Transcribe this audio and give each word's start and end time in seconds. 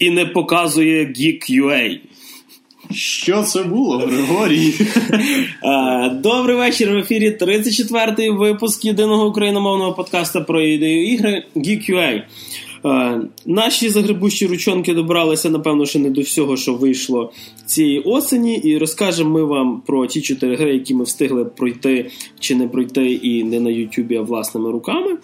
і 0.00 0.10
не 0.10 0.26
показує 0.26 1.06
Geek.ua. 1.06 1.98
Що 2.92 3.42
це 3.42 3.62
було, 3.62 3.98
Григорій? 3.98 4.74
Добрий 6.12 6.56
вечір 6.56 6.92
в 6.92 6.96
ефірі 6.96 7.38
34-й 7.40 8.30
випуск 8.30 8.84
єдиного 8.84 9.28
україномовного 9.28 9.92
подкаста 9.92 10.40
про 10.40 10.62
ідею 10.62 11.12
ігри 11.12 11.44
Geek.ua. 11.56 12.22
Е, 12.84 13.20
наші 13.46 13.88
загребущі 13.88 14.46
ручонки 14.46 14.94
добралися, 14.94 15.50
напевно, 15.50 15.86
ще 15.86 15.98
не 15.98 16.10
до 16.10 16.20
всього, 16.20 16.56
що 16.56 16.74
вийшло 16.74 17.32
цієї 17.66 18.00
осені, 18.00 18.56
і 18.56 18.78
розкажемо 18.78 19.30
ми 19.30 19.44
вам 19.44 19.82
про 19.86 20.06
ті 20.06 20.20
чотири 20.20 20.56
гри, 20.56 20.72
які 20.72 20.94
ми 20.94 21.04
встигли 21.04 21.44
пройти 21.44 22.10
чи 22.40 22.54
не 22.54 22.68
пройти, 22.68 23.12
і 23.12 23.44
не 23.44 23.60
на 23.60 23.70
Ютубі, 23.70 24.16
а 24.16 24.22
власними 24.22 24.70
руками. 24.70 25.16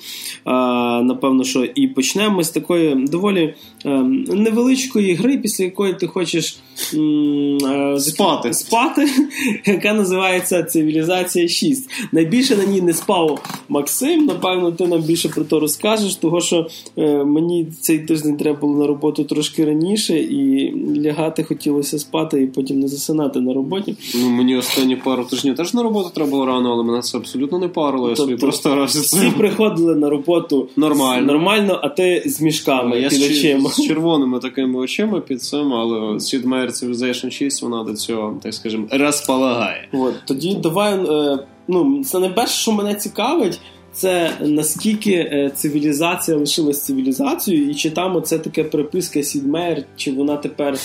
Напевно, 1.03 1.45
що 1.45 1.65
і 1.65 1.89
почнемо 1.89 2.43
з 2.43 2.51
такої 2.51 2.95
доволі 2.95 3.55
е, 3.85 3.91
невеличкої 4.29 5.15
гри, 5.15 5.39
після 5.39 5.65
якої 5.65 5.95
ти 5.95 6.07
хочеш 6.07 6.59
е, 6.95 8.01
спати, 8.01 8.55
спати, 8.55 9.09
яка 9.67 9.93
називається 9.93 10.63
Цивілізація 10.63 11.49
6. 11.49 11.91
Найбільше 12.13 12.57
на 12.57 12.65
ній 12.65 12.81
не 12.81 12.93
спав 12.93 13.43
Максим. 13.69 14.27
Напевно, 14.27 14.73
ти 14.73 14.87
нам 14.87 15.03
більше 15.03 15.29
про 15.29 15.45
то 15.45 15.61
розкажеш, 15.61 16.15
того 16.15 16.41
що 16.41 16.67
е, 16.99 17.25
мені 17.47 17.67
цей 17.81 17.99
тиждень 17.99 18.37
треба 18.37 18.61
було 18.61 18.79
на 18.79 18.87
роботу 18.87 19.25
трошки 19.25 19.65
раніше, 19.65 20.19
і 20.19 20.75
лягати 20.97 21.45
хотілося 21.45 21.99
спати 21.99 22.43
і 22.43 22.47
потім 22.47 22.81
не 22.81 22.89
засинати 22.89 23.41
на 23.41 23.55
роботі. 23.55 23.97
Ну 24.15 24.31
мені 24.31 24.57
останні 24.57 24.97
пару 24.97 25.25
тижнів 25.25 25.57
теж 25.57 25.75
на 25.75 25.83
роботу 25.83 26.11
треба 26.15 26.31
було 26.31 26.47
рано, 26.47 26.73
але 26.73 26.83
мене 26.85 27.03
це 27.03 27.19
абсолютно 27.19 27.59
не 27.59 27.69
парило. 27.69 28.09
Я 28.09 28.15
тобто, 28.15 28.31
собі 28.31 28.41
простарався. 28.41 29.01
Всі 29.01 29.31
приходили 29.39 29.95
на 29.95 30.11
роботу 30.11 30.69
нормально, 30.77 31.27
нормально, 31.27 31.81
а 31.83 31.89
ти 31.89 32.23
з 32.27 32.41
мішками 32.41 33.01
я 33.01 33.09
під 33.09 33.19
з, 33.19 33.31
очима. 33.31 33.71
з 33.71 33.83
червоними 33.87 34.39
такими 34.39 34.79
очима 34.79 35.21
під 35.21 35.43
цим, 35.43 35.73
але 35.73 35.99
Sid 35.99 36.49
Meier 36.49 36.71
Civilization 36.71 37.31
6 37.31 37.63
вона 37.63 37.85
до 37.85 37.95
цього, 37.95 38.41
так 38.43 38.55
скажемо, 38.55 38.87
розполагає. 38.91 39.89
От 39.93 40.15
тоді 40.27 40.55
давай. 40.55 40.95
Е, 40.95 41.39
ну 41.69 42.05
це 42.05 42.19
не 42.19 42.29
перше, 42.29 42.55
що 42.55 42.73
мене 42.73 42.95
цікавить. 42.95 43.61
Це 43.97 44.33
наскільки 44.41 45.13
е, 45.13 45.51
цивілізація 45.55 46.37
лишилась 46.37 46.85
цивілізацією, 46.85 47.71
і 47.71 47.75
чи 47.75 47.91
там 47.91 48.17
оце 48.17 48.39
таке 48.39 48.65
приписка 48.65 49.23
Сідмер, 49.23 49.85
чи 49.97 50.13
вона 50.13 50.37
тепер 50.37 50.79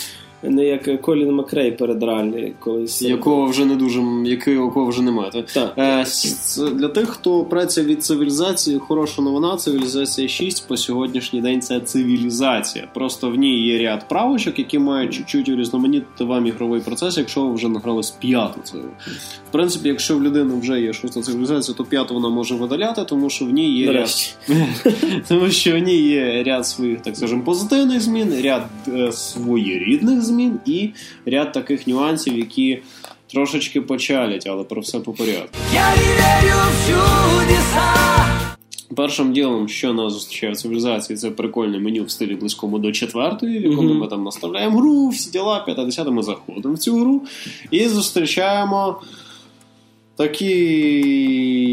не 0.44 0.66
як 0.66 1.02
Колін 1.02 1.32
Макрей 1.32 1.72
перед 1.72 2.04
реальний 2.04 2.54
колись. 2.60 3.02
Якого 3.02 3.46
вже 3.46 3.66
не 3.66 3.76
дуже, 3.76 4.02
якого 4.46 4.86
вже 4.86 5.02
немає. 5.02 5.32
Так. 5.54 5.74
Е, 5.78 6.06
Для 6.72 6.88
тих, 6.88 7.10
хто 7.10 7.44
працює 7.44 7.84
від 7.84 8.04
цивілізації, 8.04 8.80
хороша 8.80 9.22
новина, 9.22 9.58
цивілізація 9.58 10.28
6 10.28 10.68
по 10.68 10.78
сьогоднішній 10.78 11.42
день 11.42 11.62
це 11.62 11.80
цивілізація. 11.80 12.88
Просто 12.94 13.30
в 13.30 13.36
ній 13.36 13.68
є 13.68 13.80
ряд 13.80 14.10
правочок, 14.10 14.60
які 14.60 14.80
мають 14.80 15.14
чуть-чуть 15.14 15.50
урізноманітити 15.50 16.24
вам 16.24 16.48
ігровий 16.48 16.82
процес, 16.82 17.18
якщо 17.18 17.42
ви 17.42 17.54
вже 17.54 17.70
награли 17.70 18.04
з 18.04 18.12
п'яту 18.12 18.60
циву. 18.64 18.84
В 19.50 19.52
принципі, 19.52 19.88
якщо 19.88 20.18
в 20.18 20.24
людини 20.24 20.56
вже 20.62 20.82
є 20.82 20.94
шоста 20.94 21.22
цивілізація, 21.22 21.78
то 21.78 21.84
п'яту 21.84 22.14
вона 22.14 22.30
може 22.30 22.56
видаляти, 22.56 23.04
тому 23.04 23.30
що 23.30 23.46
в 23.46 23.50
ній 23.50 23.78
є 23.78 23.92
ряд. 23.92 24.38
тому 25.28 25.50
що 25.50 25.76
в 25.76 25.78
ній 25.78 26.02
є 26.02 26.44
ряд 26.44 26.68
своїх, 26.68 27.02
так 27.02 27.18
скажемо, 27.18 27.44
позитивних 27.44 28.02
змін, 28.02 28.34
ряд 28.44 28.64
е, 28.88 29.12
своєрідних 29.12 30.22
змін 30.22 30.31
змін 30.32 30.60
і 30.66 30.90
ряд 31.26 31.52
таких 31.52 31.88
нюансів, 31.88 32.38
які 32.38 32.80
трошечки 33.28 33.82
почалять, 33.82 34.48
але 34.48 34.64
про 34.64 34.82
все 34.82 35.00
по 35.00 35.14
порядку. 35.14 35.58
Я 35.74 35.94
вірю 35.94 36.58
в 36.72 36.88
чудеса! 36.88 38.12
Першим 38.96 39.34
ділом, 39.34 39.70
що 39.70 39.94
нас 39.94 40.14
зустрічає 40.14 40.54
в 40.54 40.58
цивілізації, 40.58 41.18
це 41.18 41.32
прикольне 41.32 41.80
меню 41.80 42.04
в 42.04 42.12
стилі 42.12 42.36
близькому 42.36 42.80
до 42.80 42.92
четвертої, 42.92 43.60
в 43.60 43.64
якому 43.64 43.90
mm-hmm. 43.90 44.00
ми 44.00 44.08
там 44.08 44.24
наставляємо 44.24 44.80
гру, 44.80 45.10
всі 45.10 45.32
діла, 45.32 45.60
50 45.60 46.08
ми 46.08 46.24
заходимо 46.24 46.76
в 46.76 46.78
цю 46.78 47.00
гру 47.00 47.22
і 47.72 47.88
зустрічаємо 47.88 49.02
такий 50.16 51.71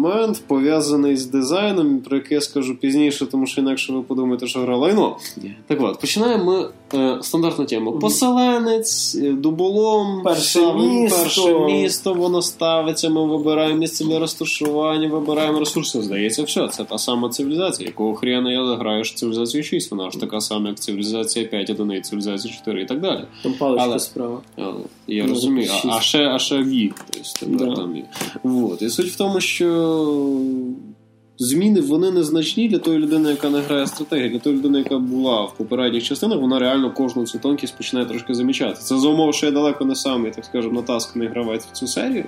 момент 0.00 0.42
пов'язаний 0.46 1.16
з 1.16 1.26
дизайном, 1.26 1.98
про 1.98 2.16
який 2.16 2.34
я 2.34 2.40
скажу 2.40 2.76
пізніше, 2.76 3.26
тому 3.26 3.46
що 3.46 3.60
інакше 3.60 3.92
ви 3.92 4.02
подумаєте, 4.02 4.46
що 4.46 4.60
гра 4.60 4.76
лайно. 4.76 5.16
Yeah. 5.38 5.52
Так 5.66 5.78
от, 5.82 6.00
починаємо 6.00 6.44
ми 6.44 6.68
е, 6.98 7.18
стандартну 7.22 7.64
тему. 7.64 7.92
Поселенець, 7.92 9.14
е, 9.14 9.32
дуболом, 9.32 10.22
перше 10.24 10.74
місто. 10.74 11.18
перше 11.22 11.58
місто, 11.58 12.14
воно 12.14 12.42
ставиться, 12.42 13.10
ми 13.10 13.26
вибираємо 13.26 13.78
місце 13.78 14.04
для 14.04 14.18
розташування, 14.18 15.08
вибираємо 15.08 15.60
ресурси. 15.60 16.02
Здається, 16.02 16.42
все, 16.42 16.68
це 16.68 16.84
та 16.84 16.98
сама 16.98 17.28
цивілізація, 17.28 17.88
якого 17.88 18.14
хрена 18.14 18.52
я 18.52 18.74
граєш 18.74 19.14
цивілізацію 19.14 19.62
6, 19.62 19.90
вона 19.90 20.10
ж 20.10 20.20
така 20.20 20.40
сама, 20.40 20.68
як 20.68 20.80
цивілізація 20.80 21.44
5, 21.44 21.70
одиниць, 21.70 22.08
цивілізація 22.08 22.54
4 22.54 22.82
і 22.82 22.86
так 22.86 23.00
далі. 23.00 23.24
Там 23.42 23.52
паличка 23.52 23.84
але, 23.84 23.98
справа. 23.98 24.40
Але, 24.56 24.74
я 25.06 25.26
розумію, 25.26 25.70
а, 25.84 25.88
а 25.88 26.00
ще 26.00 26.28
а 26.28 26.38
ще 26.38 26.62
вік. 26.62 26.94
Тобто, 27.40 27.64
да. 27.64 27.74
там 27.74 27.96
є. 27.96 28.04
Вот. 28.42 28.82
І 28.82 28.88
суть 28.88 29.06
в 29.06 29.16
тому, 29.16 29.40
що 29.40 29.66
зміни 31.38 31.80
вони 31.80 32.10
незначні 32.10 32.68
для 32.68 32.78
тої 32.78 32.98
людини, 32.98 33.30
яка 33.30 33.50
не 33.50 33.60
грає 33.60 33.86
стратегію, 33.86 34.30
для 34.30 34.38
тої 34.38 34.56
людини, 34.56 34.78
яка 34.78 34.98
була 34.98 35.44
в 35.44 35.56
попередніх 35.56 36.04
частинах, 36.04 36.40
вона 36.40 36.58
реально 36.58 36.94
кожну 36.94 37.26
цю 37.26 37.38
тонкість 37.38 37.76
починає 37.76 38.08
трошки 38.08 38.34
замічати. 38.34 38.80
Це 38.80 38.98
за 38.98 39.08
умов, 39.08 39.34
що 39.34 39.46
я 39.46 39.52
далеко 39.52 39.84
не 39.84 39.94
самий, 39.94 40.32
так 40.32 40.44
скажемо, 40.44 40.74
натасканий 40.74 41.28
гравець 41.28 41.66
в 41.66 41.72
цю 41.72 41.86
серію. 41.86 42.24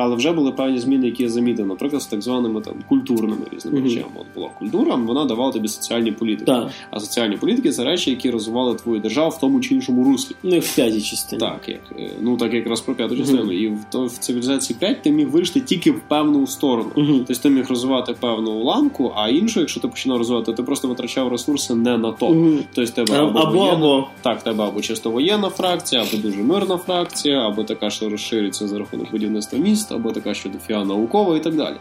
Але 0.00 0.16
вже 0.16 0.32
були 0.32 0.52
певні 0.52 0.78
зміни, 0.78 1.06
які 1.06 1.22
я 1.22 1.28
замітив, 1.28 1.66
наприклад, 1.66 2.02
з 2.02 2.06
так 2.06 2.22
званими 2.22 2.60
там 2.60 2.74
культурними 2.88 3.42
різними 3.52 3.78
mm-hmm. 3.78 3.84
речами. 3.84 4.12
От 4.20 4.26
була 4.34 4.48
культура, 4.58 4.94
вона 4.94 5.24
давала 5.24 5.52
тобі 5.52 5.68
соціальні 5.68 6.12
політики. 6.12 6.44
Так. 6.44 6.70
А 6.90 7.00
соціальні 7.00 7.36
політики 7.36 7.70
це 7.70 7.84
речі, 7.84 8.10
які 8.10 8.30
розвивали 8.30 8.74
твою 8.74 9.00
державу 9.00 9.30
в 9.30 9.38
тому 9.38 9.60
чи 9.60 9.74
іншому 9.74 10.04
руслі. 10.04 10.34
Ну 10.42 10.56
і 10.56 10.58
в 10.58 10.74
п'ятій 10.74 11.00
частині. 11.00 11.40
Так, 11.40 11.68
як 11.68 11.80
е, 11.98 12.10
ну 12.20 12.36
так 12.36 12.54
якраз 12.54 12.80
про 12.80 12.94
п'яту 12.94 13.16
частину. 13.16 13.42
Mm-hmm. 13.42 13.52
І 13.52 13.68
в 13.68 13.84
то 13.90 14.06
в 14.06 14.12
цивілізації 14.12 14.76
5 14.78 15.02
ти 15.02 15.10
міг 15.10 15.28
вирішити 15.28 15.60
тільки 15.60 15.90
в 15.90 16.00
певну 16.00 16.46
сторону. 16.46 16.90
Mm-hmm. 16.96 17.24
Тобто 17.26 17.42
ти 17.42 17.50
міг 17.50 17.68
розвивати 17.68 18.14
певну 18.20 18.62
ланку, 18.64 19.12
а 19.16 19.28
іншу, 19.28 19.60
якщо 19.60 19.80
ти 19.80 19.88
починав 19.88 20.18
розвивати, 20.18 20.52
ти 20.52 20.62
просто 20.62 20.88
витрачав 20.88 21.28
ресурси 21.28 21.74
не 21.74 21.98
на 21.98 22.12
то. 22.12 22.56
Тобто 22.74 22.92
тебе 22.92 23.18
або 23.18 23.38
або, 23.38 23.58
воєнна, 23.58 23.76
або 23.76 24.08
так, 24.22 24.42
тебе 24.42 24.64
або 24.64 24.80
чисто 24.80 25.10
воєнна 25.10 25.50
фракція, 25.50 26.02
або 26.02 26.22
дуже 26.22 26.42
мирна 26.42 26.76
фракція, 26.76 27.46
або 27.46 27.64
така, 27.64 27.90
що 27.90 28.08
розширюється 28.08 28.68
за 28.68 28.78
рахунок 28.78 29.10
будівництва 29.10 29.58
міста, 29.58 29.89
або 29.92 30.12
така, 30.12 30.34
що 30.34 30.48
дофіга 30.48 30.84
наукова 30.84 31.36
і 31.36 31.40
так 31.40 31.54
далі. 31.54 31.76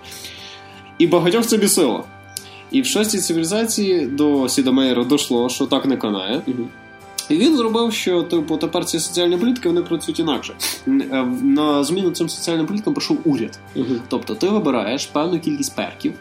І 0.97 1.07
багатьох 1.07 1.45
це 1.45 1.57
бісило. 1.57 2.03
І 2.71 2.81
в 2.81 2.85
шостій 2.85 3.17
цивілізації 3.17 4.05
до 4.05 4.49
Сідомейра 4.49 5.03
дійшло, 5.03 5.49
що 5.49 5.65
так 5.65 5.85
не 5.85 5.97
канає. 5.97 6.41
І 7.29 7.35
він 7.35 7.57
зробив, 7.57 7.93
що 7.93 8.23
типу, 8.23 8.57
тепер 8.57 8.85
ці 8.85 8.99
соціальні 8.99 9.37
політики 9.37 9.69
вони 9.69 9.81
працюють 9.81 10.19
інакше. 10.19 10.53
Е, 10.87 10.91
на 11.41 11.83
зміну 11.83 12.11
цим 12.11 12.29
соціальним 12.29 12.65
політикам 12.65 12.93
прийшов 12.93 13.17
уряд. 13.25 13.59
uh 13.75 13.99
Тобто 14.07 14.35
ти 14.35 14.47
вибираєш 14.47 15.05
певну 15.05 15.39
кількість 15.39 15.75
перків 15.75 16.13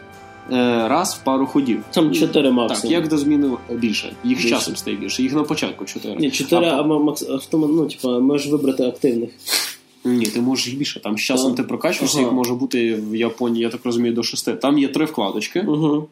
е, 0.51 0.87
раз 0.87 1.19
в 1.21 1.23
пару 1.23 1.45
ходів. 1.45 1.83
Там 1.91 2.11
чотири 2.11 2.51
максимум. 2.51 2.81
Так, 2.81 2.91
як 2.91 3.07
до 3.07 3.17
зміни 3.17 3.49
більше. 3.69 4.13
Їх 4.23 4.37
більше. 4.37 4.49
часом 4.49 4.75
стає 4.75 4.97
більше. 4.97 5.23
Їх 5.23 5.33
на 5.33 5.43
початку 5.43 5.85
чотири. 5.85 6.15
Ні, 6.15 6.31
чотири, 6.31 6.65
а, 6.65 6.79
а 6.79 6.83
макс... 6.83 7.29
автомат, 7.29 7.69
ну, 7.73 7.85
типу, 7.85 8.19
можеш 8.19 8.51
вибрати 8.51 8.83
активних. 8.83 9.29
Ні, 10.03 10.25
ти 10.25 10.41
можеш 10.41 10.67
їх 10.67 10.77
більше. 10.77 10.99
Там 10.99 11.17
з 11.17 11.21
часом 11.21 11.55
ти 11.55 11.63
прокачуєшся, 11.63 12.19
їх 12.19 12.31
може 12.31 12.53
бути 12.53 12.95
в 12.95 13.15
Японії, 13.15 13.63
я 13.63 13.69
так 13.69 13.81
розумію, 13.83 14.13
до 14.13 14.23
шести. 14.23 14.53
Там 14.53 14.79
є 14.79 14.87
три 14.87 15.05
вкладочки. 15.05 15.61
Угу. 15.61 16.07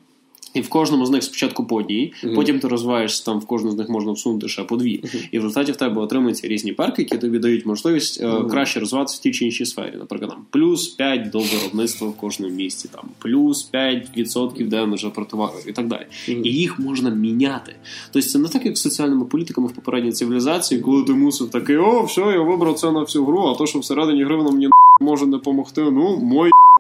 І 0.57 0.61
в 0.61 0.69
кожному 0.69 1.05
з 1.05 1.09
них 1.09 1.23
спочатку 1.23 1.65
по 1.65 1.75
одній, 1.75 2.13
uh-huh. 2.23 2.35
потім 2.35 2.59
ти 2.59 2.67
розвиваєшся 2.67 3.25
там 3.25 3.39
в 3.39 3.45
кожну 3.45 3.71
з 3.71 3.75
них 3.75 3.89
можна 3.89 4.11
всунути 4.11 4.47
ще 4.47 4.63
по 4.63 4.75
дві. 4.75 4.99
Uh-huh. 5.03 5.27
І 5.31 5.39
в 5.39 5.43
результаті 5.43 5.71
в 5.71 5.75
тебе 5.75 6.01
отримуються 6.01 6.47
різні 6.47 6.73
перки, 6.73 7.01
які 7.01 7.17
тобі 7.17 7.39
дають 7.39 7.65
можливість 7.65 8.23
uh-huh. 8.23 8.49
краще 8.49 8.79
розвиватися 8.79 9.17
в 9.17 9.21
тій 9.23 9.31
чи 9.31 9.45
іншій 9.45 9.65
сфері. 9.65 9.93
Наприклад, 9.99 10.31
там 10.31 10.45
плюс 10.49 10.87
5 10.87 11.29
до 11.29 11.39
виробництва 11.39 12.07
в 12.07 12.17
кожному 12.17 12.53
місці, 12.53 12.89
там 12.93 13.03
плюс 13.19 13.69
5% 13.73 14.67
демеджа 14.67 15.09
противагу 15.09 15.59
і 15.67 15.71
так 15.71 15.87
далі. 15.87 16.05
І 16.27 16.49
їх 16.49 16.79
можна 16.79 17.09
міняти. 17.09 17.75
Тобто 18.11 18.29
це 18.29 18.39
не 18.39 18.47
так, 18.47 18.65
як 18.65 18.77
з 18.77 18.81
соціальними 18.81 19.25
політиками 19.25 19.67
в 19.67 19.71
попередній 19.71 20.11
цивілізації, 20.11 20.81
коли 20.81 21.03
ти 21.03 21.13
мусив 21.13 21.49
такий, 21.49 21.77
о, 21.77 22.03
все, 22.03 22.21
я 22.21 22.41
вибрав 22.41 22.79
це 22.79 22.91
на 22.91 22.99
всю 22.99 23.25
гру, 23.25 23.39
а 23.39 23.55
то, 23.55 23.65
що 23.65 23.79
всередині 23.79 24.23
гри 24.23 24.35
воно 24.35 24.51
мені 24.51 24.69
може 25.01 25.25
не 25.25 25.31
допомогти, 25.31 25.81
ну 25.81 26.17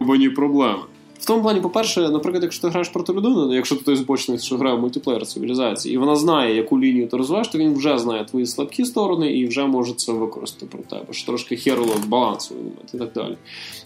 мої 0.01 0.29
проблеми. 0.29 0.83
В 1.19 1.25
тому 1.25 1.41
плані, 1.41 1.61
по-перше, 1.61 2.09
наприклад, 2.09 2.43
якщо 2.43 2.61
ти 2.61 2.67
граєш 2.67 2.89
проти 2.89 3.13
людини, 3.13 3.55
якщо 3.55 3.75
ти 3.75 3.95
збочний, 3.95 4.39
що 4.39 4.57
грає 4.57 4.75
в 4.75 4.79
мультиплеєр 4.79 5.25
цивілізації, 5.25 5.95
і 5.95 5.97
вона 5.97 6.15
знає, 6.15 6.55
яку 6.55 6.79
лінію 6.79 7.07
ти 7.07 7.17
розвиваєш, 7.17 7.47
то 7.47 7.57
він 7.57 7.73
вже 7.73 7.97
знає 7.97 8.25
твої 8.25 8.45
слабкі 8.45 8.85
сторони 8.85 9.33
і 9.33 9.47
вже 9.47 9.65
може 9.65 9.93
це 9.93 10.11
використати 10.11 10.65
проти 10.65 10.89
тебе, 10.89 11.05
що 11.11 11.25
трошки 11.25 11.55
херило 11.55 11.93
балансу 12.07 12.55
і 12.93 12.97
так 12.97 13.11
далі. 13.13 13.37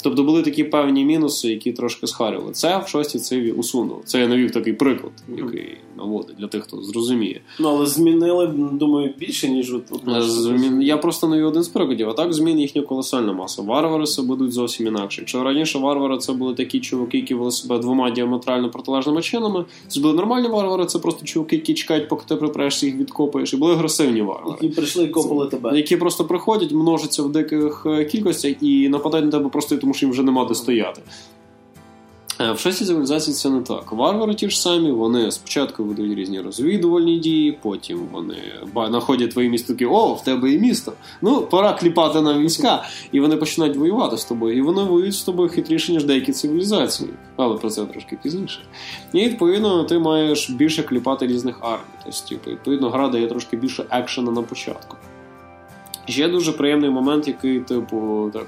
Тобто 0.04 0.24
були 0.24 0.42
такі 0.42 0.64
певні 0.64 1.06
мінуси, 1.06 1.50
які 1.50 1.72
трошки 1.72 2.08
схарювали. 2.08 2.52
Це 2.52 2.78
в 2.86 2.88
шостій 2.88 3.20
циві 3.20 3.52
усунув. 3.52 4.02
Це 4.06 4.20
я 4.20 4.28
навів 4.28 4.52
такий 4.52 4.74
приклад, 4.74 5.14
який 5.38 5.78
наводить 5.98 6.36
для 6.36 6.48
тих, 6.48 6.64
хто 6.64 6.82
зрозуміє. 6.82 7.42
Ну 7.60 7.70
але 7.70 7.86
змінили, 7.86 8.48
думаю, 8.72 9.14
більше, 9.18 9.50
ніж 9.50 9.74
от. 9.74 9.84
Е, 10.08 10.22
Змін... 10.22 10.82
Я 10.82 10.98
просто 10.98 11.28
навів 11.28 11.48
один 11.48 11.64
з 11.64 11.68
прикладів, 11.68 12.10
а 12.10 12.14
так 12.14 12.34
змін 12.34 12.60
їхня 12.60 12.82
колосальна 12.82 13.34
маса. 13.34 13.62
Варвари 13.62 14.06
будуть 14.20 14.52
зовсім 14.52 14.88
інакше. 14.88 15.22
Якщо 15.22 15.44
раніше 15.44 15.80
варвари 15.80 16.18
це 16.18 16.34
були 16.34 16.54
такі 16.54 16.80
чуваки, 16.80 17.21
які 17.22 17.34
вели 17.34 17.52
себе 17.52 17.80
двома 17.80 18.12
діаметрально 18.12 18.70
протилежними 18.70 19.22
чинами, 19.22 19.66
це 19.88 20.00
були 20.00 20.14
нормальні 20.14 20.48
варвари, 20.48 20.86
це 20.86 21.00
просто 21.00 21.26
чуваки, 21.26 21.56
які 21.56 21.74
чекають, 21.74 22.10
поки 22.10 22.24
ти 22.28 22.36
припрешся 22.36 22.86
їх 22.86 22.96
відкопаєш, 22.96 23.54
і 23.54 23.58
були 23.58 23.74
агресивні 23.74 24.22
варвари. 24.22 24.58
Які 24.62 24.76
прийшли 24.76 25.04
і 25.04 25.08
копали 25.08 25.48
тебе. 25.48 25.78
Які 25.78 25.98
просто 25.98 26.26
приходять, 26.26 26.72
множаться 26.72 27.24
в 27.24 27.32
диких 27.32 27.84
е, 27.86 28.06
кількостях 28.06 28.56
і 28.62 28.90
нападають 28.90 29.26
на 29.26 29.32
тебе 29.32 29.50
просто 29.50 29.78
тому, 29.78 29.94
що 29.94 30.06
їм 30.06 30.12
вже 30.12 30.24
нема 30.24 30.46
де 30.46 30.56
стояти. 30.56 31.02
Е, 32.42 32.52
В 32.52 32.60
шостій 32.60 32.86
цивілізації 32.86 33.36
це 33.36 33.50
не 33.50 33.62
так. 33.62 33.92
Варвари 33.92 34.36
ті 34.36 34.50
ж 34.50 34.62
самі, 34.62 34.92
вони 34.92 35.32
спочатку 35.32 35.84
ведуть 35.84 36.18
різні 36.18 36.42
розвідувальні 36.42 37.20
дії, 37.20 37.58
потім 37.62 38.08
вони 38.12 38.38
знаходять 38.76 39.32
твоє 39.32 39.50
місто 39.50 39.74
о, 39.90 40.14
в 40.14 40.24
тебе 40.24 40.52
є 40.52 40.60
місто. 40.60 40.94
Ну, 41.22 41.42
пора 41.42 41.74
кліпати 41.74 42.22
на 42.22 42.40
війська. 42.40 42.84
І 43.12 43.20
вони 43.20 43.38
починають 43.38 43.78
воювати 43.78 44.18
з 44.18 44.26
тобою. 44.26 44.58
І 44.58 44.62
вони 44.62 44.84
воюють 44.84 45.16
з 45.16 45.24
тобою 45.24 45.50
хитріше, 45.50 45.92
ніж 45.92 46.04
деякі 46.04 46.32
цивілізації. 46.32 47.10
Але 47.36 47.58
про 47.58 47.70
це 47.70 47.86
трошки 47.86 48.18
пізніше. 48.24 48.60
І 49.14 49.24
відповідно 49.24 49.84
ти 49.84 50.00
маєш 50.00 50.50
більше 50.50 50.84
кліпати 50.84 51.28
різних 51.28 51.56
армій. 51.62 51.84
Тобто, 52.04 52.30
типу, 52.30 52.52
відповідно, 52.52 52.90
гра 52.90 53.08
дає 53.08 53.28
трошки 53.28 53.58
більше 53.58 53.86
екшена 53.90 54.32
на 54.32 54.42
початку. 54.42 54.98
Ще 56.06 56.28
дуже 56.28 56.52
приємний 56.52 56.90
момент, 56.90 57.28
який, 57.28 57.60
типу, 57.60 58.30
так. 58.34 58.48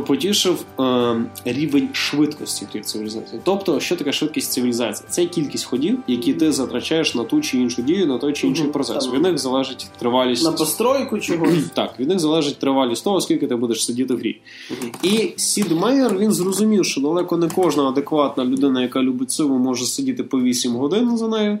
Потішив 0.00 0.64
е, 0.80 1.16
рівень 1.44 1.88
швидкості 1.92 2.66
тих 2.72 2.84
цивілізацій. 2.84 3.38
Тобто, 3.44 3.80
що 3.80 3.96
таке 3.96 4.12
швидкість 4.12 4.52
цивілізації? 4.52 5.06
Це 5.10 5.26
кількість 5.26 5.64
ходів, 5.64 5.98
які 6.06 6.34
ти 6.34 6.52
затрачаєш 6.52 7.14
на 7.14 7.24
ту 7.24 7.40
чи 7.40 7.58
іншу 7.58 7.82
дію, 7.82 8.06
на 8.06 8.18
той 8.18 8.32
чи 8.32 8.46
інший 8.46 8.66
процес. 8.66 9.08
Від 9.12 9.22
них 9.22 9.38
залежить 9.38 9.86
тривалість 9.98 10.44
На 10.44 10.52
постройку 10.52 11.18
чогось. 11.18 11.64
так, 11.74 12.00
від 12.00 12.08
них 12.08 12.18
залежить 12.18 12.58
тривалість 12.58 13.04
того, 13.04 13.20
скільки 13.20 13.46
ти 13.46 13.56
будеш 13.56 13.84
сидіти 13.84 14.14
в 14.14 14.18
грі. 14.18 14.40
І 15.02 15.32
Сід 15.36 15.72
Мейер 15.72 16.18
він 16.18 16.32
зрозумів, 16.32 16.84
що 16.84 17.00
далеко 17.00 17.36
не 17.36 17.48
кожна 17.48 17.88
адекватна 17.88 18.44
людина, 18.44 18.82
яка 18.82 19.02
любить 19.02 19.30
сиву, 19.30 19.58
може 19.58 19.84
сидіти 19.84 20.22
по 20.22 20.40
8 20.40 20.72
годин 20.72 21.18
за 21.18 21.28
нею, 21.28 21.58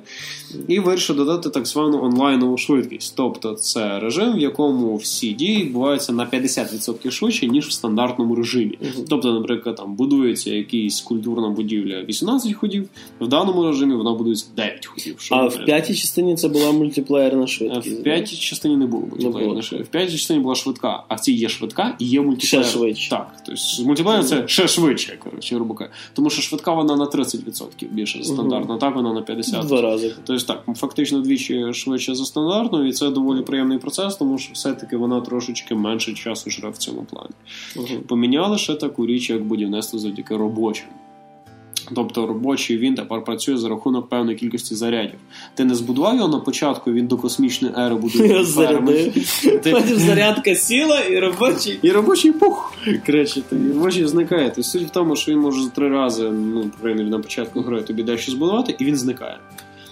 і 0.68 0.80
вирішив 0.80 1.16
додати 1.16 1.50
так 1.50 1.66
звану 1.66 2.04
онлайнову 2.04 2.58
швидкість. 2.58 3.12
Тобто 3.16 3.54
це 3.54 4.00
режим, 4.00 4.32
в 4.32 4.38
якому 4.38 4.96
всі 4.96 5.32
дії 5.32 5.62
відбуваються 5.62 6.12
на 6.12 6.26
50% 6.26 7.10
швидше, 7.10 7.46
ніж 7.46 7.66
в 7.66 7.72
стандартному 7.72 8.23
режимі. 8.32 8.78
Мгм. 8.80 9.04
Тобто, 9.08 9.32
наприклад, 9.32 9.76
там 9.76 9.94
будується 9.94 10.54
якийсь 10.54 11.00
культурна 11.00 11.48
будівля 11.50 12.02
18 12.02 12.52
ходів, 12.54 12.88
в 13.20 13.28
даному 13.28 13.66
режимі 13.66 13.94
вона 13.94 14.12
будується 14.12 14.46
9 14.56 14.86
ходів. 14.86 15.14
що 15.18 15.34
А 15.34 15.46
в 15.46 15.64
п'ятій 15.64 15.94
частині 15.94 16.36
це 16.36 16.48
була 16.48 16.72
мультиплеєрна 16.72 17.44
Е, 17.44 17.46
швидкість. 17.46 18.00
В 18.00 18.02
п'ятій 18.02 18.36
частині 18.36 18.76
не 18.76 18.86
було 18.86 19.02
мультиплеєрної 19.02 19.48
було. 19.48 19.62
швидкості. 19.62 19.90
В 19.90 19.92
п'ятій 19.92 20.12
частині 20.12 20.40
була 20.40 20.54
швидка, 20.54 21.04
а 21.08 21.14
в 21.14 21.20
цій 21.20 21.32
є 21.32 21.48
швидка 21.48 21.96
і 21.98 22.04
є 22.04 22.20
мультиплеєр. 22.20 22.66
Ще 22.66 22.78
швидше. 22.78 23.10
Так, 23.10 23.36
тобто 23.46 23.62
мультиплеєр 23.84 24.24
це 24.24 24.48
ще 24.48 24.68
швидше, 24.68 25.18
коротше, 25.24 25.54
кажучи. 25.54 25.90
Тому 26.12 26.30
що 26.30 26.42
швидка 26.42 26.74
вона 26.74 26.96
на 26.96 27.06
30% 27.06 27.88
більше 27.90 28.22
за 28.22 28.34
стандартно, 28.34 28.76
так 28.76 28.96
вона 28.96 29.12
на 29.12 29.20
50%. 29.20 29.66
Два 29.66 29.80
рази. 29.82 30.14
Тобто 30.24 30.44
так, 30.44 30.76
фактично 30.76 31.20
двічі 31.20 31.72
швидше 31.72 32.14
за 32.14 32.24
стандартну, 32.24 32.86
і 32.86 32.92
це 32.92 33.10
доволі 33.10 33.42
приємний 33.42 33.78
процес, 33.78 34.16
тому 34.16 34.38
що 34.38 34.52
все-таки 34.52 34.96
вона 34.96 35.20
трошечки 35.20 35.74
менше 35.74 36.12
часу 36.12 36.50
жре 36.50 36.70
в 36.70 36.76
цьому 36.76 37.02
плані. 37.02 37.30
Мгм. 37.76 38.02
Поміняли 38.18 38.58
ще 38.58 38.74
таку 38.74 39.06
річ, 39.06 39.30
як 39.30 39.44
будівництво 39.44 39.98
завдяки 39.98 40.36
робочим. 40.36 40.86
Тобто 41.94 42.26
робочий 42.26 42.78
він 42.78 42.94
тепер 42.94 43.24
працює 43.24 43.56
за 43.56 43.68
рахунок 43.68 44.08
певної 44.08 44.36
кількості 44.36 44.74
зарядів. 44.74 45.18
Ти 45.54 45.64
не 45.64 45.74
збудував 45.74 46.16
його 46.16 46.28
на 46.28 46.38
початку, 46.38 46.92
він 46.92 47.06
до 47.06 47.16
космічної 47.16 47.74
ери 47.78 47.94
буде 47.94 48.18
Ти- 49.62 49.70
Потім 49.70 49.96
зарядка 49.96 50.54
сіла 50.54 51.00
і 51.00 51.18
робочий. 51.18 51.78
І 51.82 51.90
робочий 51.90 52.32
пух 52.32 52.74
кричить, 53.06 53.44
і 53.52 53.72
робочий 53.72 54.06
зникає. 54.06 54.46
Тобто 54.46 54.62
суть 54.62 54.86
в 54.86 54.90
тому, 54.90 55.16
що 55.16 55.32
він 55.32 55.38
може 55.38 55.62
за 55.62 55.70
три 55.70 55.88
рази, 55.88 56.30
ну, 56.30 56.70
на 56.84 57.18
початку 57.18 57.60
гри 57.60 57.82
тобі 57.82 58.02
дещо 58.02 58.32
збудувати, 58.32 58.76
і 58.78 58.84
він 58.84 58.96
зникає. 58.96 59.38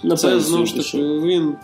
На 0.03 0.15
Це 0.15 0.27
пенсію 0.27 0.49
знову 0.49 0.65
ж 0.65 0.75
таки 0.75 0.97
він 1.03 1.55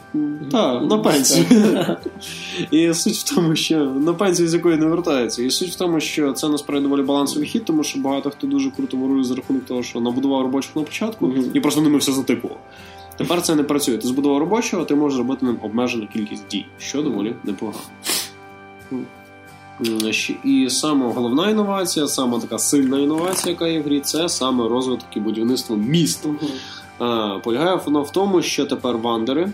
та, 0.51 0.81
на 0.81 0.97
пенсію. 0.97 1.45
І 2.71 2.93
суть 2.93 3.13
в 3.13 3.35
тому, 3.35 3.55
що 3.55 3.85
на 3.85 4.13
пенсію 4.13 4.47
з 4.47 4.53
якої 4.53 4.77
не 4.77 4.85
вертається. 4.85 5.43
І 5.43 5.49
суть 5.49 5.69
в 5.69 5.75
тому, 5.75 5.99
що 5.99 6.33
це 6.33 6.49
насправді 6.49 6.83
доволі 6.83 7.01
балансовий 7.01 7.47
хід, 7.47 7.65
тому 7.65 7.83
що 7.83 7.99
багато 7.99 8.29
хто 8.29 8.47
дуже 8.47 8.71
круто 8.71 8.97
ворує 8.97 9.23
за 9.23 9.35
рахунок 9.35 9.65
того, 9.65 9.83
що 9.83 9.99
набудував 9.99 10.41
робочих 10.41 10.75
на 10.75 10.81
початку 10.81 11.33
і 11.53 11.59
просто 11.59 11.81
ними 11.81 11.97
все 11.97 12.11
затикало. 12.11 12.55
Тепер 13.17 13.41
це 13.41 13.55
не 13.55 13.63
працює. 13.63 13.97
Ти 13.97 14.07
збудував 14.07 14.37
робочого, 14.37 14.85
ти 14.85 14.95
можеш 14.95 15.17
робити 15.17 15.45
ним 15.45 15.57
обмежену 15.61 16.07
кількість 16.13 16.47
дій, 16.47 16.65
що 16.77 17.01
доволі 17.01 17.35
непогано. 17.43 17.79
І 20.43 20.69
саме 20.69 21.13
головна 21.13 21.49
інновація, 21.49 22.07
саме 22.07 22.39
така 22.39 22.59
сильна 22.59 22.99
інновація, 22.99 23.51
яка 23.51 23.67
є 23.67 23.79
в 23.79 23.83
грі, 23.83 23.99
це 23.99 24.29
саме 24.29 24.67
розвиток 24.67 25.07
і 25.15 25.19
будівництво 25.19 25.75
міст. 25.75 26.27
А, 26.99 27.39
полягає 27.43 27.75
воно 27.85 28.03
в 28.03 28.11
тому, 28.11 28.41
що 28.41 28.65
тепер 28.65 28.97
вандери. 28.97 29.49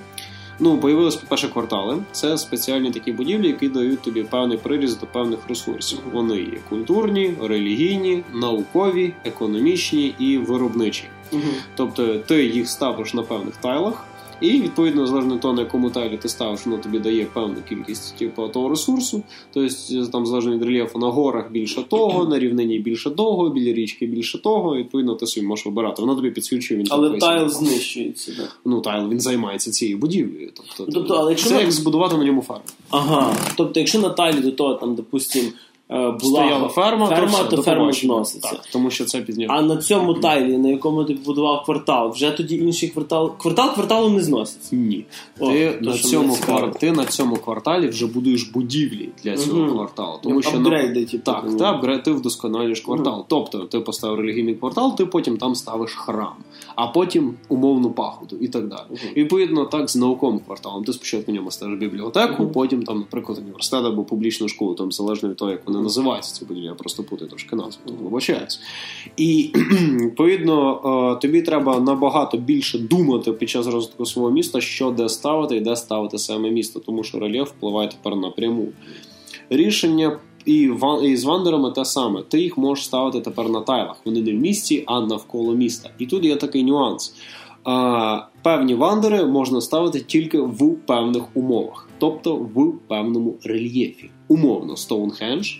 Ну, 0.59 0.77
появились, 0.77 1.15
по-перше, 1.15 1.47
квартали. 1.47 1.97
Це 2.11 2.37
спеціальні 2.37 2.91
такі 2.91 3.11
будівлі, 3.11 3.47
які 3.47 3.69
дають 3.69 4.01
тобі 4.01 4.23
певний 4.23 4.57
приріз 4.57 4.97
до 4.97 5.05
певних 5.05 5.39
ресурсів. 5.49 5.99
Вони 6.13 6.37
є 6.37 6.57
культурні, 6.69 7.33
релігійні, 7.43 8.23
наукові, 8.33 9.13
економічні 9.23 10.15
і 10.19 10.37
виробничі. 10.37 11.03
Угу. 11.31 11.41
Тобто 11.75 12.17
ти 12.17 12.45
їх 12.45 12.69
ставиш 12.69 13.13
на 13.13 13.23
певних 13.23 13.55
тайлах, 13.55 14.05
і 14.41 14.49
відповідно, 14.49 15.07
залежно 15.07 15.33
від 15.33 15.41
того, 15.41 15.53
на 15.53 15.61
якому 15.61 15.89
тайлі 15.89 16.17
ти 16.17 16.29
ставиш, 16.29 16.65
воно 16.65 16.77
тобі 16.77 16.99
дає 16.99 17.25
певну 17.25 17.55
кількість 17.69 18.17
типу, 18.17 18.47
того 18.47 18.69
ресурсу. 18.69 19.23
Тобто 19.53 20.07
там 20.11 20.25
залежно 20.25 20.55
від 20.55 20.63
рельєфу 20.63 20.99
на 20.99 21.07
горах 21.07 21.51
більше 21.51 21.83
того, 21.83 22.25
на 22.25 22.39
рівнині 22.39 22.79
більше 22.79 23.09
того, 23.09 23.49
біля 23.49 23.73
річки 23.73 24.05
більше 24.05 24.41
того. 24.41 24.75
І, 24.75 24.79
відповідно, 24.79 25.15
ти 25.15 25.27
собі 25.27 25.47
можеш 25.47 25.65
вибирати. 25.65 26.01
Воно 26.01 26.15
тобі 26.15 26.31
підсвічує 26.31 26.79
він 26.79 26.87
Але 26.89 27.17
тайл 27.17 27.49
знищується, 27.49 28.31
так. 28.37 28.59
Ну, 28.65 28.81
тайл 28.81 29.09
він 29.09 29.19
займається 29.19 29.71
цією 29.71 29.97
будівлею. 29.97 30.51
Тобто, 30.53 30.91
Тобто, 30.93 31.13
але 31.13 31.31
якщо 31.31 31.49
це 31.49 31.55
ми- 31.55 31.61
як 31.61 31.71
збудувати 31.71 32.17
на 32.17 32.25
ньому 32.25 32.41
ферму. 32.41 32.63
Ага. 32.89 33.37
Тобто, 33.57 33.79
якщо 33.79 33.99
на 33.99 34.09
тайлі 34.09 34.39
до 34.39 34.51
того, 34.51 34.73
там, 34.73 34.95
допустим, 34.95 35.45
була 35.89 36.17
Стояла 36.17 36.69
ферма, 36.69 37.07
ферма 37.07 37.43
то 37.43 37.55
до 37.55 37.61
ферма 37.61 37.91
зноситься. 37.91 38.49
Так, 38.49 38.61
тому 38.71 38.89
що 38.91 39.05
це 39.05 39.21
пізніше. 39.21 39.49
А 39.53 39.61
на 39.61 39.77
цьому 39.77 40.13
тайлі, 40.13 40.57
на 40.57 40.69
якому 40.69 41.03
ти 41.03 41.13
будував 41.13 41.63
квартал, 41.65 42.11
вже 42.11 42.31
тоді 42.31 42.55
інший 42.55 42.89
квартал. 42.89 43.37
Квартал 43.37 43.73
кварталу 43.73 44.09
не 44.09 44.21
зноситься. 44.21 44.75
Ні. 44.75 45.05
О, 45.39 45.51
ти, 45.51 45.77
на 45.81 45.97
цьому 45.97 46.35
квар... 46.35 46.71
ти 46.71 46.91
на 46.91 47.05
цьому 47.05 47.35
кварталі 47.35 47.87
вже 47.87 48.07
будуєш 48.07 48.43
будівлі 48.43 49.09
для 49.23 49.37
цього 49.37 49.59
Мгм. 49.59 49.71
кварталу. 49.71 50.19
Тому 50.23 50.41
що 50.41 50.57
Апгрейди, 50.57 50.99
на... 50.99 51.05
типу, 51.05 51.23
так, 51.23 51.43
ну. 51.49 51.57
ти, 51.57 51.63
апгрейд, 51.63 52.03
ти 52.03 52.11
вдосконалюєш 52.11 52.81
квартал. 52.81 53.25
Тобто 53.27 53.59
ти 53.59 53.79
поставив 53.79 54.19
релігійний 54.19 54.55
квартал, 54.55 54.97
ти 54.97 55.05
потім 55.05 55.37
там 55.37 55.55
ставиш 55.55 55.93
храм, 55.93 56.35
а 56.75 56.87
потім 56.87 57.33
умовну 57.49 57.91
пагоду 57.91 58.35
і 58.41 58.47
так 58.47 58.67
далі. 58.67 58.81
Мгм. 58.89 58.99
І, 59.15 59.19
відповідно, 59.19 59.65
так 59.65 59.89
з 59.89 59.95
науковим 59.95 60.39
кварталом. 60.39 60.83
Ти 60.83 60.93
спочатку 60.93 61.31
в 61.31 61.35
ньому 61.35 61.51
ставиш 61.51 61.79
бібліотеку, 61.79 62.47
потім 62.47 62.83
там, 62.83 62.97
наприклад, 62.97 63.37
університет 63.37 63.85
або 63.85 64.03
публічну 64.03 64.47
школу, 64.47 64.73
там 64.73 64.91
залежно 64.91 65.29
від 65.29 65.37
того, 65.37 65.51
як 65.51 65.65
вони 65.75 65.83
називаються 65.83 66.35
ці 66.35 66.45
будівлі. 66.45 66.65
Я 66.65 66.73
просто 66.73 67.03
путаю 67.03 67.29
трошки 67.29 67.55
назву, 67.55 67.81
тому 67.85 67.99
вибачаюсь. 68.03 68.59
І 69.17 69.51
відповідно 70.01 70.81
е, 71.15 71.21
тобі 71.21 71.41
треба 71.41 71.79
набагато 71.79 72.37
більше 72.37 72.79
думати 72.79 73.31
під 73.31 73.49
час 73.49 73.67
розвитку 73.67 74.05
свого 74.05 74.31
міста, 74.31 74.61
що 74.61 74.91
де 74.91 75.09
ставити 75.09 75.55
і 75.55 75.59
де 75.59 75.75
ставити 75.75 76.17
саме 76.17 76.51
місто, 76.51 76.79
тому 76.79 77.03
що 77.03 77.19
рельєф 77.19 77.49
впливає 77.49 77.89
тепер 77.89 78.15
напряму. 78.15 78.67
Рішення. 79.49 80.19
І, 80.45 80.71
з 81.15 81.23
вандерами 81.23 81.71
те 81.71 81.85
саме. 81.85 82.21
Ти 82.21 82.41
їх 82.41 82.57
можеш 82.57 82.85
ставити 82.85 83.21
тепер 83.21 83.49
на 83.49 83.61
тайлах. 83.61 83.95
Вони 84.05 84.21
не 84.21 84.31
в 84.31 84.35
місті, 84.35 84.83
а 84.87 85.01
навколо 85.01 85.55
міста. 85.55 85.89
І 85.99 86.05
тут 86.05 86.25
є 86.25 86.35
такий 86.35 86.63
нюанс. 86.63 87.13
А, 87.65 88.27
певні 88.43 88.75
вандери 88.75 89.25
можна 89.25 89.61
ставити 89.61 89.99
тільки 89.99 90.39
в 90.39 90.75
певних 90.87 91.23
умовах, 91.33 91.89
тобто 91.99 92.35
в 92.35 92.73
певному 92.87 93.35
рельєфі. 93.43 94.09
Умовно, 94.27 94.77
Стоунхендж 94.77 95.51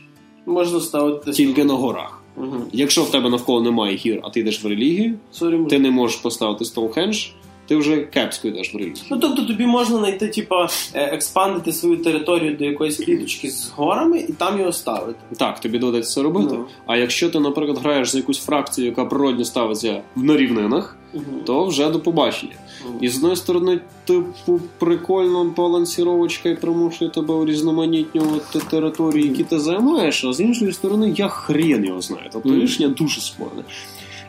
Можна 0.46 0.80
ставити 0.80 1.32
тільки 1.32 1.64
на 1.64 1.74
горах. 1.74 2.22
Угу. 2.38 2.58
Якщо 2.72 3.04
в 3.04 3.12
тебе 3.12 3.30
навколо 3.30 3.62
немає 3.62 3.96
гір, 3.96 4.20
а 4.24 4.30
ти 4.30 4.40
йдеш 4.40 4.64
в 4.64 4.68
релігію, 4.68 5.16
Sorry, 5.34 5.68
ти 5.68 5.80
не 5.80 5.92
можеш 5.92 6.18
поставити 6.18 6.66
Стоунхендж, 6.66 7.26
ти 7.68 7.76
вже 7.76 7.98
кепсько 7.98 8.48
йдеш 8.48 8.74
в 8.74 8.78
релігію. 8.78 9.06
Ну 9.12 9.18
тобто 9.20 9.44
тобі 9.44 9.66
можна 9.66 9.98
знайти, 9.98 10.28
типа, 10.28 10.68
е, 10.94 11.04
експандити 11.04 11.72
свою 11.72 11.98
територію 11.98 12.56
до 12.56 12.66
якоїсь 12.66 12.98
кліточки 13.06 13.50
з 13.50 13.70
горами 13.76 14.20
і 14.20 14.34
там 14.34 14.60
його 14.60 14.72
ставити. 14.72 15.20
Так, 15.38 15.60
тобі 15.60 15.80
доведеться 15.80 16.14
це 16.14 16.22
робити. 16.22 16.56
Ну. 16.56 16.66
А 16.86 16.98
якщо 16.98 17.30
ти, 17.30 17.40
наприклад, 17.40 17.78
граєш 17.78 18.10
за 18.10 18.18
якусь 18.18 18.40
фракцію, 18.40 18.88
яка 18.88 19.06
природньо 19.06 19.46
ставиться 19.46 20.02
на 20.16 20.38
рівнинах, 20.38 20.98
то 21.46 21.66
вже 21.66 21.90
до 21.90 22.00
побачення. 22.00 22.54
І 23.02 23.10
з 23.10 23.18
одної 23.18 23.36
сторони, 23.36 23.80
типу, 24.06 24.60
прикольно 24.80 25.54
балансіровочка 25.58 26.50
і 26.50 26.56
примушує 26.56 27.12
тебе 27.12 27.34
урізноманітнювати 27.34 28.60
території, 28.60 29.28
які 29.28 29.44
ти 29.44 29.60
займаєш, 29.60 30.26
а 30.26 30.34
з 30.34 30.40
іншої 30.40 30.74
сторони, 30.74 31.14
я 31.18 31.28
хрен 31.28 31.86
його 31.86 32.02
знаю. 32.02 32.30
Тобто 32.34 32.56
рішення 32.56 32.90
дуже 32.90 33.22
спорне. 33.22 33.64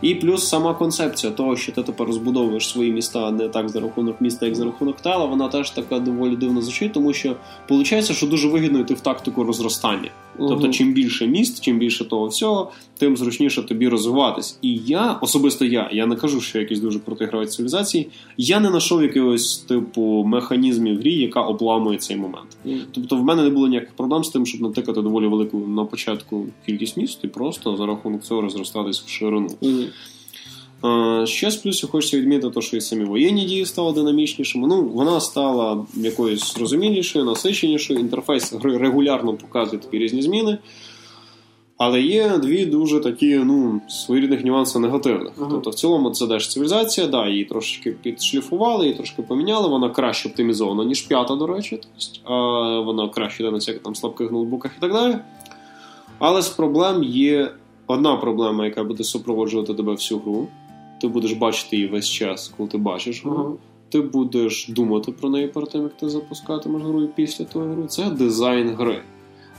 І 0.03 0.15
плюс 0.15 0.49
сама 0.49 0.75
концепція 0.75 1.33
того, 1.33 1.57
що 1.57 1.73
ти 1.73 1.83
тепер 1.83 2.07
розбудовуєш 2.07 2.69
свої 2.69 2.93
міста 2.93 3.31
не 3.31 3.49
так 3.49 3.69
за 3.69 3.81
рахунок 3.81 4.21
міста, 4.21 4.47
як 4.47 4.55
за 4.55 4.65
рахунок 4.65 5.01
тела, 5.01 5.25
вона 5.25 5.49
теж 5.49 5.71
така 5.71 5.99
доволі 5.99 6.37
дивно 6.37 6.63
звучить, 6.63 6.93
тому 6.93 7.13
що 7.13 7.37
виходить, 7.69 8.13
що 8.13 8.27
дуже 8.27 8.49
вигідно 8.49 8.79
йти 8.79 8.95
в 8.95 9.01
тактику 9.01 9.45
розростання. 9.45 10.11
Тобто, 10.39 10.69
чим 10.69 10.93
більше 10.93 11.27
міст, 11.27 11.65
чим 11.65 11.79
більше 11.79 12.05
того 12.05 12.27
всього, 12.27 12.73
тим 12.99 13.17
зручніше 13.17 13.63
тобі 13.63 13.89
розвиватись. 13.89 14.59
І 14.63 14.77
я, 14.77 15.13
особисто 15.13 15.65
я, 15.65 15.91
я 15.93 16.07
не 16.07 16.17
кажу, 16.17 16.41
що 16.41 16.59
я 16.59 16.63
якийсь 16.63 16.81
дуже 16.81 16.99
протигравець 16.99 17.55
цивілізації, 17.55 18.09
я 18.37 18.61
не 18.61 18.69
знайшов 18.69 19.03
якогось 19.03 19.59
типу 19.59 20.25
механізмів 20.27 20.97
в 20.97 20.99
грі, 20.99 21.15
яка 21.15 21.43
обламує 21.43 21.99
цей 21.99 22.17
момент. 22.17 22.57
Угу. 22.65 22.75
Тобто, 22.93 23.17
в 23.17 23.25
мене 23.25 23.43
не 23.43 23.51
було 23.51 23.69
ніяких 23.69 23.93
проблем 23.93 24.25
з 24.25 24.29
тим, 24.29 24.47
щоб 24.47 24.61
натикати 24.61 25.03
доволі 25.03 25.27
велику 25.27 25.59
на 25.59 25.85
початку 25.85 26.47
кількість 26.67 26.97
міст 26.97 27.19
і 27.25 27.29
просто 27.29 27.77
за 27.77 27.87
рахунок 27.87 28.23
цього 28.23 28.41
розростатись 28.41 29.01
в 29.01 29.09
ширину. 29.09 29.49
Mm. 29.63 29.87
Ще 31.25 31.51
з 31.51 31.57
плюсів 31.57 31.91
хочеться 31.91 32.17
відмітити, 32.17 32.61
що 32.61 32.77
і 32.77 32.81
самі 32.81 33.05
воєнні 33.05 33.45
дії 33.45 33.67
стали 33.67 33.93
динамічнішими. 33.93 34.69
Ну, 34.69 34.83
вона 34.83 35.21
стала 35.21 35.87
якоюсь 35.95 36.59
розумілішою, 36.59 37.25
насиченішою. 37.25 38.01
Інтерфейс 38.01 38.55
регулярно 38.63 39.35
показує 39.35 39.83
такі 39.83 39.99
різні 39.99 40.23
зміни. 40.23 40.59
Але 41.79 42.01
є 42.01 42.39
дві 42.39 42.67
дуже 42.67 43.01
такі 43.01 43.37
ну, 43.37 43.81
своєрідних 43.89 44.45
нюанси 44.45 44.79
негативних. 44.79 45.39
Uh-huh. 45.39 45.51
Тобто, 45.51 45.71
в 45.71 45.75
цілому, 45.75 46.11
це 46.11 46.27
теж 46.27 46.49
цивілізація, 46.49 47.07
да, 47.07 47.29
її 47.29 47.45
трошки 47.45 47.91
підшліфували, 47.91 48.85
її 48.85 48.97
трошки 48.97 49.23
поміняли. 49.23 49.69
Вона 49.69 49.91
краще 49.91 50.29
оптимізована, 50.29 50.85
ніж 50.85 51.03
п'ята, 51.03 51.37
до 51.37 51.47
речі. 51.47 51.81
Тобто, 51.83 52.35
а 52.35 52.81
Вона 52.81 53.09
краще 53.09 53.43
йде 53.43 53.53
на 53.53 53.57
всяких 53.57 53.83
там 53.83 53.95
слабких 53.95 54.33
ноутбуках 54.33 54.73
і 54.79 54.81
так 54.81 54.93
далі. 54.93 55.19
Але 56.19 56.43
з 56.43 56.49
проблем 56.49 57.03
є 57.03 57.51
одна 57.87 58.17
проблема, 58.17 58.65
яка 58.65 58.85
буде 58.85 59.05
супроводжувати 59.05 59.75
тебе 59.75 59.93
всю 59.93 60.21
гру. 60.21 60.49
Ти 61.01 61.09
будеш 61.09 61.33
бачити 61.33 61.77
її 61.77 61.89
весь 61.89 62.09
час, 62.09 62.53
коли 62.57 62.69
ти 62.69 62.79
бачиш 62.79 63.25
гру. 63.25 63.35
Uh-huh. 63.35 63.57
Ти 63.89 64.01
будеш 64.01 64.69
думати 64.69 65.13
про 65.13 65.31
неї 65.31 65.49
перед 65.49 65.71
тим, 65.71 65.83
як 65.83 65.97
ти 65.97 66.09
запускатимеш 66.09 66.83
гру 66.83 67.03
і 67.03 67.07
після 67.07 67.45
тої 67.45 67.75
гри. 67.75 67.87
Це 67.87 68.11
дизайн 68.11 68.69
гри. 68.69 69.03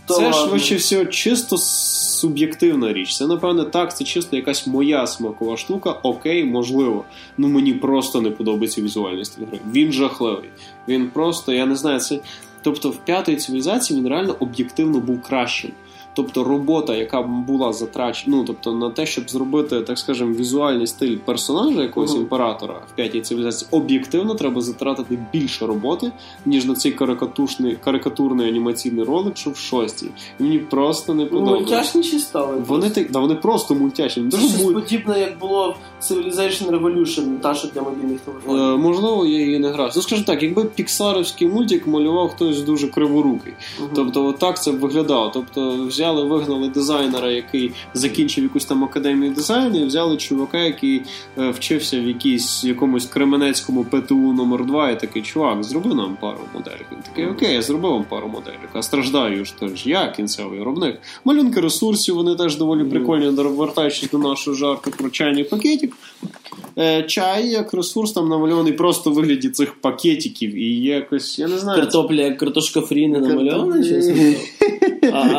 Та 0.07 0.13
це 0.13 0.23
ладно. 0.23 0.47
швидше 0.47 0.75
всього 0.75 1.05
чисто 1.05 1.57
суб'єктивна 1.57 2.93
річ. 2.93 3.17
Це, 3.17 3.27
напевне, 3.27 3.63
так, 3.63 3.97
це 3.97 4.05
чисто 4.05 4.35
якась 4.35 4.67
моя 4.67 5.07
смакова 5.07 5.57
штука. 5.57 5.99
Окей, 6.03 6.43
можливо. 6.43 7.05
Ну 7.37 7.47
мені 7.47 7.73
просто 7.73 8.21
не 8.21 8.31
подобається 8.31 8.81
візуальний 8.81 9.25
стиль 9.25 9.45
гри. 9.45 9.59
Він 9.71 9.91
жахливий. 9.91 10.49
Він 10.87 11.09
просто, 11.09 11.53
я 11.53 11.65
не 11.65 11.75
знаю, 11.75 11.99
це. 11.99 12.19
Тобто 12.61 12.89
в 12.89 12.97
п'ятої 12.97 13.37
цивілізації 13.37 13.99
він 13.99 14.07
реально 14.07 14.35
об'єктивно 14.39 14.99
був 14.99 15.21
кращим. 15.21 15.71
Тобто 16.17 16.43
робота, 16.43 16.95
яка 16.95 17.21
була 17.21 17.73
затрачена, 17.73 18.37
ну 18.37 18.43
тобто 18.43 18.73
на 18.73 18.89
те, 18.89 19.05
щоб 19.05 19.29
зробити, 19.29 19.81
так 19.81 19.99
скажемо, 19.99 20.33
візуальний 20.33 20.87
стиль 20.87 21.17
персонажа 21.17 21.81
якогось 21.81 22.11
uh-huh. 22.11 22.19
імператора 22.19 22.81
в 22.93 22.95
п'ятій 22.95 23.21
цивілізації, 23.21 23.67
об'єктивно 23.71 24.35
треба 24.35 24.61
затратити 24.61 25.19
більше 25.33 25.65
роботи, 25.65 26.11
ніж 26.45 26.65
на 26.65 26.75
цей 26.75 26.91
карикатурний 26.91 27.77
карикатурний 27.83 28.47
анімаційний 28.47 29.03
ролик, 29.03 29.37
що 29.37 29.49
в 29.49 29.57
шостій. 29.57 30.09
І 30.39 30.43
мені 30.43 30.59
просто 30.59 31.13
не 31.13 31.25
подобається. 31.25 31.75
Мультяшніші 31.75 32.19
стали. 32.19 32.63
Вони 32.67 32.89
так, 32.89 33.11
да, 33.11 33.19
вони 33.19 33.35
просто 33.35 33.75
мультяшні. 33.75 34.29
Це 34.31 34.37
щось 34.37 34.63
муль... 34.63 34.73
подібне, 34.73 35.19
як 35.19 35.39
було 35.39 35.75
Civilization 36.01 36.69
Revolution, 36.69 37.39
та 37.39 37.55
що 37.55 37.67
для 37.67 37.81
мобільних 37.81 38.19
телефонів. 38.19 38.61
Е, 38.61 38.77
можливо, 38.77 39.25
я 39.25 39.39
її 39.39 39.59
не 39.59 39.69
грав. 39.69 39.91
Ну 39.95 40.01
скажімо 40.01 40.25
так, 40.27 40.43
якби 40.43 40.65
піксаровський 40.65 41.47
мультик 41.47 41.87
малював 41.87 42.29
хтось 42.29 42.61
дуже 42.61 42.87
криворукий. 42.87 43.53
Uh-huh. 43.53 43.87
Тобто, 43.95 44.25
отак 44.25 44.63
це 44.63 44.71
б 44.71 44.79
виглядало. 44.79 45.31
Тобто, 45.33 45.85
взяли, 45.85 46.23
вигнали 46.23 46.69
дизайнера, 46.69 47.31
який 47.31 47.71
закінчив 47.93 48.43
якусь 48.43 48.65
там 48.65 48.83
академію 48.83 49.33
дизайну, 49.33 49.79
і 49.79 49.85
взяли 49.85 50.17
чувака, 50.17 50.57
який 50.57 51.01
е, 51.37 51.49
вчився 51.49 51.99
в 51.99 52.03
якійсь 52.03 52.63
якомусь 52.63 53.05
Кременецькому 53.05 53.83
ПТУ 53.83 54.33
номер 54.33 54.65
2 54.65 54.89
і 54.89 54.99
такий 54.99 55.21
чувак, 55.21 55.63
зроби 55.63 55.95
нам 55.95 56.17
пару 56.21 56.39
моделей. 56.53 56.81
Він 56.91 56.99
такий, 57.01 57.25
окей, 57.25 57.53
я 57.53 57.61
зробив 57.61 57.91
вам 57.91 58.03
пару 58.03 58.27
моделей. 58.27 58.59
А 58.73 58.81
страждаю 58.81 59.45
ж 59.45 59.59
теж 59.59 59.87
я, 59.87 60.07
кінцевий 60.07 60.59
виробник. 60.59 61.01
Малюнки 61.25 61.61
ресурсів, 61.61 62.15
вони 62.15 62.35
теж 62.35 62.57
доволі 62.57 62.83
прикольні, 62.83 63.27
вертаючись 63.29 64.09
до 64.09 64.17
нашого 64.17 64.57
жарту 64.57 64.91
про 64.91 65.09
чайний 65.09 65.43
пакетик. 65.87 67.09
Чай 67.09 67.49
як 67.49 67.73
ресурс 67.73 68.11
там 68.11 68.29
намальований 68.29 68.73
просто 68.73 69.11
в 69.11 69.13
вигляді 69.13 69.49
цих 69.49 69.81
пакетиків 69.81 70.55
і 70.55 70.81
якось, 70.81 71.39
я 71.39 71.47
не 71.47 71.57
знаю. 71.57 71.81
Картопля, 71.81 72.21
як 72.21 72.37
картошка 72.37 72.81
фрі 72.81 73.07
не 73.07 73.19
намальована? 73.19 73.85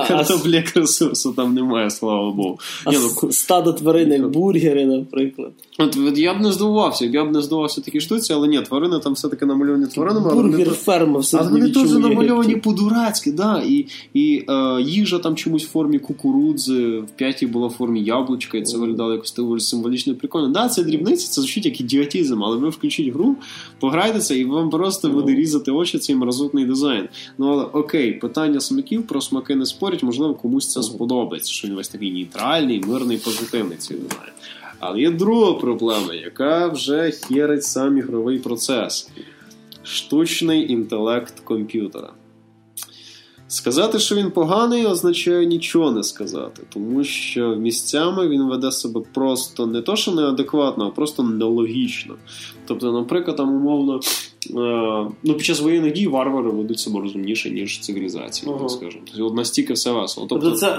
Картопля 0.09 0.65
ресурсу 0.75 1.33
там 1.33 1.55
немає, 1.55 1.91
слава 1.91 2.31
Богу. 2.31 2.59
А 2.85 2.91
ну, 2.93 3.33
Стадо 3.33 3.73
тварин, 3.73 4.13
як 4.13 4.31
бургери, 4.31 4.87
наприклад. 4.87 5.53
От 5.79 6.19
Я 6.19 6.35
б 6.35 6.41
не 6.41 6.53
здивувався, 6.53 7.05
я 7.05 7.25
б 7.25 7.33
не 7.33 7.43
здивувався 7.43 7.81
такі 7.81 8.01
штуці, 8.01 8.33
але 8.33 8.49
ні, 8.49 8.61
тварини 8.61 8.99
там 8.99 9.13
все-таки 9.13 9.47
намальовані 9.47 9.87
тваринами. 9.87 10.35
Бургер, 10.35 10.71
ферма, 10.71 11.19
все 11.19 11.39
Але 11.39 11.51
вони 11.51 11.71
теж 11.71 11.91
намальовані 11.91 12.57
по-дурацьки, 12.57 13.33
да. 13.33 13.63
І 13.67 13.87
і 14.15 14.45
е, 14.49 14.83
їжа 14.83 15.19
там 15.19 15.37
чомусь 15.37 15.65
в 15.65 15.71
формі 15.71 15.99
кукурудзи, 15.99 16.99
в 16.99 17.11
п'ятій 17.17 17.47
була 17.47 17.67
в 17.67 17.71
формі 17.71 18.03
яблучка, 18.03 18.59
і 18.59 18.63
це 18.63 18.79
виглядало 18.79 19.13
якось 19.13 19.69
символічно 19.69 20.13
і 20.13 20.17
прикольно. 20.17 20.49
Да, 20.49 20.69
це 20.69 20.83
дрібниці, 20.83 21.29
це 21.29 21.41
звучить 21.41 21.67
як 21.67 21.81
ідіотізм, 21.81 22.45
але 22.45 22.57
ви 22.57 22.69
включіть 22.69 23.15
гру, 23.15 23.37
пограйтеся, 23.81 24.35
і 24.35 24.45
вам 24.45 24.71
просто 24.71 25.09
буде 25.09 25.35
різати 25.35 25.71
очі 25.71 25.99
цей 25.99 26.17
мразутний 26.17 26.65
дизайн. 26.65 27.09
Ну 27.39 27.53
але 27.53 27.65
окей, 27.65 28.13
питання 28.13 28.61
смаків 28.61 29.07
про 29.07 29.21
смаки 29.21 29.55
не 29.55 29.67
спорять, 29.69 30.03
можливо, 30.03 30.35
комусь 30.35 30.73
це 30.73 30.83
сподобається, 30.83 31.53
що 31.53 31.69
він 31.69 31.75
весь 31.75 31.89
такий 31.89 32.13
нейтральний, 32.13 32.81
мирний, 32.81 33.19
позитивний 33.19 33.79
цей 33.79 33.97
дизайн. 33.97 34.33
Але 34.79 35.01
є 35.01 35.11
друга 35.11 35.53
проблема, 35.53 36.15
яка 36.15 36.69
вже 36.69 37.11
херить 37.11 37.65
сам 37.65 37.99
ігровий 37.99 38.39
процес 38.39 39.11
штучний 39.83 40.73
інтелект 40.73 41.41
комп'ютера. 41.41 42.11
Сказати, 43.51 43.99
що 43.99 44.15
він 44.15 44.31
поганий, 44.31 44.87
означає 44.87 45.47
нічого 45.47 45.91
не 45.91 46.03
сказати, 46.03 46.63
тому 46.73 47.05
що 47.05 47.57
місцями 47.57 48.29
він 48.29 48.49
веде 48.49 48.73
себе 48.73 49.01
просто 49.15 49.67
не 49.67 49.83
то, 49.83 49.97
що 49.97 50.13
неадекватно, 50.13 50.87
а 50.87 50.91
просто 50.91 51.23
нелогічно. 51.23 52.15
Тобто, 52.67 52.93
наприклад, 52.93 53.37
там 53.37 53.55
умовно 53.55 54.01
ну, 55.23 55.35
під 55.35 55.45
час 55.45 55.61
воєнних 55.61 55.93
дій 55.93 56.07
варвари 56.07 56.51
ведуть 56.51 56.81
себе 56.81 57.01
розумніше, 57.01 57.51
ніж 57.51 57.81
цивілізації, 57.81 58.53
ага. 58.53 58.61
так 58.61 58.71
скажемо. 58.71 59.05
Тобто, 59.17 59.35
настільки 59.35 59.73
все 59.73 59.93
весело. 59.93 60.27
Тобто, 60.31 60.51
тобто 60.51 60.59
це 60.59 60.79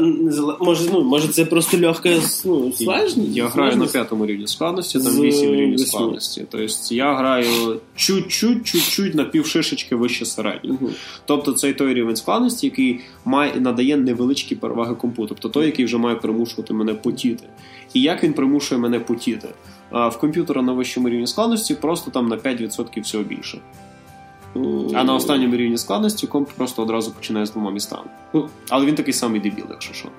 може, 0.61 0.89
ну, 0.93 1.03
може 1.03 1.27
це 1.27 1.45
просто 1.45 1.77
легка 1.77 2.09
ну, 2.45 2.71
складність? 2.71 3.17
Я 3.37 3.47
граю 3.47 3.77
на 3.77 3.85
п'ятому 3.85 4.25
рівні 4.25 4.47
складності, 4.47 4.99
там 4.99 5.21
вісім 5.21 5.55
рівнів 5.55 5.79
складності. 5.79 6.45
Тобто 6.49 6.95
я 6.95 7.15
граю 7.15 7.77
чуть-чуть, 7.95 8.63
чуть-чуть 8.63 9.15
на 9.15 9.23
півшишечки 9.23 9.95
вище 9.95 10.25
середнього. 10.25 10.77
Угу. 10.81 10.91
Тобто 11.25 11.53
цей 11.53 11.73
той 11.73 11.93
рівень 11.93 12.15
складності, 12.15 12.67
який 12.67 12.99
має 13.25 13.59
надає 13.59 13.97
невеличкі 13.97 14.55
переваги 14.55 14.95
компу, 14.95 15.25
тобто 15.27 15.49
той, 15.49 15.65
який 15.65 15.85
вже 15.85 15.97
має 15.97 16.15
примушувати 16.15 16.73
мене 16.73 16.93
потіти. 16.93 17.43
І 17.93 18.01
як 18.01 18.23
він 18.23 18.33
примушує 18.33 18.81
мене 18.81 18.99
потіти? 18.99 19.49
в 19.91 20.17
комп'ютера 20.19 20.61
на 20.61 20.73
вищому 20.73 21.09
рівні 21.09 21.27
складності 21.27 21.75
просто 21.75 22.11
там 22.11 22.27
на 22.27 22.37
5% 22.37 23.01
всього 23.01 23.23
більше. 23.23 23.59
А 24.93 25.03
на 25.03 25.13
останньому 25.15 25.55
рівні 25.55 25.77
складності 25.77 26.27
комп 26.27 26.49
просто 26.49 26.81
одразу 26.81 27.11
починає 27.11 27.45
з 27.45 27.51
двома 27.51 27.71
містами. 27.71 28.09
Але 28.69 28.85
він 28.85 28.95
такий 28.95 29.13
самий 29.13 29.41
дебіл, 29.41 29.65
якщо 29.69 29.93
що. 29.93 30.09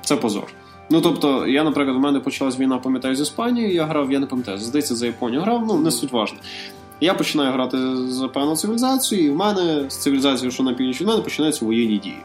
Це 0.00 0.16
позор. 0.16 0.46
Ну 0.90 1.00
тобто, 1.00 1.46
я, 1.46 1.64
наприклад, 1.64 1.96
у 1.96 2.00
мене 2.00 2.20
почалась 2.20 2.58
війна, 2.58 2.78
пам'ятаю, 2.78 3.16
з 3.16 3.20
Іспанією, 3.20 3.74
я 3.74 3.84
грав, 3.84 4.12
я 4.12 4.18
не 4.18 4.26
пам'ятаю, 4.26 4.58
здається, 4.58 4.94
за 4.94 5.06
Японію 5.06 5.40
грав, 5.40 5.64
ну 5.66 5.78
не 5.78 5.90
суть 5.90 6.12
важно. 6.12 6.38
Я 7.00 7.14
починаю 7.14 7.52
грати 7.52 7.96
за 7.96 8.28
певну 8.28 8.56
цивілізацію, 8.56 9.24
і 9.24 9.30
в 9.30 9.36
мене 9.36 9.90
з 9.90 9.96
цивілізацією, 9.96 10.50
що 10.50 10.62
на 10.62 10.74
північ 10.74 11.00
від 11.00 11.08
мене, 11.08 11.22
починаються 11.22 11.64
воєнні 11.64 11.98
дії. 11.98 12.18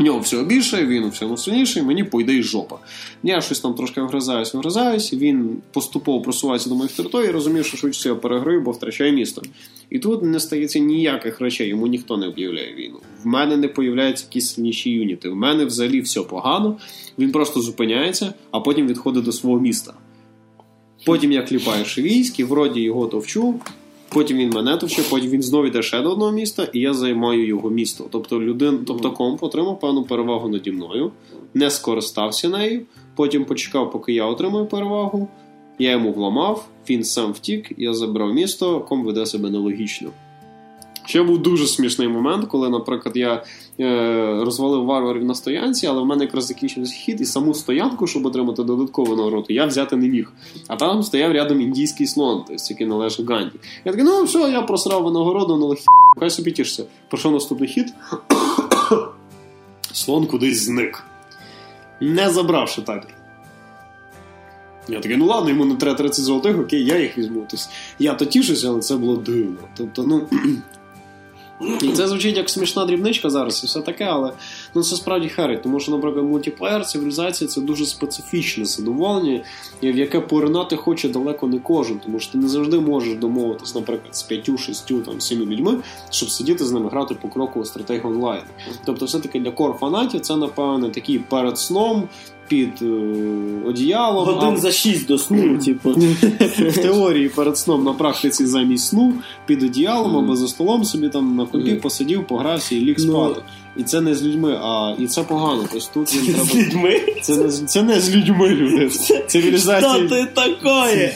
У 0.00 0.02
нього 0.02 0.18
всього 0.18 0.44
більше, 0.44 0.86
він 0.86 1.08
всьому 1.08 1.36
сильніший, 1.36 1.82
мені 1.82 2.04
пойде 2.04 2.32
й 2.32 2.42
жопа. 2.42 2.78
Я 3.22 3.40
щось 3.40 3.60
там 3.60 3.74
трошки 3.74 4.00
вгризаюсь, 4.00 4.54
вгризаюсь, 4.54 5.12
він 5.12 5.56
поступово 5.72 6.20
просувається 6.20 6.68
до 6.68 6.74
моїх 6.74 6.92
територій, 6.92 7.30
розумів, 7.30 7.66
що 7.66 7.76
швидше 7.76 8.08
я 8.08 8.14
переграю, 8.14 8.60
бо 8.60 8.70
втрачає 8.70 9.12
місто. 9.12 9.42
І 9.90 9.98
тут 9.98 10.22
не 10.22 10.40
стається 10.40 10.78
ніяких 10.78 11.40
речей, 11.40 11.68
йому 11.68 11.86
ніхто 11.86 12.16
не 12.16 12.26
об'являє 12.26 12.74
війну. 12.74 12.98
В 13.22 13.26
мене 13.26 13.56
не 13.56 13.68
появляються 13.68 14.24
якісь 14.30 14.54
сильніші 14.54 14.90
юніти. 14.90 15.28
В 15.28 15.36
мене 15.36 15.64
взагалі 15.64 16.00
все 16.00 16.20
погано, 16.20 16.76
він 17.18 17.32
просто 17.32 17.60
зупиняється, 17.60 18.34
а 18.50 18.60
потім 18.60 18.86
відходить 18.86 19.24
до 19.24 19.32
свого 19.32 19.60
міста. 19.60 19.94
Потім 21.04 21.32
я 21.32 21.42
кліпаю 21.42 21.84
військ, 21.84 22.40
вроді 22.40 22.80
його 22.80 23.06
товчу, 23.06 23.60
Потім 24.14 24.36
він 24.36 24.50
мене 24.50 24.76
товче, 24.76 25.02
потім 25.10 25.30
він 25.30 25.42
знову 25.42 25.66
йде 25.66 25.82
ще 25.82 26.02
до 26.02 26.10
одного 26.12 26.32
міста, 26.32 26.68
і 26.72 26.80
я 26.80 26.94
займаю 26.94 27.46
його 27.46 27.70
місто. 27.70 28.04
Тобто 28.10 28.40
людин, 28.40 28.84
тобто 28.86 29.10
комп 29.10 29.42
отримав 29.42 29.80
певну 29.80 30.04
перевагу 30.04 30.48
наді 30.48 30.72
мною, 30.72 31.12
не 31.54 31.70
скористався 31.70 32.48
нею. 32.48 32.82
Потім 33.16 33.44
почекав, 33.44 33.90
поки 33.90 34.12
я 34.12 34.24
отримаю 34.24 34.66
перевагу. 34.66 35.28
Я 35.78 35.90
йому 35.90 36.12
вламав, 36.12 36.68
він 36.90 37.04
сам 37.04 37.32
втік, 37.32 37.72
я 37.76 37.94
забрав 37.94 38.34
місто, 38.34 38.80
комп 38.80 39.06
веде 39.06 39.26
себе 39.26 39.50
нелогічно. 39.50 40.10
Ще 41.06 41.22
був 41.22 41.38
дуже 41.38 41.66
смішний 41.66 42.08
момент, 42.08 42.46
коли, 42.48 42.70
наприклад, 42.70 43.16
я 43.16 43.44
е, 43.80 44.40
розвалив 44.44 44.84
варварів 44.84 45.24
на 45.24 45.34
стоянці, 45.34 45.86
але 45.86 46.02
в 46.02 46.06
мене 46.06 46.24
якраз 46.24 46.46
закінчився 46.46 46.94
хід, 46.94 47.20
і 47.20 47.24
саму 47.24 47.54
стоянку, 47.54 48.06
щоб 48.06 48.26
отримати 48.26 48.64
додаткову 48.64 49.16
нагороду, 49.16 49.46
я 49.48 49.66
взяти 49.66 49.96
не 49.96 50.08
міг. 50.08 50.32
А 50.68 50.76
там 50.76 51.02
стояв 51.02 51.32
рядом 51.32 51.60
індійський 51.60 52.06
слон, 52.06 52.44
тобто, 52.48 52.62
який 52.70 52.86
належав 52.86 53.26
Ганді. 53.26 53.56
Я 53.84 53.92
такий, 53.92 54.04
ну 54.04 54.24
все, 54.24 54.38
я 54.38 54.62
просрав 54.62 55.02
винагороду, 55.02 55.56
ну 55.56 55.74
хі, 55.74 55.84
хай 56.18 56.30
собі 56.30 56.52
тішся. 56.52 56.84
Пройшов 57.08 57.32
наступний 57.32 57.68
хід. 57.68 57.94
Слон 59.92 60.26
кудись 60.26 60.62
зник. 60.62 61.04
Не 62.00 62.30
забравши 62.30 62.82
табір. 62.82 63.14
Я 64.88 65.00
такий, 65.00 65.16
ну 65.16 65.26
ладно, 65.26 65.50
йому 65.50 65.64
не 65.64 65.74
треба 65.74 65.98
30 65.98 66.24
золотих, 66.24 66.58
окей, 66.58 66.84
я 66.84 66.98
їх 66.98 67.18
візьму. 67.18 67.46
Тобто, 67.50 67.66
я 67.98 68.14
то 68.14 68.24
тішуся, 68.24 68.68
але 68.68 68.80
це 68.80 68.96
було 68.96 69.16
дивно. 69.16 69.58
Тобто, 69.76 70.02
ну. 70.02 70.28
І 71.60 71.88
це 71.88 72.08
звучить 72.08 72.36
як 72.36 72.50
смішна 72.50 72.84
дрібничка 72.84 73.30
зараз 73.30 73.64
і 73.64 73.66
все 73.66 73.80
таке, 73.80 74.04
але 74.04 74.32
ну 74.74 74.82
це 74.82 74.96
справді 74.96 75.28
херить, 75.28 75.62
тому 75.62 75.80
що, 75.80 75.92
наприклад, 75.92 76.24
мультиплеєр, 76.24 76.86
цивілізація 76.86 77.48
це 77.48 77.60
дуже 77.60 77.86
специфічне 77.86 78.64
задоволення, 78.64 79.44
в 79.82 79.96
яке 79.96 80.20
поринати 80.20 80.76
хоче 80.76 81.08
далеко 81.08 81.46
не 81.46 81.58
кожен, 81.58 81.98
тому 81.98 82.20
що 82.20 82.32
ти 82.32 82.38
не 82.38 82.48
завжди 82.48 82.80
можеш 82.80 83.14
домовитись, 83.14 83.74
наприклад, 83.74 84.16
з 84.16 84.22
п'ятю, 84.22 84.58
шістю, 84.58 85.00
там, 85.00 85.20
сім'ю 85.20 85.46
людьми, 85.46 85.78
щоб 86.10 86.30
сидіти 86.30 86.64
з 86.64 86.72
ними 86.72 86.88
грати 86.88 87.14
по 87.14 87.28
крокову 87.28 87.64
стратегію 87.64 88.06
онлайн. 88.06 88.42
Тобто, 88.84 89.04
все-таки 89.04 89.40
для 89.40 89.50
кор 89.50 89.76
фанатів 89.76 90.20
це, 90.20 90.36
напевне, 90.36 90.90
такий 90.90 91.18
перед 91.18 91.58
сном. 91.58 92.08
Під 92.48 92.82
е, 92.82 92.86
одіялом 93.66 94.24
годин 94.24 94.54
а... 94.54 94.56
за 94.56 94.72
шість 94.72 95.06
до 95.06 95.18
сну, 95.18 95.58
типу. 95.58 95.90
В 96.58 96.82
теорії 96.82 97.28
перед 97.28 97.58
сном 97.58 97.84
на 97.84 97.92
практиці 97.92 98.46
замість 98.46 98.88
сну 98.88 99.14
під 99.46 99.62
одіялом 99.62 100.16
або 100.16 100.36
за 100.36 100.48
столом 100.48 100.84
собі 100.84 101.08
там 101.08 101.36
на 101.36 101.46
компі 101.46 101.74
посидів, 101.74 102.26
погрався 102.26 102.74
і 102.74 102.80
ліг 102.80 102.98
спати. 103.00 103.42
І 103.76 103.82
це 103.82 104.00
не 104.00 104.14
з 104.14 104.22
людьми, 104.22 104.58
а 104.62 104.94
і 104.98 105.06
це 105.06 105.22
погано. 105.22 105.64
Тобто 105.72 105.88
тут 105.94 106.14
їм 106.14 106.24
треба... 106.24 106.44
З 106.44 106.54
людьми? 106.54 107.00
Це 107.22 107.36
не, 107.36 107.48
це 107.48 107.82
не 107.82 108.00
з 108.00 108.16
людьми, 108.16 108.48
люди. 108.48 108.88
Цивілізація... 109.26 109.94
Що 109.94 110.08
ти 110.08 110.26
такое? 110.34 111.14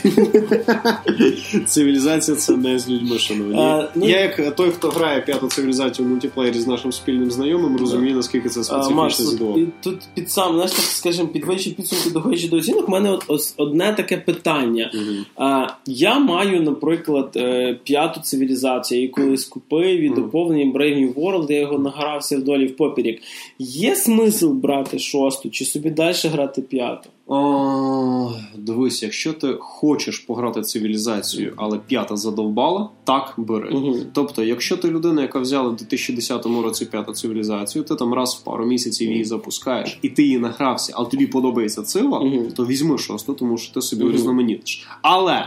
Цивілізація 1.67 2.37
це 2.37 2.57
не 2.57 2.79
з 2.79 2.89
людьми, 2.89 3.19
шановні. 3.19 3.59
А, 3.59 3.89
ну... 3.95 4.09
Я 4.09 4.21
як 4.21 4.57
той, 4.57 4.71
хто 4.71 4.89
грає 4.89 5.21
п'яту 5.21 5.49
цивілізацію 5.49 6.07
в 6.07 6.11
мультиплеєрі 6.11 6.61
з 6.61 6.67
нашим 6.67 6.93
спільним 6.93 7.31
знайомим, 7.31 7.77
розумію, 7.77 8.17
наскільки 8.17 8.49
це 8.49 8.65
специфічне 8.65 9.25
задоволення. 9.25 9.67
І 9.81 9.85
тут 9.85 9.99
під 10.15 10.31
сам, 10.31 10.55
знаєш, 10.55 10.71
так 10.71 10.85
скажімо, 10.85 11.29
підвищі 11.29 11.71
підсумки 11.71 12.11
доходячи 12.11 12.49
до 12.49 12.57
оцінок, 12.57 12.89
у 12.89 12.91
мене 12.91 13.11
от 13.11 13.25
ось 13.29 13.55
одне 13.57 13.93
таке 13.93 14.17
питання. 14.17 14.91
Uh-huh. 14.95 15.25
А, 15.37 15.67
Я 15.87 16.19
маю, 16.19 16.63
наприклад, 16.63 17.33
е, 17.37 17.79
п'яту 17.85 18.21
цивілізацію, 18.21 19.03
яку 19.03 19.21
колись 19.21 19.45
купив 19.45 20.01
і 20.01 20.09
доповненням 20.09 20.73
Brave 20.73 20.99
New 20.99 21.15
World, 21.15 21.53
я 21.53 21.61
його 21.61 21.79
награвся 21.79 22.37
вдолі 22.37 22.48
в 22.57 22.77
попірік. 22.77 23.23
Є 23.59 23.97
смисл 23.97 24.49
брати 24.49 24.99
шосту, 24.99 25.51
чи 25.51 25.65
собі 25.65 25.91
далі 25.91 26.15
грати 26.25 26.63
п'яту? 26.63 27.09
О, 27.31 28.33
дивись, 28.57 29.03
якщо 29.03 29.33
ти 29.33 29.57
хочеш 29.59 30.19
пограти 30.19 30.63
цивілізацію, 30.63 31.53
але 31.57 31.79
п'ята 31.79 32.17
задовбала, 32.17 32.91
так 33.05 33.35
бери. 33.37 33.71
Угу. 33.71 33.97
Тобто, 34.13 34.43
якщо 34.43 34.77
ти 34.77 34.89
людина, 34.89 35.23
яка 35.23 35.39
взяла 35.39 35.69
в 35.69 35.77
2010 35.77 36.47
році 36.47 36.87
п'яту 36.87 37.13
цивілізацію, 37.13 37.85
ти 37.85 37.95
там 37.95 38.15
раз 38.15 38.35
в 38.35 38.45
пару 38.45 38.67
місяців 38.67 39.11
її 39.11 39.25
запускаєш, 39.25 39.99
і 40.03 40.09
ти 40.09 40.23
її 40.23 40.39
награвся, 40.39 40.93
але 40.97 41.09
тобі 41.09 41.27
подобається 41.27 41.83
цива, 41.83 42.19
угу. 42.19 42.47
то 42.57 42.67
візьми 42.67 42.99
шосту, 42.99 43.35
тому 43.35 43.59
що 43.59 43.75
ти 43.75 43.83
собі 43.83 44.03
угу. 44.03 44.11
урізноманітиш. 44.11 44.89
Але. 45.03 45.45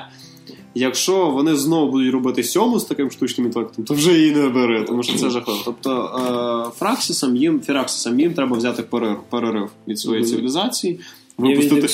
Якщо 0.76 1.30
вони 1.30 1.56
знову 1.56 1.92
будуть 1.92 2.14
робити 2.14 2.44
сьому 2.44 2.80
з 2.80 2.86
таким 2.86 3.12
штучним 3.12 3.48
інтелектом, 3.48 3.86
то 3.86 3.94
вже 3.94 4.14
її 4.14 4.32
не 4.32 4.50
бери, 4.50 4.84
тому 4.84 5.04
що 5.04 5.18
це 5.18 5.30
жахливо. 5.30 5.60
Тобто 5.66 6.72
е, 6.72 6.80
Фраксісам 6.80 7.36
їм 7.36 7.62
Фіраксісам 7.62 8.20
їм 8.20 8.34
треба 8.34 8.58
взяти 8.58 8.84
перерив, 8.84 9.18
перерив 9.30 9.70
від 9.88 10.00
своєї 10.00 10.26
цивілізації. 10.26 11.00
Випустити, 11.38 11.88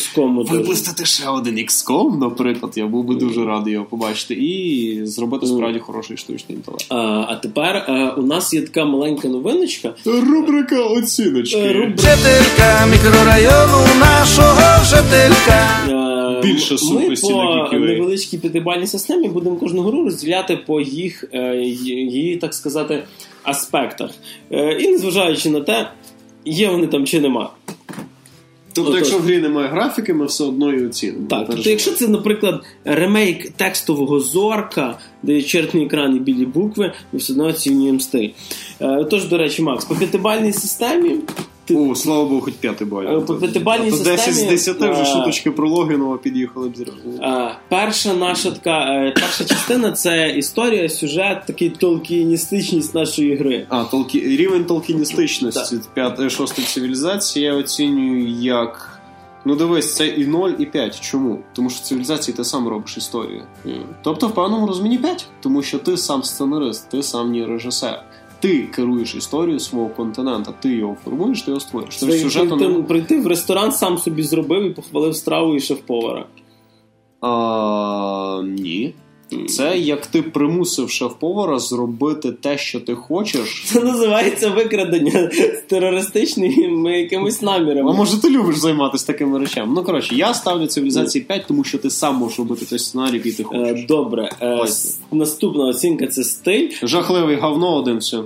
випустити 0.53 1.05
ще 1.05 1.29
один 1.29 1.55
XCOM, 1.57 2.17
наприклад, 2.17 2.73
я 2.75 2.87
був 2.87 3.05
би 3.05 3.15
дуже 3.15 3.45
радий 3.45 3.73
його 3.73 3.85
побачити, 3.85 4.33
і 4.33 5.01
зробити 5.05 5.47
справді 5.47 5.79
хороший 5.79 6.17
штучний 6.17 6.57
інтелект. 6.57 6.85
А 6.89 6.95
а 7.29 7.35
тепер 7.35 7.85
а, 7.87 7.91
е, 7.91 8.13
у 8.17 8.21
нас 8.21 8.53
є 8.53 8.61
така 8.61 8.85
маленька 8.85 9.27
новиночка. 9.27 9.93
Рубрика 10.05 10.83
оціночки. 10.83 11.71
Рубрика... 11.71 12.87
Мікрорайону 12.91 13.85
нашого 13.99 14.83
жителька. 14.85 15.96
Більше 16.43 16.77
сутності 16.77 17.33
Ми 17.33 17.43
на 17.43 17.65
по 17.65 17.75
невеличкій 17.75 18.37
п'ятибальній 18.37 18.87
системі 18.87 19.27
будемо 19.27 19.55
кожну 19.55 19.81
гру 19.81 20.03
розділяти 20.03 20.57
по 20.67 20.81
їх, 20.81 21.23
е, 21.33 21.55
її, 21.55 22.37
так 22.37 22.53
сказати, 22.53 23.03
аспектах. 23.43 24.11
Е, 24.51 24.77
і 24.79 24.87
незважаючи 24.87 25.49
на 25.49 25.61
те, 25.61 25.89
є 26.45 26.69
вони 26.69 26.87
там 26.87 27.05
чи 27.05 27.21
нема. 27.21 27.49
Тобто, 28.77 28.91
Отож. 28.91 29.01
якщо 29.01 29.19
в 29.19 29.21
грі 29.21 29.37
немає 29.37 29.67
графіки, 29.67 30.13
ми 30.13 30.25
все 30.25 30.43
одно 30.43 30.73
її 30.73 30.85
оцінимо. 30.85 31.27
Так, 31.29 31.47
тобто, 31.49 31.69
якщо 31.69 31.91
це, 31.91 32.07
наприклад, 32.07 32.63
ремейк 32.85 33.51
текстового 33.51 34.19
зорка, 34.19 34.97
де 35.23 35.33
є 35.33 35.41
чертний 35.41 35.85
екран 35.85 36.15
і 36.15 36.19
білі 36.19 36.45
букви, 36.45 36.93
ми 37.13 37.19
все 37.19 37.33
одно 37.33 37.45
оцінюємо 37.45 37.99
стиль. 37.99 38.29
Е, 38.81 39.05
тож, 39.09 39.25
до 39.25 39.37
речі, 39.37 39.61
Макс, 39.61 39.85
по 39.85 39.95
п'ятибальній 39.95 40.53
системі. 40.53 41.15
Ти... 41.67 41.75
О, 41.75 41.95
слава 41.95 42.25
Богу, 42.25 42.41
хоч 42.41 42.53
п'ятий 42.53 42.87
баль. 42.87 43.19
По 43.19 43.35
п'ятибальній 43.35 43.91
системі... 43.91 44.17
10 44.17 44.35
з 44.35 44.43
10 44.43 44.77
вже 44.77 45.05
шуточки 45.05 45.51
про 45.51 45.69
Логінова 45.69 46.17
під'їхали 46.17 46.69
б 46.69 46.77
зразу. 46.77 47.19
Перша 47.69 48.13
наша 48.13 48.51
така, 48.51 48.79
е, 48.79 49.13
перша 49.15 49.45
частина 49.45 49.91
це 49.91 50.29
історія, 50.29 50.89
сюжет, 50.89 51.43
такий 51.47 51.69
толкіністичність 51.69 52.95
нашої 52.95 53.35
гри. 53.35 53.65
А, 53.69 53.83
толкі... 53.83 54.19
рівень 54.19 54.65
толкіністичності 54.65 55.79
п'ятої 55.93 56.29
шостої 56.29 56.67
цивілізації 56.67 57.45
я 57.45 57.53
оцінюю 57.53 58.27
як. 58.27 58.99
Ну, 59.45 59.55
дивись, 59.55 59.95
це 59.95 60.07
і 60.07 60.27
0, 60.27 60.49
і 60.59 60.65
5. 60.65 60.99
Чому? 61.01 61.39
Тому 61.53 61.69
що 61.69 61.79
в 61.79 61.83
цивілізації 61.83 62.37
ти 62.37 62.43
сам 62.43 62.67
робиш 62.67 62.97
історію. 62.97 63.43
Mm. 63.65 63.81
Тобто, 64.03 64.27
в 64.27 64.35
певному 64.35 64.67
розумінні 64.67 64.97
5. 64.97 65.27
Тому 65.39 65.61
що 65.61 65.79
ти 65.79 65.97
сам 65.97 66.23
сценарист, 66.23 66.89
ти 66.89 67.03
сам 67.03 67.31
не 67.31 67.45
режисер 67.45 68.03
ти 68.39 68.61
керуєш 68.61 69.15
історією 69.15 69.59
свого 69.59 69.89
континента, 69.89 70.51
ти 70.51 70.69
його 70.69 70.97
формуєш, 71.03 71.41
ти 71.41 71.51
його 71.51 71.59
створюєш. 71.59 71.97
Тобто 71.97 72.15
сюжетом... 72.15 72.59
прийти, 72.59 72.83
прийти 72.83 73.21
в 73.21 73.27
ресторан, 73.27 73.71
сам 73.71 73.97
собі 73.97 74.23
зробив 74.23 74.63
і 74.63 74.69
похвалив 74.69 75.15
страву 75.15 75.55
і 75.55 75.59
шеф-повара. 75.59 76.25
А, 77.21 78.41
Ні. 78.45 78.93
Це 79.47 79.77
як 79.77 80.07
ти 80.07 80.21
примусив 80.21 80.89
шеф-повара 80.89 81.59
зробити 81.59 82.31
те, 82.31 82.57
що 82.57 82.79
ти 82.79 82.95
хочеш. 82.95 83.63
Це 83.65 83.79
називається 83.79 84.49
викрадення 84.49 85.31
з 85.33 85.61
терористичними 85.67 86.99
якимись 86.99 87.41
намірами. 87.41 87.91
А 87.91 87.93
може 87.93 88.21
ти 88.21 88.29
любиш 88.29 88.57
займатися 88.57 89.07
такими 89.07 89.39
речами? 89.39 89.73
Ну 89.75 89.83
коротше, 89.83 90.15
я 90.15 90.33
ставлю 90.33 90.67
цивілізації 90.67 91.23
5, 91.23 91.45
тому 91.47 91.63
що 91.63 91.77
ти 91.77 91.89
сам 91.89 92.15
можеш 92.15 92.39
робити 92.39 92.65
той 92.65 92.79
сценарій, 92.79 93.15
який 93.15 93.31
ти 93.31 93.43
хочеш. 93.43 93.81
Е, 93.81 93.85
добре, 93.87 94.31
е, 94.41 94.65
наступна 95.11 95.63
оцінка 95.65 96.07
це 96.07 96.23
стиль. 96.23 96.69
Жахливий 96.83 97.35
говно 97.35 97.75
один 97.75 97.97
все. 97.97 98.17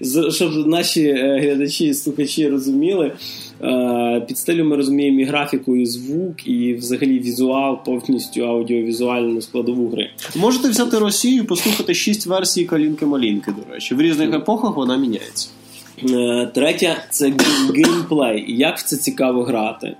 Щоб 0.30 0.66
наші 0.66 1.02
е, 1.02 1.40
глядачі 1.42 1.86
і 1.86 1.94
слухачі 1.94 2.48
розуміли. 2.48 3.12
Е, 3.62 4.24
під 4.28 4.38
стилю 4.38 4.64
ми 4.64 4.76
розуміємо 4.76 5.20
і 5.20 5.24
графіку, 5.24 5.76
і 5.76 5.86
звук, 5.86 6.46
і 6.46 6.74
взагалі 6.74 7.18
візуал, 7.18 7.84
повністю 7.84 8.40
аудіовізуальну 8.40 9.40
складову 9.40 9.88
гри. 9.88 10.10
Можете 10.36 10.68
взяти 10.68 10.98
Росію 10.98 11.42
і 11.42 11.46
послухати 11.46 11.94
шість 11.94 12.26
версій 12.26 12.66
Калінки-Малінки, 12.66 13.52
до 13.52 13.74
речі. 13.74 13.94
В 13.94 14.00
різних 14.00 14.34
епохах 14.34 14.76
вона 14.76 14.96
міняється. 14.96 15.48
Третя 15.96 16.52
третє 16.54 16.96
це 17.10 17.32
геймплей. 17.74 18.44
Як 18.48 18.78
в 18.78 18.82
це 18.82 18.96
цікаво 18.96 19.42
грати? 19.42 19.96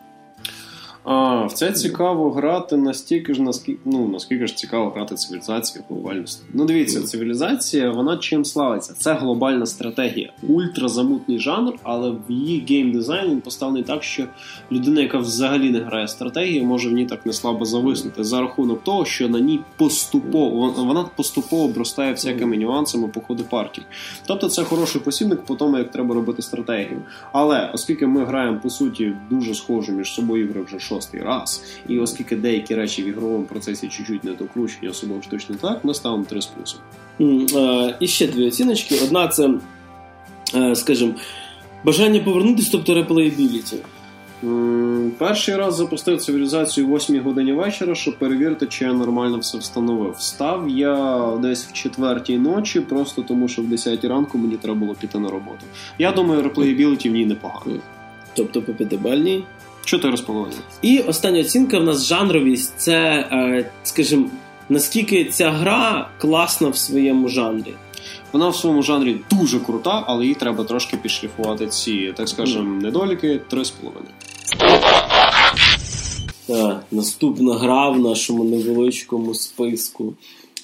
А, 1.05 1.45
в 1.47 1.53
це 1.53 1.73
цікаво 1.73 2.31
грати 2.31 2.77
настільки 2.77 3.35
ж, 3.35 3.43
наскільки 3.43 3.81
ну, 3.85 4.09
наскільки 4.09 4.47
ж 4.47 4.57
цікаво 4.57 4.91
грати 4.91 5.15
цивілізацію 5.15 5.85
глобальну. 5.89 6.25
Ну, 6.53 6.65
дивіться, 6.65 7.03
цивілізація, 7.03 7.91
вона 7.91 8.17
чим 8.17 8.45
славиться? 8.45 8.95
Це 8.99 9.15
глобальна 9.15 9.67
стратегія. 9.67 10.33
Ультразамутний 10.49 11.39
жанр, 11.39 11.75
але 11.83 12.11
в 12.11 12.21
її 12.29 12.65
геймдизайн 12.69 13.31
він 13.31 13.41
поставлений 13.41 13.83
так, 13.83 14.03
що 14.03 14.25
людина, 14.73 15.01
яка 15.01 15.19
взагалі 15.19 15.71
не 15.71 15.81
грає 15.81 16.09
стратегії, 16.09 16.63
може 16.63 16.89
в 16.89 16.93
ній 16.93 17.07
так 17.07 17.27
не 17.27 17.33
слабо 17.33 17.65
зависнути 17.65 18.25
за 18.25 18.41
рахунок 18.41 18.85
того, 18.85 19.05
що 19.05 19.29
на 19.29 19.41
ній 19.41 19.61
поступово 19.77 20.75
вона 20.77 21.05
поступово 21.17 21.65
обростає 21.65 22.13
всякими 22.13 22.57
нюансами 22.57 23.09
по 23.09 23.21
ходу 23.21 23.45
партії. 23.45 23.87
Тобто 24.27 24.49
це 24.49 24.65
хороший 24.65 25.01
посібник 25.01 25.45
по 25.45 25.55
тому, 25.55 25.79
як 25.79 25.91
треба 25.91 26.15
робити 26.15 26.43
стратегію. 26.43 27.03
Але 27.33 27.71
оскільки 27.75 28.07
ми 28.07 28.25
граємо 28.25 28.61
по 28.63 28.71
суті 28.71 29.13
дуже 29.31 29.55
схожі 29.55 29.93
між 29.93 30.15
собою 30.15 30.45
ігри 30.45 30.63
вже 30.63 30.79
шостий 30.93 31.23
раз. 31.23 31.65
І 31.89 31.99
оскільки 31.99 32.37
деякі 32.37 32.75
речі 32.75 33.03
в 33.03 33.09
ігровому 33.09 33.45
процесі 33.45 33.89
чуть-чуть 33.89 34.25
не 34.25 34.33
докручені, 34.33 34.89
особливо 34.89 35.23
штучний 35.23 35.59
так, 35.63 35.85
ми 35.85 35.95
ставимо 35.95 36.25
3 36.25 36.41
з 36.43 36.47
плюсом. 36.47 36.81
І 38.01 38.07
ще 38.07 38.27
дві 38.27 38.49
оціночки. 38.49 38.99
Одна 39.05 39.29
це, 39.29 39.51
е, 40.55 40.77
скажімо, 40.77 41.15
бажання 41.85 42.21
повернутися, 42.21 42.69
тобто 42.73 42.95
реплеєбіліті. 42.95 43.77
Перший 45.19 45.57
раз 45.57 45.77
запустив 45.77 46.21
цивілізацію 46.21 46.93
о 46.93 46.97
8 46.97 47.21
годині 47.21 47.53
вечора, 47.53 47.95
щоб 47.95 48.19
перевірити, 48.19 48.67
чи 48.67 48.85
я 48.85 48.93
нормально 48.93 49.39
все 49.39 49.59
встановив. 49.59 50.15
Встав 50.19 50.69
я 50.69 51.23
десь 51.43 51.67
в 51.67 51.73
четвертій 51.73 52.39
ночі, 52.39 52.81
просто 52.81 53.23
тому 53.23 53.49
що 53.49 53.63
в 53.63 53.67
10 53.67 54.05
ранку 54.05 54.39
мені 54.39 54.57
треба 54.57 54.79
було 54.79 54.95
піти 54.95 55.19
на 55.19 55.31
роботу. 55.31 55.65
Я 55.99 56.13
думаю, 56.13 56.43
реплеєбіліті 56.43 57.11
в 57.11 57.13
ній 57.13 57.27
непогано. 57.27 57.77
Тобто 58.35 58.63
по 58.63 58.73
п'ятибальній. 58.73 59.45
4,5. 59.87 60.47
І 60.83 60.99
остання 60.99 61.41
оцінка 61.41 61.79
в 61.79 61.85
нас 61.85 62.07
жанровість 62.07 62.75
це, 62.77 62.99
е, 63.33 63.71
скажімо, 63.83 64.27
наскільки 64.69 65.25
ця 65.25 65.51
гра 65.51 66.09
класна 66.19 66.69
в 66.69 66.77
своєму 66.77 67.29
жанрі. 67.29 67.75
Вона 68.33 68.49
в 68.49 68.57
своєму 68.57 68.83
жанрі 68.83 69.17
дуже 69.31 69.61
крута, 69.61 70.05
але 70.07 70.27
їй 70.27 70.35
треба 70.35 70.65
трошки 70.65 70.97
підшліфувати 70.97 71.67
ці, 71.67 72.13
так 72.17 72.29
скажемо, 72.29 72.83
недоліки 72.83 73.41
3,5. 73.51 73.91
Так, 76.47 76.85
наступна 76.91 77.55
гра 77.55 77.91
в 77.91 78.01
нашому 78.01 78.45
невеличкому 78.45 79.35
списку 79.35 80.15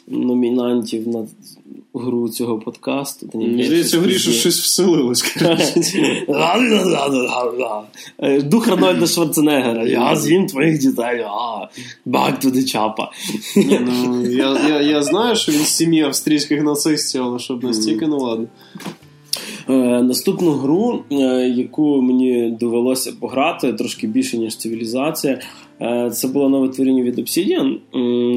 номінантів 0.07 1.09
на 1.09 1.26
гру 1.94 2.29
цього 2.29 2.59
подкасту. 2.59 3.31
Мені 3.35 3.64
здається, 3.64 4.01
грішу 4.01 4.31
щось 4.31 4.61
вселилось. 4.61 5.37
Е, 8.18 8.40
Дух 8.40 8.68
Рональда 8.68 9.07
Шварценеггера. 9.07 9.85
Я 9.87 10.16
з'їм 10.16 10.46
твоїх 10.46 10.79
дітей. 10.79 11.24
а, 11.27 11.68
Back 12.07 12.44
to 12.44 12.53
the 12.53 12.77
chopper. 12.77 13.07
Ні, 13.57 13.81
ну, 13.87 14.27
я, 14.81 15.03
знаю, 15.03 15.37
що 15.37 15.53
він 15.53 15.61
з 15.61 15.68
сім'ї 15.68 16.03
австрійських 16.03 16.62
нацистів, 16.62 17.22
але 17.22 17.38
щоб 17.38 17.64
настільки, 17.64 18.07
ну 18.07 18.18
ладно. 18.18 18.46
Е, 19.68 20.03
Наступну 20.03 20.51
гру, 20.51 21.03
е, 21.12 21.14
яку 21.57 22.03
мені 22.03 22.57
довелося 22.61 23.12
пограти 23.20 23.72
трошки 23.72 24.07
більше, 24.07 24.38
ніж 24.38 24.57
цивілізація, 24.57 25.40
це 26.12 26.29
було 26.29 26.48
нове 26.48 26.68
творіння 26.68 27.03
від 27.03 27.18
Obsidian, 27.18 27.77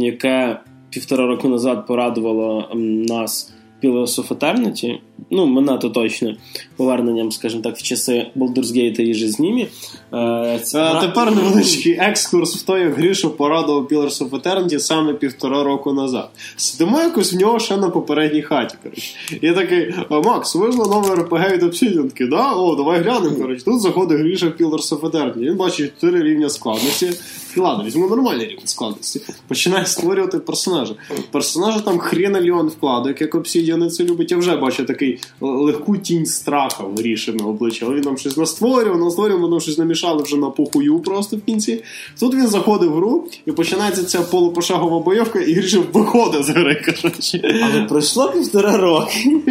яке 0.04 0.60
півтора 0.91 1.27
року 1.27 1.47
назад 1.49 1.88
порадувало 1.88 2.69
нас 3.08 3.54
Pillars 3.84 4.19
of 4.19 4.27
Eternity. 4.27 4.97
Ну, 5.32 5.45
мене 5.45 5.77
то 5.77 5.89
точно 5.89 6.36
поверненням, 6.77 7.32
скажімо 7.32 7.62
так, 7.62 7.77
в 7.77 7.82
часи 7.82 8.27
Baldur's 8.36 8.65
Gate 8.65 9.01
і 9.01 9.41
ними. 9.41 9.67
Е, 10.13 10.60
це 10.63 10.80
А 10.80 10.89
гра- 10.89 11.01
тепер 11.01 11.36
невеличкий 11.36 11.97
екскурс 11.99 12.56
в 12.56 12.62
той, 12.65 12.89
Грішу 12.89 13.30
порадував 13.30 13.88
Pillars 13.88 14.30
of 14.30 14.30
Eternity 14.30 14.80
саме 14.80 15.13
півтора 15.13 15.63
року 15.63 15.93
назад. 15.93 16.30
Сидимо 16.56 16.99
якось 16.99 17.34
в 17.34 17.38
нього 17.38 17.60
ще 17.60 17.77
на 17.77 17.89
попередній 17.89 18.41
хаті. 18.41 18.75
Коротше. 18.84 19.13
Я 19.41 19.54
такий, 19.54 19.93
Макс, 20.10 20.56
вийшло 20.56 20.86
нове 20.86 21.15
РПГ 21.15 21.54
від 21.54 21.63
Obsidian. 21.63 22.30
Да? 22.30 22.51
О, 22.54 22.75
давай 22.75 22.99
глянемо. 23.01 23.36
Коротше. 23.36 23.65
Тут 23.65 23.82
заходить 23.82 24.19
Гріша 24.19 24.45
Pillars 24.60 24.89
of 24.95 24.99
Eternity. 24.99 25.39
Він 25.39 25.56
бачить 25.56 25.91
4 26.01 26.23
рівня 26.23 26.49
складності. 26.49 27.12
Ладно, 27.58 27.84
візьму 27.84 28.08
нормальний 28.08 28.48
рівень 28.48 28.68
складності. 28.68 29.22
Починає 29.48 29.86
створювати 29.86 30.40
персонажа. 30.40 30.96
Персонажа 31.32 31.80
там 31.80 32.00
хрена 32.00 32.40
вкладок, 32.62 33.22
як 33.22 33.36
Obsidian 33.36 33.90
це 33.90 34.04
любить. 34.04 34.32
Я 34.32 34.38
вже 34.38 34.56
бачу 34.56 34.86
такий 34.86 35.20
легку 35.42 35.98
тінь 35.98 36.26
страха 36.26 36.84
в 36.84 36.96
Гріші 36.96 37.34
на 37.34 37.46
обличчя. 37.46 37.86
Але 37.86 37.96
він 37.96 38.04
там 38.04 38.18
щось 38.18 38.38
настворював, 38.38 39.00
настворював, 39.00 39.42
воно 39.42 39.60
щось 39.60 39.78
намішали 39.78 40.24
вже 40.24 40.38
на 40.38 40.50
похую 40.50 41.00
просто 41.00 41.38
в 41.38 41.42
кінці. 41.42 41.84
Тут 42.20 42.34
він 42.34 42.48
заходить 42.48 42.90
в 42.90 42.94
гру 42.94 43.28
і 43.46 43.52
починається 43.52 44.04
ця 44.04 44.22
полупошагова 44.22 45.00
бойовка, 45.00 45.40
і 45.40 45.54
Гріша 45.54 45.80
виходить 45.94 46.46
з 46.46 46.50
гри. 46.50 46.82
Коротше. 46.86 47.62
Але 47.64 47.84
пройшло 47.84 48.30
півтора 48.30 48.78
роки. 48.78 49.42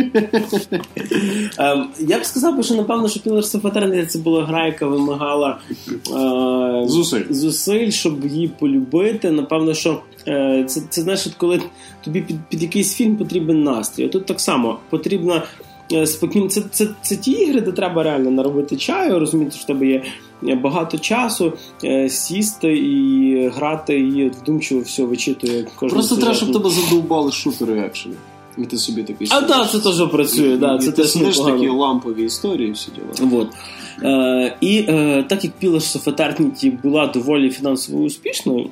Ем, 1.59 1.89
Я 1.99 2.19
б 2.19 2.25
сказав, 2.25 2.65
що 2.65 2.75
напевно, 2.75 3.09
що 3.09 3.21
Pillars 3.21 3.61
of 3.61 3.61
Eternity 3.61 4.07
це 4.07 4.19
була 4.19 4.45
гра, 4.45 4.67
яка 4.67 4.87
вимагала 4.87 5.59
е, 5.91 6.89
Зусиль. 6.89 7.25
Зусиль, 7.91 8.01
щоб 8.01 8.27
її 8.27 8.49
полюбити. 8.49 9.31
Напевно, 9.31 9.75
що 9.75 10.03
е, 10.29 10.65
це, 10.69 10.81
це 10.89 11.03
знаєш, 11.03 11.27
от 11.27 11.35
коли 11.35 11.61
тобі 12.05 12.21
під, 12.21 12.37
під 12.49 12.63
якийсь 12.63 12.95
фільм 12.95 13.17
потрібен 13.17 13.63
настрій. 13.63 14.09
Тут 14.09 14.27
так 14.27 14.41
само 14.41 14.79
потрібно 14.91 15.43
е, 15.93 16.07
спокійно. 16.07 16.49
Це, 16.49 16.63
це, 16.71 16.87
це 17.03 17.17
ті 17.17 17.31
ігри, 17.31 17.61
де 17.61 17.73
треба 17.73 18.03
реально 18.03 18.31
наробити 18.31 18.77
чаю, 18.77 19.19
розуміти, 19.19 19.51
що 19.51 19.63
в 19.63 19.67
тебе 19.67 19.87
є 19.87 20.03
е, 20.49 20.55
багато 20.55 20.99
часу, 20.99 21.53
е, 21.85 22.09
сісти 22.09 22.79
і 22.79 23.49
грати, 23.49 24.01
і 24.01 24.29
вдумчиво 24.29 24.81
все 24.81 25.05
вичитує 25.05 25.67
кожен 25.77 25.97
Просто 25.97 26.17
треба, 26.17 26.35
щоб 26.35 26.53
тебе 26.53 26.71
задовбали 26.71 27.33
шутери 27.33 27.81
екшені. 27.81 28.15
І 28.59 28.65
ти 28.65 28.77
собі 28.77 29.03
такий 29.03 29.29
А 29.31 29.41
так, 29.43 29.71
це 29.71 29.79
теж 29.79 30.09
працює, 30.11 30.57
да, 30.57 30.75
І 30.75 30.79
це 30.79 30.93
теж 30.93 31.17
непогано. 31.17 31.57
такі 31.57 31.69
лампові 31.69 32.23
історії 32.25 32.69
і 32.69 32.73
всі 32.73 32.89
діла. 32.95 33.31
Вот. 33.31 33.49
Е, 34.03 34.57
і 34.61 34.85
е, 34.89 35.25
так 35.29 35.45
як 35.45 35.53
Pillars 35.63 35.99
of 35.99 36.15
Eternity 36.15 36.83
була 36.83 37.07
доволі 37.07 37.51
фінансово 37.51 38.03
успішною, 38.03 38.67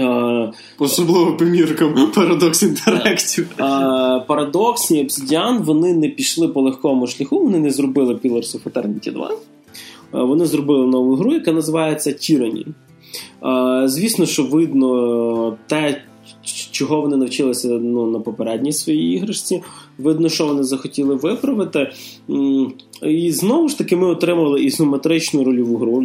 е, 0.00 0.52
Особливо 0.78 1.36
по 1.36 1.44
міркам 1.44 1.94
Paradox 2.16 2.52
Interactive. 2.52 3.44
е, 3.58 4.24
Paradox 4.28 4.92
і 4.92 5.04
Obsidian 5.04 5.62
вони 5.64 5.92
не 5.94 6.08
пішли 6.08 6.48
по 6.48 6.62
легкому 6.62 7.06
шляху, 7.06 7.38
вони 7.38 7.58
не 7.58 7.70
зробили 7.70 8.14
Pillars 8.14 8.56
of 8.58 8.62
Eternity 8.72 9.12
2. 9.12 9.30
Е, 9.30 9.34
вони 10.12 10.46
зробили 10.46 10.86
нову 10.86 11.14
гру, 11.14 11.32
яка 11.32 11.52
називається 11.52 12.10
Tyranny. 12.10 12.66
Е, 13.44 13.88
звісно, 13.88 14.26
що 14.26 14.42
видно 14.44 15.56
те, 15.66 16.02
чого 16.74 17.00
вони 17.00 17.16
навчилися 17.16 17.68
ну, 17.68 18.10
на 18.10 18.20
попередній 18.20 18.72
своїй 18.72 19.14
іграшці. 19.14 19.62
Видно, 19.98 20.28
що 20.28 20.46
вони 20.46 20.62
захотіли 20.62 21.14
виправити. 21.14 21.92
І 23.02 23.32
знову 23.32 23.68
ж 23.68 23.78
таки, 23.78 23.96
ми 23.96 24.06
отримали 24.06 24.62
ізометричну 24.62 25.44
рольову 25.44 25.76
гру, 25.76 26.04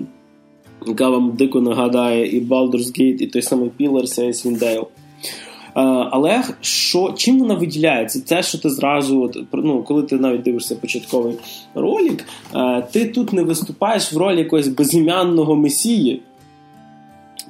яка 0.88 1.10
вам 1.10 1.32
дико 1.32 1.62
нагадає 1.62 2.38
і 2.38 2.42
Baldur's 2.42 3.00
Gate, 3.00 3.22
і 3.22 3.28
той 3.28 3.42
самий 3.42 3.70
Pillars, 3.80 4.34
і. 4.34 4.66
Е, 4.76 4.86
Але 6.12 6.44
що, 6.62 7.14
чим 7.18 7.40
вона 7.40 7.54
виділяється? 7.54 8.22
Те, 8.22 8.44
що 8.44 8.58
ти 8.58 8.70
зразу, 8.70 9.22
от, 9.22 9.38
ну, 9.54 9.84
коли 9.84 10.04
ти 10.04 10.16
навіть 10.16 10.42
дивишся 10.42 10.76
початковий 10.76 11.34
ролик, 11.76 12.26
ти 12.92 13.06
тут 13.06 13.34
не 13.34 13.44
виступаєш 13.44 14.14
в 14.14 14.18
ролі 14.18 14.40
якогось 14.40 14.68
безім'янного 14.68 15.56
месії, 15.56 16.22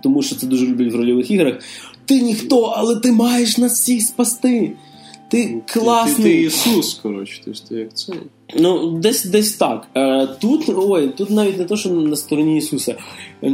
тому 0.04 0.22
що 0.22 0.36
це 0.36 0.48
дуже 0.48 0.68
люблять 0.68 0.94
в 0.94 0.96
рольових 0.96 1.32
іграх. 1.32 1.60
Ти 2.10 2.22
ніхто, 2.22 2.62
але 2.62 2.96
ти 2.96 3.12
маєш 3.12 3.58
нас 3.58 3.74
всіх 3.74 4.02
спасти. 4.02 4.72
Ти 5.32 5.62
класний. 5.66 6.16
Ти, 6.18 6.40
ти 6.40 6.42
Ісус, 6.42 6.94
коротше, 6.94 7.42
ти 7.46 7.54
ж 7.54 7.70
ти 7.70 7.76
як 7.76 7.98
це. 7.98 8.14
Ну, 8.60 8.92
десь 8.92 9.26
десь 9.26 9.54
так. 9.54 9.88
Е, 9.98 10.28
тут, 10.42 10.70
ой, 10.78 11.10
тут 11.10 11.30
навіть 11.30 11.58
не 11.58 11.66
то, 11.66 11.78
що 11.78 11.90
на 11.90 12.16
стороні 12.16 12.58
Ісуса. 12.58 12.96
Е, 13.44 13.52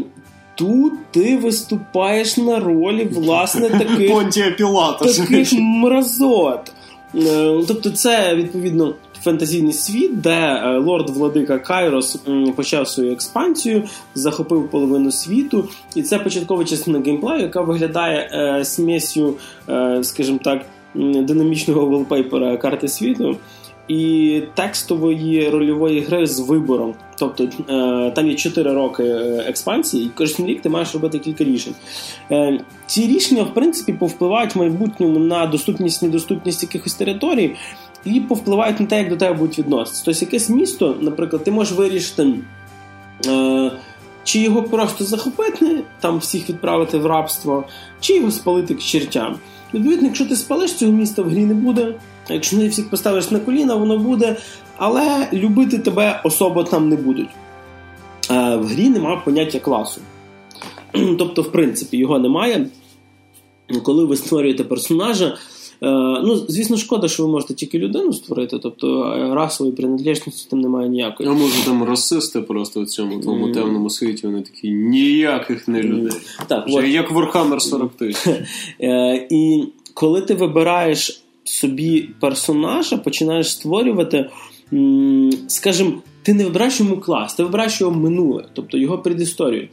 Тут 0.57 0.93
ти 1.11 1.37
виступаєш 1.37 2.37
на 2.37 2.59
ролі, 2.59 3.07
власне, 3.11 3.69
таких, 3.69 4.11
Понтія 4.11 4.51
Пілата. 4.51 5.13
таких 5.13 5.53
мразот. 5.53 6.71
Е, 7.15 7.61
Тобто, 7.67 7.89
це 7.89 8.35
відповідно 8.35 8.95
фентезійний 9.25 9.73
світ, 9.73 10.21
де 10.21 10.31
е, 10.31 10.77
лорд 10.77 11.09
Владика 11.09 11.59
Кайрос 11.59 12.19
почав 12.55 12.88
свою 12.88 13.11
експансію, 13.11 13.83
захопив 14.15 14.69
половину 14.69 15.11
світу, 15.11 15.69
і 15.95 16.03
це 16.03 16.19
початкова 16.19 16.65
частина 16.65 16.99
геймплею, 16.99 17.41
яка 17.41 17.61
виглядає 17.61 18.29
е, 18.33 18.65
смесю, 18.65 19.33
е, 19.69 19.99
скажімо 20.03 20.39
так, 20.43 20.65
динамічного 20.95 21.85
волпейпера 21.85 22.57
карти 22.57 22.88
світу. 22.88 23.38
І 23.88 24.41
текстової 24.53 25.49
рольової 25.49 26.01
гри 26.01 26.27
з 26.27 26.39
вибором. 26.39 26.93
Тобто 27.19 27.47
там 28.15 28.27
є 28.27 28.35
4 28.35 28.73
роки 28.73 29.03
експансії, 29.47 30.05
і 30.05 30.09
кожен 30.15 30.45
рік 30.45 30.61
ти 30.61 30.69
маєш 30.69 30.93
робити 30.93 31.19
кілька 31.19 31.43
рішень. 31.43 31.73
Ці 32.85 33.07
рішення, 33.07 33.43
в 33.43 33.53
принципі, 33.53 33.93
повпливають 33.93 34.55
в 34.55 34.59
майбутньому 34.59 35.19
на 35.19 35.45
доступність 35.45 36.03
недоступність 36.03 36.63
якихось 36.63 36.93
територій 36.93 37.55
і 38.05 38.19
повпливають 38.19 38.79
на 38.79 38.85
те, 38.85 38.97
як 38.97 39.09
до 39.09 39.17
тебе 39.17 39.33
будуть 39.33 39.59
відноситися. 39.59 40.03
Тобто, 40.05 40.25
якесь 40.25 40.49
місто, 40.49 40.95
наприклад, 41.01 41.43
ти 41.43 41.51
можеш 41.51 41.73
вирішити. 41.73 42.33
Е, 43.25 43.71
чи 44.23 44.39
його 44.39 44.63
просто 44.63 45.03
захопити, 45.03 45.83
там 45.99 46.17
всіх 46.17 46.49
відправити 46.49 46.97
в 46.97 47.05
рабство, 47.05 47.63
чи 47.99 48.15
його 48.15 48.31
спалити 48.31 48.75
к 48.75 48.81
чертям. 48.81 49.35
Відповідно, 49.73 50.07
якщо 50.07 50.25
ти 50.25 50.35
спалиш 50.35 50.73
цього 50.73 50.91
міста 50.91 51.21
в 51.21 51.29
грі 51.29 51.45
не 51.45 51.53
буде. 51.53 51.95
Якщо 52.29 52.57
не 52.57 52.67
всіх 52.67 52.89
поставиш 52.89 53.31
на 53.31 53.39
коліна, 53.39 53.75
воно 53.75 53.97
буде, 53.97 54.37
але 54.77 55.27
любити 55.33 55.79
тебе 55.79 56.21
особо 56.23 56.63
там 56.63 56.89
не 56.89 56.95
будуть. 56.95 57.29
Е, 58.31 58.55
в 58.55 58.65
грі 58.65 58.89
немає 58.89 59.21
поняття 59.25 59.59
класу. 59.59 60.01
Тобто, 60.93 61.41
в 61.41 61.51
принципі, 61.51 61.97
його 61.97 62.19
немає. 62.19 62.67
Коли 63.83 64.05
ви 64.05 64.17
створюєте 64.17 64.63
персонажа, 64.63 65.37
ну, 65.81 66.35
звісно, 66.47 66.77
шкода, 66.77 67.07
що 67.07 67.23
ви 67.23 67.29
можете 67.29 67.53
тільки 67.53 67.79
людину 67.79 68.13
створити, 68.13 68.59
тобто 68.59 69.03
е, 69.03 69.35
расової 69.35 69.75
приналежності 69.75 70.47
там 70.49 70.61
немає 70.61 70.89
ніякої. 70.89 71.29
А 71.29 71.33
може 71.33 71.65
там 71.65 71.83
расисти 71.83 72.41
просто 72.41 72.81
в 72.81 72.88
цьому 72.88 73.15
Мгм. 73.15 73.51
темному 73.51 73.89
світі, 73.89 74.27
вони 74.27 74.41
такі 74.41 74.69
ніяких 74.69 75.67
не 75.67 75.83
людей. 75.83 76.19
Так, 76.47 76.69
Ще 76.69 76.79
от. 76.79 76.85
Як 76.88 77.11
Warhammer 77.11 77.59
40 77.59 77.91
тисяч. 77.93 78.41
Е, 78.81 79.27
і 79.31 79.63
коли 79.93 80.21
ти 80.21 80.33
вибираєш 80.33 81.21
собі 81.43 82.09
персонажа, 82.19 82.97
починаєш 82.97 83.51
створювати, 83.51 84.29
скажімо, 85.47 85.91
ти 86.25 86.33
не 86.33 86.43
вибираєш 86.43 86.79
йому 86.79 86.97
клас, 86.97 87.33
ти 87.33 87.43
вибираєш 87.43 87.81
його 87.81 87.95
минуле, 87.95 88.45
тобто 88.53 88.77
його 88.77 88.97
предісторію. 88.97 89.67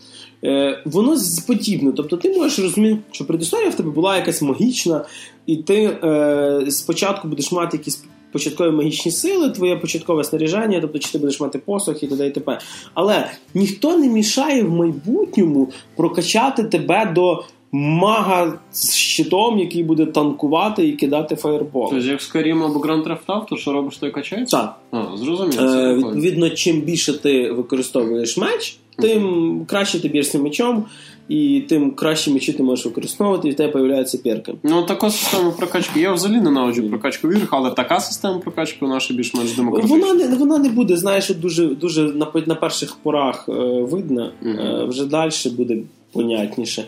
Е, 0.44 0.82
Воно 0.84 1.16
подібне. 1.46 1.92
Тобто 1.96 2.16
ти 2.16 2.38
можеш 2.38 2.58
розуміти, 2.58 2.98
що 3.10 3.26
предісторія 3.26 3.70
в 3.70 3.74
тебе 3.74 3.90
була 3.90 4.16
якась 4.16 4.42
магічна, 4.42 5.04
і 5.46 5.56
ти 5.56 5.84
е, 5.84 6.66
спочатку 6.70 7.28
будеш 7.28 7.52
мати 7.52 7.76
якісь 7.76 8.04
початкові 8.32 8.70
магічні 8.70 9.12
сили, 9.12 9.50
твоє 9.50 9.76
початкове 9.76 10.24
снаряжання, 10.24 10.80
тобто 10.80 10.98
чи 10.98 11.12
ти 11.12 11.18
будеш 11.18 11.40
мати 11.40 11.58
посох 11.58 12.02
і 12.02 12.06
т.д. 12.06 12.26
і 12.26 12.30
т.п. 12.30 12.58
Але 12.94 13.30
ніхто 13.54 13.98
не 13.98 14.08
мішає 14.08 14.62
в 14.62 14.70
майбутньому 14.70 15.68
прокачати 15.96 16.64
тебе 16.64 17.12
до 17.14 17.44
мага 17.72 18.58
з 18.72 18.94
щитом, 18.94 19.58
який 19.58 19.82
буде 19.82 20.06
танкувати 20.06 20.88
і 20.88 20.92
кидати 20.92 21.36
фаєрбол. 21.36 21.90
Тобто, 21.90 22.06
як 22.06 22.20
Skyrim 22.20 22.64
або 22.64 22.80
Grand 22.80 23.04
Theft 23.04 23.26
Auto, 23.26 23.56
що 23.56 23.72
робиш, 23.72 23.96
то 23.96 24.06
й 24.06 24.10
качається? 24.10 24.56
Так. 24.56 24.76
А, 24.90 25.16
зрозумів. 25.16 25.60
Е, 25.60 25.94
відповідно, 25.94 26.50
чим 26.50 26.80
більше 26.80 27.22
ти 27.22 27.50
використовуєш 27.52 28.36
меч, 28.36 28.76
тим 28.98 29.64
краще 29.66 30.00
ти 30.00 30.08
б'єшся 30.08 30.38
мечом, 30.38 30.84
і 31.28 31.62
тим 31.68 31.90
краще 31.90 32.30
мечі 32.30 32.52
ти 32.52 32.62
можеш 32.62 32.86
використовувати, 32.86 33.48
і 33.48 33.50
в 33.50 33.54
тебе 33.54 33.72
з'являються 33.72 34.18
перки. 34.18 34.54
Ну, 34.62 34.82
така 34.82 35.10
система 35.10 35.50
прокачки. 35.50 36.00
Я 36.00 36.12
взагалі 36.12 36.40
ненавиджу 36.40 36.88
прокачку 36.88 37.28
в 37.28 37.32
іграх, 37.32 37.48
але 37.52 37.70
така 37.70 38.00
система 38.00 38.38
прокачки 38.38 38.84
у 38.84 38.88
нас 38.88 39.10
більш-менш 39.10 39.52
демократична. 39.52 39.96
Вона 39.96 40.14
не 40.14 40.36
вона 40.36 40.58
не 40.58 40.68
буде, 40.68 40.96
знаєш, 40.96 41.30
дуже 41.30 41.66
дуже 41.66 42.02
на, 42.02 42.26
на 42.46 42.54
перших 42.54 42.96
порах 43.02 43.48
е, 43.48 43.52
видно, 43.82 44.32
Мгм. 44.42 44.58
е, 44.58 44.84
вже 44.84 45.04
далі 45.06 45.30
буде 45.56 45.78
понятніше. 46.12 46.84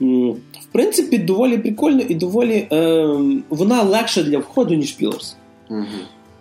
В 0.00 0.72
принципі, 0.72 1.18
доволі 1.18 1.58
прикольно 1.58 2.00
і 2.08 2.14
доволі 2.14 2.66
е, 2.72 3.06
вона 3.48 3.82
легша 3.82 4.22
для 4.22 4.38
входу, 4.38 4.74
ніж 4.74 4.96
Pillars. 5.00 5.34
Мгм. 5.70 5.86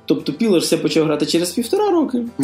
Тобто 0.06 0.32
Pillars 0.32 0.74
я 0.74 0.78
почав 0.78 1.06
грати 1.06 1.26
через 1.26 1.52
півтора 1.52 1.90
роки, 1.90 2.24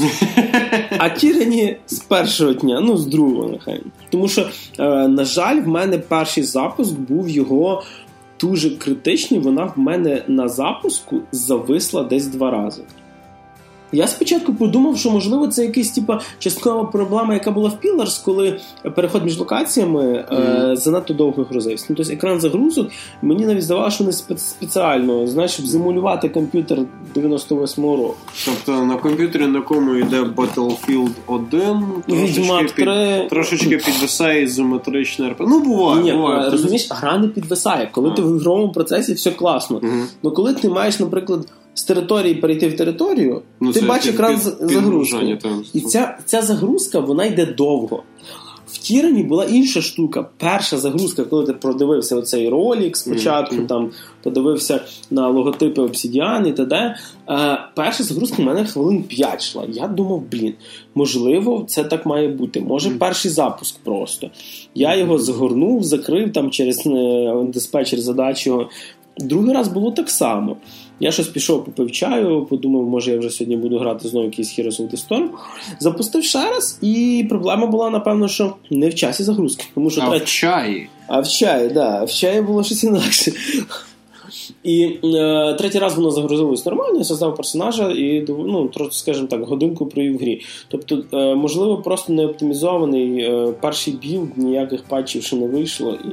а 0.97 1.03
Tyranny 1.03 1.75
з 1.87 1.99
першого 1.99 2.53
дня, 2.53 2.81
ну 2.81 2.97
з 2.97 3.05
другого 3.05 3.49
нехай. 3.49 3.81
Тому 4.09 4.27
що, 4.27 4.47
е, 4.79 5.07
на 5.07 5.25
жаль, 5.25 5.61
в 5.61 5.67
мене 5.67 5.97
перший 5.97 6.43
запуск 6.43 6.93
був 6.93 7.29
його 7.29 7.83
дуже 8.39 8.69
критичний. 8.69 9.39
Вона 9.39 9.65
в 9.65 9.79
мене 9.79 10.23
на 10.27 10.47
запуску 10.47 11.19
зависла 11.31 12.03
десь 12.03 12.25
два 12.25 12.51
рази. 12.51 12.81
Я 13.91 14.07
спочатку 14.07 14.53
подумав, 14.53 14.97
що 14.97 15.11
можливо 15.11 15.47
це 15.47 15.65
якась 15.65 15.89
типа 15.91 16.21
часткова 16.39 16.83
проблема, 16.83 17.33
яка 17.33 17.51
була 17.51 17.69
в 17.69 17.85
Pillars, 17.87 18.25
коли 18.25 18.59
переход 18.95 19.23
між 19.23 19.39
локаціями 19.39 20.25
е, 20.31 20.75
занадто 20.75 21.13
довго 21.13 21.43
грузився. 21.43 21.85
Ну, 21.89 21.95
тобто 21.95 22.13
екран 22.13 22.41
загрузок, 22.41 22.87
мені 23.21 23.45
навіть 23.45 23.63
здавалося, 23.63 23.95
що 23.95 24.03
спе- 24.03 24.37
спеціально, 24.37 25.27
знаєш, 25.27 25.51
щоб 25.51 25.65
зимулювати 25.65 26.29
комп'ютер 26.29 26.79
98-го 27.15 27.95
року. 27.97 28.15
Тобто 28.45 28.85
на 28.85 28.95
комп'ютері, 28.97 29.47
на 29.47 29.57
якому 29.57 29.95
йде 29.95 30.21
Battlefield 30.21 31.09
1, 31.27 31.85
трошечки, 32.07 32.83
3. 32.83 33.19
під, 33.21 33.29
трошечки 33.29 33.77
підвисає 33.77 34.43
ізометричне 34.43 35.29
РП. 35.29 35.39
Ну, 35.47 35.59
буває, 35.59 36.03
Ні, 36.03 36.13
буває. 36.13 36.47
е, 36.47 36.49
розумієш, 36.49 36.87
гра 36.91 37.17
не 37.17 37.27
підвисає. 37.27 37.89
Коли 37.91 38.09
А. 38.09 38.13
ти 38.13 38.21
в 38.21 38.35
ігровому 38.37 38.71
процесі 38.71 39.13
все 39.13 39.31
класно. 39.31 39.79
Мгм. 39.83 40.03
Ну 40.23 40.31
коли 40.31 40.53
ти 40.53 40.69
маєш, 40.69 40.99
наприклад, 40.99 41.47
з 41.77 41.83
території 41.83 42.35
перейти 42.35 42.67
в 42.67 42.75
територію, 42.77 43.41
Ну, 43.59 43.71
ти 43.71 43.81
бачиш 43.81 44.05
під- 44.05 44.13
екран 44.13 44.33
під- 44.33 44.43
з- 44.43 44.51
підгружання, 44.51 45.37
загрузки. 45.41 45.49
там. 45.49 45.63
І 45.73 45.81
ця, 45.81 46.17
ця 46.25 46.41
загрузка 46.41 46.99
вона 46.99 47.25
йде 47.25 47.45
довго. 47.45 48.03
В 48.67 48.77
Тірані 48.77 49.23
була 49.23 49.45
інша 49.45 49.81
штука. 49.81 50.25
Перша 50.37 50.77
загрузка, 50.77 51.23
коли 51.23 51.45
ти 51.45 51.53
продивився 51.53 52.15
оцей 52.15 52.49
ролик 52.49 52.97
спочатку, 52.97 53.55
Мгм. 53.55 53.67
там 53.67 53.91
подивився 54.23 54.81
на 55.11 55.27
логотипи 55.29 55.81
Obsidian 55.81 56.47
і 56.47 56.51
т.д. 56.53 56.95
Е, 57.29 57.57
перша 57.75 58.03
загрузка 58.03 58.41
в 58.41 58.45
мене 58.45 58.65
хвилин 58.65 59.03
5 59.03 59.41
йшла. 59.41 59.65
Я 59.69 59.87
думав, 59.87 60.23
блін, 60.31 60.53
можливо, 60.95 61.65
це 61.67 61.83
так 61.83 62.05
має 62.05 62.27
бути. 62.27 62.61
Може, 62.61 62.89
Мгм. 62.89 62.99
перший 62.99 63.31
запуск 63.31 63.75
просто. 63.83 64.29
Я 64.75 64.95
його 64.95 65.17
згорнув, 65.19 65.83
закрив 65.83 66.33
там 66.33 66.51
через 66.51 66.87
е, 66.87 67.45
диспетчер 67.53 67.99
задач 67.99 68.47
його. 68.47 68.69
Другий 69.19 69.53
раз 69.53 69.67
було 69.67 69.91
так 69.91 70.09
само. 70.09 70.55
Я 70.99 71.11
щось 71.11 71.27
пішов, 71.27 71.65
попив 71.65 71.91
чаю, 71.91 72.45
подумав, 72.49 72.83
може 72.83 73.11
я 73.11 73.19
вже 73.19 73.29
сьогодні 73.29 73.57
буду 73.57 73.77
грати 73.79 74.07
знову 74.07 74.25
якийсь 74.25 74.59
Heroes 74.59 74.81
of 74.81 74.91
the 74.91 75.07
Storm. 75.07 75.27
Запустив 75.79 76.23
ще 76.23 76.49
раз, 76.49 76.79
і 76.81 77.25
проблема 77.29 77.67
була, 77.67 77.89
напевно, 77.89 78.27
що 78.27 78.53
не 78.69 78.89
в 78.89 78.95
часі 78.95 79.23
загрузки. 79.23 79.65
Тому 79.75 79.89
що 79.89 80.01
А 80.01 80.09
треба 80.09 80.25
в 80.25 80.27
чаї. 80.27 80.89
а 81.07 81.19
в 81.19 81.27
чаї, 81.27 81.69
да, 81.69 82.03
в 82.03 82.11
чаї 82.11 82.41
було 82.41 82.63
щось 82.63 82.83
інакше. 82.83 83.31
І 84.63 84.83
е, 85.03 85.53
третій 85.57 85.79
раз 85.79 85.95
воно 85.95 86.11
загрузилось 86.11 86.65
нормально, 86.65 86.97
я 86.97 87.03
создав 87.03 87.35
персонажа 87.35 87.91
і 87.91 88.25
ну, 88.29 88.67
трохи, 88.67 88.91
скажімо 88.91 89.27
так, 89.27 89.43
годинку 89.43 89.85
провів 89.85 90.15
в 90.17 90.19
грі. 90.19 90.41
Тобто, 90.67 91.03
е, 91.13 91.35
можливо, 91.35 91.77
просто 91.77 92.13
не 92.13 92.25
оптимізований 92.25 93.23
е, 93.23 93.53
перший 93.61 93.93
білд, 93.93 94.37
ніяких 94.37 94.83
патчів 94.83 95.23
ще 95.23 95.35
не 95.35 95.47
вийшло 95.47 95.91
і, 95.93 96.07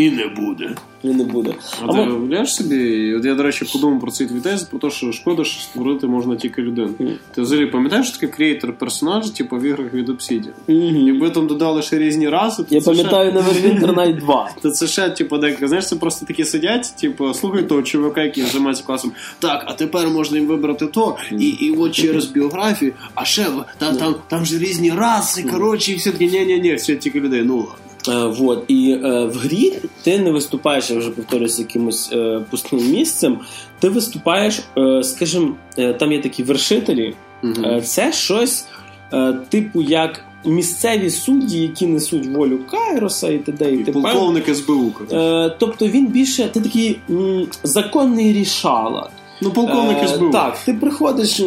І 0.00 0.10
не 0.10 0.26
буде. 0.26 0.70
і 1.02 1.08
не 1.08 1.24
буде. 1.24 1.54
А, 1.82 1.84
А 1.86 1.92
ти 1.92 1.98
уявляєш 2.00 2.54
собі, 2.54 3.14
от 3.14 3.24
я, 3.24 3.34
до 3.34 3.42
речі, 3.42 3.64
подумав 3.72 4.00
про 4.00 4.10
цей 4.10 4.26
твій 4.26 4.40
тез, 4.40 4.62
про 4.62 4.78
те, 4.78 4.90
що 4.90 5.12
шкода, 5.12 5.44
що 5.44 5.60
створити 5.62 6.06
можна 6.06 6.36
тільки 6.36 6.62
людину. 6.62 6.90
Мгм. 6.98 7.12
Ти 7.34 7.42
взагалі 7.42 7.66
пам'ятаєш 7.66 8.08
що 8.08 8.18
таке 8.20 8.32
креатор 8.32 8.72
персонажа, 8.72 9.30
типу 9.30 9.56
в 9.56 9.62
іграх 9.62 9.94
від 9.94 10.08
Obsidian? 10.08 10.48
Мгм. 10.68 11.06
Якби 11.06 11.30
там 11.30 11.46
додали 11.46 11.82
ще 11.82 11.98
різні 11.98 12.28
раси, 12.28 12.62
то 12.62 12.74
Я 12.74 12.80
це 12.80 12.90
пам'ятаю 12.90 13.30
ще... 13.30 13.40
Neverwinter 13.40 13.94
Nights 13.94 14.18
2. 14.20 14.50
То 14.62 14.70
це 14.70 14.86
ще, 14.86 15.10
типу, 15.10 15.38
декілька, 15.38 15.68
знаєш, 15.68 15.88
це 15.88 15.96
просто 15.96 16.26
такі 16.26 16.44
сидять, 16.44 16.94
типу, 17.00 17.34
слухай 17.34 17.62
того 17.62 17.82
чувака, 17.82 18.22
який 18.22 18.44
займається 18.44 18.84
класом. 18.84 19.12
Так, 19.38 19.64
а 19.66 19.72
тепер 19.72 20.08
можна 20.08 20.38
їм 20.38 20.46
вибрати 20.46 20.86
то, 20.86 21.16
і, 21.38 21.48
і 21.48 21.70
от 21.78 21.92
через 21.92 22.24
біографію, 22.26 22.92
а 23.14 23.24
ще 23.24 23.42
в- 23.42 23.64
там, 23.78 23.96
там, 23.96 24.14
там 24.28 24.44
же 24.44 24.58
різні 24.58 24.90
раси, 24.90 25.42
коротше, 25.42 25.92
і 25.92 25.94
все 25.94 26.10
таки 26.12 26.26
ні-ні-ні, 26.26 26.74
все 26.74 26.96
тільки 26.96 27.20
людей. 27.20 27.42
Ну 27.44 27.56
ладно. 27.56 27.74
Вот. 28.08 28.64
І 28.68 28.98
е, 29.04 29.24
в 29.24 29.36
грі 29.36 29.72
ти 30.02 30.18
не 30.18 30.30
виступаєш, 30.30 30.90
я 30.90 30.98
вже 30.98 31.10
повторюсь, 31.10 31.58
якимось 31.58 32.10
е, 32.12 32.40
пустим 32.50 32.78
місцем. 32.90 33.38
Ти 33.78 33.88
виступаєш, 33.88 34.60
е, 34.78 35.02
скажімо, 35.04 35.54
е, 35.78 35.92
там 35.94 36.12
є 36.12 36.20
такі 36.20 36.42
вершителі. 36.42 37.14
Е, 37.44 37.80
це 37.80 38.12
щось 38.12 38.66
е, 39.12 39.32
типу 39.48 39.82
як 39.82 40.24
місцеві 40.44 41.10
судді, 41.10 41.58
які 41.62 41.86
несуть 41.86 42.26
волю 42.26 42.58
Кайроса 42.70 43.28
і 43.28 43.38
т.д. 43.38 43.72
і 43.72 43.74
І 43.74 43.84
т.п. 43.84 43.92
Полковник 43.92 44.56
СБУ. 44.56 44.92
Е, 45.12 45.56
тобто 45.58 45.88
він 45.88 46.06
більше 46.06 46.48
ти 46.52 46.60
такий 46.60 46.98
м, 47.10 47.46
законний 47.62 48.32
рішала. 48.32 49.10
Ну, 49.42 49.50
полковник 49.50 49.96
Е, 50.02 50.30
Так, 50.32 50.58
ти 50.58 50.74
приходиш 50.74 51.38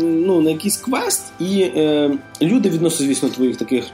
ну, 0.00 0.40
на 0.40 0.50
якийсь 0.50 0.76
квест, 0.76 1.32
і 1.40 1.60
е, 1.60 2.10
люди 2.42 2.70
відносно, 2.70 3.06
звісно, 3.06 3.28
твоїх 3.28 3.56
таких 3.56 3.84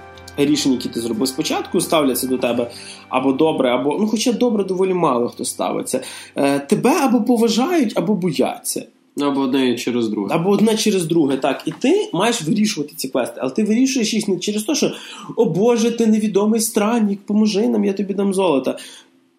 рішень, 0.44 0.72
які 0.72 0.88
ти 0.88 1.01
зробив 1.01 1.29
спочатку, 1.29 1.81
ставляться 1.81 2.27
до 2.27 2.38
тебе 2.38 2.70
або 3.09 3.33
добре, 3.33 3.70
або 3.70 3.96
ну, 4.01 4.07
хоча 4.07 4.33
добре 4.33 4.64
доволі 4.64 4.94
мало 4.94 5.29
хто 5.29 5.44
ставиться. 5.44 6.01
Е, 6.37 6.59
тебе 6.59 6.90
або 6.90 7.22
поважають, 7.22 7.92
або 7.96 8.14
бояться. 8.14 8.87
Або 9.20 9.40
одне 9.40 9.77
через 9.77 10.09
друге. 10.09 10.35
Або 10.35 10.51
одне 10.51 10.77
через 10.77 11.07
друге, 11.07 11.37
так. 11.37 11.62
І 11.66 11.72
ти 11.79 12.11
маєш 12.12 12.42
вирішувати 12.42 12.92
ці 12.96 13.09
квести, 13.09 13.40
але 13.42 13.51
ти 13.51 13.64
вирішуєш 13.64 14.14
їх 14.14 14.29
не 14.29 14.38
через 14.38 14.64
те, 14.64 14.74
що 14.74 14.90
о 15.37 15.44
Боже, 15.44 15.90
ти 15.90 16.07
невідомий 16.07 16.61
странник, 16.61 17.20
поможи 17.20 17.68
нам, 17.68 17.85
я 17.85 17.92
тобі 17.92 18.14
дам 18.14 18.35
золото. 18.35 18.77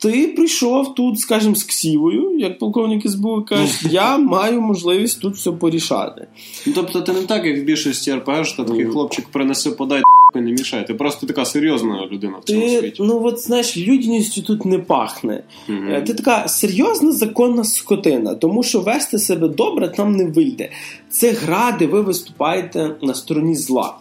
Ти 0.01 0.27
прийшов 0.27 0.95
тут, 0.95 1.19
скажімо, 1.19 1.55
з 1.55 1.63
ксівою, 1.63 2.37
як 2.37 2.59
полковник 2.59 3.09
СБУ, 3.09 3.41
і 3.41 3.43
кажеш, 3.43 3.83
я 3.91 4.17
маю 4.17 4.61
можливість 4.61 5.21
тут 5.21 5.35
все 5.35 5.51
порішати. 5.51 6.27
Ну, 6.67 6.73
тобто 6.75 7.01
ти 7.01 7.11
не 7.11 7.21
так, 7.21 7.45
як 7.45 7.59
в 7.59 7.63
більшості 7.63 8.13
РПГ, 8.13 8.45
що 8.45 8.63
такий 8.63 8.85
хлопчик 8.85 9.27
принеси, 9.27 9.71
подай 9.71 10.01
не 10.35 10.41
мішай. 10.41 10.87
Ти 10.87 10.93
просто 10.93 11.27
така 11.27 11.45
серйозна 11.45 12.07
людина 12.11 12.37
в 12.37 12.43
цьому 12.43 12.61
Ти, 12.61 12.79
світі. 12.79 13.03
ну 13.03 13.21
от 13.25 13.39
знаєш, 13.39 13.77
людяністю 13.77 14.41
тут 14.41 14.65
не 14.65 14.79
пахне. 14.79 15.43
Е, 15.69 16.01
Ти 16.01 16.13
така 16.13 16.47
серйозна 16.47 17.11
законна 17.11 17.63
скотина, 17.63 18.35
тому 18.35 18.63
що 18.63 18.79
вести 18.79 19.19
себе 19.19 19.47
добре 19.47 19.87
там 19.87 20.15
не 20.15 20.25
вийде. 20.25 20.69
Це 21.09 21.31
гра, 21.31 21.75
де 21.79 21.85
ви 21.87 22.01
виступаєте 22.01 22.95
на 23.01 23.13
стороні 23.13 23.55
зла. 23.55 23.97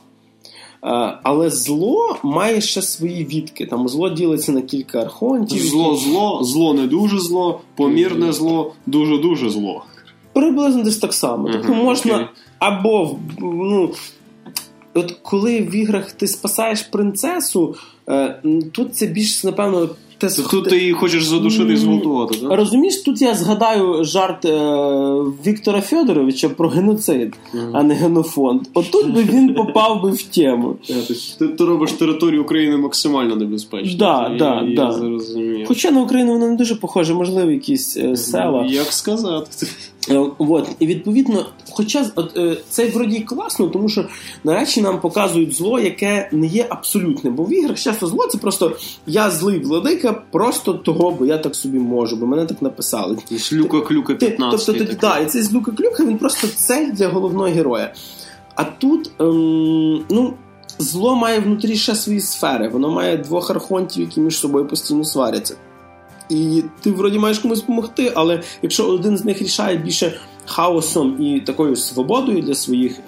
Е, 0.84 1.18
Але 1.22 1.50
зло 1.50 2.16
має 2.22 2.60
ще 2.60 2.82
свої 2.82 3.24
відки. 3.24 3.66
Там 3.66 3.88
зло 3.88 4.10
ділиться 4.10 4.52
на 4.52 4.62
кілька 4.62 5.02
архонтів. 5.02 5.62
Зло, 5.62 5.96
зло, 5.96 6.44
зло 6.44 6.74
не 6.74 6.86
дуже 6.86 7.18
зло, 7.18 7.60
помірне 7.76 8.32
зло, 8.32 8.72
дуже 8.86 9.18
дуже 9.18 9.50
зло. 9.50 9.84
Приблизно 10.32 10.82
десь 10.82 10.98
так 10.98 11.14
само. 11.14 11.48
Тобто 11.52 11.68
Мгм, 11.68 11.84
можна 11.84 12.14
okay. 12.14 12.26
або 12.58 13.16
ну. 13.40 13.90
От 14.94 15.12
коли 15.22 15.60
в 15.60 15.74
іграх 15.74 16.12
ти 16.12 16.26
спасаєш 16.26 16.82
принцесу, 16.82 17.74
е, 18.08 18.42
тут 18.72 18.96
це 18.96 19.06
більш, 19.06 19.44
напевно, 19.44 19.88
те 20.18 20.28
тут 20.50 20.68
ти 20.68 20.78
її 20.78 20.92
хочеш 20.92 21.24
задушити 21.24 21.72
і 21.72 21.76
зґвалтувати, 21.76 22.36
так? 22.36 22.52
Розумієш, 22.52 23.02
тут 23.02 23.22
я 23.22 23.34
згадаю 23.34 24.04
жарт 24.04 24.44
е, 24.44 24.50
Віктора 25.46 25.80
Федоровича 25.80 26.48
про 26.48 26.68
геноцид, 26.68 27.34
Мгм. 27.54 27.70
а 27.72 27.82
не 27.82 27.94
генофонд. 27.94 28.60
Отут 28.74 29.14
би 29.14 29.22
він 29.22 29.54
попав 29.54 30.02
би 30.02 30.10
в 30.10 30.22
тему. 30.22 30.76
Е, 30.90 30.94
ти- 31.38 31.48
Ти, 31.48 31.64
робиш 31.64 31.92
територію 31.92 32.42
України 32.42 32.76
максимально 32.76 33.36
небезпечною. 33.36 33.96
Да, 33.98 34.28
Я- 34.32 34.38
да, 34.38 34.62
я 34.68 34.76
да. 34.76 34.92
зрозумів. 34.92 35.64
Хоча 35.68 35.90
на 35.90 36.02
Україну 36.02 36.32
вона 36.32 36.48
не 36.48 36.56
дуже 36.56 36.74
похоже, 36.74 37.14
можливо, 37.14 37.50
якісь 37.50 37.96
е, 37.96 38.16
села. 38.16 38.66
Як 38.68 38.92
сказати? 38.92 39.66
Е, 40.10 40.30
От, 40.38 40.68
і 40.78 40.86
відповідно, 40.86 41.46
хоча 41.70 42.06
от, 42.16 42.36
е, 42.36 42.56
це 42.68 42.88
вроді 42.88 43.20
класно, 43.20 43.68
тому 43.68 43.88
що 43.88 44.04
нарешті 44.44 44.82
нам 44.82 45.00
показують 45.00 45.54
зло, 45.54 45.80
яке 45.80 46.28
не 46.32 46.46
є 46.46 46.66
абсолютним. 46.68 47.34
Бо 47.34 47.44
в 47.44 47.52
іграх 47.52 47.78
часто 47.78 48.06
зло 48.06 48.26
це 48.26 48.38
просто 48.38 48.76
я 49.06 49.30
злий 49.30 49.58
владика, 49.58 50.22
просто 50.30 50.74
того, 50.74 51.10
бо 51.10 51.26
я 51.26 51.38
так 51.38 51.56
собі 51.56 51.78
можу, 51.78 52.16
бо 52.16 52.26
мене 52.26 52.46
так 52.46 52.62
написали. 52.62 53.18
Шлюка 53.38 53.80
клюка 53.80 54.14
Ти, 54.14 54.26
15. 54.26 54.66
тобто, 54.66 54.84
ти, 54.84 54.98
да, 55.00 55.18
і 55.18 55.26
цей 55.26 55.42
злюка 55.42 55.72
клюка 55.72 56.04
він 56.04 56.18
просто 56.18 56.48
цель 56.48 56.90
для 56.92 57.08
головного 57.08 57.48
героя. 57.48 57.94
А 58.54 58.64
тут 58.64 59.10
ем, 59.20 60.04
ну, 60.10 60.34
зло 60.78 61.16
має 61.16 61.40
внутрі 61.40 61.76
ще 61.76 61.94
свої 61.94 62.20
сфери. 62.20 62.68
Воно 62.68 62.90
має 62.90 63.16
двох 63.16 63.50
архонтів, 63.50 64.02
які 64.02 64.20
між 64.20 64.38
собою 64.38 64.66
постійно 64.66 65.04
сваряться. 65.04 65.54
І 66.30 66.62
ти 66.80 66.90
вроді 66.90 67.18
маєш 67.18 67.38
комусь 67.38 67.60
допомогти, 67.60 68.12
але 68.14 68.42
якщо 68.62 68.86
один 68.86 69.18
з 69.18 69.24
них 69.24 69.42
рішає 69.42 69.76
більше 69.76 70.20
хаосом 70.48 71.22
і 71.22 71.40
такою 71.40 71.76
свободою 71.76 72.42
для 72.42 72.54
своїх 72.54 72.98
е, 72.98 73.02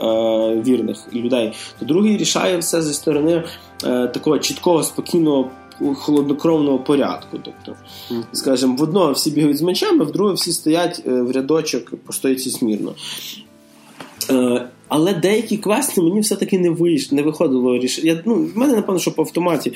вірних 0.66 0.98
людей, 1.12 1.52
то 1.78 1.84
другий 1.86 2.16
рішає 2.16 2.58
все 2.58 2.82
зі 2.82 2.94
сторони 2.94 3.44
е, 3.84 4.08
такого 4.08 4.38
чіткого, 4.38 4.82
спокійного, 4.82 5.50
холоднокровного 5.94 6.78
порядку. 6.78 7.38
Тобто, 7.44 7.80
скажімо, 8.32 8.76
в 8.76 8.82
одного 8.82 9.12
всі 9.12 9.30
бігають 9.30 9.58
з 9.58 9.62
мечами, 9.62 10.04
в 10.04 10.12
другого 10.12 10.34
всі 10.34 10.52
стоять 10.52 11.02
е, 11.06 11.10
в 11.10 11.30
рядочок 11.30 11.96
по 12.06 12.12
стойці 12.12 12.50
смірно. 12.50 12.94
Але 14.90 15.14
деякі 15.14 15.56
квести 15.56 16.02
мені 16.02 16.20
все-таки 16.20 16.58
не 16.58 16.70
вийш, 16.70 17.12
не 17.12 17.22
виходило 17.22 17.78
рішення. 17.78 18.12
Я, 18.12 18.22
ну, 18.24 18.34
в 18.34 18.58
мене, 18.58 18.74
напевно, 18.74 19.00
що 19.00 19.12
по 19.12 19.22
автоматі, 19.22 19.72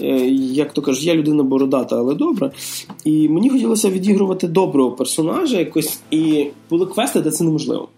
е, 0.00 0.06
як 0.30 0.72
то 0.72 0.82
кажуть, 0.82 1.04
я 1.04 1.14
людина 1.14 1.42
бородата, 1.42 1.96
але 1.96 2.14
добра. 2.14 2.50
І 3.04 3.28
мені 3.28 3.50
хотілося 3.50 3.90
відігрувати 3.90 4.48
доброго 4.48 4.92
персонажа 4.92 5.58
якось, 5.58 6.00
і 6.10 6.46
були 6.70 6.86
квести, 6.86 7.20
де 7.20 7.30
це 7.30 7.44
неможливо. 7.44 7.88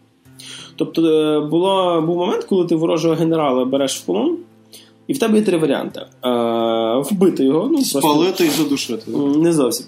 Тобто 0.77 1.07
е, 1.07 1.41
було, 1.41 2.03
був 2.07 2.17
момент, 2.17 2.45
коли 2.45 2.67
ти 2.67 2.75
ворожого 2.75 3.15
генерала 3.15 3.65
береш 3.65 3.97
в 3.97 4.05
полон, 4.05 4.37
і 5.07 5.13
в 5.13 5.19
тебе 5.19 5.39
є 5.39 5.45
три 5.45 5.59
варіанти: 5.59 6.01
е, 6.01 7.03
вбити 7.11 7.45
його, 7.45 7.69
ну, 7.73 7.85
Спалити 7.85 8.47
і 8.47 8.51
задушити. 8.51 9.11
Не 9.37 9.53
зовсім. 9.53 9.87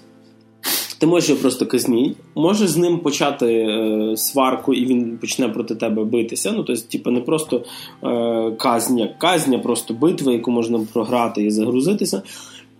Ти 1.03 1.07
можеш 1.07 1.29
його 1.29 1.41
просто 1.41 1.65
казніть, 1.65 2.17
можеш 2.35 2.69
з 2.69 2.77
ним 2.77 2.99
почати 2.99 3.45
е, 3.45 4.17
сварку, 4.17 4.73
і 4.73 4.85
він 4.85 5.17
почне 5.17 5.49
проти 5.49 5.75
тебе 5.75 6.03
битися. 6.03 6.51
Ну, 6.51 6.63
тобто, 6.63 6.83
типу, 6.91 7.11
не 7.11 7.21
просто 7.21 7.63
е, 8.03 8.51
казня, 8.51 9.15
казня, 9.17 9.59
просто 9.59 9.93
битва, 9.93 10.33
яку 10.33 10.51
можна 10.51 10.79
програти 10.93 11.43
і 11.43 11.51
загрузитися, 11.51 12.21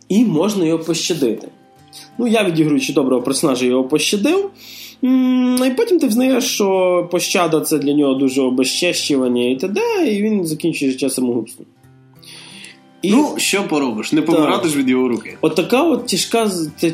і 0.09 0.25
можна 0.25 0.65
його 0.65 0.83
пощадити. 0.83 1.47
Ну, 2.17 2.27
я 2.27 2.43
відігруючи 2.43 2.93
доброго 2.93 3.21
персонажа, 3.21 3.65
його 3.65 3.83
пощадив. 3.83 4.49
І 5.67 5.69
потім 5.77 5.99
ти 5.99 6.07
взнаєш, 6.07 6.43
що 6.43 7.07
пощада 7.11 7.61
це 7.61 7.77
для 7.77 7.93
нього 7.93 8.13
дуже 8.13 8.41
обезчещування 8.41 9.49
і 9.49 9.55
т.д., 9.55 9.81
і 10.07 10.21
він 10.21 10.45
закінчує 10.45 10.91
життя 10.91 11.09
самогубством. 11.09 11.67
І... 13.03 13.11
Ну, 13.11 13.33
що 13.37 13.67
поробиш? 13.67 14.13
Не 14.13 14.21
помирати 14.21 14.69
ж 14.69 14.77
від 14.77 14.89
його 14.89 15.07
руки. 15.07 15.37
Отака 15.41 15.83
от 15.83 16.07
тяжка, 16.07 16.49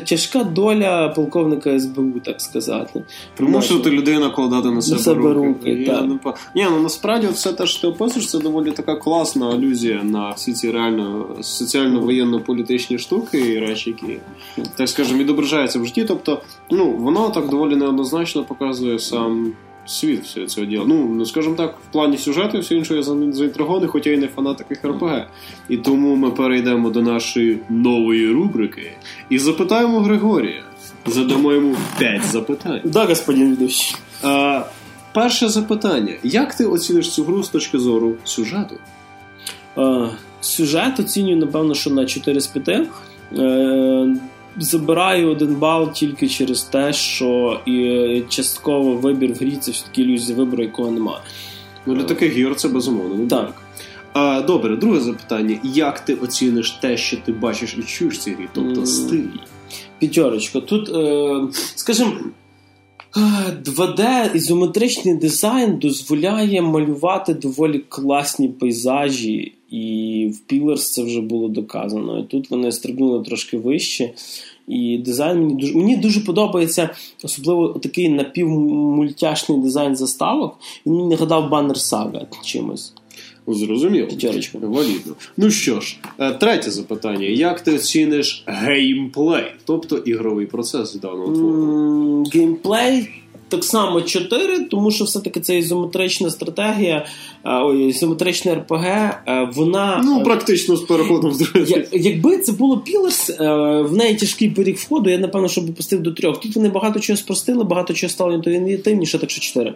тяжка 0.08 0.44
доля 0.44 1.08
полковника 1.08 1.80
СБУ, 1.80 2.20
так 2.24 2.40
сказати. 2.40 3.04
Примушувати 3.36 3.90
людей 3.90 4.18
накладати 4.18 4.70
на 4.70 4.82
себе, 4.82 4.98
себе 4.98 5.32
руки. 5.32 5.48
руки, 5.48 5.70
Я 5.70 5.94
так. 5.94 6.06
не 6.06 6.18
Ні, 6.56 6.66
ну 6.70 6.80
насправді 6.82 7.26
все 7.26 7.52
те, 7.52 7.66
що 7.66 7.80
ти 7.80 7.86
описуєш, 7.86 8.30
це 8.30 8.38
доволі 8.38 8.70
така 8.70 8.96
класна 8.96 9.50
алюзія 9.50 10.02
на 10.02 10.30
всі 10.30 10.52
ці 10.52 10.70
реально 10.70 11.26
соціально-воєнно-політичні 11.40 12.98
штуки 12.98 13.38
і 13.38 13.58
речі, 13.58 13.90
які, 14.00 14.18
так 14.76 14.88
скажемо, 14.88 15.18
відображаються 15.18 15.78
в 15.78 15.86
житті. 15.86 16.04
Тобто, 16.08 16.42
ну, 16.70 16.90
воно 16.90 17.30
так 17.30 17.48
доволі 17.48 17.76
неоднозначно 17.76 18.44
показує 18.44 18.98
сам. 18.98 19.52
Світ 19.86 20.24
всього 20.24 20.46
цього 20.46 20.66
діла. 20.66 20.84
Ну, 20.88 21.08
ну, 21.14 21.26
скажімо 21.26 21.54
так, 21.54 21.74
в 21.88 21.92
плані 21.92 22.18
сюжету 22.18 22.56
і 22.58 22.60
все 22.60 22.74
інше 22.74 22.94
я 22.96 23.02
за- 23.02 23.32
заінтригований, 23.32 23.88
хоча 23.88 24.10
й 24.10 24.16
не 24.16 24.28
фанат 24.28 24.56
таких 24.56 24.84
РПГ. 24.84 25.26
І 25.68 25.76
тому 25.76 26.16
ми 26.16 26.30
перейдемо 26.30 26.90
до 26.90 27.02
нашої 27.02 27.58
нової 27.68 28.30
рубрики 28.32 28.92
і 29.30 29.38
запитаємо 29.38 30.00
Григорія. 30.00 30.62
Задамо 31.06 31.52
йому 31.52 31.76
5 31.98 32.24
запитань. 32.24 32.80
Да, 32.84 33.04
господин 33.06 33.50
ведущий. 33.50 33.96
А, 34.22 34.62
перше 35.14 35.48
запитання: 35.48 36.12
як 36.22 36.54
ти 36.54 36.66
оціниш 36.66 37.10
цю 37.10 37.24
гру 37.24 37.42
з 37.42 37.48
точки 37.48 37.78
зору 37.78 38.14
сюжету? 38.24 38.74
Е, 39.78 40.08
сюжет 40.40 41.00
оцінюю, 41.00 41.36
напевно, 41.36 41.74
що 41.74 41.90
на 41.90 42.06
4 42.06 42.40
з 42.40 42.46
5. 42.46 42.88
Е, 44.56 44.60
забираю 44.60 45.30
один 45.30 45.54
бал 45.54 45.92
тільки 45.92 46.28
через 46.28 46.62
те, 46.62 46.92
що 46.92 47.60
і 47.66 48.22
частково 48.28 48.92
вибір 48.92 49.32
в 49.32 49.36
грі 49.36 49.56
це 49.56 49.70
все-таки 49.70 50.02
ілюзія 50.02 50.38
вибору, 50.38 50.62
якого 50.62 50.90
немає. 50.90 51.20
Ну, 51.86 51.94
для 51.94 52.02
таких 52.02 52.32
гір 52.32 52.56
це 52.56 52.68
безумовно. 52.68 53.14
не 53.14 53.26
Так. 53.26 53.54
А, 54.12 54.40
добре, 54.40 54.76
друге 54.76 55.00
запитання: 55.00 55.58
як 55.64 56.00
ти 56.00 56.14
оціниш 56.14 56.70
те, 56.70 56.96
що 56.96 57.16
ти 57.16 57.32
бачиш 57.32 57.76
і 57.78 57.82
чуєш 57.82 58.14
в 58.14 58.18
цій 58.18 58.30
грі? 58.30 58.48
Тобто 58.52 58.86
стиль. 58.86 59.24
П'ятерочка. 59.98 60.60
Тут, 60.60 60.88
е, 60.88 61.40
скажімо, 61.74 62.12
е, 63.16 63.20
2D 63.64 64.34
ізометричний 64.34 65.16
дизайн 65.16 65.78
дозволяє 65.78 66.62
малювати 66.62 67.34
доволі 67.34 67.78
класні 67.78 68.48
пейзажі, 68.48 69.54
і 69.70 70.32
в 70.34 70.52
Pillars 70.52 70.76
це 70.76 71.04
вже 71.04 71.20
було 71.20 71.48
доказано. 71.48 72.18
І 72.18 72.22
тут 72.22 72.50
вони 72.50 72.72
стрибнули 72.72 73.24
трошки 73.24 73.58
вище. 73.58 74.10
І 74.68 74.98
дизайн 74.98 75.38
мені 75.38 75.54
дуже 75.54 75.74
мені 75.74 75.96
дуже 75.96 76.20
подобається, 76.20 76.90
особливо 77.22 77.68
такий 77.68 78.08
напівмультяшний 78.08 79.58
дизайн 79.58 79.96
заставок. 79.96 80.58
Він 80.86 80.94
мені 80.94 81.08
нагадав 81.08 81.50
банер 81.50 81.76
сага 81.78 82.26
чимось. 82.44 82.92
Зрозуміло. 83.46 84.06
П'ятерочка. 84.06 84.58
Валідно. 84.58 85.14
Ну 85.36 85.50
що 85.50 85.80
ж, 85.80 85.98
е, 86.18 86.32
третє 86.32 86.70
запитання: 86.70 87.26
як 87.26 87.60
ти 87.60 87.74
оціниш 87.74 88.44
геймплей, 88.46 89.44
тобто 89.64 89.96
ігровий 89.96 90.46
процес 90.46 90.94
даного 90.94 91.32
твору? 91.32 92.24
Геймплей 92.34 93.08
так 93.50 93.64
само 93.64 94.00
4, 94.02 94.58
тому 94.64 94.90
що 94.90 95.04
все-таки 95.04 95.40
це 95.40 95.58
ізометрична 95.58 96.30
стратегія, 96.30 97.06
ой, 97.44 97.88
ізометрична 97.88 98.54
РПГ, 98.54 98.84
е, 98.84 99.48
вона. 99.54 100.02
Ну, 100.04 100.20
е, 100.20 100.24
практично 100.24 100.76
з 100.76 100.80
переходом 100.80 101.32
з 101.32 101.38
другої. 101.38 101.66
я- 101.92 101.98
Якби 102.00 102.38
це 102.38 102.52
було 102.52 102.82
е, 103.40 103.44
в 103.82 103.92
неї 103.92 104.14
тяжкий 104.14 104.50
поріг 104.50 104.76
входу, 104.76 105.10
я 105.10 105.18
напевно, 105.18 105.48
щоб 105.48 105.70
опустив 105.70 106.00
до 106.02 106.12
трьох. 106.12 106.40
Тут 106.40 106.56
вони 106.56 106.68
багато 106.68 107.00
чого 107.00 107.16
спростили, 107.16 107.64
багато 107.64 107.94
чого 107.94 108.10
стало 108.10 108.32
інтуїтивніше, 108.32 109.18
так 109.18 109.30
що 109.30 109.40
4. 109.40 109.74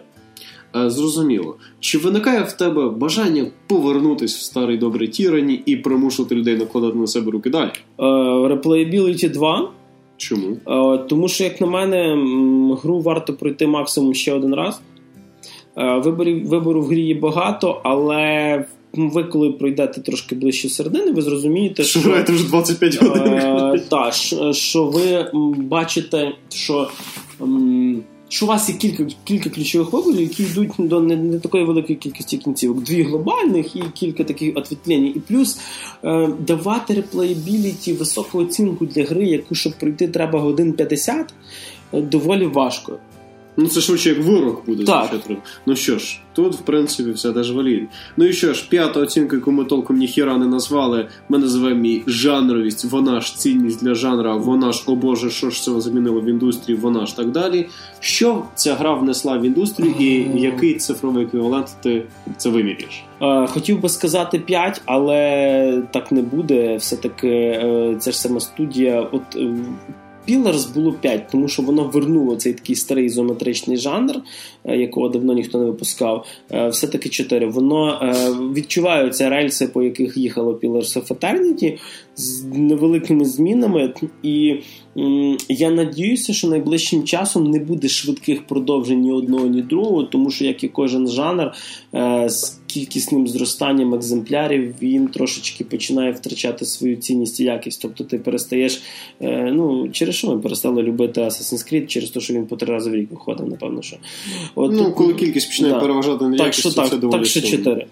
Е, 0.75 0.89
Зрозуміло. 0.89 1.55
Чи 1.79 1.97
виникає 1.97 2.43
в 2.43 2.51
тебе 2.51 2.89
бажання 2.89 3.47
повернутись 3.67 4.35
в 4.37 4.41
старий 4.41 4.77
добрий 4.77 5.07
Tyranny 5.07 5.61
і 5.65 5.75
примушувати 5.75 6.35
людей 6.35 6.55
накладати 6.55 6.97
на 6.97 7.07
себе 7.07 7.31
руки 7.31 7.49
далі? 7.49 7.69
Е, 7.99 8.03
Replayability 8.53 9.31
2. 9.31 9.69
Чому? 10.17 10.57
Е, 10.67 10.97
Тому 10.97 11.27
що, 11.27 11.43
як 11.43 11.61
на 11.61 11.67
мене, 11.67 12.15
гру 12.83 12.99
варто 12.99 13.33
пройти 13.33 13.67
максимум 13.67 14.13
ще 14.13 14.33
один 14.33 14.55
раз. 14.55 14.81
Е, 15.77 15.97
Виборів, 15.97 16.47
вибору 16.47 16.81
в 16.81 16.85
грі 16.85 17.01
є 17.01 17.15
багато, 17.15 17.81
але 17.83 18.65
ви, 18.93 19.23
коли 19.23 19.51
пройдете 19.51 20.01
трошки 20.01 20.35
ближче 20.35 20.69
середини, 20.69 21.11
ви 21.11 21.21
зрозумієте, 21.21 21.83
Що 21.83 21.99
що, 21.99 22.09
граєте 22.09 22.33
вже 22.33 22.47
25 22.47 23.03
годин? 23.03 23.33
е, 23.33 23.79
та, 23.89 24.11
що, 24.11 24.53
що 24.53 24.85
ви 24.85 25.25
бачите, 25.57 26.31
що, 26.49 26.89
що 28.29 28.45
у 28.45 28.49
вас 28.49 28.69
є 28.69 28.75
кілька, 28.75 29.05
кілька 29.23 29.49
ключових 29.49 29.93
виборів, 29.93 30.21
які 30.21 30.43
йдуть 30.43 30.71
до 30.77 31.01
не, 31.01 31.15
не 31.15 31.39
такої 31.39 31.63
великої 31.63 31.95
кількості 31.95 32.37
кінцівок. 32.37 32.83
Дві 32.83 33.03
глобальних 33.03 33.75
і 33.75 33.83
кілька 33.93 34.23
таких 34.23 34.57
отвітлень. 34.57 35.05
І 35.05 35.19
плюс 35.27 35.59
е, 36.03 36.29
давати 36.47 36.93
реплеєбіліті 36.93 37.93
високу 37.93 38.39
оцінку 38.39 38.85
для 38.85 39.03
гри, 39.03 39.25
яку 39.25 39.55
щоб 39.55 39.73
пройти 39.73 40.07
треба 40.07 40.39
годин 40.39 40.73
50, 40.73 41.33
е, 41.93 42.01
доволі 42.01 42.45
важко. 42.45 42.99
Ну 43.57 43.67
це 43.67 43.81
швидше 43.81 44.09
як 44.09 44.23
ворог 44.23 44.61
буде 44.65 44.83
Так. 44.83 45.05
звучати. 45.09 45.37
Ну 45.65 45.75
що 45.75 45.97
ж, 45.97 46.19
тут 46.33 46.55
в 46.55 46.59
принципі 46.61 47.11
все 47.11 47.33
теж 47.33 47.51
валідно. 47.51 47.87
Ну 48.17 48.25
і 48.25 48.33
що 48.33 48.53
ж, 48.53 48.65
п'ята 48.69 48.99
оцінка, 48.99 49.35
яку 49.35 49.51
ми 49.51 49.65
толком 49.65 49.97
ніхіра 49.97 50.37
не 50.37 50.45
назвали, 50.47 51.07
ми 51.29 51.37
називаємо 51.37 51.85
її 51.85 52.03
жанровість, 52.07 52.85
вона 52.85 53.21
ж 53.21 53.37
цінність 53.37 53.83
для 53.83 53.93
жанра, 53.95 54.35
вона 54.35 54.71
ж, 54.71 54.83
о 54.87 54.95
Боже, 54.95 55.29
що 55.29 55.49
ж 55.49 55.63
це 55.63 55.81
замінило 55.81 56.21
в 56.21 56.25
індустрії, 56.25 56.77
вона 56.79 57.05
ж 57.05 57.15
так 57.17 57.31
далі. 57.31 57.67
Що 57.99 58.43
ця 58.55 58.75
гра 58.75 58.93
внесла 58.93 59.37
в 59.37 59.43
індустрію 59.45 59.93
і 59.99 60.41
який 60.41 60.73
цифровий 60.75 61.23
еквівалент 61.25 61.67
ти 61.83 62.03
це 62.37 62.49
вимірюєш? 62.49 63.03
Е, 63.21 63.47
Хотів 63.47 63.81
би 63.81 63.89
сказати 63.89 64.39
5, 64.39 64.81
але 64.85 65.81
так 65.91 66.11
не 66.11 66.21
буде. 66.21 66.77
Все-таки 66.77 67.27
е, 67.27 67.95
це 67.99 68.11
ж 68.11 68.19
сама 68.19 68.39
студія. 68.39 69.01
От 69.11 69.21
е, 69.35 69.49
Pillars 70.29 70.73
було 70.73 70.93
5, 70.93 71.27
тому 71.31 71.47
що 71.47 71.61
воно 71.61 71.83
вернуло 71.83 72.35
цей 72.35 72.53
такий 72.53 72.75
старий 72.75 73.05
ізометричний 73.05 73.77
жанр, 73.77 74.15
е, 74.65 74.77
якого 74.77 75.09
давно 75.09 75.33
ніхто 75.33 75.59
не 75.59 75.65
випускав. 75.65 76.25
Е, 76.51 76.67
Все-таки 76.67 77.09
4. 77.09 77.47
Воно 77.47 77.99
е, 78.01 78.13
відчуваються 78.53 79.29
рельси, 79.29 79.67
по 79.67 79.83
яких 79.83 80.17
їхало 80.17 80.53
Pillars 80.53 81.01
of 81.01 81.07
Eternity. 81.07 81.77
з 82.17 82.43
невеликими 82.43 83.25
змінами, 83.25 83.93
і 84.23 84.55
я 85.49 85.69
надіюся, 85.69 86.33
що 86.33 86.47
найближчим 86.47 87.03
часом 87.03 87.51
не 87.51 87.59
буде 87.59 87.87
швидких 87.87 88.47
продовжень 88.47 89.01
ні 89.01 89.11
одного, 89.11 89.47
ні 89.47 89.61
другого, 89.61 90.03
тому 90.03 90.31
що 90.31 90.45
як 90.45 90.63
і 90.63 90.67
кожен 90.67 91.07
жанр 91.07 91.51
з 92.25 92.59
кількісним 92.75 93.27
зростанням 93.27 93.93
екземплярів 93.93 94.75
він 94.81 95.07
трошечки 95.07 95.63
починає 95.63 96.11
втрачати 96.11 96.65
свою 96.65 96.95
цінність 96.95 97.39
і 97.39 97.43
якість. 97.43 97.81
Тобто 97.81 98.03
ти 98.03 98.17
перестаєш. 98.17 98.81
Е, 99.21 99.51
ну, 99.53 99.89
через 99.89 100.15
що 100.15 100.27
ми 100.27 100.39
перестали 100.39 100.83
любити 100.83 101.21
Assassin's 101.21 101.73
Creed? 101.73 101.87
Через 101.87 102.09
те, 102.09 102.19
що 102.19 102.33
він 102.33 102.45
по 102.45 102.55
три 102.55 102.73
рази 102.73 102.89
в 102.89 102.95
рік 102.95 103.11
виходив, 103.11 103.49
напевно, 103.49 103.81
що. 103.81 103.97
От, 104.55 104.71
Ну, 104.73 104.91
коли 104.93 105.13
кількість 105.13 105.47
починає 105.47 105.73
Да. 105.73 105.79
переважати 105.79 106.23
на 106.23 106.37
так, 106.37 106.45
якість, 106.45 106.59
що 106.59 106.69
то 106.71 106.83
це 106.83 106.89
так, 106.89 106.99
доволі 106.99 107.19
так, 107.19 107.27
що 107.27 107.41
чотири. 107.41 107.85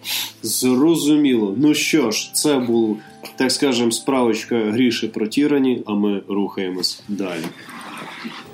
Зрозуміло. 0.44 1.56
Ну 1.58 1.74
що 1.74 2.12
ж, 2.12 2.34
це 2.34 2.58
був, 2.60 2.98
так 3.36 3.52
скажем, 3.52 3.92
справочка 3.92 4.72
Гріші 4.72 5.08
про 5.08 5.28
Tyranny, 5.28 5.84
а 5.86 5.94
ми 5.94 6.22
рухаємось 6.28 7.02
далі. 7.08 7.44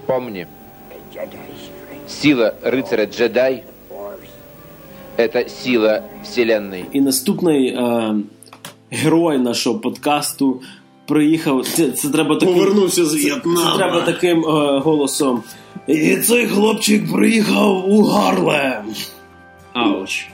Помни, 0.06 0.48
сила 2.08 2.56
рыцаря-джедай– 2.64 3.64
это 5.20 5.50
сила 5.50 6.04
Вселенной. 6.24 6.86
І 6.94 7.02
наступний 7.02 7.68
е, 7.68 8.16
герой 8.92 9.38
нашого 9.38 9.80
подкасту 9.80 10.62
приїхав. 11.08 11.66
Це, 11.66 11.92
це 11.92 12.10
треба 12.10 12.36
таким, 12.36 12.56
Повернувся 12.56 13.06
з 13.06 13.16
В'єтнама. 13.16 13.72
це 13.72 13.78
треба 13.78 14.02
таким 14.02 14.40
е, 14.46 14.80
голосом. 14.80 15.44
І 15.88 16.16
цей 16.16 16.48
хлопчик 16.48 17.12
приїхав 17.14 17.94
у 17.94 18.04
Гарлем. 18.04 18.84
Ауч. 19.74 20.28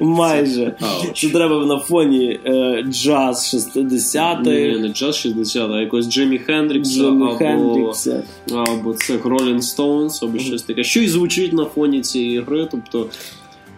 Майже. 0.00 0.76
Ауч. 0.80 1.20
Це 1.20 1.28
треба 1.28 1.66
на 1.66 1.78
фоні 1.78 2.40
е, 2.46 2.84
джаз 2.88 3.54
60-х, 3.76 4.50
Ні, 4.50 4.78
не 4.78 4.88
джаз 4.88 5.16
60, 5.16 5.70
а 5.70 5.80
якось 5.80 6.08
Джиммі 6.10 6.38
Хендрікса 6.38 6.94
Джиммі 6.94 7.24
або, 7.24 7.36
Хендрікса. 7.36 8.22
або 8.52 8.94
це 8.94 9.16
Rolling 9.16 9.60
Stones, 9.60 10.24
або 10.24 10.38
щось 10.38 10.62
таке. 10.62 10.84
Що 10.84 11.00
й 11.00 11.08
звучить 11.08 11.52
на 11.52 11.64
фоні 11.64 12.00
цієї 12.00 12.40
гри. 12.40 12.68
Тобто, 12.70 13.06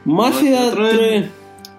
Мафія 0.06 0.60
Мафія 0.60 0.70
3. 0.70 1.28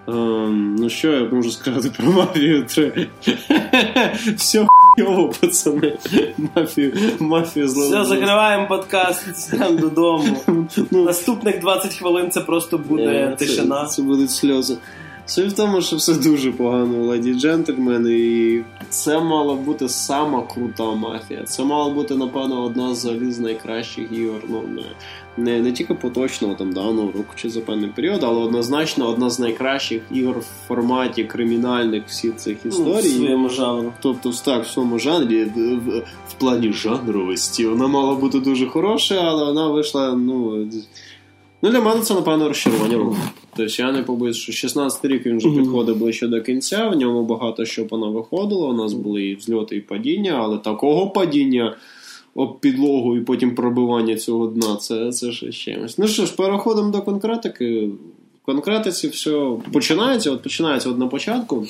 ем, 0.08 0.74
ну 0.78 0.90
що 0.90 1.12
я 1.12 1.28
можу 1.32 1.50
сказати 1.50 1.90
про 1.96 2.12
Мафію 2.12 2.64
3? 2.64 3.08
Все 4.36 4.66
хуйово, 4.68 5.34
пацани. 5.40 5.98
Мафію, 6.56 6.92
мафію 7.18 7.66
Все, 7.66 7.74
зловили. 7.74 8.04
закриваємо 8.04 8.68
подкаст, 8.68 9.54
йдемо 9.54 9.80
додому. 9.80 10.36
Наступних 10.90 11.60
20 11.60 11.94
хвилин 11.94 12.30
це 12.30 12.40
просто 12.40 12.78
буде 12.78 13.02
Е, 13.04 13.36
тишина. 13.38 13.86
Це, 13.86 13.96
це 13.96 14.02
будуть 14.02 14.30
сльози. 14.30 14.76
Суть 15.26 15.52
в 15.52 15.56
тому, 15.56 15.80
що 15.82 15.96
все 15.96 16.14
дуже 16.14 16.52
погано 16.52 17.04
леді 17.04 17.34
джентльмени, 17.34 18.18
і 18.18 18.64
це 18.88 19.20
мала 19.20 19.54
бути 19.54 19.88
сама 19.88 20.42
крута 20.54 20.94
мафія. 20.94 21.42
Це 21.44 21.64
мала 21.64 21.90
бути, 21.94 22.14
напевно, 22.14 22.62
одна 22.64 22.94
з 22.94 23.38
найкращих 23.38 24.12
ігор. 24.12 24.40
Ну, 24.48 24.82
не, 25.38 25.60
не, 25.60 25.72
тільки 25.72 25.94
поточного 25.94 26.54
там 26.54 26.72
даного 26.72 27.06
року 27.12 27.32
чи 27.36 27.50
за 27.50 27.60
певний 27.60 27.90
період, 27.96 28.20
але 28.24 28.38
однозначно 28.40 29.08
одна 29.08 29.30
з 29.30 29.40
найкращих 29.40 30.02
ігор 30.14 30.38
в 30.38 30.66
форматі 30.68 31.24
кримінальних 31.24 32.02
всіх 32.06 32.36
цих 32.36 32.56
Ну, 32.64 32.70
в 32.70 32.74
історій. 32.74 33.02
своєму 33.12 33.48
жанру. 33.48 33.92
Тобто, 34.02 34.30
так, 34.44 34.64
в 34.64 34.70
цьому 34.74 34.98
жанрі, 34.98 35.44
в, 35.44 35.76
в, 35.76 35.98
в 36.28 36.32
плані 36.38 36.72
жанровості, 36.72 37.66
вона 37.66 37.86
мала 37.86 38.14
бути 38.14 38.40
дуже 38.40 38.66
хороша, 38.66 39.14
але 39.22 39.44
вона 39.44 39.68
вийшла, 39.68 40.12
ну. 40.14 40.68
Ну, 41.62 41.70
для 41.70 41.80
мене 41.80 42.00
це, 42.00 42.14
напевно, 42.14 42.48
розчарування 42.48 42.96
року. 42.96 43.16
Тобто 43.56 43.82
я 43.82 43.92
не 43.92 44.02
побоюсь, 44.02 44.36
що 44.36 44.52
16 44.52 45.04
рік 45.04 45.26
він 45.26 45.36
вже 45.38 45.48
Мгм. 45.48 45.58
підходить 45.62 45.96
ближче 45.96 46.26
до 46.28 46.42
кінця, 46.42 46.88
в 46.88 46.96
ньому 46.96 47.22
багато 47.24 47.64
що 47.64 47.84
воно 47.90 48.12
виходило. 48.12 48.68
У 48.68 48.72
нас 48.72 48.92
були 48.92 49.22
і 49.24 49.34
взльоти, 49.34 49.76
і 49.76 49.80
падіння, 49.80 50.32
але 50.42 50.58
такого 50.58 51.10
падіння 51.10 51.76
об 52.38 52.60
підлогу 52.60 53.16
і 53.16 53.20
потім 53.20 53.54
пробивання 53.54 54.16
цього 54.16 54.46
дна, 54.46 54.76
це, 54.76 55.12
це 55.12 55.32
з 55.32 55.52
чимось. 55.52 55.98
Ну 55.98 56.08
що 56.08 56.26
ж, 56.26 56.36
переходимо 56.36 56.90
до 56.90 57.02
конкретики. 57.02 57.90
В 58.42 58.46
конкретиці 58.46 59.08
все 59.08 59.56
починається, 59.72 60.30
от 60.30 60.42
починається 60.42 60.90
от 60.90 60.98
на 60.98 61.06
початку. 61.06 61.66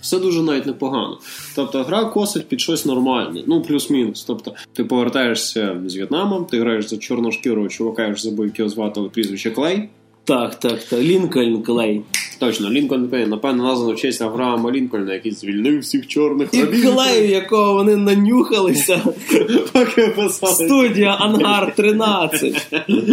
Все 0.00 0.18
дуже 0.18 0.42
навіть 0.42 0.66
непогано. 0.66 1.18
Тобто 1.54 1.82
гра 1.82 2.04
косить 2.04 2.48
під 2.48 2.60
щось 2.60 2.86
нормальне, 2.86 3.42
ну 3.46 3.62
плюс-мінус. 3.62 4.24
Тобто, 4.24 4.54
ти 4.72 4.84
повертаєшся 4.84 5.80
з 5.86 5.96
В'єтнамом, 5.96 6.44
ти 6.44 6.60
граєш 6.60 6.88
за 6.88 6.96
чорношкірого 6.96 7.68
чувака, 7.68 8.06
я 8.06 8.14
ж 8.14 8.22
забув, 8.22 8.58
його 8.58 8.70
звати 8.70 9.00
прізвище 9.00 9.50
Клей. 9.50 9.88
Так, 10.26 10.60
так, 10.60 10.84
так. 10.84 11.00
Лінкольн 11.00 11.62
Клей. 11.62 12.02
Точно, 12.38 12.70
Лінкольн 12.70 13.08
Клей, 13.08 13.26
напевно, 13.26 13.64
названо 13.64 13.92
в 13.92 13.96
честь 13.96 14.22
Авраама 14.22 14.72
Лінкольна, 14.72 15.14
який 15.14 15.32
звільнив 15.32 15.80
всіх 15.80 16.06
чорних 16.06 16.48
І 16.52 16.60
рабів. 16.60 16.94
Клею, 16.94 17.28
якого 17.28 17.74
вони 17.74 17.96
нанюхалися. 17.96 19.00
Поки 19.72 20.06
писали. 20.06 20.54
Студія 20.54 21.10
Ангар 21.10 21.74
13. 21.74 22.66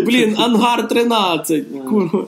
Блін, 0.06 0.36
Ангар 0.38 0.88
13. 0.88 1.66
Курва. 1.90 2.26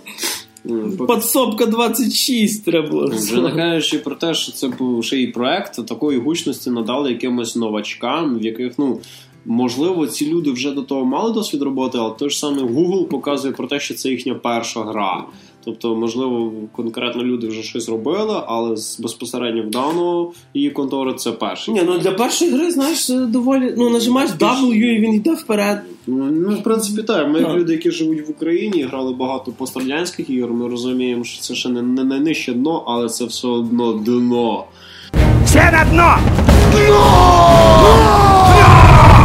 Подсобка 1.08 1.66
26 1.66 2.66
треба 2.66 2.90
було. 2.90 3.08
Вже 3.08 3.42
не 3.42 3.52
кажучи 3.52 4.00
про 4.00 4.16
те, 4.16 4.34
що 4.34 4.52
це 4.52 4.68
був 4.68 5.04
ще 5.04 5.18
й 5.18 5.28
проект 5.28 5.88
такої 5.88 6.20
гучності 6.20 6.70
надали 6.70 7.12
якимось 7.12 7.56
новачкам, 7.56 8.40
в 8.40 8.42
яких, 8.42 8.74
ну. 8.78 9.00
Можливо, 9.46 10.08
ці 10.08 10.30
люди 10.34 10.52
вже 10.52 10.72
до 10.72 10.82
того 10.82 11.06
мали 11.06 11.34
досвід 11.34 11.62
роботи, 11.62 11.98
але 12.02 12.12
той 12.20 12.30
ж 12.30 12.40
саме 12.40 12.62
Google 12.62 13.06
показує 13.06 13.54
про 13.54 13.68
те, 13.68 13.80
що 13.80 13.94
це 13.94 14.10
їхня 14.10 14.36
перша 14.36 14.84
гра. 14.84 15.24
Тобто, 15.66 15.96
можливо, 15.96 16.52
конкретно 16.72 17.24
люди 17.24 17.48
вже 17.48 17.64
щось 17.64 17.90
робили, 17.90 18.42
але 18.48 18.78
з- 18.78 19.00
безпосередньо 19.00 19.64
в 19.64 19.70
даного 19.70 20.34
її 20.54 20.70
контори 20.70 21.14
це 21.14 21.32
перший. 21.32 21.74
Ні, 21.74 21.82
ну 21.86 21.98
для 21.98 22.12
першої 22.12 22.52
гри, 22.52 22.72
знаєш, 22.72 23.10
доволі. 23.10 23.74
Ну, 23.78 23.90
нажимаєш 23.90 24.32
W 24.32 24.74
і 24.74 25.00
він 25.00 25.14
йде 25.14 25.34
вперед. 25.34 25.82
Ну, 26.08 26.26
ну, 26.32 26.56
в 26.56 26.64
принципі, 26.64 27.04
так. 27.04 27.30
Ми, 27.30 27.40
як 27.40 27.54
люди, 27.56 27.74
які 27.74 27.92
живуть 27.92 28.28
в 28.28 28.32
Україні, 28.32 28.80
і 28.80 28.84
грали 28.84 29.14
багато 29.14 29.52
пострадянських 29.52 30.30
ігор, 30.30 30.54
ми 30.54 30.68
розуміємо, 30.68 31.24
що 31.24 31.42
це 31.42 31.56
ще 31.56 31.70
не, 31.70 31.82
не 31.82 32.04
найнижче 32.04 32.54
дно, 32.54 32.84
але 32.88 33.10
це 33.10 33.26
все 33.26 33.48
одно 33.48 33.94
дно. 33.94 34.64
Все 35.46 35.72
на 35.72 35.86
дно! 35.92 36.18
Ладно, 36.92 39.25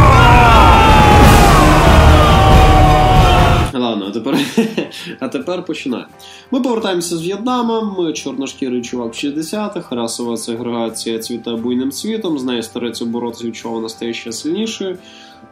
а 4.11 4.13
тепер, 4.13 4.37
а 5.19 5.27
тепер 5.27 5.65
починаємо. 5.65 6.09
Ми 6.51 6.61
повертаємося 6.61 7.17
з 7.17 7.21
В'єтнама. 7.21 7.95
Ми 7.97 8.13
чорношкірий 8.13 8.81
чувак 8.81 9.13
в 9.13 9.17
60-х, 9.17 9.95
расова 9.95 10.37
сегрегація 10.37 11.19
цвіта 11.19 11.55
буйним 11.55 11.91
цвітом, 11.91 12.39
з 12.39 12.43
нею 12.43 12.63
стараються 12.63 13.05
боротися, 13.05 13.47
від 13.47 13.55
чого 13.55 13.75
вона 13.75 13.89
стає 13.89 14.13
ще 14.13 14.31
сильнішою. 14.31 14.97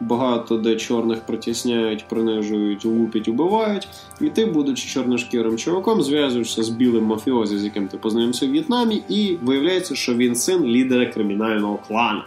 Багато 0.00 0.56
де 0.56 0.76
чорних 0.76 1.20
притісняють, 1.20 2.04
принижують, 2.08 2.84
лупять, 2.84 3.28
убивають. 3.28 3.88
І 4.20 4.28
ти, 4.28 4.46
будучи 4.46 4.88
чорношкірим 4.88 5.56
чуваком, 5.56 6.02
зв'язуєшся 6.02 6.62
з 6.62 6.68
білим 6.68 7.04
мафіозі, 7.04 7.58
з 7.58 7.64
яким 7.64 7.88
ти 7.88 7.96
познайомився 7.96 8.46
в 8.46 8.50
В'єтнамі, 8.50 9.02
і 9.08 9.36
виявляється, 9.42 9.94
що 9.94 10.14
він 10.14 10.36
син 10.36 10.64
лідера 10.64 11.06
кримінального 11.06 11.78
клану. 11.88 12.20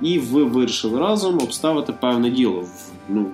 І 0.00 0.18
ви 0.18 0.44
вирішили 0.44 1.00
разом 1.00 1.34
обставити 1.34 1.92
певне 2.00 2.30
діло. 2.30 2.64
Ну, 3.08 3.26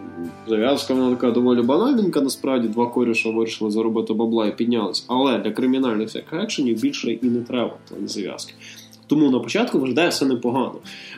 зав'язка 0.49 0.95
вона 0.95 1.11
така 1.11 1.31
доволі 1.31 1.63
банальненька, 1.63 2.21
насправді 2.21 2.69
два 2.69 2.87
коріша 2.87 3.31
вирішили 3.31 3.71
заробити 3.71 4.13
бабла 4.13 4.47
і 4.47 4.57
піднялись. 4.57 5.05
Але 5.09 5.39
для 5.39 5.51
кримінальних 5.51 6.09
всяких 6.09 6.43
екшенів 6.43 6.81
більше 6.81 7.13
і 7.13 7.27
не 7.27 7.41
треба 7.41 7.75
плані 7.89 8.09
зав'язки. 8.09 8.55
Тому 9.07 9.31
на 9.31 9.39
початку 9.39 9.79
виглядає 9.79 10.09
все 10.09 10.27
непогано. 10.27 10.75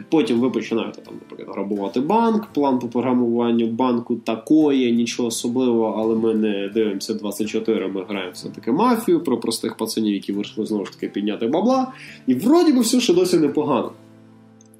Потім 0.08 0.40
ви 0.40 0.50
починаєте 0.50 1.02
там, 1.02 1.14
наприклад, 1.14 1.56
грабувати 1.56 2.00
банк. 2.00 2.46
План 2.46 2.78
по 2.78 2.88
програмуванню 2.88 3.66
банку 3.66 4.16
такої, 4.16 4.92
нічого 4.92 5.28
особливого, 5.28 5.94
але 5.98 6.14
ми 6.16 6.34
не 6.34 6.68
дивимося 6.68 7.14
24, 7.14 7.88
ми 7.88 8.04
граємо 8.08 8.32
все-таки 8.32 8.72
мафію 8.72 9.20
про 9.20 9.40
простих 9.40 9.76
пацанів, 9.76 10.14
які 10.14 10.32
вирішили 10.32 10.66
знову 10.66 10.84
ж 10.84 10.92
таки 10.92 11.08
підняти 11.08 11.46
бабла. 11.46 11.92
І 12.26 12.34
вроді 12.34 12.72
би 12.72 12.80
все 12.80 13.00
ще 13.00 13.14
досі 13.14 13.38
непогано. 13.38 13.90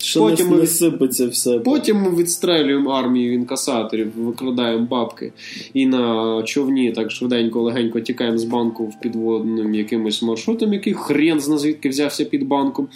Що 0.04 0.20
Потім 0.20 0.50
не, 0.50 0.56
ми- 0.56 0.66
сипеться 0.66 1.26
все. 1.28 1.58
Потім 1.58 1.96
ми 1.96 2.16
відстрелюємо 2.16 2.90
армію 2.90 3.34
інкасаторів, 3.34 4.12
викрадаємо 4.16 4.86
бабки 4.90 5.32
і 5.74 5.86
на 5.86 6.42
човні 6.42 6.92
так 6.92 7.10
швиденько, 7.10 7.62
легенько 7.62 8.00
тікаємо 8.00 8.38
з 8.38 8.44
банку 8.44 8.84
в 8.84 9.00
підводним 9.00 9.74
якимось 9.74 10.22
маршрутом, 10.22 10.72
який 10.72 10.94
хрен 10.94 11.40
зна 11.40 11.58
звідки 11.58 11.88
взявся 11.88 12.24
під 12.24 12.46
банком. 12.48 12.88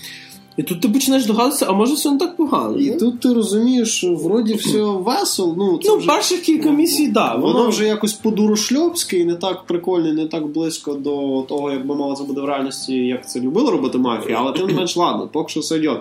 І 0.57 0.63
тут 0.63 0.81
ти 0.81 0.89
починаєш 0.89 1.27
догадатися, 1.27 1.67
а 1.69 1.73
може 1.73 1.95
все 1.95 2.11
не 2.11 2.19
так 2.19 2.37
погано. 2.37 2.79
І 2.79 2.91
тут 2.91 3.21
ти 3.21 3.33
розумієш, 3.35 3.97
що 3.97 4.15
вроді 4.15 4.55
все 4.55 4.83
весело. 4.83 5.55
Ну, 5.59 5.79
це 5.83 5.89
Ну, 5.91 5.97
вже... 5.97 6.07
перших 6.07 6.41
кілька 6.41 6.71
місій, 6.71 7.05
так. 7.05 7.13
Да, 7.15 7.35
Воно 7.37 7.69
вже 7.69 7.85
якось 7.87 8.13
по-дурошльопськи 8.13 9.19
і 9.19 9.25
не 9.25 9.35
так 9.35 9.67
прикольно, 9.67 10.13
не 10.13 10.27
так 10.27 10.47
близько 10.47 10.95
до 10.95 11.45
того, 11.49 11.71
як 11.71 11.87
би 11.87 11.95
мало 11.95 12.15
це 12.17 12.25
буде 12.25 12.41
в 12.41 12.45
реальності, 12.45 12.95
як 12.95 13.29
це 13.31 13.41
любила 13.41 13.71
робити 13.71 13.99
мафія, 13.99 14.37
але 14.41 14.53
тим 14.53 14.67
не 14.67 14.73
менш 14.73 14.97
ладно, 14.97 15.29
поки 15.33 15.49
що 15.51 15.61
все 15.61 15.77
йде. 15.77 16.01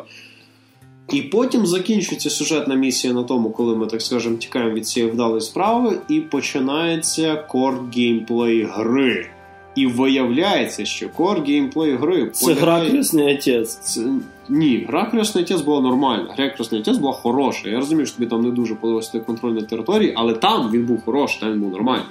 І 1.13 1.21
потім 1.21 1.65
закінчується 1.67 2.29
сюжетна 2.29 2.75
місія 2.75 3.13
на 3.13 3.23
тому, 3.23 3.49
коли 3.49 3.75
ми, 3.75 3.87
так 3.87 4.01
скажемо, 4.01 4.37
тікаємо 4.37 4.71
від 4.73 4.87
цієї 4.87 5.11
вдалої 5.11 5.41
справи, 5.41 5.97
і 6.09 6.19
починається 6.19 7.35
кор 7.35 7.79
геймплей 7.95 8.63
гри. 8.71 9.27
І 9.75 9.87
виявляється, 9.87 10.85
що 10.85 11.09
кор 11.09 11.41
геймплей 11.43 11.95
гри 11.95 12.29
Це 12.33 12.53
гра 12.53 12.55
полягає- 12.55 12.89
крісний 12.91 13.35
отець. 13.35 13.75
це, 13.75 14.01
ні, 14.49 14.85
гра 14.89 15.05
Красний 15.05 15.43
Отець 15.43 15.61
була 15.61 15.81
нормальна. 15.81 16.33
Гра 16.37 16.49
Красний 16.49 16.81
Отець 16.81 16.97
була 16.97 17.13
хороша. 17.13 17.69
Я 17.69 17.77
розумію, 17.77 18.05
що 18.05 18.15
тобі 18.17 18.29
там 18.29 18.41
не 18.41 18.51
дуже 18.51 18.75
подобався 18.75 19.19
контроль 19.19 19.51
над 19.51 19.67
територією, 19.67 20.13
але 20.17 20.33
там 20.33 20.71
він 20.73 20.85
був 20.85 21.01
хороший, 21.05 21.39
там 21.39 21.51
він 21.53 21.59
був 21.61 21.71
нормальний. 21.71 22.05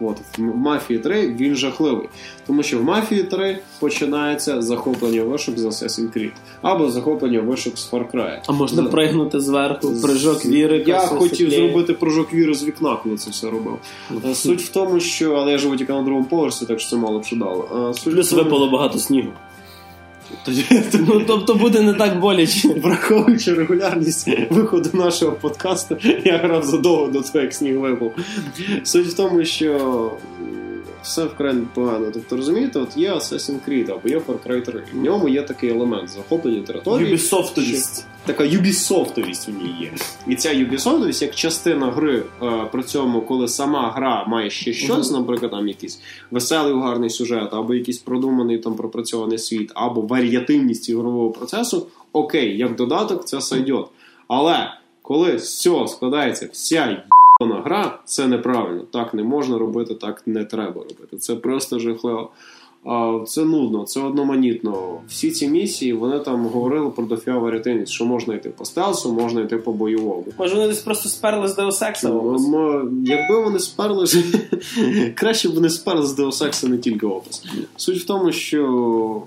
От, 0.00 0.16
в 0.38 0.42
Мафії 0.42 0.98
3 0.98 1.28
він 1.28 1.54
жахливий. 1.56 2.08
Тому 2.46 2.62
що 2.62 2.78
в 2.78 2.84
Мафії 2.84 3.22
3 3.22 3.58
починається 3.80 4.62
захоплення 4.62 5.22
вишок 5.22 5.58
з 5.58 5.64
Assassin's 5.64 6.16
Creed. 6.18 6.30
Або 6.62 6.90
захоплення 6.90 7.40
вишок 7.40 7.78
з 7.78 7.92
Far 7.92 8.10
Cry. 8.14 8.38
А 8.46 8.52
можна 8.52 8.82
За- 8.82 8.88
пригнути 8.88 9.40
зверху, 9.40 9.88
прыжок 9.88 10.48
віри. 10.48 10.84
Я 10.86 10.98
хотів 10.98 11.36
сіклеє. 11.36 11.68
зробити 11.68 11.92
прыжок 11.92 12.34
віри 12.34 12.54
з 12.54 12.64
вікна, 12.64 12.96
коли 13.02 13.16
це 13.16 13.30
все 13.30 13.50
робив. 13.50 13.78
Суть 14.34 14.60
в 14.62 14.68
тому, 14.72 15.00
що. 15.00 15.32
Але 15.34 15.52
я 15.52 15.58
живу 15.58 15.76
тільки 15.76 15.92
на 15.92 16.02
другому 16.02 16.26
поверсі, 16.26 16.66
так 16.66 16.80
що 16.80 16.90
це 16.90 16.96
мало 16.96 17.18
б 17.18 17.24
що 17.24 17.36
дало. 17.36 17.92
Суть 17.94 18.14
Плюс 18.14 18.30
тому- 18.30 18.42
випало 18.42 18.70
багато 18.70 18.98
снігу. 18.98 19.28
Ну, 21.06 21.22
тобто 21.26 21.54
буде 21.54 21.80
не 21.80 21.94
так 21.94 22.20
боляче. 22.20 22.68
Враховуючи 22.68 23.54
регулярність 23.54 24.28
виходу 24.50 24.90
нашого 24.92 25.32
подкасту, 25.32 25.96
я 26.24 26.38
грав 26.38 26.64
задовго 26.64 27.06
до 27.06 27.20
того, 27.22 27.40
як 27.40 27.54
сніг 27.54 27.78
випав. 27.78 28.12
Суть 28.84 29.06
в 29.06 29.16
тому, 29.16 29.44
що 29.44 30.10
все 31.02 31.24
вкрай 31.24 31.56
погано. 31.74 32.10
Тобто, 32.12 32.36
розумієте, 32.36 32.78
от 32.78 32.96
є 32.96 33.12
Assassin's 33.12 33.58
Creed 33.68 33.92
або 33.92 34.08
є 34.08 34.18
Far 34.18 34.48
Cry 34.48 34.62
3. 34.62 34.82
В 34.92 34.96
ньому 34.96 35.28
є 35.28 35.42
такий 35.42 35.70
елемент 35.70 36.08
захоплення 36.08 36.62
території. 36.62 37.06
Юбісофтовість. 37.06 38.06
Така 38.26 38.44
юбісофтовість 38.44 39.48
у 39.48 39.52
ній 39.52 39.76
є. 39.80 39.92
І 40.26 40.36
ця 40.36 40.52
юбісофтовість 40.52 41.22
як 41.22 41.34
частина 41.34 41.90
гри, 41.90 42.22
е, 42.42 42.68
при 42.72 42.82
цьому, 42.82 43.20
коли 43.22 43.48
сама 43.48 43.90
гра 43.90 44.24
має 44.28 44.50
ще 44.50 44.72
щось, 44.72 45.10
наприклад, 45.10 45.50
там 45.50 45.68
якийсь 45.68 46.00
веселий 46.30 46.74
гарний 46.74 47.10
сюжет, 47.10 47.48
або 47.52 47.74
якийсь 47.74 47.98
продуманий 47.98 48.58
там 48.58 48.74
пропрацьований 48.74 49.38
світ, 49.38 49.72
або 49.74 50.00
варіативність 50.00 50.88
ігрового 50.88 51.30
процесу, 51.30 51.86
окей, 52.12 52.58
як 52.58 52.76
додаток, 52.76 53.24
це 53.24 53.40
сойдет. 53.40 53.86
Але 54.28 54.72
коли 55.02 55.38
з 55.38 55.60
цього 55.60 55.88
складається 55.88 56.48
вся 56.52 57.02
гра, 57.50 57.98
це 58.04 58.26
неправильно. 58.28 58.82
Так 58.90 59.14
не 59.14 59.22
можна 59.22 59.58
робити, 59.58 59.94
так 59.94 60.22
не 60.26 60.44
треба 60.44 60.74
робити. 60.74 61.16
Це 61.18 61.34
просто 61.36 61.78
жахливо. 61.78 62.30
А, 62.84 63.20
Це 63.26 63.44
нудно, 63.44 63.84
це 63.84 64.00
одноманітно. 64.00 65.00
Всі 65.08 65.30
ці 65.30 65.48
місії 65.48 65.92
вони 65.92 66.18
там 66.18 66.46
говорили 66.46 66.90
про 66.90 67.04
дофіга 67.04 67.38
варіативність, 67.38 67.92
що 67.92 68.04
можна 68.04 68.34
йти 68.34 68.50
по 68.50 68.64
стелсу, 68.64 69.12
можна 69.12 69.40
йти 69.40 69.56
по 69.56 69.72
бойовому. 69.72 70.24
Може 70.38 70.54
вони 70.54 70.68
десь 70.68 70.80
просто 70.82 71.08
сперли 71.08 71.48
з 71.48 71.58
Deus 71.58 71.70
Ex? 71.82 72.06
М- 72.08 73.04
Якби 73.06 73.42
вони 73.44 73.58
сперли 73.58 74.06
краще 75.14 75.48
б 75.48 75.54
вони 75.54 75.70
сперли 75.70 76.06
з 76.06 76.18
Deus 76.18 76.30
Ex, 76.46 76.68
не 76.68 76.78
тільки 76.78 77.06
опис. 77.06 77.44
Суть 77.76 77.98
в 77.98 78.06
тому, 78.06 78.32
що 78.32 78.58
ну, 78.58 79.22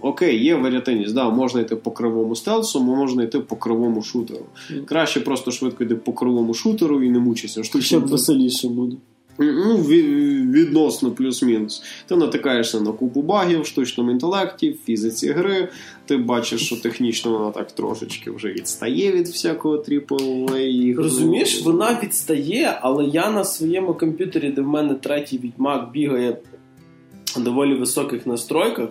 окей, 0.00 0.44
є 0.44 0.54
варіативність, 0.54 1.14
да, 1.14 1.30
можна 1.30 1.60
йти 1.60 1.76
по 1.76 1.90
кривому 1.90 2.36
стелсу, 2.36 2.80
можна 2.80 3.22
йти 3.22 3.40
по 3.40 3.56
кривому 3.56 4.02
шутеру. 4.02 4.44
Краще 4.86 5.20
просто 5.20 5.50
швидко 5.50 5.84
йти 5.84 5.94
по 5.94 6.12
кривому 6.12 6.54
шутеру 6.54 7.02
і 7.02 7.10
не 7.10 7.36
штучно. 7.36 7.80
Щоб 7.80 8.06
веселіше 8.06 8.68
буде. 8.68 8.96
Ну, 9.38 9.76
відносно 9.76 11.10
плюс-мінус. 11.10 11.82
Ти 12.06 12.16
натикаєшся 12.16 12.80
на 12.80 12.92
купу 12.92 13.22
багів 13.22 13.66
штучному 13.66 14.10
інтелекті, 14.10 14.76
фізиці 14.84 15.28
гри. 15.28 15.68
Ти 16.06 16.16
бачиш, 16.16 16.66
що 16.66 16.76
технічно 16.76 17.38
вона 17.38 17.50
так 17.50 17.72
трошечки 17.72 18.30
вже 18.30 18.48
відстає 18.48 19.12
від 19.12 19.26
всякого 19.26 19.76
AAA. 19.76 20.96
Розумієш, 20.96 21.62
вона 21.62 22.00
відстає, 22.02 22.78
але 22.80 23.04
я 23.04 23.30
на 23.30 23.44
своєму 23.44 23.94
комп'ютері, 23.94 24.50
де 24.50 24.62
в 24.62 24.68
мене 24.68 24.94
третій 24.94 25.38
відьмак 25.38 25.92
бігає 25.92 26.36
доволі 27.36 27.74
високих 27.74 28.26
настройках, 28.26 28.88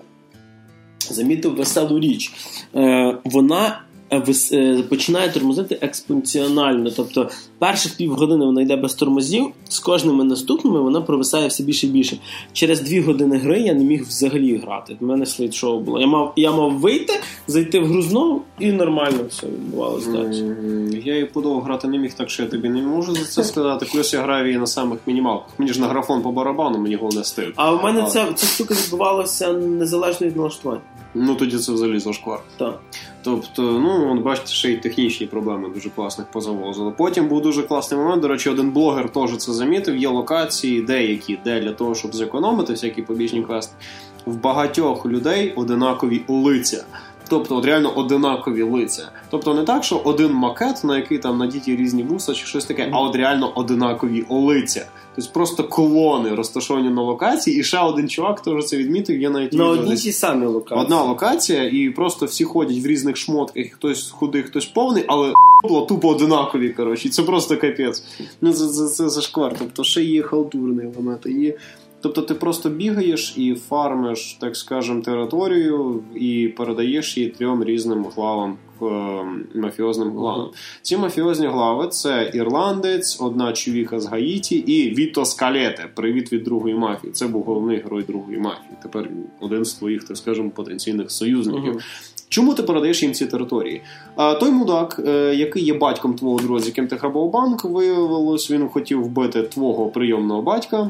замітив 1.14 1.56
веселу 1.56 2.00
річ. 2.00 2.34
Е, 2.76 3.18
вона 3.26 3.82
е, 4.10 4.24
е, 4.52 4.84
починає 4.90 5.30
тормозити 5.30 5.78
експоненціонально. 5.82 6.92
Тобто 6.96 7.30
перших 7.60 7.98
півгодини 7.98 8.46
вона 8.46 8.62
йде 8.62 8.76
без 8.76 8.94
тормозів, 8.94 9.46
з 9.70 9.80
кожними 9.80 10.24
наступними 10.24 10.82
вона 10.82 11.02
провисає 11.02 11.48
все 11.48 11.64
більше 11.64 11.88
і 11.88 11.90
більше. 11.90 12.18
Через 12.54 12.82
дві 12.82 13.02
години 13.02 13.38
гри 13.38 13.60
я 13.62 13.74
не 13.74 13.84
міг 13.84 14.04
взагалі 14.04 14.58
грати. 14.58 14.98
У 15.02 15.06
мене 15.06 15.26
слайд-шоу 15.26 15.80
було. 15.80 16.00
Я 16.00 16.08
мав, 16.08 16.34
я 16.36 16.52
мав 16.52 16.72
вийти, 16.72 17.14
зайти 17.48 17.80
в 17.80 17.86
гру 17.86 18.02
знову 18.02 18.42
і 18.60 18.72
нормально 18.72 19.20
все 19.30 19.48
відбувалося 19.48 20.12
далі. 20.12 20.56
Я 21.06 21.14
її 21.14 21.26
подовго 21.26 21.62
грати 21.62 21.88
не 21.88 21.98
міг, 21.98 22.14
так 22.14 22.30
що 22.30 22.44
я 22.44 22.50
тобі 22.50 22.70
не 22.70 22.82
можу 22.82 23.16
за 23.16 23.26
це 23.26 23.44
сказати. 23.44 23.86
Плюс 23.92 24.14
я 24.14 24.22
граю 24.22 24.46
її 24.46 24.60
на 24.60 24.68
самих 24.68 25.00
мінімалках. 25.08 25.50
Мені 25.58 25.74
ж 25.74 25.82
на 25.82 25.88
графон 25.88 26.22
по 26.22 26.32
барабану, 26.32 26.78
мені 26.78 26.96
головне 26.96 27.24
стиль. 27.24 27.52
А 27.56 27.72
в 27.72 27.84
мене 27.84 28.00
Але- 28.02 28.10
ця, 28.10 28.34
ця 28.36 28.48
штука 28.48 28.76
відбувалася 28.84 29.54
незалежно 29.54 30.28
від 30.28 30.36
налаштування. 30.36 30.82
Ну 31.14 31.36
тоді 31.36 31.58
це 31.58 31.72
взагалі 31.72 32.00
зашквар. 32.00 32.40
Так. 32.58 32.80
Тобто, 33.24 33.62
ну, 33.62 34.14
от 34.14 34.24
бачите, 34.24 34.48
ще 34.48 34.72
й 34.72 34.78
технічні 34.78 35.28
проблеми 35.28 35.70
дуже 35.74 35.90
класних 35.90 36.28
позавозили. 36.32 36.92
Потім 36.98 37.28
був 37.28 37.42
дуже 37.42 37.64
класний 37.64 38.00
момент. 38.00 38.22
До 38.22 38.28
речі, 38.28 38.50
один 38.50 38.72
блогер 38.72 39.10
теж 39.10 39.38
це 39.38 39.54
замітив. 39.54 39.98
Є 39.98 40.08
локації, 40.08 40.82
деякі, 40.82 41.40
де 41.46 41.60
для 41.60 41.72
того, 41.72 41.96
щоб 41.96 42.16
зекономити 42.16 42.74
всякі 42.74 43.02
побічні 43.02 43.42
квести. 43.42 43.76
В 44.26 44.36
багатьох 44.36 45.06
людей 45.06 45.54
одинакові 45.56 46.22
лиця. 46.28 46.86
Тобто, 47.30 47.56
от 47.56 47.66
реально 47.66 47.90
одинакові 47.90 48.64
лиця. 48.64 49.10
Тобто 49.30 49.54
не 49.54 49.64
так, 49.64 49.84
що 49.84 49.98
один 49.98 50.34
макет, 50.34 50.84
на 50.84 50.98
який 50.98 51.18
там 51.18 51.38
надіті 51.38 51.76
різні 51.76 52.04
вуса 52.04 52.34
чи 52.34 52.46
щось 52.46 52.66
таке, 52.66 52.90
а 52.92 53.02
от 53.02 53.16
реально 53.16 53.52
одинакові 53.56 54.26
лиця. 54.30 54.86
Тобто 55.16 55.32
просто 55.34 55.64
колони 55.64 56.36
розташовані 56.36 56.90
на 56.90 57.02
локації, 57.02 57.60
і 57.60 57.64
ще 57.64 57.80
один 57.80 58.10
чувак 58.10 58.42
теж 58.42 58.66
це 58.66 58.78
відмітив. 58.78 59.22
Є 59.22 59.30
навіть 59.30 59.54
На 59.54 59.66
одній 59.66 59.96
тій 59.96 60.12
самій 60.12 60.46
локації. 60.46 60.86
Одна 60.86 61.04
локація, 61.04 61.64
і 61.64 61.90
просто 61.90 62.26
всі 62.26 62.44
ходять 62.44 62.84
в 62.84 62.86
різних 62.88 63.18
шмотках, 63.18 63.66
хтось 63.72 64.12
худий, 64.12 64.44
хтось 64.44 64.66
повний, 64.66 65.04
але 65.08 65.34
було 65.64 65.82
тупо 65.82 66.10
одинакові. 66.10 66.70
Коротше, 66.70 67.10
це 67.10 67.24
просто 67.24 67.58
капець. 67.58 68.04
Ну 68.42 68.54
це, 68.54 68.68
це, 68.68 68.88
це 68.88 69.10
зашквар. 69.10 69.56
Тобто 69.60 69.84
ще 69.84 70.04
є 70.04 70.22
халтурний 70.22 70.86
елемент. 70.86 71.26
Є... 71.26 71.54
Тобто 72.02 72.22
ти 72.22 72.34
просто 72.34 72.70
бігаєш 72.70 73.34
і 73.38 73.56
фармиш, 73.56 74.38
так 74.42 74.56
скажем, 74.58 75.02
територію 75.02 76.04
і 76.16 76.48
передаєш 76.58 77.18
її 77.18 77.30
трьом 77.30 77.64
різним 77.64 78.06
главам. 78.16 78.58
е, 78.82 78.86
Мафіозним 79.56 80.12
главам. 80.12 80.50
Ці 80.82 80.98
мафіозні 80.98 81.48
глави 81.48 81.88
це 81.88 82.32
ірландець, 82.34 83.22
одна 83.22 83.54
чувіха 83.54 84.00
з 84.00 84.06
Гаїті 84.06 84.56
і 84.56 84.96
Віто 84.96 85.26
Скалете. 85.26 85.90
Привіт 85.96 86.34
від 86.34 86.44
другої 86.44 86.76
мафії. 86.76 87.14
Це 87.14 87.28
був 87.28 87.44
головний 87.44 87.78
герой 87.78 88.04
другої 88.08 88.38
мафії. 88.38 88.72
Тепер 88.84 89.10
один 89.40 89.66
з 89.66 89.74
твоїх, 89.74 90.04
так 90.04 90.18
скажемо, 90.18 90.50
потенційних 90.50 91.12
союзників. 91.12 91.72
Мгм. 91.72 91.80
Чому 92.30 92.54
ти 92.54 92.64
передаєш 92.64 93.04
їм 93.04 93.14
ці 93.14 93.26
території? 93.26 93.82
А, 94.16 94.34
той 94.34 94.52
мудак, 94.52 95.02
е, 95.08 95.36
який 95.36 95.64
є 95.64 95.74
батьком 95.74 96.14
твого 96.14 96.40
друга, 96.40 96.60
з 96.60 96.68
яким 96.68 96.88
ти 96.88 96.96
грабував 96.96 97.32
банк, 97.32 97.64
виявилось, 97.66 98.52
він 98.52 98.68
хотів 98.70 99.04
вбити 99.04 99.44
твого 99.44 99.86
прийомного 99.90 100.42
батька. 100.42 100.90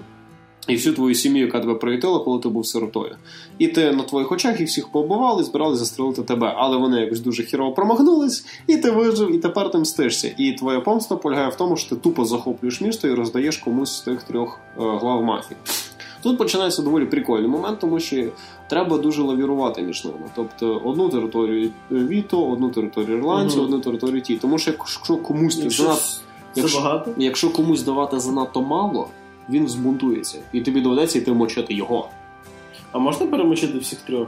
І 0.67 0.75
всю 0.75 0.95
твою 0.95 1.15
сім'ю, 1.15 1.45
яка 1.45 1.59
тебе 1.59 1.73
приютила, 1.75 2.19
коли 2.19 2.39
ти 2.39 2.49
був 2.49 2.67
сиротою. 2.67 3.15
І 3.57 3.67
ти 3.67 3.91
на 3.91 4.03
твоїх 4.03 4.31
очах 4.31 4.59
їх 4.59 4.69
всіх 4.69 4.87
побивали, 4.87 5.43
збиралися 5.43 5.79
застрелити 5.79 6.23
тебе. 6.23 6.53
Але 6.57 6.77
вони 6.77 7.01
якось 7.01 7.19
дуже 7.19 7.43
хірово 7.43 7.71
промахнулись, 7.71 8.45
і 8.67 8.77
ти 8.77 8.91
вижив, 8.91 9.35
і 9.35 9.37
тепер 9.37 9.71
ти 9.71 9.77
мстишся. 9.77 10.33
І 10.37 10.51
твоя 10.51 10.79
помста 10.79 11.15
полягає 11.15 11.49
в 11.49 11.55
тому, 11.55 11.77
що 11.77 11.95
ти 11.95 12.01
тупо 12.01 12.25
захоплюєш 12.25 12.81
місто 12.81 13.07
і 13.07 13.13
роздаєш 13.13 13.57
комусь 13.57 13.97
з 13.97 14.01
тих 14.01 14.23
трьох 14.23 14.59
е, 14.77 14.81
глав 14.81 15.23
мафії. 15.23 15.57
Тут 16.23 16.37
починається 16.37 16.81
доволі 16.81 17.05
прикольний 17.05 17.47
момент, 17.49 17.79
тому 17.79 17.99
що 17.99 18.25
треба 18.69 18.97
дуже 18.97 19.21
лавірувати 19.21 19.81
між 19.81 20.05
ними. 20.05 20.17
Тобто 20.35 20.81
одну 20.85 21.09
територію 21.09 21.69
Віто, 21.91 22.45
одну 22.45 22.69
територію 22.69 23.17
ірландців, 23.17 23.57
Мгм. 23.61 23.65
одну 23.65 23.79
територію 23.79 24.21
ті. 24.21 24.35
Тому 24.35 24.57
що 24.57 24.71
якщо 24.71 25.17
комусь 25.17 25.55
ти 25.55 25.63
Якщо 25.63 25.83
занадто 25.83 26.01
якщо-. 26.55 27.03
Якщо 27.17 27.49
комусь 27.49 27.81
давати 27.83 28.19
занадто 28.19 28.61
мало, 28.61 29.07
він 29.49 29.67
збунтується, 29.67 30.37
і 30.53 30.61
тобі 30.61 30.81
доведеться 30.81 31.19
йти 31.19 31.31
мочити 31.33 31.73
його. 31.73 32.09
А 32.91 32.99
можна 32.99 33.25
перемочити 33.25 33.77
всіх 33.77 33.99
трьох? 33.99 34.27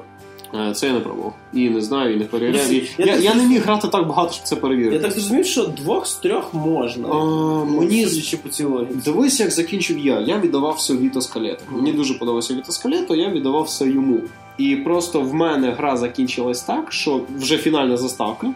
Е, 0.55 0.73
Це 0.73 0.87
я 0.87 0.93
не 0.93 0.99
пробував. 0.99 1.33
І 1.53 1.69
не 1.69 1.81
знаю, 1.81 2.13
і 2.13 2.17
не 2.17 2.25
перевіряв. 2.25 2.71
І 2.73 2.89
Я 2.97 3.05
Я, 3.05 3.15
я 3.15 3.35
не 3.35 3.43
міг 3.47 3.61
грати 3.63 3.87
так 3.87 4.07
багато, 4.07 4.31
щоб 4.33 4.43
це 4.45 4.55
перевірити. 4.55 4.95
Я 4.95 5.01
так 5.01 5.11
зрозумів, 5.11 5.45
що 5.45 5.63
двох 5.65 6.07
з 6.07 6.15
трьох 6.15 6.53
можна. 6.53 7.07
А, 7.07 7.13
Ну, 7.13 7.65
мені 7.65 8.05
судячи 8.05 8.37
по 8.37 8.49
цій 8.49 8.63
логіці. 8.63 8.95
Дивись, 9.05 9.39
як 9.39 9.51
закінчив 9.51 9.99
я. 9.99 10.19
Я 10.19 10.39
віддавав 10.39 10.73
все 10.75 10.93
Віто 10.97 11.21
Скалето. 11.21 11.63
Мені 11.71 11.91
дуже 11.93 12.13
подобався 12.13 12.53
Віто 12.53 12.71
Скалето, 12.71 13.15
я 13.15 13.29
віддавав 13.29 13.63
все 13.63 13.89
йому. 13.89 14.19
І 14.57 14.75
просто 14.75 15.21
в 15.21 15.33
мене 15.33 15.71
гра 15.71 15.97
закінчилась 15.97 16.61
так, 16.63 16.91
що 16.91 17.21
вже 17.37 17.57
фінальна 17.57 17.97
заставка, 17.97 18.51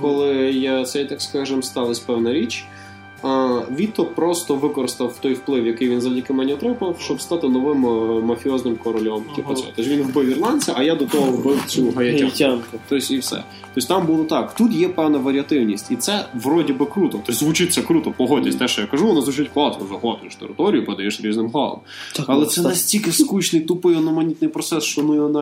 коли 0.00 0.34
я 0.52 0.84
цей, 0.84 1.04
так 1.04 1.22
скажем, 1.22 1.62
сталася 1.62 2.02
певна 2.06 2.32
річ. 2.32 2.64
Віто 3.78 4.04
просто 4.04 4.54
використав 4.54 5.18
той 5.20 5.34
вплив, 5.34 5.66
який 5.66 5.88
він 5.88 6.00
завдяки 6.00 6.32
мені 6.32 6.54
отримав, 6.54 6.96
щоб 7.00 7.20
стати 7.20 7.48
новим 7.48 7.86
е, 7.86 8.20
мафіозним 8.20 8.76
королем. 8.76 9.22
Типу 9.36 9.54
цього. 9.54 9.68
Тобто 9.76 9.90
він 9.90 10.02
вбив 10.02 10.28
ірландця, 10.28 10.74
а 10.76 10.82
я 10.82 10.94
до 10.94 11.06
того 11.06 11.32
вбив 11.32 11.62
цю 11.66 11.90
гаятянку. 11.90 12.64
Тобто 12.88 13.14
і 13.14 13.18
все. 13.18 13.42
Тобто 13.74 13.94
там 13.94 14.06
було 14.06 14.24
так. 14.24 14.54
Тут 14.54 14.72
є 14.72 14.88
певна 14.88 15.18
варіативність, 15.18 15.90
і 15.90 15.96
це 15.96 16.26
вроді 16.34 16.72
би 16.72 16.86
круто. 16.86 17.12
Тобто 17.12 17.32
звучить 17.32 17.72
це 17.72 17.82
круто, 17.82 18.14
погодьтесь. 18.16 18.56
Те, 18.56 18.68
що 18.68 18.80
я 18.80 18.86
кажу, 18.86 19.06
воно 19.06 19.22
звучить 19.22 19.48
класно, 19.54 19.86
захоплюєш 19.86 20.36
територію, 20.36 20.86
подаєш 20.86 21.20
різним 21.20 21.48
главам. 21.48 21.78
Але 22.26 22.46
це 22.46 22.62
настільки 22.62 23.12
скучний, 23.12 23.62
тупий, 23.62 23.96
одноманітний 23.96 24.50
процес, 24.50 24.84
що 24.84 25.02
ну 25.02 25.14
його 25.14 25.28
на. 25.28 25.40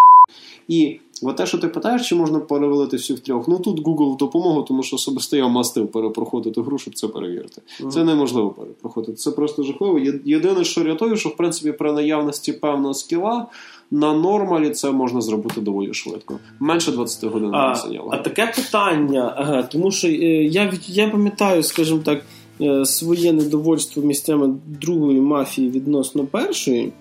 І 0.68 1.01
от 1.22 1.36
те, 1.36 1.46
що 1.46 1.58
ти 1.58 1.68
питаєш, 1.68 2.08
чи 2.08 2.14
можна 2.14 2.38
перевалити 2.40 2.96
всіх 2.96 3.20
трьох, 3.20 3.48
ну 3.48 3.58
тут 3.58 3.80
Google 3.86 4.14
в 4.14 4.16
допомогу, 4.16 4.62
тому 4.62 4.82
що 4.82 4.96
особисто 4.96 5.36
я 5.36 5.48
мастив 5.48 5.88
перепроходити 5.92 6.60
гру, 6.62 6.78
щоб 6.78 6.94
це 6.94 7.08
перевірити. 7.08 7.62
Це 7.92 8.04
неможливо 8.04 8.50
перепроходити. 8.50 9.12
Це 9.12 9.30
просто 9.30 9.62
жахливо. 9.62 9.98
Єдине, 10.24 10.64
що 10.64 10.82
рятує, 10.84 11.16
що 11.16 11.28
в 11.28 11.36
принципі 11.36 11.72
при 11.72 11.92
наявності 11.92 12.52
певного 12.52 12.94
скіла 12.94 13.46
на 13.90 14.14
нормалі 14.14 14.70
це 14.70 14.90
можна 14.90 15.20
зробити 15.20 15.60
доволі 15.60 15.94
швидко. 15.94 16.38
Менше 16.60 16.92
20 16.92 17.24
годин 17.32 17.54
А, 17.54 17.74
зайняло. 17.74 18.10
а 18.12 18.16
таке 18.16 18.52
питання, 18.56 19.34
ага, 19.36 19.62
тому 19.62 19.90
що 19.90 20.08
е, 20.08 20.12
я, 20.44 20.68
від- 20.68 20.88
я 20.90 21.08
пам'ятаю, 21.10 21.62
скажімо 21.62 22.00
так, 22.04 22.24
е, 22.60 22.84
своє 22.84 23.32
недовольство 23.32 24.02
місцями 24.02 24.54
другої 24.80 25.20
мафії 25.20 25.70
відносно 25.70 26.24
першої. 26.26 26.92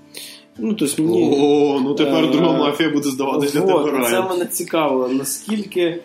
Ну, 0.60 0.74
тобто 0.74 1.04
мені. 1.04 1.38
О, 1.42 1.80
ну 1.84 1.94
тепер 1.94 2.24
Е, 2.24 2.28
друга 2.28 2.58
мафія 2.58 2.90
буде 2.90 3.10
здаватися 3.10 3.60
для 3.60 3.74
Вот, 3.74 3.86
тебе 3.86 4.10
це 4.10 4.22
мене 4.22 4.46
цікавило, 4.46 5.08
наскільки. 5.08 6.00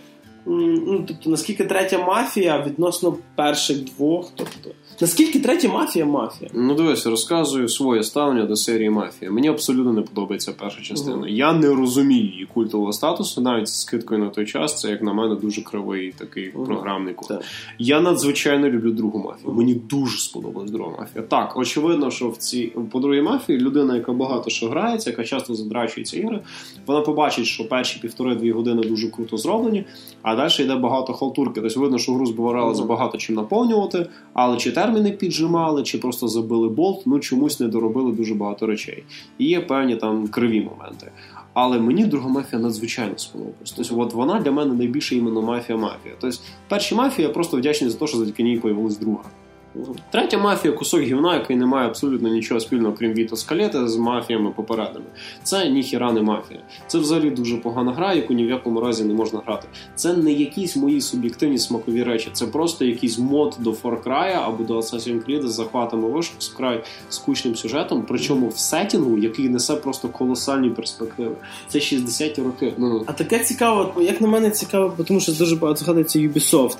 Ну, 0.46 1.05
тобто, 1.09 1.30
наскільки 1.30 1.64
третя 1.64 1.98
мафія 1.98 2.64
відносно 2.66 3.16
перших 3.34 3.84
двох. 3.84 4.32
Тобто, 4.34 4.70
наскільки 5.01 5.40
третя 5.40 5.68
мафія 5.68 6.07
мафія? 6.07 6.51
Ну 6.55 6.74
дивись, 6.74 7.07
розказую 7.07 7.68
своє 7.68 8.03
ставлення 8.03 8.45
до 8.45 8.57
серії 8.57 8.90
Мафія. 8.90 9.30
Мені 9.30 9.49
абсолютно 9.49 9.92
не 9.92 10.03
подобається 10.03 10.53
перша 10.59 10.82
частина. 10.82 11.28
Я 11.28 11.53
не 11.53 11.68
розумію 11.74 12.24
її 12.30 12.47
культового 12.55 12.92
статусу, 12.92 13.40
навіть 13.40 13.68
з 13.68 13.80
скидкою 13.80 14.20
на 14.20 14.30
той 14.30 14.47
час. 14.47 14.80
Це 14.80 14.90
як 14.90 15.03
на 15.03 15.12
мене 15.12 15.34
дуже 15.34 15.62
кривий 15.62 16.14
такий 16.18 16.53
Мгм. 16.55 16.64
програмний 16.66 17.14
код. 17.14 17.28
Так. 17.28 17.42
Я 17.78 18.01
надзвичайно 18.01 18.68
люблю 18.68 18.90
другу 18.92 19.18
мафію. 19.18 19.53
Мені 19.53 19.74
дуже 19.74 20.18
сподобалась 20.18 20.70
друга 20.70 20.90
мафія. 20.99 21.24
Так, 21.24 21.57
очевидно, 21.57 22.11
що 22.11 22.28
в 22.28 22.36
цій 22.36 22.72
по 22.92 23.01
другій 23.01 23.22
мафії 23.22 23.59
людина, 23.59 23.97
яка 23.97 24.12
багато 24.12 24.51
що 24.51 24.68
грається, 24.68 25.11
яка 25.11 25.24
часто 25.24 25.55
задрачується 25.55 26.18
ігри, 26.20 26.40
вона 26.86 27.01
побачить, 27.01 27.47
що 27.47 27.68
перші 27.68 28.01
півтори-дві 28.01 28.53
години 28.53 28.82
дуже 28.82 29.09
круто 29.11 29.36
зроблені, 29.36 29.84
а 30.22 30.36
далі 30.36 30.53
йде 30.59 30.76
багато 30.76 31.12
халтурки. 31.12 31.61
Тобто 31.61 31.80
видно, 31.80 31.99
що 31.99 32.12
гру 32.14 32.26
збирали 32.26 32.74
забагато 32.74 33.18
чим 33.18 33.36
наповнювати, 33.36 34.07
але 34.32 34.57
чи 34.57 34.72
терміни 34.85 35.11
піджимали, 35.11 35.82
чи 35.82 35.99
просто 35.99 36.28
забили 36.28 36.68
болт, 36.68 37.03
ну 37.07 37.18
чомусь 37.18 37.61
не 37.61 37.68
доробили 37.68 38.12
дуже 38.12 38.35
багато 38.35 38.66
речей. 38.66 39.05
І 39.39 39.47
є 39.47 39.61
певні 39.61 39.97
там 39.97 40.28
криві 40.28 40.61
моменти. 40.61 41.12
Але 41.55 41.78
мені 41.78 42.05
друга 42.05 42.28
мафія 42.28 42.62
надзвичайно 42.62 43.18
сподобалась. 43.18 43.72
Тобто, 43.76 44.01
от 44.01 44.14
вона 44.14 44.41
для 44.41 44.53
мене 44.53 44.74
найбільше 44.74 45.16
іменно 45.16 45.43
мафія-мафія. 45.43 46.14
Тобто, 46.20 46.39
перші 46.68 46.95
мафія 46.95 47.28
я 47.28 47.35
просто 47.35 47.57
вдячний 47.57 47.91
за 47.91 47.99
те, 47.99 48.07
що 48.07 48.18
завдяки 48.18 48.43
ній 48.43 48.57
появилась 48.57 48.99
друга. 48.99 49.24
Третя 50.11 50.39
мафія 50.39 50.75
кусок 50.75 51.01
гівна, 51.01 51.35
який 51.35 51.57
не 51.57 51.66
має 51.66 51.89
абсолютно 51.89 52.29
нічого 52.29 52.61
спільного, 52.61 52.95
крім 52.99 53.12
Віто 53.12 53.37
Скалета, 53.37 53.89
з 53.89 53.97
мафіями 53.97 54.51
попередними. 54.51 55.07
Це 55.43 55.68
ніхіра 55.68 56.12
не 56.12 56.22
мафія. 56.22 56.61
Це 56.87 56.99
взагалі 56.99 57.31
дуже 57.31 57.57
погана 57.57 57.93
гра, 57.93 58.14
яку 58.14 58.35
ні 58.35 58.47
в 58.47 58.51
якому 58.51 58.81
разі 58.81 59.05
не 59.05 59.14
можна 59.14 59.41
грати. 59.47 59.68
Це 59.95 60.16
не 60.16 60.33
якісь 60.33 60.77
мої 60.77 61.01
суб'єктивні 61.01 61.59
смакові 61.59 62.03
речі, 62.03 62.29
це 62.33 62.47
просто 62.47 62.85
якийсь 62.85 63.18
мод 63.18 63.57
до 63.59 63.70
Far 63.70 64.03
Cry 64.03 64.43
або 64.45 64.64
до 64.64 64.77
Assassin's 64.77 65.25
Creed 65.29 65.47
з 65.47 65.53
захватами 65.53 66.09
вишок 66.09 66.35
з 66.39 66.49
край 66.49 66.85
скучним 67.09 67.57
сюжетом, 67.57 68.05
причому 68.09 68.49
в 68.49 68.59
сетінгу, 68.59 69.18
який 69.18 69.49
несе 69.49 69.77
просто 69.77 70.09
колосальні 70.09 70.70
перспективи. 70.70 71.37
Це 71.68 71.79
60-ті 71.79 72.43
роки. 72.43 72.72
Ну, 72.79 73.05
А 73.07 73.12
таке 73.12 73.39
цікаво, 73.39 74.03
як 74.03 74.20
на 74.20 74.29
мене 74.29 74.51
цікаво, 74.51 74.95
тому 75.07 75.20
що 75.20 75.33
дуже 75.33 75.57
багато 75.57 75.85
згадується 75.85 76.18
Ubisoft. 76.18 76.77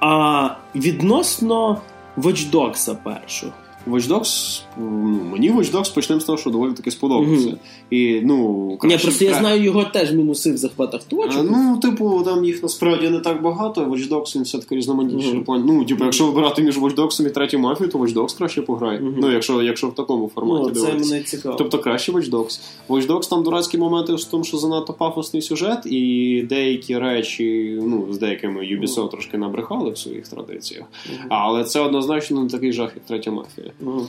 А 0.00 0.48
відносно 0.74 1.80
Watch 2.16 2.46
Dogs, 2.46 2.88
rapaz. 2.88 3.44
vou 3.86 3.94
Watch 3.94 4.08
Dogs 4.08 4.65
ну, 4.78 5.20
мені 5.32 5.52
Watch 5.52 5.72
Dogs 5.72 5.94
почнемо 5.94 6.20
з 6.20 6.24
того, 6.24 6.38
що 6.38 6.50
доволі 6.50 6.72
таки 6.72 6.90
сподобався. 6.90 7.46
Мгм. 7.46 7.56
І, 7.90 8.20
ну, 8.24 8.68
Ні, 8.84 8.98
просто 8.98 9.24
я 9.24 9.34
знаю 9.34 9.62
його 9.62 9.84
теж 9.84 10.12
мінуси 10.12 10.52
в 10.52 10.56
захватах 10.56 11.00
А, 11.06 11.10
точок. 11.10 11.46
Ну, 11.50 11.78
типу, 11.82 12.22
там 12.24 12.44
їх 12.44 12.62
насправді 12.62 13.08
не 13.08 13.18
так 13.18 13.42
багато. 13.42 13.80
Watch 13.84 14.08
Dogs 14.08 14.36
він 14.36 14.42
все-таки 14.42 14.76
різноманітніший 14.76 15.40
план. 15.40 15.64
Ну, 15.66 15.84
типу, 15.84 16.04
якщо 16.04 16.26
вибирати 16.26 16.62
між 16.62 16.78
Watch 16.78 16.94
Dogs 16.94 17.26
і 17.26 17.30
третю 17.30 17.58
мафію, 17.58 17.88
то 17.88 17.98
Watch 17.98 18.14
Dogs 18.14 18.38
краще 18.38 18.62
пограє. 18.62 19.00
Мгм. 19.00 19.14
Ну, 19.18 19.32
якщо, 19.32 19.62
якщо 19.62 19.86
в 19.86 19.94
такому 19.94 20.30
форматі 20.34 20.72
Ну, 20.74 20.80
це 20.80 20.92
мене 20.92 21.22
цікаво. 21.22 21.54
Тобто 21.58 21.78
краще 21.78 22.12
Watch 22.12 22.30
Dogs. 22.30 22.60
Watch 22.88 23.06
Dogs 23.06 23.30
там 23.30 23.42
дурацькі 23.42 23.78
моменти 23.78 24.14
в 24.14 24.24
тому, 24.24 24.44
що 24.44 24.56
занадто 24.56 24.92
пафосний 24.92 25.42
сюжет, 25.42 25.86
і 25.86 26.42
деякі 26.48 26.98
речі, 26.98 27.78
ну, 27.82 28.06
з 28.10 28.18
деякими 28.18 28.60
Ubisoft 28.60 29.10
трошки 29.10 29.38
набрехали 29.38 29.90
в 29.90 29.98
своїх 29.98 30.28
традиціях. 30.28 30.84
Але 31.28 31.64
це 31.64 31.80
однозначно 31.80 32.42
не 32.42 32.48
такий 32.48 32.72
жах, 32.72 32.90
як 32.94 33.04
третя 33.04 33.30
мафія. 33.30 33.70
Мгм. 33.80 34.06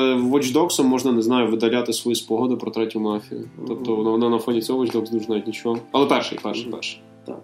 Тобто 0.00 0.36
Watch 0.36 0.52
Dogs 0.52 0.82
можна, 0.82 1.12
не 1.12 1.22
знаю, 1.22 1.50
видаляти 1.50 1.92
свої 1.92 2.14
спогади 2.14 2.56
про 2.56 2.70
третю 2.70 3.00
мафію. 3.00 3.48
Тобто 3.68 3.94
вона 3.94 4.28
на 4.28 4.38
фоні 4.38 4.60
цього 4.60 4.84
Watch 4.84 4.92
Dogs 4.92 5.10
дуже 5.10 5.28
навіть 5.28 5.46
нічого. 5.46 5.78
Але 5.92 6.06
перший, 6.06 6.38
перший, 6.42 6.70
перший. 6.70 7.00
Так. 7.26 7.38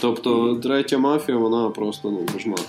Тобто 0.00 0.54
третя 0.62 0.98
мафія, 0.98 1.38
вона 1.38 1.70
просто 1.70 2.10
ну 2.10 2.20
кошмар. 2.32 2.60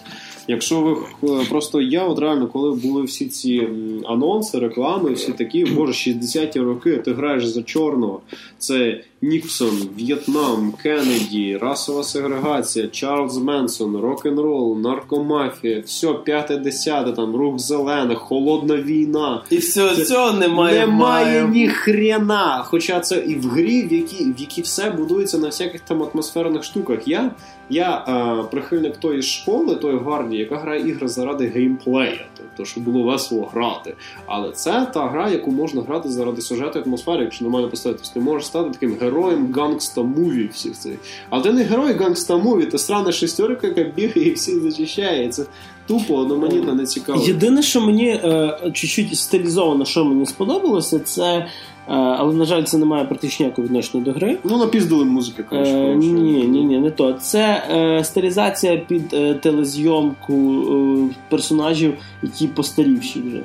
Якщо 0.47 0.97
ви 1.21 1.45
просто 1.49 1.81
я, 1.81 2.05
от 2.05 2.19
реально, 2.19 2.47
коли 2.47 2.71
були 2.71 3.03
всі 3.03 3.25
ці 3.25 3.67
анонси, 4.05 4.59
реклами, 4.59 5.13
всі 5.13 5.31
такі, 5.31 5.65
боже, 5.65 6.11
60-ті 6.11 6.59
роки, 6.59 6.97
ти 6.97 7.13
граєш 7.13 7.45
за 7.45 7.63
чорного. 7.63 8.21
Це 8.57 9.01
Ніксон, 9.23 9.89
В'єтнам, 9.97 10.73
Кеннеді, 10.83 11.57
расова 11.61 12.03
сегрегація, 12.03 12.87
Чарльз 12.87 13.37
Менсон, 13.37 13.97
рок-н-рол, 13.97 14.79
наркомафія, 14.79 15.83
все, 15.85 16.13
п'яте, 16.13 16.57
десяте, 16.57 17.11
там 17.11 17.35
рух 17.35 17.59
зелених, 17.59 18.17
холодна 18.17 18.77
війна. 18.77 19.43
І 19.49 19.57
все, 19.57 20.05
цього 20.05 20.31
немає. 20.31 20.79
Немає 20.79 21.25
має. 21.25 21.47
ні 21.47 21.67
хрена. 21.67 22.63
Хоча 22.67 22.99
це 22.99 23.17
і 23.17 23.35
в 23.35 23.49
грі, 23.49 23.83
в 23.83 23.93
якій, 23.93 24.25
в 24.25 24.41
які 24.41 24.61
все 24.61 24.91
будується 24.91 25.37
на 25.37 25.47
всяких 25.47 25.81
там 25.81 26.03
атмосферних 26.03 26.63
штуках. 26.63 27.07
Я, 27.07 27.31
я 27.69 28.05
е, 28.07 28.43
прихильник 28.51 28.97
тої 28.97 29.21
школи, 29.21 29.75
тої 29.75 29.97
гвардії, 29.97 30.39
яка 30.39 30.57
грає 30.57 30.89
ігри 30.89 31.07
заради 31.07 31.47
геймплея, 31.47 32.25
тобто, 32.37 32.65
щоб 32.65 32.83
було 32.83 33.03
весело 33.03 33.49
грати. 33.53 33.95
Але 34.25 34.51
це 34.51 34.87
та 34.93 35.07
гра, 35.07 35.29
яку 35.29 35.51
можна 35.51 35.81
грати 35.81 36.09
заради 36.09 36.41
сюжету 36.41 36.79
і 36.79 36.81
атмосфери, 36.81 37.23
якщо 37.23 37.45
нормально 37.45 37.69
поставитись. 37.69 38.09
Ти 38.09 38.19
можеш 38.19 38.47
стати 38.47 38.69
таким 38.69 38.97
героєм 39.01 39.53
gangsta 39.53 40.03
movie 40.03 40.49
всіх 40.53 40.73
цих. 40.73 40.97
Але 41.29 41.43
ти 41.43 41.53
не 41.53 41.63
герой 41.63 41.93
gangsta 41.93 42.37
movie, 42.37 42.65
ти 42.65 42.77
странна 42.77 43.11
шестерка, 43.11 43.67
яка 43.67 43.83
бігає 43.83 44.27
і 44.27 44.33
всіх 44.33 44.61
зачищає. 44.61 45.25
І 45.25 45.29
це 45.29 45.45
тупо, 45.87 46.15
одноманітно, 46.15 46.73
не 46.73 46.85
цікаво. 46.85 47.23
Єдине, 47.23 47.61
що 47.61 47.81
мені 47.81 48.09
е, 48.09 48.59
чуть-чуть 48.73 49.17
стилізовано, 49.17 49.85
що 49.85 50.05
мені 50.05 50.25
сподобалося, 50.25 50.99
це. 50.99 51.47
Е, 51.87 51.93
але, 51.93 52.33
на 52.33 52.45
жаль, 52.45 52.63
це 52.63 52.77
не 52.77 52.85
має 52.85 53.05
практично 53.05 53.43
ніякого 53.43 53.67
відношення 53.67 54.03
до 54.03 54.11
гри. 54.11 54.37
Ну, 54.43 54.57
напіздили 54.57 55.05
музики, 55.05 55.41
Е, 55.41 55.45
конечно. 55.49 55.93
ні, 55.95 56.11
ні, 56.47 56.63
ні, 56.63 56.77
не 56.79 56.91
то. 56.91 57.13
Це 57.13 57.63
е, 57.71 58.03
стилізація 58.03 58.77
під 58.77 59.13
е, 59.13 59.33
телезйомку 59.33 60.33
е, 60.33 61.15
персонажів, 61.29 61.93
які 62.23 62.47
постарівші 62.47 63.21
вже. 63.21 63.41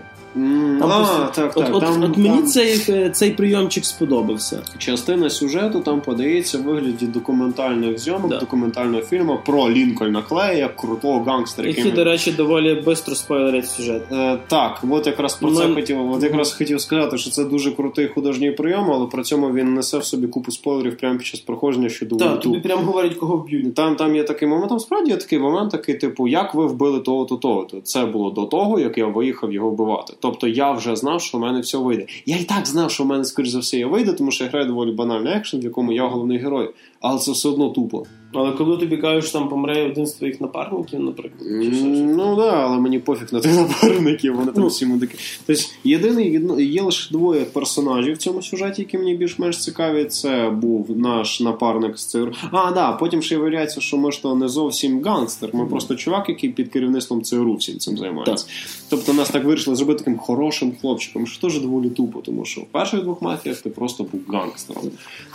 Там 0.80 0.92
а, 0.92 0.96
просто- 0.96 1.32
так, 1.34 1.56
от, 1.56 1.64
так. 1.64 1.74
от, 1.74 1.80
там, 1.82 2.02
от 2.02 2.16
мені 2.16 2.28
там 2.28 2.46
цей, 2.46 2.84
е, 2.88 3.10
цей 3.10 3.30
прийомчик 3.30 3.84
сподобався. 3.84 4.62
частина 4.78 5.30
сюжету 5.30 5.80
там 5.80 6.00
подається 6.00 6.58
в 6.58 6.62
вигляді 6.62 7.06
документальних 7.06 7.98
зйомок, 7.98 8.30
Да. 8.30 8.38
документального 8.38 9.02
фільму 9.02 9.38
про 9.46 9.70
Лінкольна 9.70 10.22
Клея, 10.22 10.52
як 10.52 10.76
крутого 10.76 11.20
гангстера. 11.20 11.68
Які, 11.68 11.80
яким- 11.80 11.94
до 11.96 12.04
речі, 12.04 12.32
доволі 12.32 12.82
швидко 12.82 13.14
спойлерять 13.14 13.66
сюжет. 13.68 14.02
Е, 14.12 14.38
так, 14.48 14.84
от 14.90 15.06
якраз 15.06 15.34
про 15.34 15.50
це 15.52 15.68
Ну, 15.68 15.74
хотів. 15.74 16.10
От 16.12 16.22
якраз 16.22 16.52
хотів 16.52 16.80
сказати, 16.80 17.18
що 17.18 17.30
це 17.30 17.44
дуже 17.44 17.70
крутий 17.72 18.08
художній 18.08 18.50
прийом, 18.50 18.90
але 18.92 19.06
при 19.06 19.22
цьому 19.22 19.52
він 19.52 19.74
несе 19.74 19.98
в 19.98 20.04
собі 20.04 20.26
купу 20.26 20.50
спойлерів 20.52 20.96
прямо 20.96 21.18
під 21.18 21.26
час 21.26 21.40
проходження 21.40 21.88
щодо 21.88 22.16
Так, 22.16 22.32
ульту. 22.32 22.42
тобі 22.42 22.60
прям 22.60 22.84
говорять, 22.84 23.14
кого 23.14 23.36
вб'ють. 23.36 23.74
Там, 23.74 23.96
там 23.96 24.16
є 24.16 24.24
такий 24.24 24.48
момент, 24.48 24.68
там 24.68 24.78
справді 24.80 25.10
є 25.10 25.16
такий 25.16 25.38
момент, 25.38 25.70
такий, 25.70 25.94
типу, 25.94 26.28
як 26.28 26.54
ви 26.54 26.66
вбили 26.66 27.00
того-то, 27.00 27.36
того-то. 27.36 27.80
Це 27.80 28.06
було 28.06 28.30
до 28.30 28.44
того, 28.44 28.80
як 28.80 28.98
я 28.98 29.06
виїхав 29.06 29.52
його 29.52 29.70
вбивати. 29.70 30.12
Тобто 30.30 30.48
я 30.48 30.72
вже 30.72 30.96
знав, 30.96 31.20
що 31.20 31.38
в 31.38 31.40
мене 31.40 31.60
все 31.60 31.78
вийде. 31.78 32.06
Я 32.26 32.36
і 32.36 32.44
так 32.44 32.66
знав, 32.66 32.90
що 32.90 33.04
в 33.04 33.06
мене, 33.06 33.24
скоріш 33.24 33.48
за 33.48 33.58
все, 33.58 33.78
я 33.78 33.86
вийде, 33.86 34.12
тому 34.12 34.30
що 34.30 34.44
я 34.44 34.50
граю 34.50 34.66
доволі 34.66 34.92
банальний 34.92 35.32
екшен, 35.32 35.60
в 35.60 35.64
якому 35.64 35.92
я 35.92 36.06
головний 36.06 36.38
герой. 36.38 36.70
Але 37.00 37.18
це 37.18 37.32
все 37.32 37.48
одно 37.48 37.68
тупо. 37.68 38.02
Але 38.34 38.52
коли 38.52 38.76
тобі 38.76 38.96
кажуть, 38.96 39.24
що 39.30 39.38
там 39.38 39.48
помре 39.48 39.86
один 39.90 40.06
з 40.06 40.12
твоїх 40.12 40.40
напарників, 40.40 41.00
наприклад, 41.00 41.42
чи. 41.62 41.80
М, 41.80 42.16
Ну 42.16 42.36
да, 42.36 42.50
але 42.50 42.78
мені 42.78 42.98
пофіг 42.98 43.28
на 43.32 43.40
тих 43.40 43.54
напарників, 43.56 44.34
вони 44.36 44.52
там 44.52 44.62
Ну. 44.62 44.66
всі 44.68 44.86
мудики. 44.86 45.18
Тобто 45.46 45.62
єдиний 45.84 46.40
є 46.72 46.82
лише 46.82 47.10
двоє 47.14 47.40
персонажів 47.44 48.14
в 48.14 48.16
цьому 48.18 48.42
сюжеті, 48.42 48.82
які 48.82 48.98
мені 48.98 49.14
більш-менш 49.14 49.58
цікаві. 49.58 50.04
Це 50.04 50.50
був 50.50 50.98
наш 50.98 51.40
напарник 51.40 51.98
з 51.98 52.06
ЦРУ. 52.06 52.32
А, 52.52 52.72
да, 52.72 52.92
потім 52.92 53.22
ще 53.22 53.36
виявляється, 53.36 53.80
що 53.80 53.96
ми 53.96 54.12
ж 54.12 54.22
то 54.22 54.34
не 54.34 54.48
зовсім 54.48 55.02
гангстер. 55.02 55.50
Ми 55.54 55.66
просто 55.66 55.94
чувак, 55.94 56.28
який 56.28 56.50
під 56.50 56.68
керівництвом 56.68 57.22
ЦРУ 57.22 57.54
всім 57.54 57.78
цим 57.78 57.96
займається. 57.98 58.46
Тобто 58.90 59.12
нас 59.12 59.30
так 59.30 59.44
вирішили 59.44 59.76
зробити 59.76 59.98
таким 59.98 60.18
хорошим 60.18 60.72
хлопчиком, 60.80 61.26
що 61.26 61.40
теж 61.40 61.60
доволі 61.60 61.90
тупо, 61.90 62.20
тому 62.20 62.44
що 62.44 62.60
в 62.60 62.64
перших 62.66 63.02
двох 63.02 63.22
мафіях 63.22 63.60
ти 63.60 63.70
просто 63.70 64.04
був 64.12 64.20
гангстером. 64.28 64.84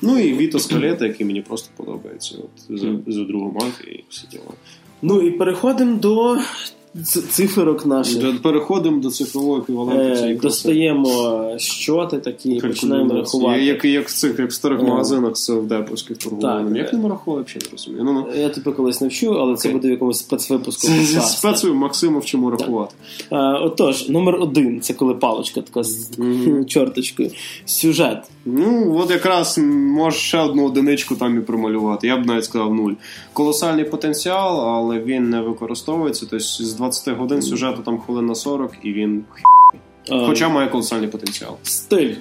Ну 0.02 0.20
і 0.20 0.34
Віто 0.34 0.60
Скалета, 0.60 1.06
який 1.06 1.26
мені 1.26 1.42
просто 1.42 1.53
подобається. 1.78 2.36
От, 2.38 2.80
за, 2.80 2.88
за 3.08 3.24
другу 3.24 3.52
мафію 3.56 3.96
і 3.96 4.04
всі 4.10 4.28
діла. 4.32 4.44
Ну 5.02 5.22
і 5.22 5.32
переходимо 5.32 5.98
до 5.98 6.38
циферок 7.30 7.86
наших. 7.86 8.42
Переходимо 8.42 9.02
до 9.02 9.10
цифрового 9.10 9.58
еквіваленту 9.58 10.02
Е, 10.04 10.18
цієї 10.18 10.38
краси. 10.38 10.48
достаємо 10.48 11.54
щоти 11.58 12.18
такі 12.18 12.56
починаємо 12.60 13.14
рахувати. 13.14 13.64
Як, 13.64 13.86
як 13.86 14.08
в 14.08 14.14
цих, 14.14 14.40
як 14.40 14.50
в 14.50 14.54
старих 14.54 14.80
Е. 14.80 14.84
магазинах 14.84 15.38
з 15.38 15.50
девповських 15.50 16.18
торгували. 16.18 16.70
Так. 16.70 16.78
Як 16.78 16.94
не 16.94 17.10
рахували, 17.10 17.44
взагалі 17.44 17.66
не 17.66 17.72
розумію. 17.72 18.04
Ну, 18.04 18.14
ну. 18.14 18.42
Я 18.42 18.50
тебе 18.50 18.72
колись 18.72 19.02
навчу, 19.02 19.34
але 19.40 19.56
це 19.56 19.70
буде 19.70 19.88
в 19.88 19.92
якомусь 19.92 20.20
спецвипуску. 20.20 20.88
З 20.88 20.90
подкаста. 20.90 21.22
спецою 21.22 21.76
Максима 21.76 22.20
вчимо 22.20 22.50
рахувати. 22.52 22.96
Е, 23.32 23.38
Отож, 23.38 24.10
номер 24.10 24.36
один 24.36 24.82
це 24.82 24.94
коли 24.94 25.14
паличка 25.14 25.62
така 25.62 25.84
з 25.84 26.10
чорточкою. 26.68 27.30
Сюжет. 27.66 28.18
Ну, 28.46 28.98
от 28.98 29.12
якраз 29.12 29.58
може 29.58 30.18
ще 30.18 30.40
одну 30.40 30.66
одиничку 30.66 31.16
там 31.16 31.38
і 31.38 31.42
промалювати. 31.42 32.08
Я 32.08 32.18
б 32.18 32.26
навіть 32.26 32.46
сказав 32.46 32.74
нуль. 32.74 32.94
Колосальний 33.34 33.86
потенціал, 33.86 34.70
але 34.70 35.00
він 35.00 35.30
не 35.30 35.42
використовується. 35.42 36.26
Тобто 36.30 36.46
з 36.46 36.74
20 36.74 37.18
годин 37.18 37.42
сюжету 37.42 37.82
там 37.82 38.00
хвилин 38.00 38.26
на 38.26 38.36
40, 38.36 38.72
і 38.84 38.94
він 38.94 39.26
Е, 40.12 40.26
хоча 40.28 40.50
має 40.50 40.70
колосальний 40.70 41.08
потенціал. 41.08 41.58
Стиль. 41.64 42.14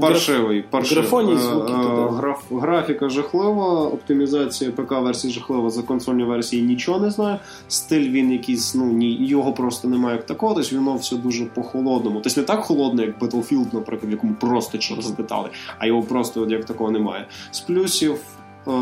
Паршивий, 0.00 0.62
паршивий. 0.62 1.34
Е, 1.34 1.38
звуки 1.38 1.72
е, 1.72 1.76
туди. 1.76 2.16
граф, 2.16 2.42
графіка 2.50 3.08
жахлива, 3.08 3.86
оптимізація 3.86 4.70
ПК-версії 4.70 5.32
жахлива, 5.32 5.70
за 5.70 5.82
консольні 5.82 6.24
версії 6.24 6.62
нічого 6.62 7.00
не 7.00 7.10
знаю. 7.10 7.38
Стиль 7.68 8.10
він 8.10 8.32
якийсь, 8.32 8.74
ну 8.74 8.84
ні, 8.84 9.26
його 9.26 9.52
просто 9.52 9.88
немає 9.88 10.16
як 10.16 10.26
такого, 10.26 10.54
тобто 10.54 10.76
воно 10.76 10.96
все 10.96 11.16
дуже 11.16 11.44
по-холодному. 11.44 12.20
Тобто 12.20 12.40
не 12.40 12.46
так 12.46 12.60
холодно, 12.60 13.02
як 13.02 13.18
Battlefield, 13.18 13.66
наприклад, 13.72 14.10
в 14.10 14.10
якому 14.10 14.34
просто 14.34 14.78
через 14.78 15.10
деталі, 15.10 15.46
а 15.78 15.86
його 15.86 16.02
просто 16.02 16.42
от 16.42 16.50
як 16.50 16.64
такого 16.64 16.90
немає. 16.90 17.26
З 17.50 17.60
плюсів. 17.60 18.20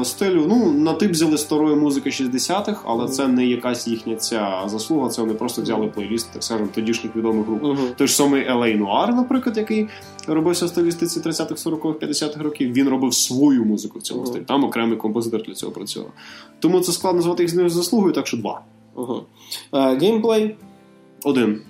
Е, 0.01 0.05
Стилю, 0.05 0.47
ну 0.49 0.73
на 0.73 0.93
тип 0.93 1.11
взяли 1.11 1.39
старої 1.39 1.77
музики 1.77 2.11
60-х, 2.11 2.83
але 2.85 3.09
це 3.09 3.29
не 3.29 3.47
якась 3.47 3.89
їхня 3.89 4.17
ця 4.17 4.63
заслуга. 4.67 5.09
Це 5.09 5.23
вони 5.23 5.35
просто 5.35 5.63
взяли 5.63 5.87
плейліст, 5.87 6.33
так 6.33 6.45
скажемо, 6.45 6.69
тодішніх 6.75 7.17
відомих 7.17 7.47
груп. 7.47 7.63
Мгм. 7.63 7.89
Той 7.97 8.07
ж 8.07 8.15
самий 8.15 8.47
Елей 8.49 8.77
Нуар, 8.77 9.15
наприклад, 9.15 9.57
який 9.57 9.89
робився 10.27 10.67
в 10.67 10.69
стилістиці 10.69 11.21
30-х, 11.21 11.67
40-х, 11.67 12.07
50-х 12.07 12.43
років, 12.43 12.73
він 12.73 12.89
робив 12.89 13.15
свою 13.15 13.65
музику 13.65 13.99
в 13.99 14.03
цьому 14.03 14.21
Мгм. 14.21 14.31
стилі. 14.31 14.45
Там 14.45 14.65
окремий 14.65 14.99
композитор 14.99 15.43
для 15.43 15.55
цього 15.55 15.73
працював. 15.73 16.11
Тому 16.59 16.81
це 16.81 16.93
складно 16.93 17.23
звати 17.23 17.43
їх 17.43 17.51
з 17.51 17.55
ними 17.55 17.69
заслугою, 17.69 18.13
так 18.13 18.27
що 18.27 18.37
два. 18.37 18.61
Е, 19.75 19.97
Геймплей. 19.97 20.57
Один. 21.25 21.61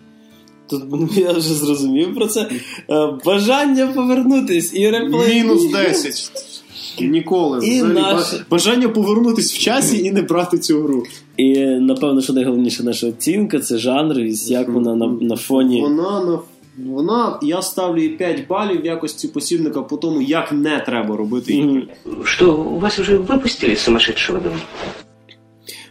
Тут 0.70 0.82
ну, 0.90 1.08
я 1.16 1.32
вже 1.32 1.54
зрозумів 1.54 2.14
про 2.14 2.26
це. 2.26 2.50
Е, 2.90 3.18
Бажання 3.24 3.86
повернутись 3.86 4.74
і 4.74 4.90
реплей. 4.90 5.42
Мінус 5.42 5.72
10. 5.72 6.57
Ніколи. 7.00 7.66
І 7.66 7.82
Взагалі, 7.82 7.94
наш- 7.94 8.34
Бажання 8.50 8.88
повернутись 8.88 9.54
в 9.54 9.58
часі 9.58 10.04
і 10.04 10.10
не 10.10 10.22
брати 10.22 10.58
цю 10.58 10.82
гру. 10.82 11.04
І 11.36 11.58
напевно, 11.64 12.22
що 12.22 12.32
найголовніше 12.32 12.82
наша 12.82 13.06
оцінка 13.06 13.58
це 13.60 13.78
жанр, 13.78 14.20
і 14.20 14.34
як 14.46 14.68
вона 14.68 14.94
на, 14.96 15.06
на 15.06 15.36
фоні. 15.36 15.80
Вона 15.80 16.24
на 16.24 16.38
вона, 16.86 17.38
я 17.42 17.62
ставлю 17.62 18.02
їй 18.02 18.08
5 18.08 18.46
балів 18.48 18.82
в 18.82 18.86
якості 18.86 19.28
посібника 19.28 19.82
по 19.82 19.96
тому, 19.96 20.22
як 20.22 20.52
не 20.52 20.80
треба 20.80 21.16
робити 21.16 21.54
ігри. 21.54 21.88
Мгм. 22.06 22.50
У 22.50 22.80
вас 22.80 22.98
вже 22.98 23.16
випустили 23.16 23.76
сумасшедшого 23.76 24.38
сумасшедшего 24.38 24.38
дома? 24.38 24.56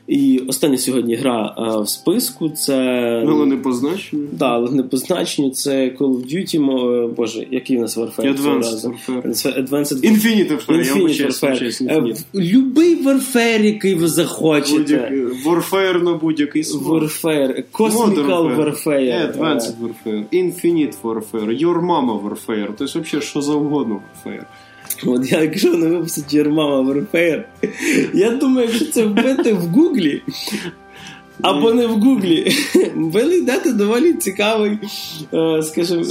І 0.07 0.41
остання 0.47 0.77
сьогодні 0.77 1.15
гра 1.15 1.55
е, 1.57 1.81
в 1.81 1.89
списку 1.89 2.49
це. 2.49 2.75
Але 3.27 3.45
не 3.45 3.57
позначено. 3.57 4.23
Да, 4.31 4.45
але 4.45 4.71
не 4.71 4.83
по 4.83 4.97
значенню, 4.97 5.49
це 5.49 5.71
Call 5.71 5.97
of 5.97 6.33
Duty, 6.33 6.59
мо- 6.59 6.91
е, 6.91 7.07
боже, 7.07 7.47
який 7.51 7.77
у 7.77 7.81
нас 7.81 7.97
Warfare? 7.97 8.35
Advanced? 8.35 8.91
Warfare. 9.07 9.63
Advanced 9.67 10.01
Infinite 10.11 10.51
Warfare, 10.51 10.93
Infinite 10.93 11.27
Warfare. 11.27 11.87
Е, 11.89 11.99
Infinite. 11.99 12.23
Любий 12.35 13.03
Warfare, 13.05 13.63
який 13.63 13.95
ви 13.95 14.07
захочете. 14.07 15.11
Warfare 15.45 16.03
на 16.03 16.13
будь-який 16.13 16.63
смак. 16.63 16.83
Warfare, 17.03 17.63
Cosmical 17.71 18.55
Warfare. 18.57 19.31
Advanced 19.33 19.73
Warfare, 19.81 20.23
Infinite 20.33 20.93
Warfare, 21.03 21.63
Your 21.63 21.81
Mama 21.85 22.21
Warfare. 22.29 22.65
Тобто, 22.77 22.85
взагалі, 22.85 23.25
що 23.25 23.41
завгодно 23.41 24.01
Warfare. 24.25 24.43
От 25.05 25.31
я 25.31 25.41
якщо 25.41 25.73
не 25.73 25.87
випустить 25.87 26.33
Єрмама 26.33 26.91
Warfare, 26.91 27.43
я 28.13 28.31
думаю, 28.31 28.67
якщо 28.67 28.85
це 28.85 29.05
вбити 29.05 29.53
в 29.53 29.59
Гуглі. 29.59 30.21
Або 31.41 31.73
не 31.73 31.87
в 31.87 31.99
Гуглі. 31.99 32.51
Ви 32.95 33.21
знайдете 33.21 33.71
доволі 33.71 34.13
цікавий, 34.13 34.77
е, 35.33 35.63
скажімо, 35.63 36.03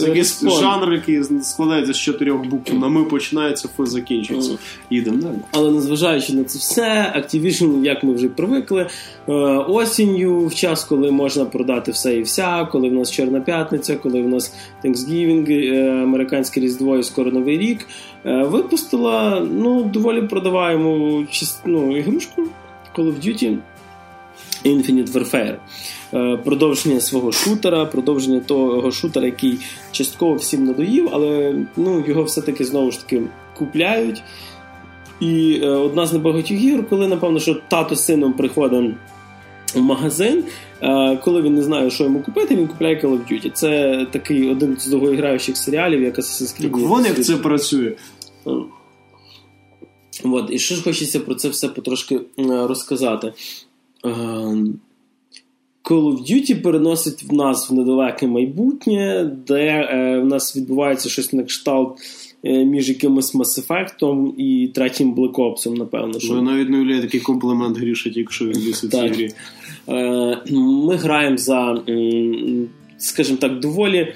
жанр, 0.60 0.92
який 0.92 1.22
складається 1.42 1.92
з 1.92 1.98
чотирьох 1.98 2.46
букв. 2.46 2.74
На 2.74 2.88
ми 2.88 3.04
починається, 3.04 3.68
фи 3.76 3.86
закінчується. 3.86 4.58
Їдемо 4.90 5.16
далі. 5.16 5.34
Але 5.52 5.70
незважаючи 5.70 6.32
на 6.32 6.44
це 6.44 6.58
все, 6.58 7.12
Activision, 7.16 7.84
як 7.84 8.04
ми 8.04 8.14
вже 8.14 8.28
привикли, 8.28 8.86
е, 9.28 9.32
осінню, 9.68 10.46
в 10.46 10.54
час, 10.54 10.84
коли 10.84 11.10
можна 11.10 11.44
продати 11.44 11.92
все 11.92 12.16
і 12.16 12.22
вся, 12.22 12.68
коли 12.72 12.88
в 12.88 12.92
нас 12.92 13.12
Чорна 13.12 13.40
п'ятниця, 13.40 13.96
коли 13.96 14.22
в 14.22 14.28
нас 14.28 14.54
Thanksgiving, 14.84 15.52
е, 15.52 16.02
американське 16.02 16.60
Різдво 16.60 16.98
і 16.98 17.02
скоро 17.02 17.30
Новий 17.30 17.58
рік, 17.58 17.86
випустила 18.26 19.46
ну, 19.50 19.82
доволі 19.82 20.22
продаваємо 20.22 21.24
ну, 21.64 21.96
ігрушку 21.96 22.42
Call 22.96 23.06
of 23.06 23.26
Duty 23.26 23.58
Infinite 24.64 25.12
Warfare. 25.12 25.56
Е, 26.14 26.36
Продовження 26.44 27.00
свого 27.00 27.32
шутера, 27.32 27.84
продовження 27.84 28.40
того 28.40 28.90
шутера, 28.90 29.26
який 29.26 29.58
частково 29.92 30.34
всім 30.34 30.64
надоїв, 30.64 31.08
але 31.12 31.54
ну, 31.76 32.04
його 32.06 32.22
все-таки 32.22 32.64
знову 32.64 32.90
ж 32.90 33.00
таки 33.00 33.22
купляють. 33.58 34.22
І 35.20 35.60
е, 35.62 35.68
одна 35.68 36.06
з 36.06 36.12
небагатьох 36.12 36.62
ігор, 36.62 36.88
коли, 36.88 37.08
напевно, 37.08 37.40
що 37.40 37.54
тато 37.68 37.94
з 37.94 38.04
сином 38.04 38.32
приходить 38.32 38.94
в 39.74 39.80
магазин, 39.80 40.44
е, 40.82 41.16
коли 41.16 41.42
він 41.42 41.54
не 41.54 41.62
знає, 41.62 41.90
що 41.90 42.04
йому 42.04 42.20
купити, 42.20 42.56
він 42.56 42.66
купляє 42.66 42.96
Call 42.96 43.10
of 43.10 43.32
Duty. 43.32 43.50
Це 43.52 44.06
такий 44.10 44.50
один 44.50 44.76
з 44.80 44.86
довгоіграючих 44.86 45.56
серіалів, 45.56 46.02
як 46.02 46.18
Assassin's 46.18 46.62
Creed. 46.62 46.86
Вон 46.86 47.04
як 47.04 47.24
це 47.24 47.36
працює. 47.36 47.92
От, 50.24 50.50
і 50.50 50.58
що 50.58 50.74
ж 50.74 50.82
хочеться 50.82 51.20
про 51.20 51.34
це 51.34 51.48
все 51.48 51.68
потрошки 51.68 52.20
розказати. 52.38 53.32
Е, 54.04 54.10
Call 55.86 56.02
of 56.02 56.30
Duty 56.30 56.62
переносить 56.62 57.22
в 57.22 57.32
нас 57.32 57.70
в 57.70 57.74
недалеке 57.74 58.26
майбутнє, 58.26 59.30
де 59.46 59.62
е, 59.62 60.20
в 60.20 60.26
нас 60.26 60.56
відбувається 60.56 61.08
щось 61.08 61.32
на 61.32 61.42
кшталт 61.42 61.98
е, 62.44 62.64
між 62.64 62.88
якимось 62.88 63.34
Mass 63.34 63.66
Effect 63.66 64.32
і 64.36 64.68
третім 64.74 65.14
Black 65.14 65.34
Ops, 65.34 65.78
напевно. 65.78 66.20
Що... 66.20 66.34
Ви 66.34 66.42
навіть 66.42 66.68
не 66.68 66.76
уявляєте, 66.76 67.06
такий 67.06 67.20
комплімент 67.20 67.78
гріша, 67.78 68.10
тільки 68.10 68.32
що 68.32 68.44
він 68.44 68.58
лісить 68.58 68.90
цій 68.90 69.08
грі. 69.08 69.30
Е, 69.88 70.42
Ми 70.60 70.96
граємо 70.96 71.36
за, 71.36 71.82
скажімо 72.98 73.38
так, 73.40 73.60
доволі 73.60 74.14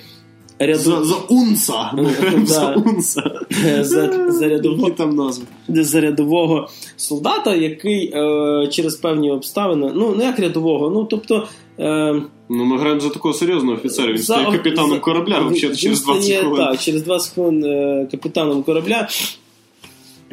ряду... 0.60 0.78
За, 0.82 1.04
за 1.04 1.14
унца! 1.28 1.90
За 2.44 2.74
унца. 2.74 3.40
за, 3.80 4.30
за 4.32 4.48
рядового 4.48 4.90
там 4.90 5.32
за 5.68 6.00
рядового 6.00 6.68
солдата, 6.96 7.54
який 7.54 8.12
е, 8.14 8.68
через 8.70 8.94
певні 8.96 9.30
обставини, 9.30 9.92
ну 9.94 10.14
не 10.14 10.24
як 10.24 10.38
рядового, 10.38 10.90
ну 10.90 11.04
тобто. 11.04 11.46
Е, 11.78 12.22
Ну, 12.52 12.64
ми 12.64 12.78
граємо 12.78 13.00
за 13.00 13.08
такого 13.08 13.34
серйозного 13.34 13.74
офіцера. 13.76 14.08
Він 14.08 14.18
за- 14.18 14.24
стає 14.24 14.46
капітаном 14.52 15.00
корабля, 15.00 15.38
взагалі 15.38 15.76
через 15.76 16.04
20 16.04 16.24
стає, 16.24 16.40
хвилин. 16.40 16.56
Так, 16.66 16.80
через 16.80 17.02
20 17.02 17.34
хвилин 17.34 17.64
е, 17.64 18.08
капітаном 18.10 18.62
корабля. 18.62 19.08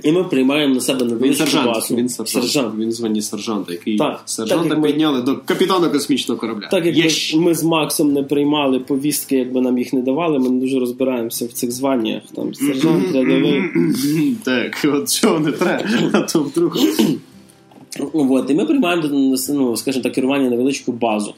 І 0.04 0.12
ми 0.12 0.24
приймаємо 0.24 0.74
на 0.76 0.82
себе 0.82 1.06
невеличку 1.06 1.43
сержант. 1.43 1.66
базу. 1.68 1.95
Він 1.95 2.10
сержант. 2.10 2.76
Він 2.80 2.91
звані 2.91 3.22
сержанта, 3.22 3.72
який 3.74 3.98
Так, 3.98 4.22
сержанта 4.26 4.64
так, 4.64 4.72
як 4.74 4.82
ми- 4.82 4.88
підняли 4.88 5.22
до 5.22 5.38
капітана 5.38 5.89
космічного 5.89 6.39
корабля. 6.39 6.68
Так 6.72 6.86
як 6.86 6.98
Є 6.98 7.38
ми, 7.38 7.41
ми 7.41 7.54
з 7.56 7.64
Максом 7.64 8.14
не 8.14 8.24
приймали 8.24 8.80
повістки, 8.80 9.36
якби 9.36 9.62
нам 9.62 9.78
їх 9.78 9.93
не 9.93 10.02
давали, 10.02 10.39
ми 10.39 10.50
не 10.50 10.60
дуже 10.60 10.80
розбираємося 10.80 11.45
в 11.45 11.52
цих 11.52 11.72
званнях. 11.72 12.24
Там 12.36 12.54
сержант, 12.54 13.16
рядовий. 13.16 13.64
Так, 14.43 14.86
от 14.93 15.10
цього 15.10 15.39
не 15.39 15.52
треба, 15.52 15.84
а 16.12 16.22
то 16.22 16.39
вдруг. 16.39 16.78
От, 18.14 18.50
і 18.50 18.54
ми 18.54 18.66
приймаємо, 18.66 19.04
ну, 19.50 19.78
скажімо 19.78 20.04
так, 20.04 20.14
керування 20.14 20.43
на 20.43 20.50
невеличку 20.50 20.91
базу. 20.91 21.34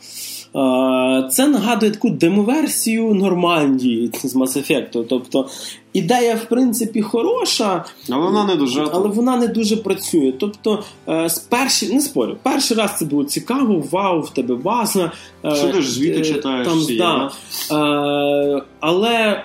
Це 1.31 1.47
нагадує 1.47 1.91
таку 1.91 2.09
демоверсію 2.09 3.13
Нормандії 3.13 4.11
з 4.23 4.35
Mass 4.35 4.57
Effect. 4.57 5.05
Тобто 5.09 5.47
ідея, 5.93 6.35
в 6.35 6.45
принципі, 6.45 7.01
хороша, 7.01 7.85
Але 8.09 8.17
вона 8.25 8.45
не 8.45 8.55
дуже. 8.55 8.87
але 8.91 9.07
вона 9.09 9.37
не 9.37 9.47
дуже 9.47 9.77
працює. 9.77 10.33
Тобто, 10.39 10.83
е, 11.09 11.29
з 11.29 11.39
перші, 11.39 11.93
не 11.93 12.01
спорю, 12.01 12.37
перший 12.43 12.77
раз 12.77 12.97
це 12.99 13.05
було 13.05 13.23
цікаво, 13.23 13.83
вау, 13.91 14.21
в 14.21 14.29
тебе 14.29 14.55
база. 14.55 15.11
е, 15.45 15.55
Що 15.55 15.67
ти 15.67 15.81
ж 15.81 15.91
звіти 15.91 16.19
е, 16.19 16.25
читаєш 16.25 16.67
Там, 16.67 16.79
всі, 16.79 16.97
да. 16.97 17.31
Але. 18.79 19.43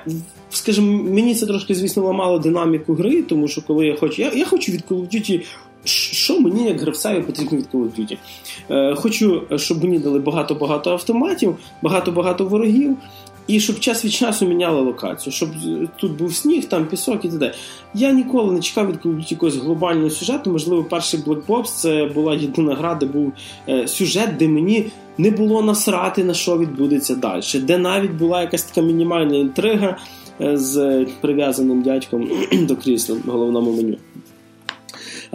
Скажімо, 0.50 1.02
мені 1.02 1.34
це 1.34 1.46
трошки, 1.46 1.74
звісно, 1.74 2.02
ламало 2.04 2.38
динаміку 2.38 2.94
гри, 2.94 3.22
тому 3.22 3.48
що 3.48 3.62
коли 3.62 3.86
я 3.86 3.96
хочу. 3.96 4.22
Я, 4.22 4.32
я 4.32 4.44
хочу 4.44 4.72
від 4.72 4.80
Call 4.90 5.00
of 5.00 5.14
Duty. 5.14 5.42
Що 6.24 6.40
мені 6.40 6.66
як 6.66 6.80
гравцеві 6.80 7.22
потрібно 7.22 7.58
від 7.58 7.66
Call 7.72 7.80
of 7.80 8.00
Duty? 8.00 8.16
Е, 8.70 8.94
хочу, 8.94 9.42
щоб 9.56 9.84
мені 9.84 9.98
дали 9.98 10.18
багато-багато 10.18 10.92
автоматів, 10.92 11.56
багато-багато 11.82 12.44
ворогів 12.44 12.96
і 13.46 13.60
щоб 13.60 13.80
час 13.80 14.04
від 14.04 14.12
часу 14.12 14.46
міняли 14.46 14.80
локацію, 14.80 15.32
щоб 15.32 15.48
тут 15.96 16.12
був 16.12 16.34
сніг, 16.34 16.64
там 16.64 16.86
пісок 16.86 17.24
і 17.24 17.28
т.д. 17.28 17.54
Я 17.94 18.12
ніколи 18.12 18.52
не 18.52 18.60
чекав 18.60 18.90
від 18.90 19.32
якогось 19.32 19.56
глобального 19.56 20.10
сюжету. 20.10 20.50
Можливо, 20.50 20.84
перший 20.84 21.20
Black 21.20 21.46
Box 21.46 21.64
це 21.64 22.10
була 22.14 22.34
єдина 22.34 22.74
гра, 22.74 22.94
де 22.94 23.06
був 23.06 23.32
е, 23.68 23.88
сюжет, 23.88 24.36
де 24.36 24.48
мені 24.48 24.86
не 25.18 25.30
було 25.30 25.62
насрати 25.62 26.24
на 26.24 26.34
що 26.34 26.58
відбудеться 26.58 27.14
далі, 27.14 27.42
де 27.62 27.78
навіть 27.78 28.12
була 28.12 28.40
якась 28.40 28.62
така 28.62 28.86
мінімальна 28.86 29.36
інтрига 29.36 29.96
е, 30.40 30.56
з 30.56 31.06
прив'язаним 31.20 31.82
дядьком 31.82 32.28
до 32.52 32.76
крісла 32.76 33.16
в 33.24 33.30
головному 33.30 33.72
меню. 33.72 33.96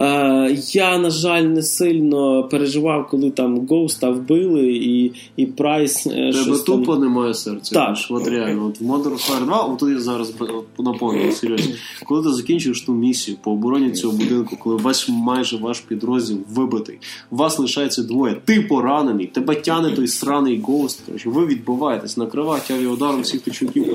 Е, 0.00 0.56
я, 0.72 0.98
на 0.98 1.10
жаль, 1.10 1.42
не 1.42 1.62
сильно 1.62 2.48
переживав, 2.50 3.08
коли 3.10 3.30
там 3.30 3.66
Гоуста 3.66 4.10
вбили 4.10 4.72
і, 4.72 5.12
і 5.36 5.46
Прайс. 5.46 6.06
е, 6.06 6.10
Тебе 6.10 6.32
щось 6.32 6.62
там- 6.62 7.00
немає 7.00 7.34
серця. 7.34 7.74
Так. 7.74 7.96
От 8.10 8.28
реально, 8.28 8.66
от 8.66 8.80
в 8.80 8.84
Modern 8.84 9.02
Warfare 9.12 9.44
2, 9.44 9.62
от 9.62 9.82
я 9.90 9.98
зараз 9.98 10.34
наповнюю 10.78 11.32
серйозно. 11.32 11.72
Коли 12.06 12.22
ти 12.22 12.32
закінчуєш 12.32 12.80
ту 12.82 12.92
місію 12.92 13.36
по 13.42 13.52
обороні 13.52 13.90
цього 13.90 14.16
будинку, 14.16 14.56
коли 14.56 14.76
весь 14.76 15.08
майже 15.08 15.56
ваш 15.56 15.80
підрозділ 15.80 16.38
вибитий, 16.54 16.98
вас 17.30 17.58
лишається 17.58 18.02
двоє, 18.02 18.36
ти 18.44 18.60
поранений, 18.60 19.26
тебе 19.26 19.54
тяне 19.54 19.90
той 19.90 20.08
сраний 20.08 20.60
гоуст. 20.60 21.02
Коротше, 21.06 21.28
ви 21.30 21.46
відбуваєтесь, 21.46 22.16
накривають 22.16 22.70
авіаударом 22.70 23.20
всіх 23.22 23.40
точників. 23.40 23.86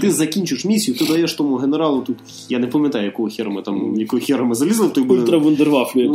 Ти 0.00 0.10
закінчиш 0.10 0.64
місію, 0.64 0.96
ти 0.98 1.04
даєш 1.04 1.34
тому 1.34 1.56
генералу 1.56 2.00
тут. 2.00 2.16
Я 2.48 2.58
не 2.58 2.66
пам'ятаю, 2.66 3.04
якого 3.04 3.28
хера 3.28 3.50
ми 3.50 3.62
там, 3.62 3.96
якого 3.96 4.22
хера 4.22 4.44
ми 4.44 4.54
залізли 4.54 4.86
в 4.86 4.92
той 4.92 5.04
будинок. 5.04 5.21
Ультра 5.22 5.38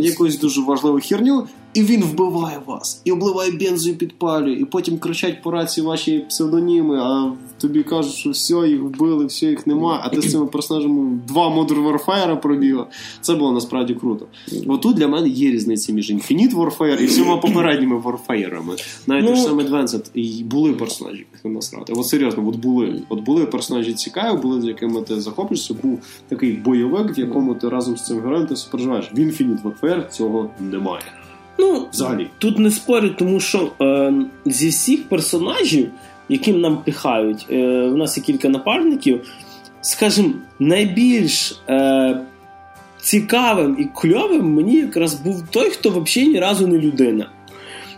якусь 0.02 0.40
дуже 0.40 0.62
важливу 0.62 1.00
херню, 1.00 1.48
і 1.78 1.82
він 1.82 2.04
вбиває 2.04 2.62
вас, 2.66 3.02
і 3.06 3.12
обливає 3.12 3.52
бензою 3.52 3.96
підпалює, 3.96 4.54
і 4.54 4.66
потім 4.66 4.98
кричать 4.98 5.42
по 5.42 5.52
рації 5.52 5.88
ваші 5.88 6.20
псевдоніми, 6.30 6.98
а 7.00 7.32
тобі 7.58 7.84
кажуть, 7.84 8.14
що 8.14 8.30
все, 8.30 8.54
їх 8.54 8.82
вбили, 8.82 9.26
все, 9.26 9.46
їх 9.46 9.68
нема, 9.68 10.02
а 10.04 10.10
ти 10.10 10.22
з 10.22 10.32
цими 10.32 10.46
персонажами 10.46 11.20
два 11.28 11.48
Modern 11.48 11.92
Warfare 11.92 12.42
пробігла. 12.42 12.88
Це 13.22 13.36
було 13.36 13.52
насправді 13.52 13.94
круто. 13.94 14.26
Отут 14.68 14.96
для 14.96 15.08
мене 15.08 15.30
є 15.30 15.52
різниця 15.52 15.94
між 15.94 16.12
Infinite 16.12 16.54
Warfare 16.54 17.02
і 17.02 17.06
всіма 17.06 17.38
попередніми 17.38 17.98
Warfare. 17.98 18.62
Навіть 19.08 19.26
Ну- 19.26 19.32
ну, 19.32 19.38
саме 19.38 19.64
Advanced, 19.64 20.06
і 20.14 20.44
були 20.44 20.74
персонажі, 20.74 21.26
насрати. 21.44 21.94
От 21.94 22.08
серйозно, 22.08 22.48
от 22.48 22.56
були. 22.56 23.02
От 23.10 23.22
були 23.22 23.46
персонажі 23.46 23.94
цікаві, 23.94 24.38
були 24.38 24.62
з 24.62 24.66
якими 24.66 25.02
ти 25.02 25.22
захоплюєшся, 25.22 25.74
був 25.74 26.00
такий 26.28 26.52
бойовик, 26.52 27.18
в 27.18 27.20
якому 27.20 27.56
ти 27.56 27.70
разом 27.70 27.98
з 27.98 28.06
цим 28.06 28.20
героєм 28.22 28.48
ти 28.48 28.56
супереживаєш. 28.56 29.12
В 29.14 29.20
Infinite 29.20 29.62
Warfare 29.64 30.10
цього 30.10 30.50
немає. 30.60 31.04
Ну, 31.60 31.88
Взагалі. 31.94 32.28
тут 32.38 32.60
не 32.60 32.72
спорю, 32.72 33.10
тому 33.10 33.40
що 33.40 33.72
е, 33.82 34.14
зі 34.46 34.70
всіх 34.70 35.10
персонажів, 35.10 35.90
яким 36.30 36.62
нам 36.62 36.78
пихають, 36.78 37.46
е, 37.52 37.88
в 37.88 37.98
нас 37.98 38.18
є 38.18 38.24
кілька 38.24 38.50
напарників, 38.50 39.22
скажімо, 39.82 40.34
найбільш 40.60 41.62
е, 41.70 42.22
цікавим 43.02 43.78
і 43.80 43.86
кльовим 43.86 44.54
мені 44.54 44.76
якраз 44.76 45.14
був 45.14 45.44
той, 45.50 45.70
хто 45.70 45.90
взагалі 45.90 46.32
ні 46.32 46.40
разу 46.40 46.68
не 46.68 46.78
людина. 46.78 47.30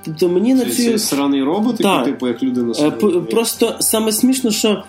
Тобто 0.05 0.29
мені 0.29 0.53
на 0.53 0.65
Це, 0.65 0.71
цю. 0.71 0.83
це 0.83 0.97
сраний 0.99 1.43
робот, 1.43 1.79
який 1.79 2.05
типу 2.05 2.27
як 2.27 2.43
людина 2.43 2.73
Е, 2.79 2.91
Просто 3.31 3.75
саме 3.79 4.11
смішно, 4.11 4.51
що 4.51 4.83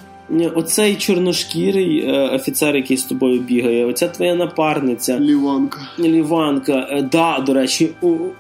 оцей 0.54 0.96
чорношкірий 0.96 2.06
е, 2.06 2.28
офіцер, 2.28 2.76
який 2.76 2.96
з 2.96 3.04
тобою 3.04 3.40
бігає, 3.40 3.86
оця 3.86 4.08
твоя 4.08 4.34
напарниця. 4.34 5.20
Ліванка. 5.20 5.80
Ліванка, 5.98 6.88
е, 6.90 7.02
да, 7.02 7.38
до 7.46 7.54
речі, 7.54 7.90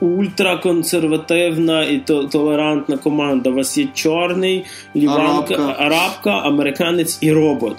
ультраконсервативна 0.00 1.84
і 1.84 1.98
толерантна 2.30 2.96
команда. 2.96 3.50
У 3.50 3.54
вас 3.54 3.78
є 3.78 3.88
чорний, 3.94 4.64
ліванка, 4.96 5.54
Арабка. 5.54 5.84
арабка, 5.84 6.30
американець 6.30 7.18
і 7.20 7.32
робот. 7.32 7.76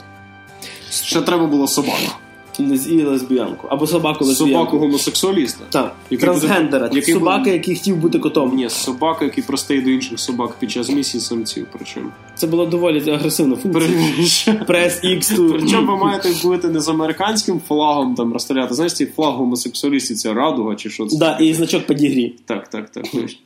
Ще 0.89 1.21
треба 1.21 1.45
було 1.47 1.67
собаку. 1.67 2.20
І 2.59 3.03
лесбіянку. 3.03 3.67
Або 3.69 3.87
собаку 3.87 4.25
лесбіянку. 4.25 4.59
Собаку 4.59 4.77
гомосексуаліста. 4.77 5.63
Так, 5.69 5.95
Який 6.09 6.25
трансгендера. 6.25 6.87
буде- 6.87 6.99
який 6.99 7.13
собака, 7.13 7.37
буде- 7.39 7.53
який 7.53 7.75
хотів 7.75 7.95
бути 7.97 8.19
котом. 8.19 8.55
Ні, 8.55 8.69
собака, 8.69 9.25
який 9.25 9.43
простає 9.43 9.81
до 9.81 9.89
інших 9.89 10.19
собак 10.19 10.55
під 10.59 10.71
час 10.71 10.89
місії 10.89 11.21
самців. 11.21 11.67
Причому. 11.73 12.05
Це 12.35 12.47
була 12.47 12.65
доволі 12.65 13.09
агресивна 13.11 13.55
функція. 13.55 14.53
Прес 14.67 15.03
X 15.03 15.35
ту. 15.35 15.49
Причому 15.59 15.91
ви 15.91 15.97
маєте 15.97 16.29
бути 16.43 16.67
не 16.67 16.79
з 16.79 16.89
американським 16.89 17.61
флагом 17.67 18.15
там 18.15 18.33
розстріляти. 18.33 18.73
Знаєш, 18.73 18.93
ці 18.93 19.05
флаг 19.05 19.33
гомосексуалістів, 19.33 20.17
це 20.17 20.33
радуга 20.33 20.75
чи 20.75 20.89
що 20.89 21.05
це? 21.05 21.17
Да, 21.17 21.37
і 21.37 21.53
значок 21.53 21.87
підігрі. 21.87 22.35
Так, 22.45 22.67
так, 22.69 22.89
так, 22.89 23.03
точно. 23.03 23.39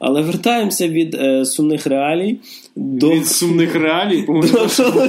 Але 0.00 0.22
вертаємося 0.22 0.88
від 0.88 1.14
е, 1.14 1.44
сумних 1.44 1.86
реалій 1.86 2.38
до, 2.76 3.10
Від 3.10 3.26
сумних 3.26 3.74
реалій, 3.74 4.22
по-моєму, 4.22 4.58
до 4.78 5.08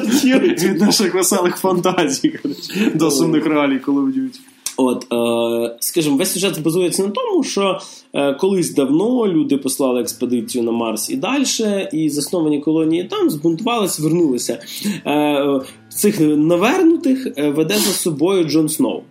від 0.67 0.81
наших 0.81 1.13
веселих 1.13 1.55
фантазій 1.57 2.29
коротше, 2.29 2.91
до 2.95 3.11
сумних 3.11 3.42
реалій, 3.47 3.79
коли 3.79 4.01
вдють. 4.01 4.39
От, 4.77 5.05
е, 5.13 5.75
скажімо, 5.79 6.17
весь 6.17 6.33
сюжет 6.33 6.61
базується 6.61 7.03
на 7.03 7.09
тому, 7.09 7.43
що 7.43 7.79
е, 8.13 8.33
колись 8.33 8.73
давно 8.73 9.27
люди 9.27 9.57
послали 9.57 10.01
експедицію 10.01 10.63
на 10.63 10.71
Марс 10.71 11.09
і 11.09 11.15
далі, 11.15 11.45
і 11.93 12.09
засновані 12.09 12.59
колонії 12.59 13.03
там 13.03 13.29
збунтувалися, 13.29 14.03
вернулися. 14.03 14.59
Е, 15.05 15.61
цих 15.89 16.19
навернутих 16.19 17.27
е, 17.37 17.49
веде 17.49 17.73
за 17.73 17.93
собою 17.93 18.43
Джон 18.43 18.69
Сноу. 18.69 19.01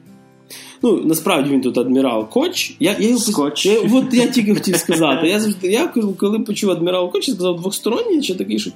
Ну, 0.82 1.02
насправді 1.04 1.50
він 1.50 1.60
тут 1.60 1.78
адмірал 1.78 2.28
Коч. 2.28 2.76
Я, 2.80 2.96
я, 2.98 3.08
його 3.08 3.20
Скотч. 3.20 3.66
Я, 3.66 3.80
от 3.92 4.14
я 4.14 4.26
тільки 4.26 4.54
хотів 4.54 4.76
сказати. 4.76 5.28
Я 5.28 5.40
завжди, 5.40 5.68
я 5.68 5.86
коли 6.18 6.38
почув 6.38 6.70
адмірал 6.70 7.12
Коч, 7.12 7.28
я 7.28 7.34
сказав 7.34 7.60
двосторонній 7.60 8.22
чи 8.22 8.34
такий, 8.34 8.58
що 8.58 8.70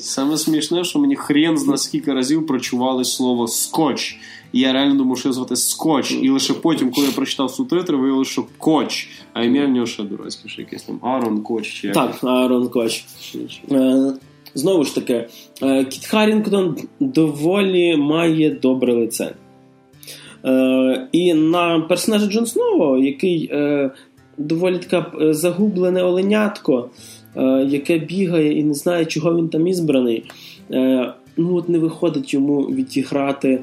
Саме 0.00 0.38
смішне, 0.38 0.84
що 0.84 0.98
мені 0.98 1.16
хрен 1.16 1.58
зна 1.58 1.76
скільки 1.76 2.12
разів 2.12 2.46
прочували 2.46 3.04
слово 3.04 3.48
скотч. 3.48 4.18
І 4.52 4.60
я 4.60 4.72
реально 4.72 4.94
думав, 4.94 5.18
що 5.18 5.28
його 5.28 5.34
звати 5.34 5.56
скотч. 5.56 6.12
І 6.12 6.30
лише 6.30 6.54
потім, 6.54 6.90
коли 6.90 7.06
я 7.06 7.12
прочитав 7.12 7.50
субтитри, 7.50 7.96
виявилося, 7.96 8.30
що 8.30 8.44
коч. 8.58 9.08
А 9.32 9.44
ім'я 9.44 9.66
в 9.66 9.70
нього 9.70 9.86
ще 9.86 10.02
дурацьке, 10.02 10.48
ще 10.48 10.62
якесь 10.62 10.82
там 10.82 10.98
Арон 11.02 11.42
Коч 11.42 11.68
чи 11.68 11.86
як. 11.86 11.94
Так, 11.96 12.24
Аарон 12.24 12.68
Коч. 12.68 13.04
Е, 13.70 14.12
Знову 14.54 14.84
ж 14.84 14.94
таки, 14.94 15.28
е, 15.62 15.84
Кіт 15.84 16.06
Харрінгтон 16.06 16.76
доволі 17.00 17.96
має 17.96 18.50
добре 18.50 18.94
лице. 18.94 19.34
Е, 20.44 21.08
І 21.12 21.34
на 21.34 21.80
персонажа 21.80 22.26
Джон 22.26 22.46
Сноу, 22.46 22.98
який 22.98 23.52
доволі 24.38 24.78
така 24.78 25.12
загублене 25.32 26.02
оленятко, 26.02 26.90
яке 27.66 27.98
бігає 27.98 28.58
і 28.58 28.64
не 28.64 28.74
знає, 28.74 29.04
чого 29.04 29.36
він 29.36 29.48
там 29.48 29.66
ізбраний, 29.66 30.24
ну 31.36 31.56
от 31.56 31.68
не 31.68 31.78
виходить 31.78 32.34
йому 32.34 32.62
відіграти 32.62 33.60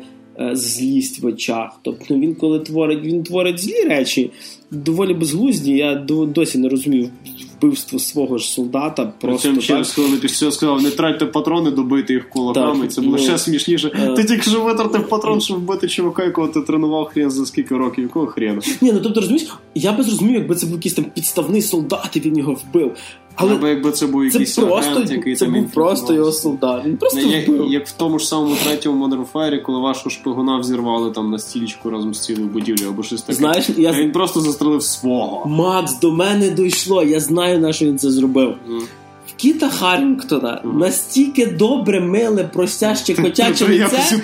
злість 0.54 1.20
в 1.20 1.26
очах. 1.26 1.80
Тобто 1.82 2.16
він, 2.16 2.36
коли 2.36 2.60
творить, 2.60 3.04
він 3.04 3.24
творить 3.24 3.60
злі 3.60 3.84
речі, 3.90 4.32
доволі 4.72 5.14
безглузді. 5.14 5.72
Я 5.72 5.96
досі 5.96 6.58
не 6.58 6.70
розумів 6.70 7.10
вбивство 7.60 8.00
свого 8.00 8.38
ж 8.38 8.52
солдата. 8.52 9.14
Просто 9.22 9.54
так. 9.68 9.88
коли 9.96 10.18
після 10.22 10.38
цього 10.38 10.52
сказав, 10.52 10.82
не 10.82 10.92
тратьте 10.92 11.26
патрони, 11.26 11.72
добити 11.72 12.14
їх 12.14 12.30
кулаками. 12.30 12.82
Так, 12.82 12.92
Це 12.92 13.02
було 13.02 13.18
ну, 13.18 13.24
ще 13.24 13.38
смішніше. 13.38 13.92
е. 13.96 14.14
Ти 14.14 14.24
тільки 14.24 14.42
що 14.42 14.62
витратив 14.62 15.08
патрон, 15.10 15.42
щоб 15.42 15.58
вбити 15.58 15.88
чувака, 15.88 16.24
якого 16.24 16.48
ти 16.48 16.62
тренував 16.62 17.06
хрен 17.06 17.32
за 17.32 17.46
скільки 17.46 17.78
років, 17.78 18.04
якого 18.04 18.28
хрена. 18.28 18.62
Ні, 18.82 18.92
ну 18.92 19.00
тобто 19.04 19.20
розумієш, 19.22 19.50
я 19.76 19.92
би 19.92 20.04
зрозумів, 20.04 20.34
якби 20.34 20.56
це 20.56 20.66
був 20.66 20.76
якийсь 20.76 20.94
там 20.94 21.06
підставний 21.16 21.62
солдат, 21.62 22.16
і 22.16 22.20
він 22.20 22.38
його 22.38 22.54
вбив. 22.54 22.92
Але 23.42 23.54
Або 23.56 23.68
якби 23.68 23.92
це 23.92 24.08
був 24.08 24.22
це 24.22 24.26
якийсь 24.28 24.56
просто, 24.56 24.92
агент, 24.92 25.12
який 25.12 25.36
це 25.36 25.46
там 25.46 25.54
був 25.54 25.72
просто 25.72 26.14
його 26.14 26.32
солдат. 26.32 26.86
Він 26.86 26.98
просто 26.98 27.20
як, 27.20 27.48
вбив. 27.48 27.72
як 27.72 27.88
в 27.88 27.92
тому 27.92 28.20
ж 28.20 28.28
самому 28.28 28.56
третьому 28.64 29.08
Modern 29.08 29.26
Warfare, 29.34 29.62
коли 29.62 29.80
вашого 29.80 30.10
шпигуна 30.10 30.60
взірвали 30.60 31.12
там 31.12 31.32
на 31.32 31.40
стілічку 31.40 31.90
разом 31.90 32.14
з 32.14 32.20
цілою 32.20 32.48
будівлею 32.48 32.90
або 32.90 33.04
щось 33.04 33.22
таке. 33.22 33.34
Знаєш, 33.38 33.70
я- 33.78 33.90
А 33.90 33.94
він 33.94 34.12
просто 34.12 34.42
застрелив 34.42 34.84
свого. 34.84 35.46
Макс, 35.50 36.00
до 36.00 36.12
мене 36.12 36.50
дійшло, 36.50 37.04
я 37.04 37.20
знаю, 37.20 37.60
на 37.60 37.74
що 37.74 37.86
він 37.86 37.98
це 37.98 38.12
зробив. 38.12 38.56
Мгм. 38.68 38.82
Кіта 39.40 39.70
Харрінгтона 39.70 40.62
настільки 40.64 41.46
добре, 41.46 42.02
миле, 42.02 42.44
простяще, 42.44 43.14
котяче 43.14 43.66
лице, 43.66 44.22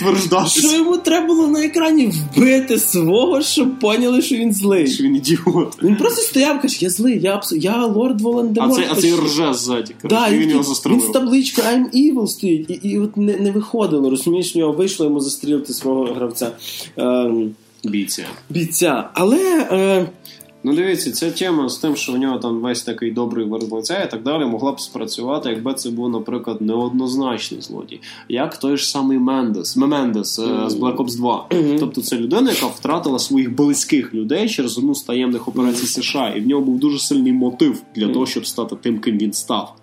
що 0.47 0.77
йому 0.77 0.97
треба 0.97 1.27
було 1.27 1.47
на 1.47 1.65
екрані 1.65 2.07
вбити 2.07 2.79
свого, 2.79 3.41
щоб 3.41 3.79
поняли, 3.79 4.21
що 4.21 4.35
він 4.35 4.53
злий. 4.53 4.87
що 4.87 5.03
він 5.03 5.15
ідіот. 5.15 5.83
Він 5.83 5.95
просто 5.95 6.21
стояв, 6.21 6.61
каже, 6.61 6.77
я 6.81 6.89
злий, 6.89 7.19
я, 7.21 7.35
абс... 7.35 7.51
я 7.51 7.85
лорд 7.85 8.21
А 8.21 8.23
Волан-де-Морт. 8.23 8.75
цей, 8.75 8.85
а 8.91 8.95
цей 8.95 9.13
рже 9.15 9.53
ззаді. 9.53 9.95
Да, 10.03 10.29
він 10.29 10.39
він, 10.39 10.49
його 10.49 10.63
він 10.85 11.01
з 11.01 11.09
табличкою 11.09 11.67
I'm 11.67 11.85
evil 11.93 12.27
стоїть, 12.27 12.69
і, 12.69 12.73
і 12.73 12.99
от 12.99 13.17
не, 13.17 13.37
не 13.37 13.51
виходило, 13.51 14.09
розумієш, 14.09 14.55
в 14.55 14.57
нього 14.57 14.71
вийшло 14.71 15.05
йому 15.05 15.19
застрілити 15.19 15.73
свого 15.73 16.03
гравця. 16.03 16.51
Ем, 16.97 17.51
Бійця. 17.83 18.23
бійця. 18.49 19.09
Але 19.13 19.67
е, 19.71 20.09
Ну 20.65 20.73
дивіться, 20.73 21.11
ця 21.11 21.31
тема 21.31 21.69
з 21.69 21.77
тим, 21.77 21.95
що 21.95 22.11
в 22.11 22.17
нього 22.17 22.37
там 22.37 22.59
весь 22.59 22.83
такий 22.83 23.11
добрий 23.11 23.45
лиця 23.45 24.03
і 24.03 24.11
так 24.11 24.23
далі, 24.23 24.45
могла 24.45 24.71
б 24.71 24.79
спрацювати, 24.79 25.49
якби 25.49 25.73
це 25.73 25.89
був, 25.89 26.09
наприклад, 26.09 26.61
неоднозначний 26.61 27.61
злодій. 27.61 27.99
Як 28.29 28.57
той 28.57 28.77
ж 28.77 28.89
самий 28.89 29.17
Мендес, 29.17 29.77
Мемендес 29.77 30.39
е, 30.39 30.69
з 30.69 30.75
Black 30.75 30.95
Ops 30.95 31.17
2. 31.17 31.47
Тобто 31.79 32.01
це 32.01 32.17
людина, 32.17 32.51
яка 32.51 32.65
втратила 32.65 33.19
своїх 33.19 33.55
близьких 33.55 34.13
людей 34.13 34.49
через 34.49 34.77
одну 34.77 34.95
з 34.95 35.03
таємних 35.03 35.47
операцій 35.47 35.87
США, 35.87 36.33
і 36.37 36.39
в 36.39 36.47
нього 36.47 36.61
був 36.61 36.79
дуже 36.79 36.99
сильний 36.99 37.33
мотив 37.33 37.81
для 37.95 38.07
того, 38.07 38.25
щоб 38.25 38.47
стати 38.47 38.75
тим, 38.75 38.99
ким 38.99 39.17
він 39.17 39.33
став. 39.33 39.75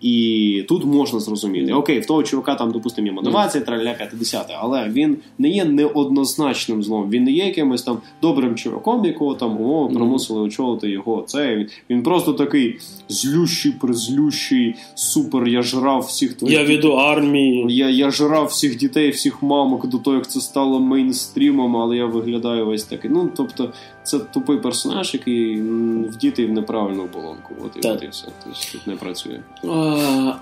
І 0.00 0.64
тут 0.68 0.84
можна 0.84 1.20
зрозуміти, 1.20 1.72
окей, 1.72 2.00
в 2.00 2.06
того 2.06 2.22
чувака 2.22 2.54
там, 2.54 2.72
допустимо, 2.72 3.06
є 3.06 3.12
мотивація, 3.12 3.64
траля 3.64 3.94
50, 3.94 4.46
але 4.60 4.88
він 4.88 5.16
не 5.38 5.48
є 5.48 5.64
неоднозначним 5.64 6.82
злом. 6.82 7.10
Він 7.10 7.24
не 7.24 7.32
є 7.32 7.44
якимось 7.46 7.82
там 7.82 7.98
добрим 8.22 8.54
чуваком, 8.54 9.04
якого 9.04 9.34
там 9.34 9.60
о, 9.60 9.88
примусили 10.26 10.40
очолити 10.40 10.90
його. 10.90 11.24
Це 11.26 11.66
він, 11.90 12.02
просто 12.02 12.32
такий 12.32 12.78
злющий, 13.08 13.72
призлющий, 13.72 14.74
супер. 14.94 15.48
Я 15.48 15.62
жрав 15.62 16.00
всіх 16.00 16.34
твоїх 16.34 16.58
Я 16.58 16.64
веду 16.76 16.92
армії. 16.92 17.66
я, 17.68 17.88
я 17.90 18.10
жрав 18.10 18.46
всіх 18.46 18.76
дітей, 18.76 19.10
всіх 19.10 19.42
мамок 19.42 19.86
до 19.86 19.98
того, 19.98 20.16
як 20.16 20.30
це 20.30 20.40
стало 20.40 20.80
мейнстрімом, 20.80 21.76
але 21.76 21.96
я 21.96 22.06
виглядаю 22.06 22.66
весь 22.66 22.84
такий. 22.84 23.10
Ну, 23.10 23.30
тобто, 23.36 23.72
це 24.02 24.18
тупий 24.18 24.58
персонаж, 24.58 25.14
який 25.14 25.62
вдітий 26.02 26.46
в 26.46 26.52
неправильну 26.52 27.02
оболонку. 27.02 27.54
От 27.64 27.84
і, 27.84 27.88
от 27.88 28.02
і 28.02 28.08
все. 28.08 28.28
Тобто 28.44 28.58
тут 28.72 28.86
не 28.86 28.96
працює. 28.96 29.40
Е, 29.64 29.68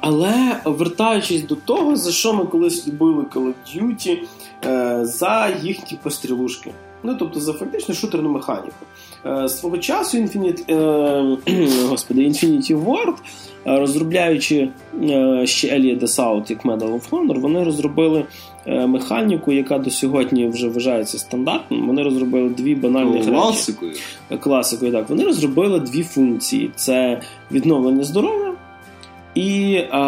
Але 0.01 0.61
вертаючись 0.65 1.43
до 1.43 1.55
того, 1.57 1.97
за 1.97 2.13
що 2.13 2.35
ми 2.35 2.45
колись 2.45 2.89
любили 2.89 3.23
Call 3.23 3.47
of 3.47 3.55
Duty, 3.77 4.19
е, 4.65 5.05
за 5.07 5.57
їхні 5.63 5.99
пострілушки. 6.03 6.71
Ну, 7.05 7.15
тобто 7.15 7.41
за 7.41 7.53
фактично 7.53 7.95
шутерну 7.95 8.29
механіку. 8.29 8.87
Е, 9.27 9.49
Свого 9.49 9.79
часу 9.79 10.19
Infinite, 10.19 10.73
е, 10.73 11.87
господи, 11.89 12.21
Infinity 12.29 12.85
Ward, 12.85 13.15
е, 13.67 13.79
розробляючи 13.79 14.69
ще 15.45 15.79
Elliot 15.79 16.01
Out 16.01 16.51
як 16.51 16.65
Medal 16.65 16.93
of 16.93 17.11
Honor, 17.11 17.41
вони 17.41 17.65
розробили 17.65 18.25
механіку, 18.67 19.53
яка 19.53 19.79
до 19.79 19.91
сьогодні 19.91 20.49
вже 20.49 20.69
вважається 20.69 21.19
стандартною. 21.19 21.87
Вони 21.87 22.03
розробили 22.03 22.49
дві 22.49 22.75
банальні 22.75 23.19
речі 23.19 23.31
Класикою. 23.31 23.93
класикою. 24.41 24.93
Так, 24.93 25.09
вони 25.09 25.25
розробили 25.25 25.81
дві 25.81 26.03
функції: 26.03 26.71
це 26.77 27.21
відновлення 27.51 28.05
здоров'я 28.05 28.55
і 29.35 29.75
е, 29.75 29.99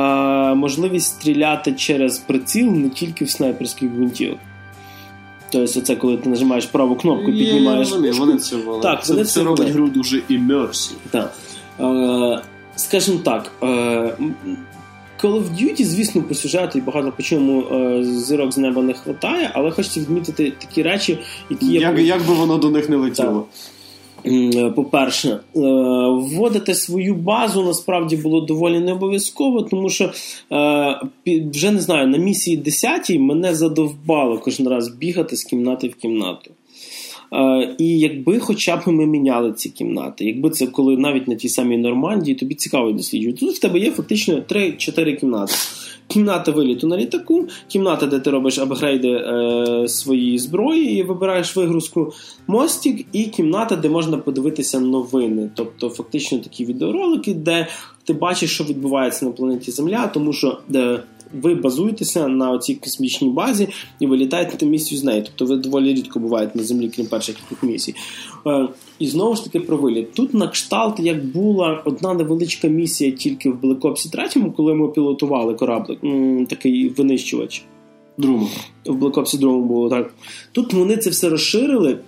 можливість 0.55 1.07
стріляти 1.07 1.73
через 1.73 2.19
приціл 2.19 2.71
не 2.71 2.89
тільки 2.89 3.25
в 3.25 3.31
снайперських 3.31 3.91
гвинтівок. 3.91 4.39
Тобто, 5.51 5.81
це 5.81 5.97
коли 5.97 6.17
ти 6.17 6.29
нажимаєш 6.29 6.67
праву 6.67 6.97
кнопку, 6.97 7.31
Я 7.31 7.45
піднімаєш. 7.45 7.89
розумію, 7.89 8.15
вони 8.19 8.37
це 8.39 8.57
ввели. 8.57 8.83
Так, 8.83 9.05
це, 9.05 9.13
вони 9.13 9.25
це 9.25 9.31
це 9.33 9.43
робить 9.43 9.69
гру 9.69 9.89
дуже 9.89 10.23
імерсів. 10.29 10.97
Так. 11.11 11.33
Е, 11.81 12.43
скажімо 12.77 13.19
так, 13.25 13.53
е, 13.63 13.67
Call 15.23 15.33
of 15.33 15.45
Duty, 15.61 15.85
звісно, 15.85 16.23
по 16.23 16.35
сюжету 16.35 16.79
і 16.79 16.81
багато 16.81 17.13
по 17.17 17.23
чому 17.23 17.61
е, 17.63 18.05
зірок 18.05 18.53
з 18.53 18.59
неба 18.59 18.83
не 18.83 18.93
вистачає, 18.93 19.51
але 19.55 19.71
хочеться 19.71 20.01
відмітити 20.01 20.53
такі 20.59 20.83
речі, 20.83 21.19
які 21.51 21.67
Як, 21.67 21.99
як 21.99 22.27
би 22.27 22.35
воно 22.35 22.59
до 22.59 22.71
них 22.71 22.89
не 22.89 22.97
летіло. 22.97 23.29
М, 23.29 23.45
По-перше, 24.77 25.29
е, 25.29 25.41
вводити 26.11 26.75
свою 26.75 27.15
базу 27.15 27.65
насправді 27.65 28.17
було 28.17 28.41
доволі 28.41 28.81
не 28.81 28.93
обов'язково, 28.93 29.63
тому 29.63 29.91
що 29.91 30.13
е, 30.53 31.01
вже 31.27 31.71
не 31.71 31.81
знаю, 31.81 32.07
на 32.07 32.19
місії 32.19 32.57
10 32.57 33.11
мене 33.11 33.55
задовбало 33.55 34.39
кожен 34.39 34.69
раз 34.69 34.89
бігати 34.89 35.37
з 35.37 35.45
кімнати 35.45 35.89
в 35.89 35.95
кімнату. 35.95 36.51
Е, 37.33 37.75
І 37.79 37.99
якби 37.99 38.39
хоча 38.39 38.77
б 38.77 38.81
ми 38.87 39.07
міняли 39.07 39.53
ці 39.53 39.69
кімнати, 39.69 40.25
якби 40.25 40.51
це 40.51 40.67
коли 40.67 40.97
навіть 40.97 41.29
на 41.29 41.35
тій 41.35 41.49
самій 41.49 41.79
Нормандії, 41.79 42.35
тобі 42.35 42.55
цікаво 42.55 42.93
досліджувати. 42.93 43.47
Тут 43.47 43.55
в 43.55 43.61
тебе 43.61 43.79
є 43.79 43.91
фактично 43.91 44.35
3-4 44.35 45.21
кімнати. 45.21 45.55
Кімната 46.09 46.53
виліту 46.53 46.87
на 46.87 46.97
літаку, 46.97 47.47
кімната, 47.69 48.07
де 48.07 48.21
ти 48.21 48.31
робиш 48.31 48.59
апгрейди 48.59 49.09
е, 49.09 49.89
своєї 49.89 50.39
зброї 50.39 50.99
і 50.99 51.03
вибираєш 51.03 51.57
вигрузку, 51.57 52.13
мостик, 52.47 53.07
і 53.13 53.25
кімната, 53.25 53.77
де 53.77 53.89
можна 53.89 54.19
подивитися 54.19 54.81
новини. 54.81 55.51
Тобто, 55.55 55.89
фактично 55.89 56.39
такі 56.39 56.65
відеоролики, 56.65 57.35
де 57.35 57.67
ти 58.05 58.13
бачиш, 58.13 58.55
що 58.55 58.65
відбувається 58.65 59.25
на 59.25 59.31
планеті 59.31 59.71
Земля, 59.71 60.07
тому 60.07 60.33
що 60.33 60.59
де 60.69 61.03
ви 61.35 61.55
базуєтеся 61.55 62.29
на 62.29 62.59
цій 62.59 62.75
космічній 62.75 63.29
базі 63.29 63.69
і 64.01 64.07
вилітаєте 64.07 64.65
на 64.65 64.71
місію 64.71 65.01
з 65.01 65.05
нею. 65.05 65.23
Тобто 65.25 65.55
ви 65.55 65.61
доволі 65.61 65.95
рідко 65.95 66.19
буваєте 66.19 66.59
на 66.59 66.65
землі, 66.65 66.91
крім 66.97 67.07
перших 67.07 67.37
місій. 67.63 67.95
Е, 68.47 68.69
і 68.99 69.07
знову 69.07 69.37
ж 69.37 69.45
таки 69.45 69.61
про 69.61 69.77
виліт. 69.77 70.13
Тут 70.13 70.35
на 70.35 70.49
кшталт, 70.49 71.01
як 71.01 71.27
була 71.27 71.83
одна 71.85 72.15
невеличка 72.15 72.69
місія 72.69 73.11
тільки 73.11 73.51
в 73.51 73.61
Black 73.61 73.81
Ops 73.81 74.11
3, 74.11 74.51
коли 74.57 74.75
ми 74.75 74.89
пілотували 74.89 75.55
кораблик, 75.55 75.99
такий 76.49 76.89
винищувач. 76.89 77.65
Друмо. 78.19 78.49
В 78.87 79.05
Black 79.05 79.15
Ops 79.15 79.39
2 79.39 79.59
було 79.59 79.91
так. 79.91 80.15
Тут 80.53 80.73
вони 80.73 80.97
це 80.97 81.11
все 81.11 81.29
розширили. 81.29 81.99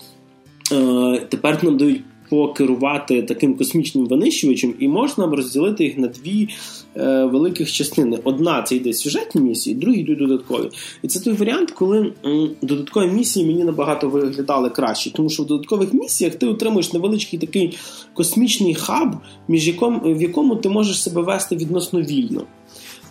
Е, 0.73 1.27
тепер 1.29 1.65
нам 1.65 1.77
дають 1.77 2.01
покерувати 2.29 3.23
таким 3.23 3.55
космічним 3.55 4.07
винищувачем, 4.07 4.75
і 4.79 4.89
можна 4.89 5.27
розділити 5.27 5.85
їх 5.85 5.99
на 5.99 6.09
дві 6.09 6.49
е, 6.97 7.25
великих 7.25 7.73
частини. 7.73 8.19
Одна 8.25 8.63
це 8.63 8.77
йде 8.77 8.93
сюжетні 8.93 9.41
місії, 9.41 9.77
другі 9.77 10.01
йдуть 10.01 10.19
додаткові. 10.19 10.71
І 11.03 11.09
це 11.09 11.21
той 11.21 11.33
варіант, 11.33 11.71
коли 11.71 12.13
м, 12.25 12.51
додаткові 12.63 13.11
місії 13.11 13.47
мені 13.47 13.65
набагато 13.65 14.09
виглядали 14.09 14.71
краще, 14.71 15.13
тому 15.13 15.31
що 15.31 15.43
в 15.43 15.47
додаткових 15.47 15.95
місіях 15.95 16.35
ти 16.35 16.47
отримуєш 16.47 16.93
невеличкий 16.93 17.39
такий 17.39 17.79
космічний 18.15 18.75
хаб, 18.75 19.17
між 19.49 19.67
яком, 19.67 20.01
в 20.05 20.23
якому 20.23 20.57
ти 20.57 20.69
можеш 20.69 21.03
себе 21.03 21.23
вести 21.23 21.57
відносно 21.57 22.01
вільно. 22.01 22.45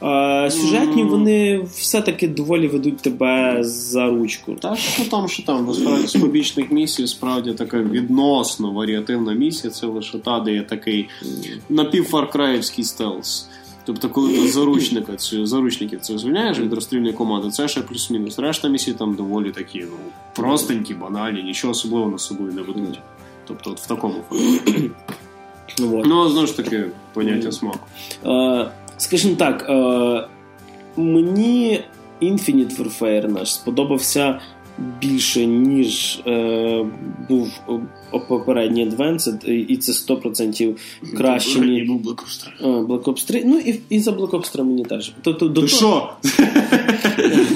Е, 0.04 0.52
сюжетні 0.52 1.04
вони 1.04 1.62
все-таки 1.62 2.28
доволі 2.28 2.68
ведуть 2.68 2.98
тебе 2.98 3.58
за 3.64 4.10
ручку. 4.10 4.54
Та 4.54 4.76
що 4.76 5.06
там, 5.06 5.28
що 5.28 5.44
там, 5.44 5.66
насправді 5.66 6.08
з 6.08 6.16
побічних 6.16 6.72
місій 6.72 7.08
справді 7.08 7.54
така 7.54 7.78
відносно 7.78 8.72
варіативна 8.72 9.34
місія, 9.34 9.74
це 9.74 9.88
лише 9.88 10.20
та, 10.20 10.40
де 10.40 10.54
є 10.54 10.62
такий 10.62 11.10
напівфаркраївський 11.70 12.84
стелс. 12.84 13.50
Тобто, 13.86 14.10
коли 14.10 14.34
ти 14.34 14.48
заручника 14.48 15.16
цю 15.16 15.46
заручників 15.46 16.00
це 16.02 16.18
звільняєш 16.18 16.60
від 16.60 16.74
розстрільної 16.74 17.14
команди, 17.14 17.50
це 17.50 17.68
ще 17.68 17.82
плюс-мінус. 17.82 18.40
Решта 18.40 18.68
місій 18.68 18.94
там 18.94 19.16
доволі 19.16 19.52
такі, 19.52 19.80
ну, 19.80 19.98
простенькі, 20.36 20.94
банальні, 20.94 21.44
нічого 21.44 21.72
особливого 21.72 22.12
на 22.12 22.18
собою 22.18 22.54
не 22.54 22.62
ведуть. 22.62 23.00
Тобто, 23.48 23.72
от 23.72 23.80
в 23.80 23.88
такому 23.88 24.16
форматі. 24.30 24.92
Ну, 25.80 26.30
знову 26.30 26.48
ж 26.48 26.58
таки, 26.58 26.86
поняття 27.14 27.52
смаку. 27.52 27.88
Скажімо 28.98 29.36
так, 29.36 29.66
е, 29.70 30.28
мені 31.02 31.80
Infinite 32.22 32.78
Warfare 32.78 33.32
наш 33.32 33.54
сподобався 33.54 34.40
більше, 35.02 35.46
ніж 35.46 36.22
е, 36.28 36.86
був 37.30 37.50
попередній 38.28 38.90
Advanced, 38.90 39.46
і- 39.50 39.78
це 39.78 39.92
100% 39.92 40.76
краще, 41.18 41.60
ніж 41.60 41.88
був 41.88 42.02
Black 42.02 42.16
Ops 42.16 42.44
3. 42.44 42.54
е, 42.62 42.68
Black 42.68 43.04
Ops 43.04 43.28
3. 43.28 43.44
Ну 43.46 43.58
і, 43.60 43.80
і 43.90 44.00
за 44.00 44.12
Black 44.12 44.30
Ops 44.30 44.52
3 44.52 44.64
мені 44.64 44.86
теж. 44.86 45.12
Тобто, 45.22 45.48
до 45.48 45.62
Ти 45.62 45.68
того- 45.68 45.78
що? 45.78 46.14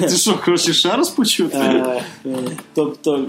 Ти 0.00 0.16
що, 0.16 0.32
хочеш 0.32 0.78
ще 0.78 0.96
раз 0.96 1.10
почути? 1.10 1.56
Е, 1.58 2.02
е, 2.26 2.36
Тобто. 2.74 3.24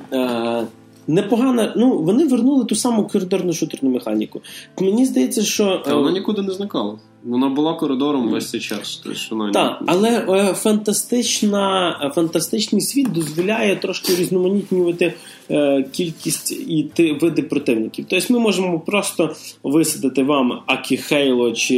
Е, 1.09 1.11
Непогано, 1.11 1.73
ну 1.75 1.97
вони 1.97 2.27
вернули 2.27 2.65
ту 2.65 2.75
саму 2.75 3.07
коридорну 3.07 3.53
шутерну 3.53 3.89
механіку. 3.89 4.41
Мені 4.81 5.05
здається, 5.05 5.43
що 5.43 5.81
Та 5.85 5.91
е, 5.91 5.93
вона 5.93 6.11
нікуди 6.11 6.41
не 6.41 6.53
зникала. 6.53 6.97
Вона 7.25 7.49
була 7.49 7.73
коридором 7.73 8.29
весь 8.29 8.49
цей 8.49 8.59
час. 8.59 9.01
Тобто, 9.03 9.19
вона 9.35 9.51
Так, 9.51 9.81
але 9.85 10.25
е, 10.29 10.53
фантастична, 10.53 11.89
е, 12.03 12.09
фантастичний 12.09 12.81
світ 12.81 13.11
дозволяє 13.11 13.75
трошки 13.75 14.15
різноманітнювати 14.15 15.13
е, 15.51 15.83
кількість 15.91 16.51
і 16.51 16.89
ти, 16.93 17.13
види 17.13 17.41
противників. 17.41 18.05
Тобто 18.09 18.33
ми 18.33 18.39
можемо 18.39 18.79
просто 18.79 19.35
висадити 19.63 20.23
вам 20.23 20.59
як 20.65 20.97
і 20.97 21.08
Halo 21.08 21.51
чи 21.51 21.75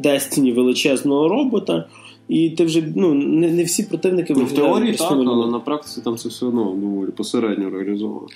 Destiny 0.00 0.54
величезного 0.54 1.28
робота, 1.28 1.84
і 2.28 2.50
ти 2.50 2.64
вже 2.64 2.82
ну, 2.96 3.14
не, 3.14 3.50
не 3.50 3.64
всі 3.64 3.82
противники 3.82 4.34
Ну, 4.36 4.44
в 4.44 4.52
теорії 4.52 4.92
так, 4.92 5.00
основними. 5.00 5.32
але 5.32 5.50
на 5.50 5.60
практиці 5.60 6.00
там 6.04 6.16
це 6.16 6.28
все 6.28 6.46
одно 6.46 6.64
доволі 6.80 7.10
посередньо 7.10 7.70
реалізовано. 7.70 8.26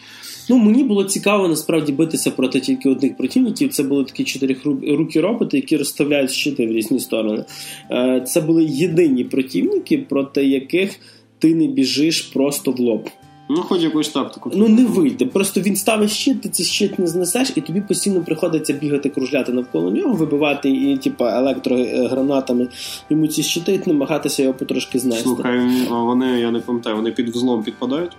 Ну, 0.51 0.57
мені 0.59 0.85
було 0.85 1.05
цікаво 1.05 1.49
насправді 1.49 1.93
битися 1.93 2.31
проти 2.31 2.61
тільки 2.61 2.89
одних 2.89 3.17
противників. 3.17 3.73
Це 3.73 3.83
були 3.83 4.05
такі 4.05 4.25
чотирирукі 4.25 5.21
роботи, 5.21 5.57
які 5.57 5.77
розставляють 5.77 6.31
щити 6.31 6.67
в 6.67 6.71
різні 6.73 7.01
сторони. 7.01 7.45
Е, 7.91 8.25
Це 8.27 8.41
були 8.41 8.65
єдині 8.65 9.25
противники, 9.25 9.99
проти 9.99 10.47
яких 10.47 11.01
ти 11.39 11.55
не 11.55 11.67
біжиш 11.67 12.21
просто 12.23 12.71
в 12.71 12.81
лоб. 12.81 13.09
Ну, 13.49 13.57
хоч 13.63 13.83
якусь 13.83 14.09
тактику. 14.09 14.51
Ну 14.55 14.69
не 14.69 14.85
вийде. 14.85 15.27
Просто 15.27 15.61
він 15.61 15.77
ставить 15.77 16.11
щит, 16.11 16.41
ти 16.41 16.49
цей 16.49 16.67
щит 16.67 16.99
не 16.99 17.07
знесеш, 17.07 17.53
і 17.57 17.61
тобі 17.61 17.81
постійно 17.81 18.21
приходиться 18.21 18.73
бігати, 18.73 19.09
кружляти 19.09 19.53
навколо 19.53 19.91
нього, 19.91 20.15
вибивати 20.15 20.71
і, 20.71 20.97
типа, 20.97 21.39
електрогранатами 21.39 22.69
йому 23.11 23.27
ці 23.27 23.43
щити, 23.43 23.75
і 23.75 23.89
намагатися 23.91 24.43
його 24.43 24.55
потрошки 24.55 24.99
знести. 24.99 25.23
Слухай, 25.23 25.61
вони, 25.91 26.41
я 26.41 26.51
не 26.51 26.59
пам'ятаю, 26.59 26.97
вони 26.97 27.11
під 27.11 27.29
взлом 27.29 27.63
підпадають? 27.63 28.13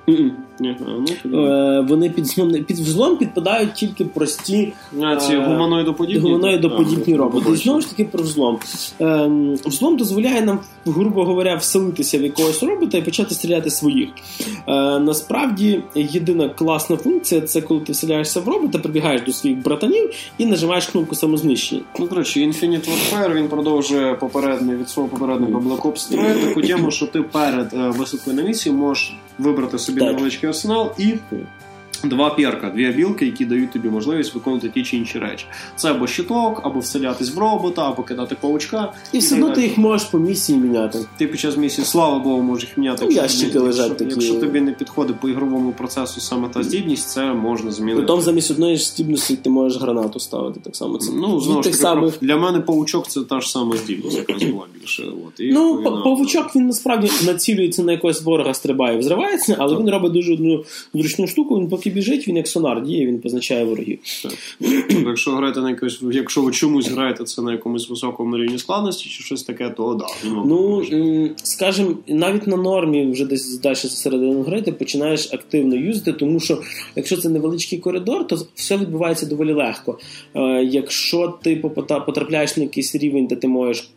Ні, 0.59 0.77
ну, 0.87 1.05
під... 1.23 1.33
Е, 1.33 1.85
Вони 1.89 2.09
під 2.09 2.25
взлом, 2.25 2.51
під 2.51 2.79
взлом 2.79 3.17
підпадають 3.17 3.73
тільки 3.73 4.05
прості 4.05 4.73
а, 5.01 5.15
ці 5.15 5.33
е, 5.33 5.45
гуманоїдоподібні? 5.45 6.21
гуманоїдоподібні 6.21 7.13
А, 7.13 7.17
роботи. 7.17 7.51
І 7.51 7.55
знову 7.55 7.81
ж 7.81 7.89
таки 7.89 8.05
про 8.05 8.23
взлом. 8.23 8.59
Ем, 8.99 9.55
Взлом 9.65 9.97
дозволяє 9.97 10.41
нам, 10.41 10.59
грубо 10.85 11.25
говоря, 11.25 11.55
вселитися 11.55 12.17
в 12.17 12.21
якогось 12.21 12.63
робота 12.63 12.97
і 12.97 13.01
почати 13.01 13.35
стріляти 13.35 13.69
своїх. 13.69 14.09
Е, 14.67 14.99
Насправді, 15.19 15.83
єдина 15.95 16.49
класна 16.49 16.97
функція 16.97 17.41
це 17.41 17.61
коли 17.61 17.79
ти 17.79 17.91
вселяєшся 17.91 18.39
в 18.39 18.47
робота, 18.47 18.79
прибігаєш 18.79 19.21
до 19.21 19.33
своїх 19.33 19.57
братанів 19.57 20.09
і 20.37 20.45
нажимаєш 20.45 20.87
кнопку 20.87 21.15
самознищення. 21.15 21.81
Ну, 21.99 22.07
коротше, 22.07 22.39
Infinite 22.39 22.89
Warfare, 22.89 23.33
він 23.33 23.47
продовжує 23.47 24.13
попередний 24.13 24.75
від 24.75 24.89
свого 24.89 25.09
попередника 25.09 25.53
Black 25.53 25.81
Ops 25.81 26.09
3 26.09 26.33
таку 26.33 26.61
тему, 26.61 26.91
що 26.91 27.07
ти 27.07 27.21
перед 27.21 27.73
е, 27.73 27.77
висадкою 27.77 28.35
на 28.35 28.41
місії 28.43 28.75
можеш 28.75 29.17
вибрати 29.39 29.79
собі 29.79 30.01
невеличкий 30.01 30.49
арсенал 30.49 30.91
і 30.97 31.13
два 32.03 32.29
перка, 32.29 32.69
дві 32.69 32.91
білки, 32.91 33.25
які 33.25 33.45
дають 33.45 33.71
тобі 33.71 33.89
можливість 33.89 34.35
виконувати 34.35 34.69
ті 34.69 34.83
чи 34.83 34.97
інші 34.97 35.19
речі. 35.19 35.45
Це 35.75 35.91
або 35.91 36.07
щиток, 36.07 36.61
або 36.63 36.79
вселятись 36.79 37.35
в 37.35 37.39
робота, 37.39 37.87
або 37.89 38.03
кидати 38.03 38.35
паучка. 38.41 38.93
І 39.13 39.17
все 39.19 39.35
одно 39.35 39.49
ти 39.49 39.61
їх 39.61 39.77
можеш 39.77 40.07
по 40.07 40.19
місії 40.19 40.59
міняти. 40.59 40.99
Ти 41.17 41.27
під 41.27 41.39
час 41.39 41.57
місії, 41.57 41.85
слава 41.85 42.19
Богу, 42.19 42.41
можеш 42.41 42.69
їх 42.69 42.77
міняти. 42.77 43.05
Ну, 43.05 43.11
якщо 43.11 43.21
ящики 43.23 43.53
тобі- 43.53 43.65
лежать 43.65 43.89
якщо, 43.89 44.05
такі. 44.05 44.25
Якщо 44.25 44.39
тобі 44.39 44.61
не 44.61 44.71
підходить 44.71 45.19
по 45.19 45.29
ігровому 45.29 45.71
процесу 45.71 46.21
саме 46.21 46.49
та 46.49 46.63
здібність, 46.63 47.09
це 47.09 47.33
можна 47.33 47.71
змінити. 47.71 48.07
Потім 48.07 48.21
замість 48.23 48.51
одної 48.51 48.77
ж 48.77 48.87
стібності 48.87 49.35
ти 49.35 49.49
можеш 49.49 49.81
гранату 49.81 50.19
ставити 50.19 50.59
так 50.59 50.75
само. 50.75 50.97
Це 50.97 51.11
Ну, 51.15 51.39
знову 51.41 51.63
ж 51.63 51.69
таки, 51.69 51.77
самих. 51.81 52.13
для 52.21 52.37
мене 52.37 52.59
паучок 52.59 53.07
це 53.07 53.21
та 53.21 53.41
ж 53.41 53.51
сама 53.51 53.77
здібність, 53.77 54.17
яка 54.17 54.33
була 54.45 54.63
більше. 54.81 55.03
От, 55.27 55.39
і 55.39 55.51
Ну, 55.53 55.81
па- 55.83 55.91
павучок 55.91 56.55
він 56.55 56.67
насправді 56.67 57.11
націлюється 57.25 57.83
на 57.83 57.91
якогось 57.91 58.21
ворога, 58.21 58.53
стрибає, 58.53 58.97
взривається, 58.97 59.55
але 59.59 59.77
він 59.79 59.89
робить 59.89 60.11
дуже 60.11 60.33
одну 60.33 60.63
зручну 60.93 61.27
штуку. 61.27 61.59
Він 61.59 61.67
поки 61.67 61.88
біжить, 61.89 62.27
він 62.27 62.37
як 62.37 62.47
сонар 62.47 62.83
діє, 62.83 63.05
він 63.05 63.19
позначає 63.19 63.65
ворогів. 63.65 63.99
Тобто, 64.21 65.09
якщо 65.09 65.31
граєте 65.31 65.61
на 65.61 65.69
якось, 65.69 66.01
якщо 66.11 66.41
ви 66.41 66.51
чомусь 66.51 66.87
граєте 66.87 67.23
це 67.23 67.41
на 67.41 67.51
якомусь 67.51 67.89
високому 67.89 68.37
рівні 68.37 68.57
складності 68.57 69.09
чи 69.09 69.23
щось 69.23 69.43
таке, 69.43 69.69
то 69.69 69.93
да. 69.93 70.05
Ну, 70.45 70.83
скажімо, 71.43 71.89
навіть 72.07 72.47
на 72.47 72.57
нормі 72.57 73.11
вже 73.11 73.25
десь 73.25 73.59
далі 73.59 73.75
середину 73.75 74.41
гри 74.41 74.61
ти 74.61 74.71
починаєш 74.71 75.33
активно 75.33 75.75
юзати, 75.75 76.13
тому 76.13 76.39
що 76.39 76.61
якщо 76.95 77.17
це 77.17 77.29
невеличкий 77.29 77.79
коридор, 77.79 78.27
то 78.27 78.37
все 78.55 78.77
відбувається 78.77 79.25
доволі 79.25 79.53
легко. 79.53 79.97
Е, 80.35 80.63
якщо 80.63 81.37
ти 81.43 81.55
потрапляєш 82.05 82.57
на 82.57 82.63
якийсь 82.63 82.95
рівень, 82.95 83.27
де 83.27 83.35
ти 83.35 83.47
можеш 83.47 83.91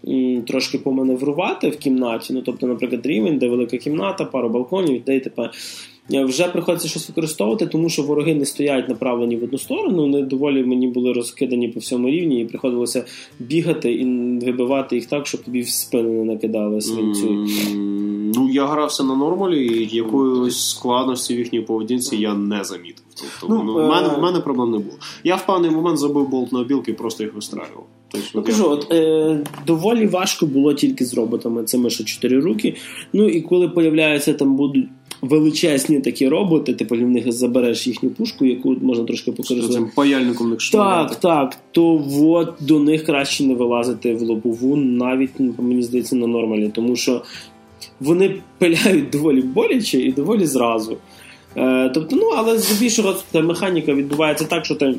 трошки 0.47 0.78
поманеврувати 0.78 1.68
в 1.68 1.76
кімнаті, 1.78 2.32
ну 2.32 2.43
тобто, 2.43 2.66
наприклад, 2.66 3.07
рівень, 3.07 3.38
де 3.38 3.49
велика 3.49 3.76
кімната, 3.76 4.24
пару 4.24 4.49
балконів, 4.49 5.03
де 5.07 5.20
типа. 5.20 5.43
е, 5.45 5.51
Вже 6.12 6.48
приходиться 6.48 6.88
щось 6.88 7.08
використовувати, 7.08 7.66
тому 7.66 7.88
що 7.88 8.02
вороги 8.02 8.34
не 8.34 8.44
стоять 8.44 8.88
направлені 8.88 9.36
в 9.36 9.44
одну 9.44 9.58
сторону. 9.58 9.96
Вони 10.02 10.22
доволі 10.22 10.64
мені 10.64 10.88
були 10.88 11.12
розкидані 11.12 11.68
по 11.68 11.80
всьому 11.80 12.08
рівні, 12.08 12.40
і 12.40 12.44
приходилося 12.44 13.04
бігати 13.38 13.92
і 13.92 14.04
вибивати 14.44 14.96
їх 14.96 15.06
так, 15.06 15.26
щоб 15.26 15.42
тобі 15.42 15.60
в 15.60 15.68
спину 15.68 16.10
не 16.10 16.24
накидали 16.24 16.80
свинцю. 16.80 17.28
М, 17.28 17.92
Ну, 18.34 18.50
я 18.52 18.66
грався 18.66 19.04
на 19.04 19.16
нормалі, 19.16 19.66
і 19.66 19.96
якоїсь 19.96 20.68
складності 20.68 21.34
в 21.34 21.38
їхній 21.38 21.60
поведінці 21.60 22.16
я 22.16 22.34
не 22.34 22.64
замітив. 22.64 23.04
Тобто, 23.40 23.54
Ну, 23.54 23.62
ну, 23.62 23.72
в, 23.74 23.88
мене, 23.88 24.08
е, 24.08 24.16
в 24.18 24.22
мене 24.22 24.40
проблем 24.40 24.70
не 24.70 24.78
було. 24.78 24.96
Я 25.24 25.36
в 25.36 25.46
певний 25.46 25.70
момент 25.70 25.98
забив 25.98 26.28
болт 26.28 26.52
на 26.52 26.64
білки 26.64 26.90
і 26.90 26.94
просто 26.94 27.24
їх 27.24 27.34
вистраював. 27.34 27.86
Тобто, 28.08 28.28
Ну 28.34 28.42
кажу, 28.42 28.70
от 28.70 28.92
е, 28.92 29.40
доволі 29.66 30.06
важко 30.06 30.46
було 30.46 30.74
тільки 30.74 31.04
з 31.04 31.14
роботами. 31.14 31.64
Цими 31.64 31.90
що 31.90 32.04
чотири 32.04 32.40
руки. 32.40 32.74
Ну 33.12 33.28
і 33.28 33.40
коли 33.40 33.68
появляються 33.68 34.34
там 34.34 34.56
будуть 34.56 34.86
величезні 35.22 36.00
такі 36.00 36.28
роботи, 36.28 36.74
ти 36.74 36.84
в 37.04 37.10
них 37.10 37.32
забереш 37.32 37.86
їхню 37.86 38.10
пушку, 38.10 38.44
яку 38.44 38.76
можна 38.82 39.04
трошки 39.04 39.32
цим 39.68 39.90
паяльником 39.94 40.50
не 40.50 40.56
Так, 40.72 41.14
так. 41.14 41.58
То 41.72 42.04
от 42.20 42.54
до 42.60 42.80
них 42.80 43.04
краще 43.04 43.44
не 43.44 43.54
вилазити 43.54 44.14
в 44.14 44.22
лобову, 44.22 44.76
навіть 44.76 45.30
ну, 45.38 45.54
мені 45.58 45.82
здається, 45.82 46.16
на 46.16 46.26
нормалі, 46.26 46.70
тому 46.74 46.96
що 46.96 47.22
вони 48.00 48.34
пиляють 48.58 49.10
доволі 49.10 49.42
боляче 49.42 50.00
і 50.00 50.12
доволі 50.12 50.46
зразу. 50.46 50.96
Е, 51.56 51.90
тобто, 51.94 52.16
ну, 52.16 52.30
але 52.36 52.58
здебільшого 52.58 53.14
механіка 53.34 53.94
відбувається 53.94 54.44
так, 54.44 54.64
що 54.64 54.74
ти 54.74 54.94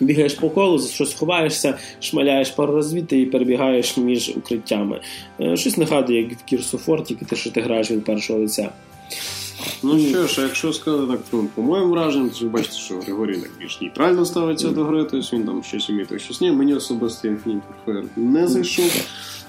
бігаєш 0.00 0.34
по 0.34 0.50
колу, 0.50 0.78
за 0.78 0.88
щось 0.88 1.14
ховаєшся, 1.14 1.78
шмаляєш 2.00 2.50
пару 2.50 2.72
розвіти 2.72 3.20
і 3.20 3.26
перебігаєш 3.26 3.96
між 3.96 4.28
укриттями. 4.36 5.00
Е, 5.40 5.56
щось 5.56 5.76
нагадує, 5.76 6.22
як 6.22 6.32
в 6.32 6.44
Кірсофорт, 6.44 7.04
тільки 7.04 7.24
те, 7.24 7.36
що 7.36 7.50
ти 7.50 7.60
граєш 7.60 7.90
від 7.90 8.04
першого 8.04 8.38
лиця. 8.38 8.70
Ну 9.82 9.98
що 9.98 10.26
ж, 10.26 10.42
якщо 10.42 10.72
сказати 10.72 11.12
так, 11.12 11.20
то 11.30 11.44
по 11.54 11.62
моїм 11.62 11.90
враженням, 11.90 12.30
то 12.30 12.46
бачите, 12.46 12.76
що 12.76 12.94
Григорій 12.94 13.36
так 13.36 13.50
більш 13.60 13.80
нейтрально 13.80 14.24
ставиться 14.24 14.68
до 14.68 14.84
гри, 14.84 15.06
тобто 15.10 15.36
він 15.36 15.44
там 15.44 15.62
щось 15.62 15.90
вміє, 15.90 16.06
то 16.06 16.18
щось 16.18 16.40
ні. 16.40 16.52
Мені 16.52 16.74
особисто 16.74 17.28
Infinite 17.28 17.60
Warfare 17.86 18.04
не 18.16 18.48
зайшов. 18.48 19.04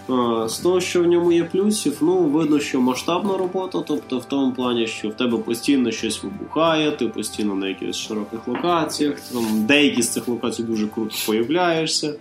А, 0.10 0.48
З 0.50 0.58
того, 0.58 0.82
що 0.82 1.04
в 1.04 1.08
ньому 1.08 1.32
є 1.32 1.44
плюсів, 1.44 1.98
ну 2.02 2.18
видно, 2.18 2.60
що 2.60 2.82
масштабна 2.82 3.38
робота, 3.38 3.84
тобто 3.88 4.20
в 4.20 4.26
тому 4.26 4.52
плані, 4.52 4.88
що 4.88 5.10
в 5.10 5.14
тебе 5.14 5.38
постійно 5.38 5.92
щось 5.92 6.24
вибухає, 6.24 6.92
ти 6.92 7.08
постійно 7.08 7.56
на 7.56 7.68
якихось 7.68 7.96
широких 7.96 8.48
локаціях, 8.48 9.20
там 9.20 9.46
деякі 9.66 10.02
з 10.02 10.10
цих 10.10 10.28
локацій 10.28 10.64
дуже 10.64 10.88
круто 10.88 11.16
появляєшся. 11.26 12.14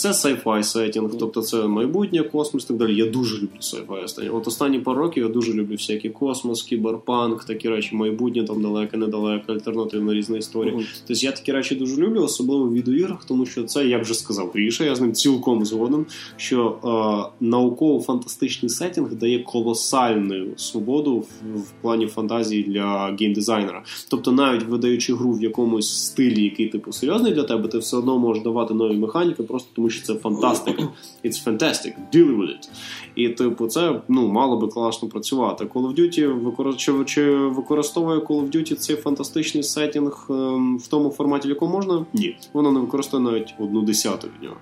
Це 0.00 0.08
sci-fi 0.08 0.62
сеттінг, 0.62 1.10
тобто 1.18 1.42
це 1.42 1.66
майбутнє, 1.66 2.22
космос 2.22 2.64
і 2.64 2.68
так 2.68 2.76
далі. 2.76 2.96
Я 2.96 3.06
дуже 3.06 3.36
люблю 3.36 3.58
sci-fi 3.60 4.04
останні. 4.04 4.28
От 4.28 4.48
останні 4.48 4.78
пару 4.78 5.00
років 5.00 5.22
я 5.22 5.28
дуже 5.28 5.52
люблю 5.52 5.74
всякі 5.74 6.10
космос, 6.10 6.62
кіберпанк, 6.62 7.44
такі 7.44 7.68
речі, 7.68 7.94
майбутнє, 7.96 8.44
там 8.44 8.62
далеке, 8.62 8.96
недалеке, 8.96 9.52
альтернативна 9.52 10.14
різна 10.14 10.38
історія. 10.38 10.74
Мгм. 10.74 10.84
Тобто 11.06 11.26
я 11.26 11.32
такі 11.32 11.52
речі 11.52 11.74
дуже 11.74 11.96
люблю, 11.96 12.22
особливо 12.22 12.64
в 12.64 12.72
відеоіграх, 12.72 13.24
тому 13.24 13.46
що 13.46 13.64
це, 13.64 13.86
як 13.86 14.02
вже 14.02 14.14
сказав 14.14 14.50
Гріша, 14.54 14.84
я 14.84 14.94
з 14.94 15.00
ним 15.00 15.12
цілком 15.12 15.64
згоден, 15.64 16.06
що 16.36 16.76
е, 16.84 17.44
науково-фантастичний 17.46 18.70
сеттінг 18.70 19.14
дає 19.14 19.38
колосальну 19.38 20.46
свободу 20.56 21.16
в, 21.16 21.58
в 21.58 21.70
плані 21.82 22.06
фантазії 22.06 22.62
для 22.62 23.16
геймдизайнера. 23.20 23.82
Тобто, 24.10 24.32
навіть 24.32 24.62
видаючи 24.62 25.14
гру 25.14 25.32
в 25.32 25.42
якомусь 25.42 26.04
стилі, 26.04 26.44
який 26.44 26.68
типу 26.68 26.92
серйозний 26.92 27.32
для 27.32 27.42
тебе, 27.42 27.68
ти 27.68 27.78
все 27.78 27.96
одно 27.96 28.18
можеш 28.18 28.42
давати 28.42 28.74
нові 28.74 28.96
механіки, 28.96 29.42
просто 29.42 29.68
тому 29.74 29.89
це 29.98 30.14
фантастика. 30.14 30.88
It's 31.24 31.44
fantastic. 31.44 31.92
Deal 32.14 32.36
with 32.36 32.48
it. 32.48 32.68
І 33.14 33.28
типу, 33.28 33.66
це 33.66 34.00
ну 34.08 34.28
мало 34.28 34.56
би 34.56 34.68
класно 34.68 35.08
працювати. 35.08 35.64
Call 35.64 35.88
of 35.88 35.98
Duty 35.98 36.42
викор... 36.44 36.76
чи, 36.76 37.04
чи 37.04 37.30
використовує 37.30 38.18
Call 38.18 38.44
of 38.44 38.56
Duty 38.56 38.74
цей 38.74 38.96
фантастичний 38.96 39.62
сеттінг 39.62 40.26
ем, 40.30 40.78
в 40.78 40.86
тому 40.86 41.10
форматі, 41.10 41.48
в 41.48 41.50
якому 41.50 41.72
можна? 41.72 42.06
Ні, 42.12 42.36
воно 42.52 42.72
не 42.72 42.80
використовує 42.80 43.32
навіть 43.32 43.54
одну 43.58 43.82
десяту 43.82 44.26
від 44.26 44.42
нього. 44.42 44.56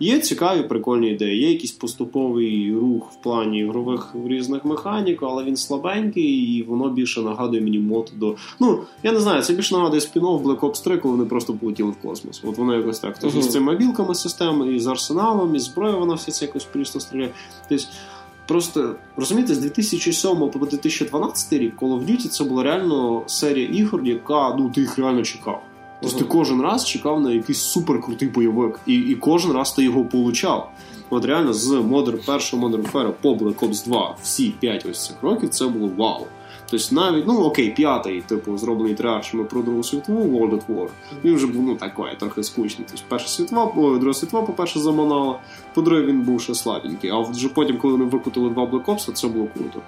Є 0.00 0.18
цікаві 0.18 0.62
прикольні 0.62 1.10
ідеї, 1.10 1.40
є 1.40 1.50
якийсь 1.50 1.72
поступовий 1.72 2.74
рух 2.74 3.12
в 3.12 3.22
плані 3.22 3.58
ігрових 3.58 4.14
різних 4.26 4.64
механік, 4.64 5.22
але 5.22 5.44
він 5.44 5.56
слабенький, 5.56 6.24
і 6.24 6.62
воно 6.62 6.90
більше 6.90 7.20
нагадує 7.20 7.62
мені 7.62 7.78
мод 7.78 8.12
до. 8.16 8.36
Ну, 8.60 8.80
я 9.02 9.12
не 9.12 9.20
знаю, 9.20 9.42
це 9.42 9.52
більше 9.52 9.74
нагадує 9.74 10.00
спін-офф 10.00 10.42
Black 10.42 10.60
Ops 10.60 10.84
3, 10.84 10.98
коли 10.98 11.14
вони 11.14 11.28
просто 11.28 11.54
полетіли 11.54 11.90
в 11.90 11.96
космос. 11.96 12.42
От 12.44 12.58
воно 12.58 12.74
якось 12.74 12.98
так. 12.98 13.18
Тобто 13.20 13.42
з 13.42 13.48
цими 13.48 13.72
мобілками 13.72 14.14
системи, 14.14 14.74
і 14.74 14.80
з 14.80 14.86
арсеналом, 14.86 15.54
і 15.54 15.58
зброєю 15.58 15.98
вона 15.98 16.14
все 16.14 16.32
це 16.32 16.44
якось 16.44 16.64
прісно 16.64 17.00
стріляє. 17.00 17.30
Тобто, 17.68 17.84
Просто 18.46 18.94
розумієте, 19.16 19.54
з 19.54 19.58
2007 19.58 20.50
по 20.50 20.58
2012 20.58 21.52
рік 21.52 21.74
Call 21.80 21.88
of 21.88 22.10
Duty 22.10 22.28
це 22.28 22.44
була 22.44 22.62
реально 22.62 23.22
серія 23.26 23.68
ігор, 23.68 24.04
яка 24.04 24.54
ну 24.58 24.70
ти 24.70 24.80
їх 24.80 24.98
реально 24.98 25.22
чекав. 25.22 25.62
Тобто 26.00 26.18
ти 26.18 26.24
кожен 26.24 26.62
раз 26.62 26.86
чекав 26.86 27.20
на 27.20 27.32
якийсь 27.32 27.60
суперкрутий 27.60 28.28
бойовик, 28.28 28.80
і, 28.86 28.94
і 28.94 29.14
кожен 29.14 29.52
раз 29.52 29.72
ти 29.72 29.84
його 29.84 30.04
получав. 30.04 30.70
От 31.10 31.24
реально 31.24 31.52
з 31.52 31.70
Modern, 31.72 32.26
першого 32.26 32.68
Modern 32.68 32.92
Warfare 32.92 33.12
по 33.20 33.34
Black 33.34 33.58
Ops 33.58 33.84
2 33.84 34.16
всі 34.22 34.50
5 34.50 34.86
ось 34.86 35.06
цих 35.06 35.16
років 35.22 35.48
це 35.48 35.66
було 35.66 35.90
вау. 35.96 36.26
Тобто 36.70 36.94
навіть, 36.94 37.26
ну 37.26 37.40
окей, 37.40 37.70
п'ятий, 37.70 38.20
типу, 38.20 38.58
зроблений 38.58 38.94
тріаршами 38.94 39.44
про 39.44 39.62
Другу 39.62 39.82
світову 39.82 40.38
World 40.38 40.50
at 40.50 40.66
War. 40.66 40.88
Він 41.24 41.34
вже 41.34 41.46
був 41.46 41.62
ну 41.62 41.76
такий, 41.76 42.16
трохи 42.18 42.42
скучний. 42.42 42.88
Тобто 42.90 43.04
перша 43.08 43.28
світова, 43.28 43.64
о, 43.64 43.98
друга 43.98 44.14
світова, 44.14 44.46
по-перше, 44.46 44.80
заманала, 44.80 45.38
по-друге, 45.74 46.02
він 46.02 46.22
був 46.22 46.40
ще 46.40 46.54
слабенький. 46.54 47.10
А 47.10 47.20
вже 47.20 47.48
потім, 47.48 47.78
коли 47.78 47.92
вони 47.92 48.04
викотили 48.04 48.50
два 48.50 48.64
Black 48.64 48.84
Ops, 48.84 49.12
це 49.12 49.28
було 49.28 49.48
круто. 49.54 49.80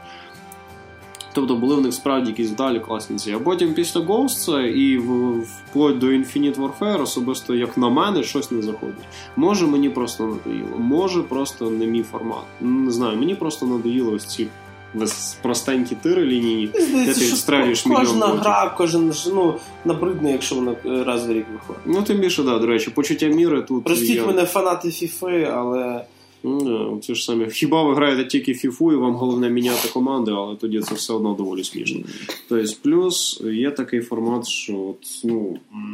Тобто 1.39 1.55
були 1.55 1.74
в 1.76 1.80
них 1.80 1.95
справді 1.95 2.30
якісь 2.30 2.51
далі 2.51 2.80
класниці. 2.80 3.32
А 3.32 3.39
потім 3.39 3.74
після 3.74 4.01
Ghost 4.01 4.61
і 4.66 4.99
вплоть 4.99 5.99
до 5.99 6.07
Infinite 6.07 6.55
Warfare, 6.57 7.03
особисто 7.03 7.55
як 7.55 7.78
на 7.78 7.89
мене, 7.89 8.22
щось 8.22 8.51
не 8.51 8.62
заходить. 8.62 9.05
Може 9.36 9.66
мені 9.66 9.91
просто 9.91 10.26
надоїло, 10.26 10.78
може 10.78 11.22
просто 11.22 11.71
не 11.71 11.87
мій 11.87 12.03
формат. 12.03 12.42
Не 12.61 12.91
знаю, 12.91 13.18
мені 13.18 13.34
просто 13.34 13.67
надоїло 13.67 14.13
ось 14.13 14.25
ці 14.26 14.46
вес- 14.95 15.37
простенькі 15.42 15.95
тири 15.95 16.25
лінійні, 16.25 16.67
де 16.67 17.07
ти 17.07 17.14
що 17.14 17.21
відстрелюєш 17.21 17.83
кожна 17.83 18.00
мільйон 18.00 18.21
ботів. 18.21 18.41
гра, 18.41 18.75
кожен 18.79 19.13
ну, 19.26 19.54
набридне, 19.84 20.33
якщо 20.33 20.54
вона 20.54 20.72
е, 20.87 21.04
раз 21.04 21.26
в 21.26 21.33
рік 21.33 21.46
виходить. 21.53 21.83
Ну, 21.87 22.03
тим 22.03 22.18
більше, 22.18 22.42
да, 22.42 22.58
до 22.58 22.67
речі, 22.67 22.91
почуття 22.91 23.26
міри 23.26 23.63
тут. 23.63 23.84
Простіть 23.84 24.17
я- 24.17 24.26
мене 24.26 24.45
фанати 24.45 24.88
FIFA, 24.88 25.54
але 25.54 26.04
Ну, 26.43 27.01
це 27.03 27.15
ж 27.15 27.25
самі. 27.25 27.51
Хіба 27.51 27.83
ви 27.83 27.95
граєте 27.95 28.25
тільки 28.25 28.55
фіфу, 28.55 28.93
і 28.93 28.97
вам 28.97 29.15
головне 29.15 29.51
міняти 29.51 29.89
команди, 29.89 30.31
але 30.31 30.57
тоді 30.57 30.81
це 30.81 30.95
все 30.95 31.13
одно 31.13 31.35
доволі 31.35 31.65
смішно. 31.65 32.01
Тобто, 32.49 32.73
плюс 32.83 33.41
є 33.45 33.71
такий 33.71 34.01
формат, 34.01 34.47
що 34.47 34.79
от, 34.79 35.25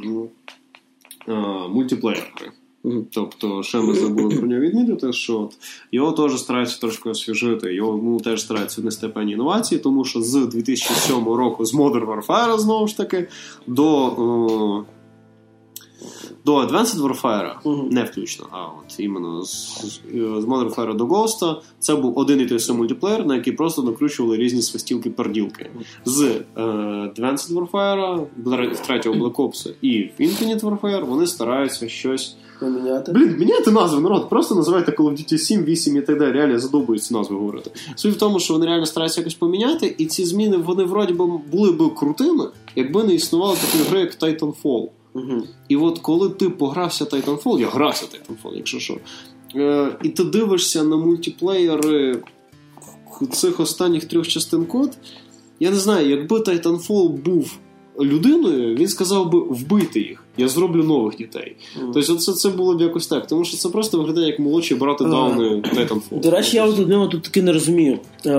ну, 0.05 0.29
а, 1.27 1.69
мультиплеєр 1.69 2.33
гри. 2.37 2.51
Тобто, 3.11 3.63
ще 3.63 3.81
ми 3.81 3.95
забули 3.95 4.37
про 4.37 4.49
нього 4.49 4.61
відмітити, 4.61 5.13
що 5.13 5.41
от 5.41 5.57
його 5.93 6.13
теж 6.13 6.41
стараються 6.41 6.81
трошки 6.81 7.11
освіжити, 7.11 7.75
його 7.75 8.01
ну, 8.05 8.21
теж 8.21 8.43
стараються 8.43 8.81
внести 8.81 9.09
певні 9.09 9.33
інновації, 9.33 9.79
тому 9.79 10.05
що 10.05 10.23
з 10.23 10.47
2007 10.47 11.25
року 11.25 11.65
з 11.65 11.75
Modern 11.75 12.07
Warfare, 12.07 12.59
знову 12.59 12.87
ж 12.87 12.97
таки, 12.97 13.29
до, 13.67 14.85
до 16.45 16.57
Advanced 16.57 17.01
Warfare, 17.01 17.53
Мгм. 17.65 17.89
не 17.89 18.05
включно, 18.05 18.47
а 18.51 18.63
от 18.65 19.01
іменно 19.01 19.43
з, 19.43 19.79
з 20.15 20.45
Modern 20.45 20.75
Warfare 20.75 20.97
до 20.97 21.05
Ghost, 21.07 21.57
це 21.79 21.95
був 21.97 22.19
один 22.19 22.41
і 22.41 22.47
той 22.47 22.59
самий 22.61 22.79
мультиплеєр, 22.79 23.27
на 23.27 23.35
який 23.35 23.53
просто 23.53 23.83
накручували 23.83 24.37
різні 24.37 24.61
свистілки-перділки. 24.63 25.67
З 26.05 26.23
е, 26.57 26.61
Advanced 27.17 27.53
Warfare, 27.55 28.27
в 28.75 28.87
третього 28.87 29.15
Black 29.17 29.35
Ops 29.35 29.71
і 29.83 30.03
в 30.19 30.23
Infinite 30.23 30.61
Warfare 30.61 31.05
вони 31.07 31.27
стараються 31.27 31.89
щось 31.89 32.37
поміняти. 32.61 33.13
Блін, 33.13 33.37
міняйте 33.39 33.71
назви, 33.71 34.01
народ, 34.01 34.29
просто 34.31 34.55
називайте 34.55 34.93
Call 34.93 35.05
of 35.05 35.13
Duty 35.13 35.39
7, 35.39 35.65
8 35.65 35.97
і 35.97 36.01
так 36.01 36.19
далі. 36.19 36.33
Реально 36.33 36.59
задовбуються 36.59 37.15
назви 37.15 37.37
говорити. 37.37 37.71
Суть 37.97 38.15
в 38.15 38.19
тому, 38.19 38.41
що 38.41 38.55
вони 38.55 38.67
реально 38.67 38.87
стараються 38.87 39.21
якось 39.21 39.35
поміняти, 39.35 39.95
і 39.99 40.07
ці 40.07 40.25
зміни 40.25 40.57
вони 40.57 40.85
вроді 40.85 41.13
би 41.13 41.27
були 41.53 41.73
б 41.73 41.95
крутими, 41.95 42.49
якби 42.77 43.05
не 43.05 43.15
існувало 43.15 43.55
такої 43.57 43.85
гри, 43.85 44.01
як 44.01 44.19
Titanfall. 44.23 44.89
Угу. 45.15 45.43
І 45.69 45.77
от 45.77 45.99
коли 45.99 46.31
ти 46.31 46.51
погрався 46.51 47.05
Titanfall, 47.05 47.61
я 47.61 47.69
грався 47.69 48.07
Titanfall, 48.07 48.57
якщо 48.57 48.79
що, 48.79 48.99
е, 49.55 49.99
і 50.03 50.09
ти 50.09 50.25
дивишся 50.25 50.85
на 50.85 50.97
мультиплеєри 50.97 52.23
цих 53.33 53.61
останніх 53.61 54.05
трьох 54.05 54.29
частин 54.29 54.67
код, 54.67 54.99
я 55.61 55.71
не 55.71 55.77
знаю, 55.77 56.11
якби 56.11 56.39
Titanfall 56.39 57.09
був 57.09 57.59
людиною, 58.01 58.77
він 58.77 58.89
сказав 58.89 59.31
би 59.31 59.41
вбити 59.41 60.01
їх. 60.01 60.25
Я 60.37 60.49
зроблю 60.49 60.85
нових 60.85 61.17
дітей. 61.17 61.57
Тобто, 61.95 62.15
це, 62.17 62.33
це 62.33 62.49
було 62.49 62.75
б 62.75 62.81
якось 62.81 63.07
так, 63.07 63.27
тому 63.27 63.45
що 63.45 63.57
це 63.57 63.69
просто 63.69 63.99
виглядає 63.99 64.27
як 64.27 64.39
молодші 64.39 64.75
брати 64.75 65.05
Дауни 65.05 65.49
Titanfall. 65.49 66.21
До 66.21 66.31
речі, 66.31 66.57
я 66.57 66.65
от 66.65 66.79
одного 66.79 67.07
тут 67.07 67.23
таки 67.23 67.43
не 67.43 67.53
розумію. 67.53 67.99
Е, 68.27 68.31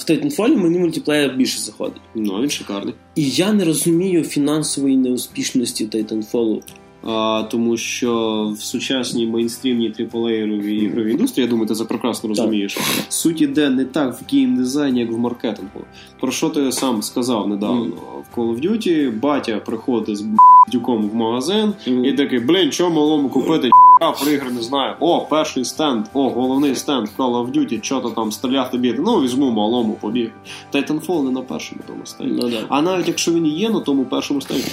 в 0.00 0.04
Titanfall 0.08 0.56
мені 0.56 0.78
мультиплеєр 0.78 1.34
більше 1.36 1.60
заходить. 1.60 2.00
Ну, 2.14 2.40
він 2.42 2.50
шикарний. 2.50 2.94
І 3.14 3.30
я 3.30 3.52
не 3.52 3.64
розумію 3.64 4.22
фінансової 4.22 4.96
неуспішності 4.96 5.86
Titanfall. 5.86 6.60
А, 7.04 7.42
тому 7.50 7.76
що 7.76 8.52
в 8.58 8.62
сучасній 8.62 9.26
мейнстрімній 9.26 9.90
триполеєровій 9.90 10.76
ігровій 10.76 11.12
індустрії, 11.12 11.44
я 11.44 11.50
думаю, 11.50 11.68
ти 11.68 11.74
це 11.74 11.84
прекрасно 11.84 12.28
розумієш. 12.28 12.78
Суть 13.08 13.40
іде 13.40 13.70
не 13.70 13.84
так 13.84 14.14
в 14.20 14.34
геймдизайні, 14.34 15.00
як 15.00 15.12
в 15.12 15.18
маркетингу. 15.18 15.80
Про 16.20 16.32
що 16.32 16.48
ти 16.48 16.72
сам 16.72 17.02
сказав 17.02 17.48
недавно? 17.48 17.86
В 18.34 18.38
Call 18.38 18.54
of 18.54 18.70
Duty 18.70 19.20
батя 19.20 19.56
приходить 19.56 20.16
з 20.16 20.24
дюком 20.72 21.10
в 21.10 21.14
магазин 21.14 21.72
і 22.04 22.12
такий, 22.12 22.38
блін, 22.38 22.72
що 22.72 22.90
малому 22.90 23.28
купити? 23.28 23.70
А 24.00 24.12
пригри 24.12 24.50
не 24.50 24.62
знаю. 24.62 24.94
О, 25.00 25.20
перший 25.20 25.64
стенд, 25.64 26.06
о, 26.12 26.28
головний 26.28 26.74
стенд 26.74 27.08
Call 27.18 27.46
of 27.46 27.52
Duty, 27.52 27.82
що 27.82 28.00
то 28.00 28.10
там 28.10 28.32
стріляти 28.32 28.78
б'єти. 28.78 29.02
Ну, 29.06 29.20
візьму 29.20 29.50
малому 29.50 29.92
побіг. 29.92 30.30
Titanfall 30.74 31.22
не 31.24 31.30
на 31.30 31.40
першому 31.40 31.80
тому 31.86 32.00
стенді. 32.04 32.40
Ну, 32.42 32.48
да. 32.48 32.64
А 32.68 32.82
навіть 32.82 33.08
якщо 33.08 33.32
він 33.32 33.46
є 33.46 33.70
на 33.70 33.80
тому 33.80 34.04
першому 34.04 34.40
стенді, 34.40 34.68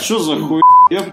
що 0.00 0.18
за 0.18 0.36
хуй? 0.36 0.60
Я 0.90 1.06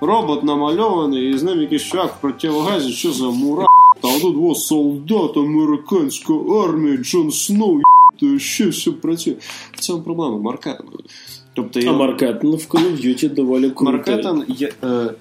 робот 0.00 0.44
намальований, 0.44 1.30
і 1.30 1.38
з 1.38 1.42
ним 1.42 1.60
якийсь 1.60 1.82
чувак 1.82 2.14
в 2.18 2.20
противогазі, 2.20 2.92
що 2.92 3.12
за 3.12 3.30
мура. 3.30 3.66
Та 4.02 4.08
отут 4.08 4.36
во 4.36 4.54
солдат 4.54 5.36
американської 5.36 6.40
армії, 6.64 6.96
Джон 6.98 7.30
Сноу, 7.30 7.80
то 8.20 8.38
ще 8.38 8.68
все 8.68 8.90
працює. 8.90 9.34
В 9.72 9.80
цьому 9.80 10.02
проблема 10.02 10.38
маркетингу. 10.38 10.92
Тобто 11.54 11.80
А 11.80 11.82
я... 11.82 11.92
маркетинг 11.92 12.54
в 12.54 12.66
Call 12.68 12.92
of 12.92 13.06
Duty 13.06 13.34
доволі 13.34 13.70
крутий. 13.70 13.94
Маркетинг 13.94 14.44
є, 14.48 14.72
е, 14.84 15.14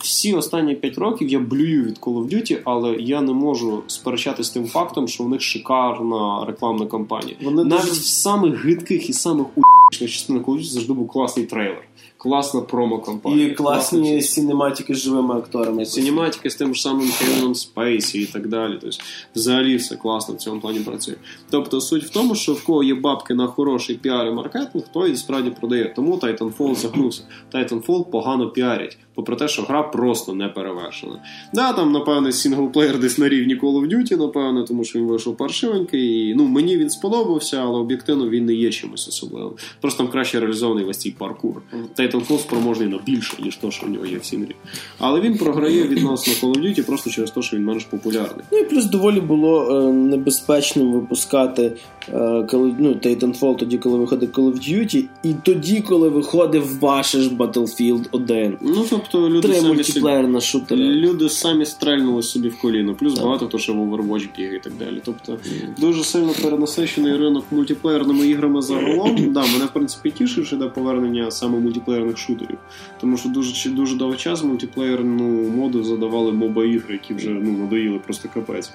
всі 0.00 0.34
останні 0.34 0.74
5 0.74 0.98
років 0.98 1.28
я 1.28 1.38
блюю 1.40 1.84
від 1.84 1.98
Call 1.98 2.14
of 2.24 2.34
Duty, 2.34 2.58
але 2.64 2.92
я 2.96 3.20
не 3.20 3.32
можу 3.32 3.82
сперечати 3.86 4.44
з 4.44 4.50
тим 4.50 4.66
фактом, 4.66 5.08
що 5.08 5.24
в 5.24 5.28
них 5.28 5.40
шикарна 5.40 6.44
рекламна 6.48 6.86
кампанія. 6.86 7.36
Вони 7.42 7.64
Навіть 7.64 7.82
дуже- 7.88 8.00
в 8.00 8.04
самих 8.04 8.64
гидких 8.64 9.10
і 9.10 9.12
самих 9.12 9.46
уїшних 9.56 10.10
частинах 10.10 10.42
Call 10.42 10.52
of 10.54 10.58
Duty 10.58 10.64
завжди 10.64 10.92
був 10.92 11.08
класний 11.08 11.46
трейлер, 11.46 11.82
класна 12.22 12.60
промо-компанія. 12.60 13.46
І 13.46 13.50
класні 13.50 14.22
синематики 14.22 14.94
з 14.94 14.98
живими 14.98 15.34
акторами. 15.34 15.86
Сінематіки 15.86 16.50
з 16.50 16.54
тим 16.54 16.74
ж 16.74 16.82
самим 16.82 17.10
Кевіном 17.18 17.54
Спейсі 17.54 18.22
і 18.22 18.26
так 18.26 18.48
далі. 18.48 18.78
Тобто, 18.80 18.96
взагалі 19.34 19.76
все 19.76 19.96
класно 19.96 20.34
в 20.34 20.38
цьому 20.38 20.60
плані 20.60 20.80
працює. 20.80 21.14
Тобто, 21.50 21.80
суть 21.80 22.04
в 22.04 22.10
тому, 22.10 22.34
що 22.34 22.52
в 22.52 22.64
кого 22.64 22.82
є 22.82 22.94
бабки 22.94 23.34
на 23.34 23.46
хороший 23.46 23.96
піар 23.96 24.26
і 24.26 24.30
маркетинг, 24.30 24.84
той 24.92 25.16
справді 25.16 25.50
продає. 25.50 25.92
Тому 25.96 26.16
Titanfall 26.16 26.74
загнувся. 26.74 27.22
Titanfall 27.54 28.10
погано 28.10 28.50
піарять, 28.50 28.98
попри 29.14 29.36
те, 29.36 29.48
що 29.48 29.62
гра 29.62 29.82
просто 29.82 30.34
не 30.34 30.48
перевершена. 30.48 31.22
Да, 31.54 31.72
там, 31.72 31.92
напевне, 31.92 32.32
сінглплеєр 32.32 32.98
десь 32.98 33.18
на 33.18 33.28
рівні 33.28 33.56
Call 33.56 33.80
of 33.80 33.88
Duty, 33.88 34.18
напевне, 34.18 34.64
тому 34.64 34.84
що 34.84 34.98
він 34.98 35.06
вийшов 35.06 35.36
паршивенький. 35.36 36.28
І, 36.30 36.34
ну, 36.34 36.44
мені 36.44 36.76
він 36.76 36.90
сподобався, 36.90 37.56
але 37.62 37.78
об'єктивно 37.78 38.28
він 38.28 38.46
не 38.46 38.54
є 38.54 38.70
чимось 38.70 39.08
особливим. 39.08 39.52
Просто 39.80 40.02
там 40.02 40.12
краще 40.12 40.40
реалізований 40.40 40.84
весь 40.84 40.98
цей 40.98 41.12
паркур. 41.12 41.62
Titanfall 41.98 42.38
спроможний 42.38 42.88
на 42.88 42.98
більше, 42.98 43.42
ніж 43.42 43.56
то, 43.56 43.70
що 43.70 43.86
в 43.86 43.90
нього 43.90 44.06
є 44.06 44.18
в 44.18 44.24
синглі. 44.24 44.54
Але 44.98 45.20
він 45.20 45.38
програє 45.38 45.82
відносно 45.82 46.32
Call 46.32 46.56
of 46.56 46.62
Duty 46.62 46.86
просто 46.86 47.10
через 47.10 47.30
те, 47.30 47.42
що 47.42 47.56
він 47.56 47.64
менш 47.64 47.84
популярний. 47.84 48.44
Ну 48.52 48.58
і 48.58 48.64
плюс 48.64 48.84
доволі 48.84 49.20
було 49.20 49.80
е, 49.80 49.92
небезпечним 49.92 50.92
випускати 50.92 51.72
е, 52.08 52.46
коли, 52.50 52.74
ну, 52.78 52.88
Titanfall 52.92 53.56
тоді, 53.56 53.78
коли 53.78 53.98
виходить 53.98 54.30
Call 54.30 54.52
of 54.52 54.54
Duty, 54.54 55.04
і 55.22 55.34
тоді, 55.42 55.80
коли 55.80 56.08
виходив 56.08 56.78
ваш 56.80 57.12
ж 57.12 57.30
Battlefield 57.30 58.04
1. 58.12 58.58
Ну, 58.60 58.84
тобто, 59.10 59.30
люди 59.30 59.40
Три 59.40 59.52
самі 59.54 59.66
собі, 59.66 59.74
мультиплеєрна 59.74 60.40
шутера. 60.40 60.80
люди 60.80 61.28
самі 61.28 61.66
стрельнули 61.66 62.22
собі 62.22 62.48
в 62.48 62.60
коліно, 62.60 62.94
плюс 62.94 63.14
Так. 63.14 63.24
багато 63.24 63.46
хто 63.46 63.58
ще 63.58 63.72
в 63.72 63.76
Overwatch 63.76 64.28
бігає 64.36 64.56
і 64.56 64.60
так 64.60 64.72
далі. 64.78 65.00
Тобто, 65.04 65.38
дуже 65.78 66.04
сильно 66.04 66.32
перенасичений 66.42 67.16
ринок 67.16 67.44
мультиплеєрними 67.50 68.26
іграми 68.26 68.62
загалом. 68.62 69.16
Да, 69.32 69.40
мене 69.52 69.64
в 69.64 69.72
принципі 69.72 70.10
тішить, 70.10 70.46
що 70.46 70.56
йде 70.56 70.66
повернення 70.66 71.30
саме 71.30 71.58
мультиплеєрних 71.58 72.18
шутерів. 72.18 72.58
Тому 73.00 73.16
що 73.16 73.28
дуже 73.28 73.70
дуже 73.70 73.96
довгий 73.96 74.18
час 74.18 74.44
мультиплеєрну 74.44 75.24
моду 75.48 75.82
задавали 75.84 76.32
моба 76.32 76.64
ігри, 76.64 76.92
які 76.92 77.14
вже 77.14 77.30
ну 77.30 77.58
надоїли 77.58 77.98
просто 77.98 78.28
капець. 78.34 78.70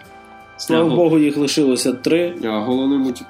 Слава. 0.58 0.96
Богу, 0.96 1.20
їх 1.20 1.38
лишилося 1.38 1.94
три. 1.94 2.34
А 2.44 2.60
головний 2.60 2.98
мульті... 2.98 3.26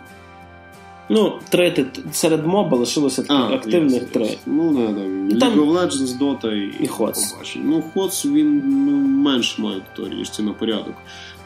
Ну, 1.10 1.40
три 1.50 1.72
ти- 1.72 1.86
серед 2.12 2.46
моба 2.48 2.78
лишилося 2.78 3.22
таких 3.24 3.52
активних 3.52 4.04
три. 4.04 4.38
Ну, 4.46 4.72
не, 4.72 5.08
Ну, 5.34 5.40
там- 5.40 5.54
League 5.54 5.66
of 5.66 5.72
Legends, 5.74 6.18
Dota 6.20 6.54
і, 6.54 6.84
І 6.84 6.88
HOTS. 6.88 7.32
побачення. 7.34 7.66
Ну, 7.66 7.84
HOTS, 7.96 8.34
він 8.34 8.64
ну, 8.66 8.92
менш 8.98 9.60
має 9.60 9.76
аудиторії, 9.76 10.20
ніж 10.20 10.30
ці 10.30 10.44
на 10.44 10.54
порядок. 10.54 10.94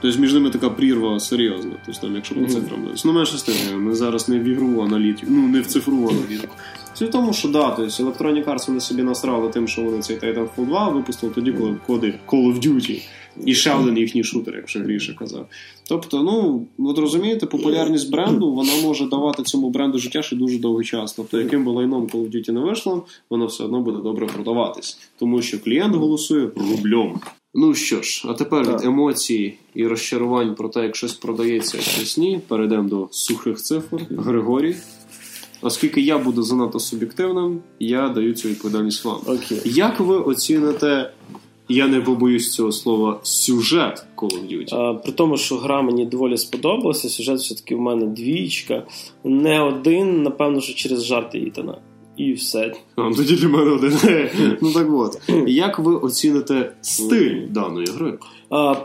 Тобто 0.01 0.19
між 0.19 0.33
ними 0.33 0.49
така 0.49 0.69
прірва 0.69 1.19
серйозна. 1.19 1.71
Тобто, 1.85 2.01
там, 2.01 2.15
якщо 2.15 2.35
по 2.35 2.45
цифрам 2.47 2.81
дивитися. 2.81 3.07
Ну, 3.07 3.13
менше 3.13 3.37
з 3.37 3.43
тим, 3.43 3.83
ми 3.83 3.95
зараз 3.95 4.29
не 4.29 4.39
в 4.39 4.43
ігрову 4.43 4.81
аналітику, 4.81 5.31
ну, 5.31 5.47
не 5.47 5.61
в 5.61 5.65
цифрову 5.65 6.09
аналітику. 6.09 6.55
Суть 6.93 7.09
в 7.09 7.11
тому, 7.11 7.33
що 7.33 7.47
да, 7.49 7.69
тобто 7.69 8.03
Electronic 8.03 8.45
Arts 8.45 8.67
вони 8.67 8.79
собі 8.79 9.03
насрали 9.03 9.49
тим, 9.49 9.67
що 9.67 9.81
вони 9.81 9.99
цей 9.99 10.19
Titanfall 10.19 10.65
2 10.65 10.89
випустили 10.89 11.33
тоді, 11.35 11.51
коли 11.51 11.71
входить 11.71 12.15
Call 12.27 12.53
of 12.53 12.67
Duty. 12.67 13.01
І 13.45 13.53
ще 13.55 13.73
один 13.73 13.97
їхній 13.97 14.23
шутер, 14.23 14.55
якщо 14.55 14.79
Гріша 14.79 15.13
казав. 15.13 15.47
Тобто, 15.87 16.23
ну, 16.23 16.65
от 16.89 16.97
розумієте, 16.97 17.45
популярність 17.45 18.11
бренду 18.11 18.53
вона 18.53 18.71
може 18.83 19.05
давати 19.05 19.43
цьому 19.43 19.69
бренду 19.69 19.99
життя 19.99 20.21
ще 20.21 20.35
дуже 20.35 20.59
довгий 20.59 20.85
час. 20.85 21.13
Тобто, 21.13 21.39
яким 21.39 21.65
би 21.65 21.71
лайном 21.71 22.07
Call 22.07 22.21
of 22.21 22.35
Duty 22.35 22.51
не 22.51 22.59
вийшло, 22.59 23.05
воно 23.29 23.45
все 23.45 23.63
одно 23.63 23.81
буде 23.81 23.97
добре 24.03 24.27
продаватись. 24.27 24.99
Тому 25.19 25.41
що 25.41 25.59
клієнт 25.59 25.95
голосує 25.95 26.51
рублем. 26.55 27.19
Ну 27.53 27.73
що 27.73 28.01
ж, 28.01 28.25
а 28.29 28.33
тепер 28.33 28.73
від 28.73 28.85
емоцій 28.85 29.53
і 29.75 29.87
розчарувань 29.87 30.55
про 30.55 30.69
те, 30.69 30.83
як 30.83 30.95
щось 30.95 31.13
продається, 31.13 31.77
а 31.77 31.81
щось 31.81 32.17
ні, 32.17 32.39
перейдемо 32.47 32.89
до 32.89 33.07
сухих 33.11 33.57
цифр. 33.57 33.97
Григорій. 34.09 34.75
Оскільки 35.61 36.01
я 36.01 36.17
буду 36.17 36.43
занадто 36.43 36.79
суб'єктивним, 36.79 37.59
я 37.79 38.09
даю 38.09 38.33
цю 38.33 38.49
відповідальність 38.49 39.05
вам. 39.05 39.19
Окей. 39.25 39.61
Як 39.65 39.99
ви 39.99 40.17
оціните, 40.17 41.11
я 41.71 41.87
не 41.87 42.01
побоюсь 42.01 42.53
цього 42.53 42.71
слова, 42.71 43.19
сюжет 43.23 44.05
Call 44.17 44.29
of 44.29 44.51
Duty? 44.51 44.75
А, 44.75 44.93
при 44.93 45.11
тому, 45.11 45.37
що 45.37 45.55
гра 45.55 45.81
мені 45.81 46.05
доволі 46.05 46.37
сподобалася, 46.37 47.09
сюжет 47.09 47.39
все-таки 47.39 47.75
в 47.75 47.79
мене 47.79 48.05
двічка. 48.05 48.83
Не 49.23 49.61
один, 49.61 50.23
напевно, 50.23 50.61
що 50.61 50.73
через 50.73 51.05
жарти 51.05 51.37
Ітана. 51.37 51.77
І 52.17 52.33
все. 52.33 52.73
А, 52.95 53.01
ну, 53.01 53.15
тоді 53.15 53.35
для 53.35 53.47
мене 53.47 53.71
один. 53.71 53.93
ну 54.61 54.73
так 54.73 54.87
от. 54.93 55.21
Як 55.47 55.79
ви 55.79 55.95
оціните 55.95 56.71
стиль 56.81 57.47
даної 57.49 57.87
гри? 57.87 58.17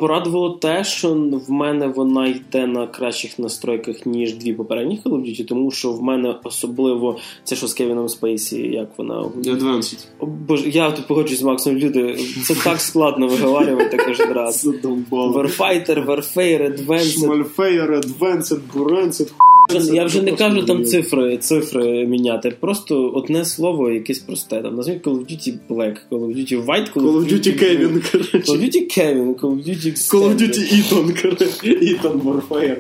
Порадувало 0.01 0.51
те, 0.51 0.85
що 0.85 1.15
в 1.49 1.51
мене 1.51 1.87
вона 1.87 2.27
йде 2.27 2.67
на 2.67 2.87
кращих 2.87 3.39
настройках, 3.39 4.07
ніж 4.07 4.35
дві 4.35 4.53
попередні 4.53 5.01
Call 5.05 5.13
of 5.13 5.21
Duty, 5.21 5.45
тому 5.45 5.71
що 5.71 5.93
в 5.93 6.03
мене 6.03 6.35
особливо 6.45 7.17
це 7.45 7.57
що 7.57 7.67
з 7.67 7.75
Кевіном 7.75 8.09
Спейсі, 8.09 8.59
як 8.59 8.89
вона 8.97 9.23
Advanced. 9.23 10.07
Боже, 10.21 10.69
я 10.69 10.91
тут 10.91 11.07
погоджуюсь 11.07 11.41
з 11.41 11.43
Максом. 11.43 11.77
Люди, 11.77 12.19
це 12.45 12.55
так 12.55 12.81
складно 12.81 13.27
виговарювати 13.27 13.97
кожен 14.07 14.33
раз. 14.33 14.61
Задовбало. 14.61 15.43
Warfighter, 15.43 16.07
Warfare, 16.07 16.77
Advanced. 16.77 17.25
Шмальфеєр, 17.25 18.01
Advanced, 18.01 18.59
Buranced, 18.75 19.33
Я 19.69 20.05
вже 20.05 20.23
не 20.23 20.33
кажу 20.33 20.63
там 20.63 20.85
цифри, 20.85 21.37
цифри 21.37 22.07
міняти. 22.07 22.51
Просто 22.61 23.11
одне 23.15 23.45
слово, 23.45 23.91
якесь 23.91 24.19
просте. 24.19 24.63
Там 24.63 24.77
назвіть 24.77 25.07
Call 25.07 25.15
of 25.15 25.21
Duty 25.21 25.59
Black, 25.69 25.97
Call 26.11 26.21
of 26.21 26.37
Duty 26.37 26.67
White, 26.67 26.95
Call 26.95 27.03
of 27.03 27.33
Duty 27.33 27.63
Kevin, 27.63 28.13
коротше. 28.13 28.39
Call 28.39 28.57
of 28.57 28.63
Duty 28.63 28.99
Kevin, 28.99 29.35
Call 29.35 29.51
of 29.51 29.69
Duty 29.69 30.13
Call 30.13 30.23
of 30.23 30.37
Duty 30.41 30.73
Ethan, 30.73 31.23
коротше. 31.23 31.47
Ethan 31.65 32.23
Warfare. 32.23 32.77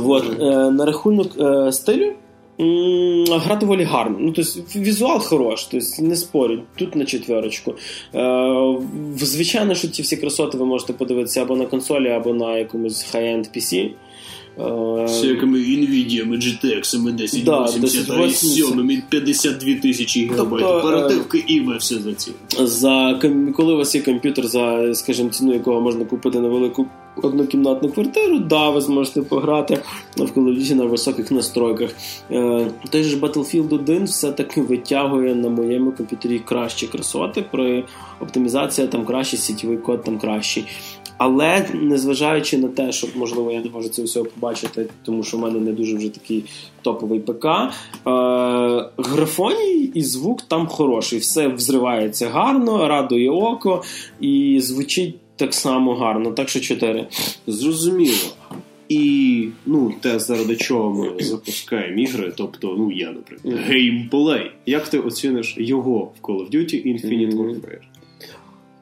Вот. 0.00 0.24
Е, 0.40 0.70
на 0.70 0.84
рахунок 0.86 1.30
е, 1.40 1.72
стилю. 1.72 2.12
Гра 3.28 3.56
доволі 3.56 3.82
гарна. 3.82 4.16
Ну, 4.20 4.32
тобто, 4.32 4.60
візуал 4.76 5.18
хорош, 5.18 5.64
тобто, 5.64 6.02
не 6.02 6.16
спорю. 6.16 6.62
Тут 6.76 6.96
на 6.96 7.04
четверочку. 7.04 7.74
Е, 8.14 8.76
звичайно, 9.16 9.74
що 9.74 9.88
ті 9.88 10.02
всі 10.02 10.16
красоти 10.16 10.58
ви 10.58 10.64
можете 10.64 10.92
подивитися 10.92 11.42
або 11.42 11.56
на 11.56 11.66
консолі, 11.66 12.08
або 12.08 12.34
на 12.34 12.58
якомусь 12.58 13.14
high-end 13.14 13.56
PC. 13.56 13.90
Е, 14.58 15.04
Всякими 15.04 15.58
NVIDIA, 15.58 16.28
GTX, 16.28 16.98
Да, 17.44 17.58
1080, 17.64 18.10
1080. 18.10 18.74
i7, 18.74 19.02
52 19.08 19.74
тисячі 19.74 20.20
гігабайт 20.20 20.64
Тобто, 20.64 20.78
оперативки, 20.78 21.44
і 21.46 21.60
ви 21.60 21.76
все 21.76 21.94
за 21.98 22.14
ці. 22.14 22.32
за 22.58 23.20
коли 23.56 23.74
у 23.74 23.76
вас 23.76 23.94
є 23.94 24.00
комп'ютер, 24.02 24.46
за, 24.46 24.94
скажімо, 24.94 25.30
ціну 25.30 25.54
якого 25.54 25.80
можна 25.80 26.04
купити 26.04 26.40
на 26.40 26.48
велику 26.48 26.86
однокімнатну 27.22 27.88
квартиру, 27.88 28.38
да, 28.38 28.70
ви 28.70 28.80
зможете 28.80 29.22
пограти 29.22 29.78
в 30.16 30.20
Duty 30.20 30.74
на 30.74 30.84
високих 30.84 31.30
настройках. 31.30 31.90
Е, 32.30 32.66
той 32.90 33.02
же 33.02 33.16
Battlefield 33.16 33.74
1 33.74 34.04
все-таки 34.04 34.62
витягує 34.62 35.34
на 35.34 35.48
моєму 35.48 35.92
комп'ютері 35.92 36.38
кращі 36.38 36.86
красоти. 36.86 37.44
При 37.52 37.84
оптимізації 38.20 38.88
там 38.88 39.04
кращий, 39.04 39.38
сітєвий 39.38 39.78
код 39.78 40.04
там 40.04 40.18
кращий. 40.18 40.64
Але 41.26 41.66
незважаючи 41.74 42.58
на 42.58 42.68
те, 42.68 42.92
що 42.92 43.06
можливо 43.14 43.52
я 43.52 43.60
не 43.60 43.70
можу 43.70 43.88
це 43.88 44.02
все 44.02 44.22
побачити, 44.22 44.86
тому 45.02 45.22
що 45.22 45.36
в 45.36 45.40
мене 45.40 45.60
не 45.60 45.72
дуже 45.72 45.96
вже 45.96 46.08
такий 46.08 46.44
топовий 46.82 47.20
ПК. 47.20 47.44
Е, 47.46 47.70
графоній 48.96 49.90
і 49.94 50.02
звук 50.02 50.42
там 50.42 50.66
хороший. 50.66 51.18
Все 51.18 51.48
взривається 51.48 52.28
гарно, 52.28 52.88
радує 52.88 53.30
око 53.30 53.82
і 54.20 54.60
звучить 54.62 55.16
так 55.36 55.54
само 55.54 55.94
гарно. 55.94 56.30
Так 56.30 56.48
що 56.48 56.60
4. 56.60 57.06
Зрозуміло. 57.46 58.28
І 58.88 59.48
ну, 59.66 59.94
те, 60.00 60.18
заради 60.18 60.56
чого 60.56 60.90
ми 60.90 61.24
запускаємо 61.24 62.00
ігри, 62.00 62.32
тобто, 62.36 62.74
ну 62.78 62.92
я, 62.92 63.12
наприклад, 63.12 63.54
геймплей. 63.54 64.50
Як 64.66 64.88
ти 64.88 64.98
оціниш 64.98 65.54
його 65.58 66.12
в 66.20 66.26
Call 66.26 66.36
of 66.36 66.50
Duty 66.50 66.86
Infinite. 66.86 67.36
Warfare? 67.36 67.80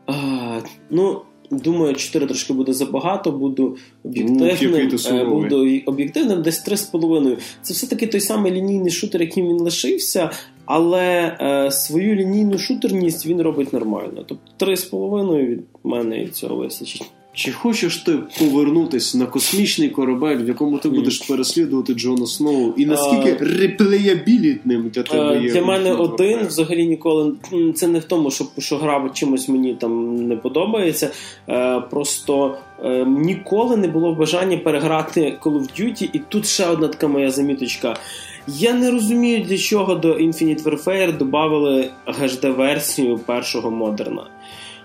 А, 0.07 0.61
ну, 0.91 1.21
думаю, 1.59 1.95
4 1.95 2.27
трошки 2.27 2.53
буде 2.53 2.73
забагато, 2.73 3.33
буду 3.33 3.65
Ух, 3.67 3.77
об'єктивним. 4.05 4.89
ну, 5.13 5.41
буду 5.41 5.81
об'єктивним 5.87 6.43
десь 6.43 6.69
3,5. 6.69 7.39
Це 7.63 7.75
все-таки 7.75 8.07
той 8.07 8.21
самий 8.21 8.53
лінійний 8.53 8.91
шутер, 8.91 9.21
яким 9.23 9.49
він 9.49 9.59
лишився, 9.61 10.31
але 10.65 11.37
е, 11.41 11.71
свою 11.71 12.15
лінійну 12.15 12.59
шутерність 12.59 13.27
він 13.27 13.43
робить 13.43 13.73
нормально. 13.73 14.25
Тобто 14.27 14.67
3,5 14.67 15.47
від 15.47 15.61
мене 15.85 16.23
і 16.23 16.29
цього 16.29 16.57
вистачить. 16.57 17.11
Чи 17.35 17.53
хочеш 17.53 17.97
ти 17.97 18.19
повернутися 18.39 19.19
на 19.19 19.27
космічний 19.27 19.89
корабель, 19.89 20.37
в 20.37 20.49
якому 20.49 20.79
ти 20.79 20.89
будеш 20.89 21.19
переслідувати 21.19 21.95
Джона 21.95 22.27
Сноу? 22.27 22.73
І 22.77 22.87
наскільки 22.87 23.45
реплеябілітним 23.45 24.89
для 24.89 25.03
тебе 25.03 25.43
є? 25.43 25.53
Для 25.53 25.63
мене 25.63 25.93
один 25.93 26.47
взагалі 26.47 26.87
ніколи 26.87 27.33
це 27.75 27.87
не 27.87 27.99
в 27.99 28.05
тому, 28.05 28.31
що, 28.31 28.45
що 28.59 28.79
гра 28.79 29.11
чимось 29.15 29.49
мені 29.49 29.75
там 29.75 30.17
не 30.29 30.37
подобається. 30.37 31.11
Е, 31.49 31.81
просто 31.91 32.57
е, 32.85 33.05
ніколи 33.05 33.77
не 33.77 33.89
було 33.89 34.15
бажання 34.15 34.57
переграти 34.57 35.39
Call 35.43 35.53
of 35.53 35.81
Duty, 35.81 36.11
і 36.13 36.21
тут 36.29 36.47
ще 36.47 36.67
одна 36.67 36.89
така 36.89 37.09
моя 37.09 37.31
заміточка. 37.31 37.97
Я 38.47 38.73
не 38.73 38.91
розумію, 38.91 39.45
для 39.45 39.59
чого 39.59 39.95
до 39.95 40.13
Infinite 40.13 40.63
Warfare 40.63 41.19
додали 41.19 41.91
HD-версію 42.07 43.19
першого 43.19 43.71
модерна. 43.71 44.27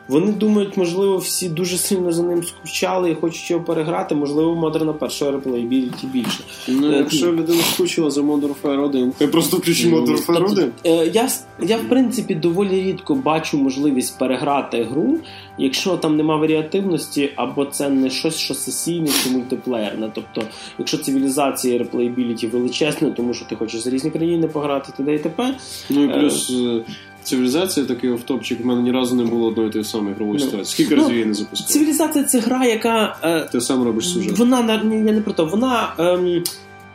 Вони 0.08 0.32
думають, 0.32 0.78
можливо, 0.78 1.18
всі 1.18 1.50
дуже 1.50 1.78
сильно 1.78 2.12
за 2.12 2.24
ним 2.24 2.44
скучали 2.44 3.12
і 3.12 3.16
хочуть 3.16 3.52
його 3.52 3.64
переграти. 3.64 4.16
Можливо, 4.16 4.56
модерна 4.56 4.94
першого 4.94 5.32
реплеєбіліті 5.32 6.08
більше. 6.08 6.40
Ну, 6.68 6.92
Е, 6.94 6.98
якщо 6.98 7.32
людина 7.32 7.64
скучила 7.74 8.12
за 8.12 8.22
Modern 8.22 8.54
Warfare 8.64 8.84
1, 8.84 9.14
хай 9.18 9.28
просто 9.28 9.58
включи 9.58 9.90
Modern 9.90 10.26
Warfare 10.26 10.52
1. 10.52 10.72
Е, 10.86 11.08
Я, 11.14 11.30
я, 11.62 11.78
в 11.78 11.90
принципі, 11.90 12.36
доволі 12.36 12.84
рідко 12.84 13.16
бачу 13.16 13.58
можливість 13.58 14.20
переграти 14.20 14.84
гру, 14.84 15.18
якщо 15.58 15.98
там 15.98 16.18
нема 16.18 16.36
варіативності, 16.38 17.30
або 17.36 17.66
це 17.66 17.90
не 17.90 18.10
щось, 18.10 18.38
що 18.38 18.54
сесійне 18.54 19.08
чи 19.24 19.30
мультиплеєрне. 19.30 20.12
Тобто, 20.16 20.42
якщо 20.80 20.98
цивілізація 20.98 21.76
і 21.76 21.78
реплеєбіліті 21.78 22.48
величезна, 22.48 23.10
тому 23.12 23.34
що 23.34 23.46
ти 23.46 23.56
хочеш 23.56 23.82
за 23.82 23.90
різні 23.90 24.12
країни 24.12 24.48
пограти, 24.48 24.92
т.д. 24.98 25.16
і 25.16 25.20
т.п. 25.20 25.54
Ну 25.90 26.04
і 26.04 26.08
плюс 26.20 26.50
е, 26.52 26.82
цивілізація 27.28 27.86
такий 27.86 28.10
офтопчик, 28.10 28.60
в 28.60 28.66
мене 28.66 28.82
ні 28.82 28.92
разу 28.92 29.16
не 29.16 29.24
було 29.24 29.48
одної 29.48 29.70
тієї 29.70 29.86
самої 29.86 30.12
ігрової 30.12 30.40
Ну, 30.40 30.46
ситуації. 30.46 30.66
Скільки 30.74 30.96
ну, 30.96 31.02
разів 31.02 31.12
я 31.12 31.16
її 31.16 31.26
не 31.28 31.34
запускав? 31.34 31.68
Цивілізація 31.68 32.24
це 32.24 32.40
гра, 32.40 32.66
яка. 32.66 33.18
Е, 33.24 33.50
Ти 33.52 33.62
сам 33.62 33.84
робиш 33.84 34.10
сюжет. 34.10 34.38
вона 34.38 34.82
ні, 34.84 34.96
я 34.96 35.12
не 35.12 35.22
про 35.22 35.34
то, 35.34 35.46
вона. 35.46 35.94
Ем, 36.00 36.44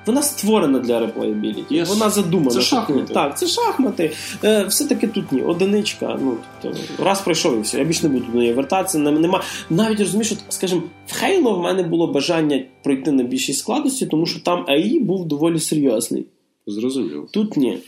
вона 0.07 0.23
створена 0.23 0.79
для 0.79 1.01
реплеєбіліті. 1.01 1.75
Yes. 1.75 1.87
Вона 1.87 2.11
задумана. 2.11 2.51
Це 2.51 2.61
шахмати. 2.61 3.15
Так, 3.15 3.39
це 3.39 3.47
шахмати. 3.47 4.13
Е, 4.45 4.65
все-таки 4.65 5.07
тут 5.07 5.33
ні, 5.33 5.43
одиничка. 5.43 6.19
Ну, 6.23 6.37
тобто, 6.63 6.79
раз 7.05 7.21
пройшов 7.21 7.59
і 7.59 7.61
все. 7.61 7.79
Я 7.79 7.85
більше 7.85 8.09
не 8.09 8.09
буду 8.09 8.33
до 8.33 8.39
неї 8.39 8.53
вертатися. 8.53 8.99
Нема. 8.99 9.43
Навіть 9.71 9.99
розумієш, 10.01 10.33
от, 10.33 10.39
скажімо, 10.49 10.83
в 11.07 11.23
Halo 11.23 11.59
в 11.59 11.63
мене 11.63 11.83
було 11.83 12.07
бажання 12.07 12.65
пройти 12.85 13.13
на 13.13 13.23
більшій 13.23 13.53
складності, 13.53 14.07
тому 14.07 14.27
що 14.27 14.41
там 14.41 14.65
АІ 14.69 15.01
був 15.01 15.29
доволі 15.29 15.59
серйозний. 15.61 16.27
Зрозумів. 16.67 17.29
Тут 17.33 17.57
ні. 17.57 17.79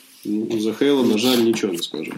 За 0.59 0.73
Хейлом, 0.73 1.09
на 1.09 1.19
жаль, 1.19 1.39
нічого 1.39 1.73
не 1.73 1.79
скажу. 1.79 2.13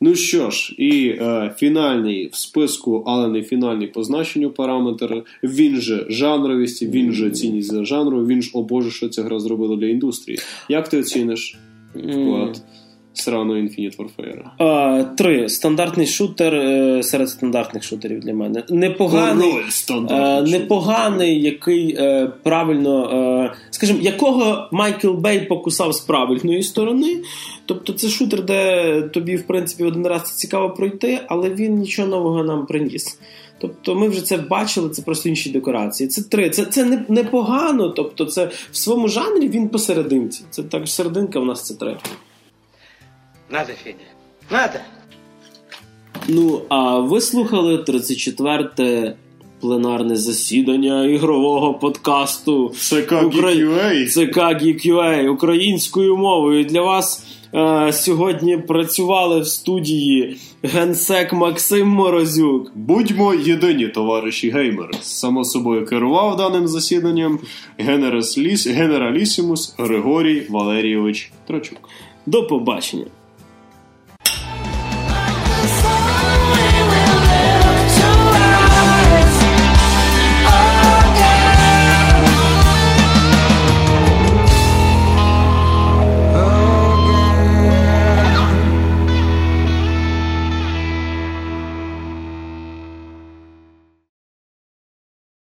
Ну 0.00 0.14
що 0.14 0.50
ж, 0.50 0.74
і 0.78 1.08
е, 1.08 1.54
фінальний 1.58 2.28
в 2.32 2.36
списку, 2.36 3.04
але 3.06 3.28
не 3.28 3.42
фінальний 3.42 3.86
по 3.86 4.04
значенню 4.04 4.50
параметр. 4.50 5.24
Він 5.42 5.80
же 5.80 6.06
жанровість, 6.08 6.82
він 6.82 7.12
же 7.12 7.30
цінність 7.30 7.70
за 7.70 7.84
жанру, 7.84 8.26
він 8.26 8.42
ж 8.42 8.50
о 8.54 8.62
Боже, 8.62 8.90
що 8.90 9.08
ця 9.08 9.22
гра 9.22 9.40
зробила 9.40 9.76
для 9.76 9.86
індустрії. 9.86 10.38
Як 10.68 10.88
ти 10.88 10.98
оціниш 10.98 11.58
вклад 11.94 12.62
сраного 13.20 13.58
Infinite 13.58 13.96
Warfare? 13.96 14.42
А, 14.58 15.04
три. 15.16 15.48
Стандартний 15.48 16.06
шутер 16.06 16.54
е, 16.54 17.02
серед 17.02 17.28
стандартних 17.28 17.82
шутерів 17.82 18.20
для 18.20 18.34
мене. 18.34 18.62
Непоганий. 18.68 19.50
Король 19.50 20.06
Е, 20.10 20.42
непоганий, 20.42 21.42
який 21.42 21.96
е, 21.98 22.32
правильно, 22.42 23.54
скажімо, 23.70 23.98
якого 24.02 24.68
Майкл 24.72 25.10
Бей 25.10 25.40
покусав 25.40 25.92
з 25.92 26.00
правильної 26.00 26.62
сторони. 26.62 27.16
Тобто 27.66 27.92
це 27.92 28.08
шутер, 28.08 28.44
де 28.44 29.02
тобі, 29.02 29.36
в 29.36 29.46
принципі, 29.46 29.84
один 29.84 30.06
раз 30.06 30.22
це 30.22 30.36
цікаво 30.36 30.70
пройти, 30.70 31.18
але 31.28 31.50
він 31.50 31.74
нічого 31.74 32.08
нового 32.08 32.44
нам 32.44 32.66
приніс. 32.66 33.18
Тобто 33.60 33.94
ми 33.94 34.08
вже 34.08 34.22
це 34.22 34.36
бачили, 34.36 34.88
це 34.88 35.02
просто 35.02 35.28
інші 35.28 35.50
декорації. 35.50 36.08
Це 36.08 36.22
три. 36.22 36.50
Це, 36.50 36.64
це 36.64 36.84
не- 36.84 37.04
непогано. 37.08 37.88
Тобто, 37.88 38.24
це 38.24 38.50
в 38.70 38.76
своєму 38.76 39.08
жанрі 39.08 39.48
він 39.48 39.68
посерединці. 39.68 40.44
Це 40.50 40.62
так 40.62 40.88
серединка, 40.88 41.38
у 41.38 41.44
нас 41.44 41.66
це 41.66 41.74
три. 41.74 41.96
Надо, 43.50 43.72
Федя. 43.84 43.96
Надо. 44.50 44.78
Ну, 46.28 46.62
а 46.68 46.98
ви 46.98 47.20
слухали 47.20 47.76
34-те 47.76 49.14
пленарне 49.60 50.16
засідання 50.16 51.04
ігрового 51.06 51.74
подкасту 51.74 52.68
ЦК 52.68 53.12
GQA. 53.12 54.06
ЦК 54.06 54.36
GQA 54.36 55.28
українською 55.28 56.16
мовою. 56.16 56.64
Для 56.64 56.82
вас 56.82 57.26
е, 57.54 57.92
сьогодні 57.92 58.58
працювали 58.58 59.40
в 59.40 59.46
студії 59.46 60.36
генсек 60.62 61.32
Максим 61.32 61.88
Морозюк. 61.88 62.72
Будьмо 62.74 63.34
єдині, 63.34 63.88
товариші 63.88 64.50
геймери. 64.50 64.92
Само 65.00 65.44
собою 65.44 65.86
керував 65.86 66.36
даним 66.36 66.68
засіданням 66.68 67.38
генерас 67.78 68.38
генералісімус 68.66 69.74
Григорій 69.78 70.46
Валерійович 70.48 71.32
Трочук. 71.46 71.78
До 72.26 72.46
побачення. 72.46 73.06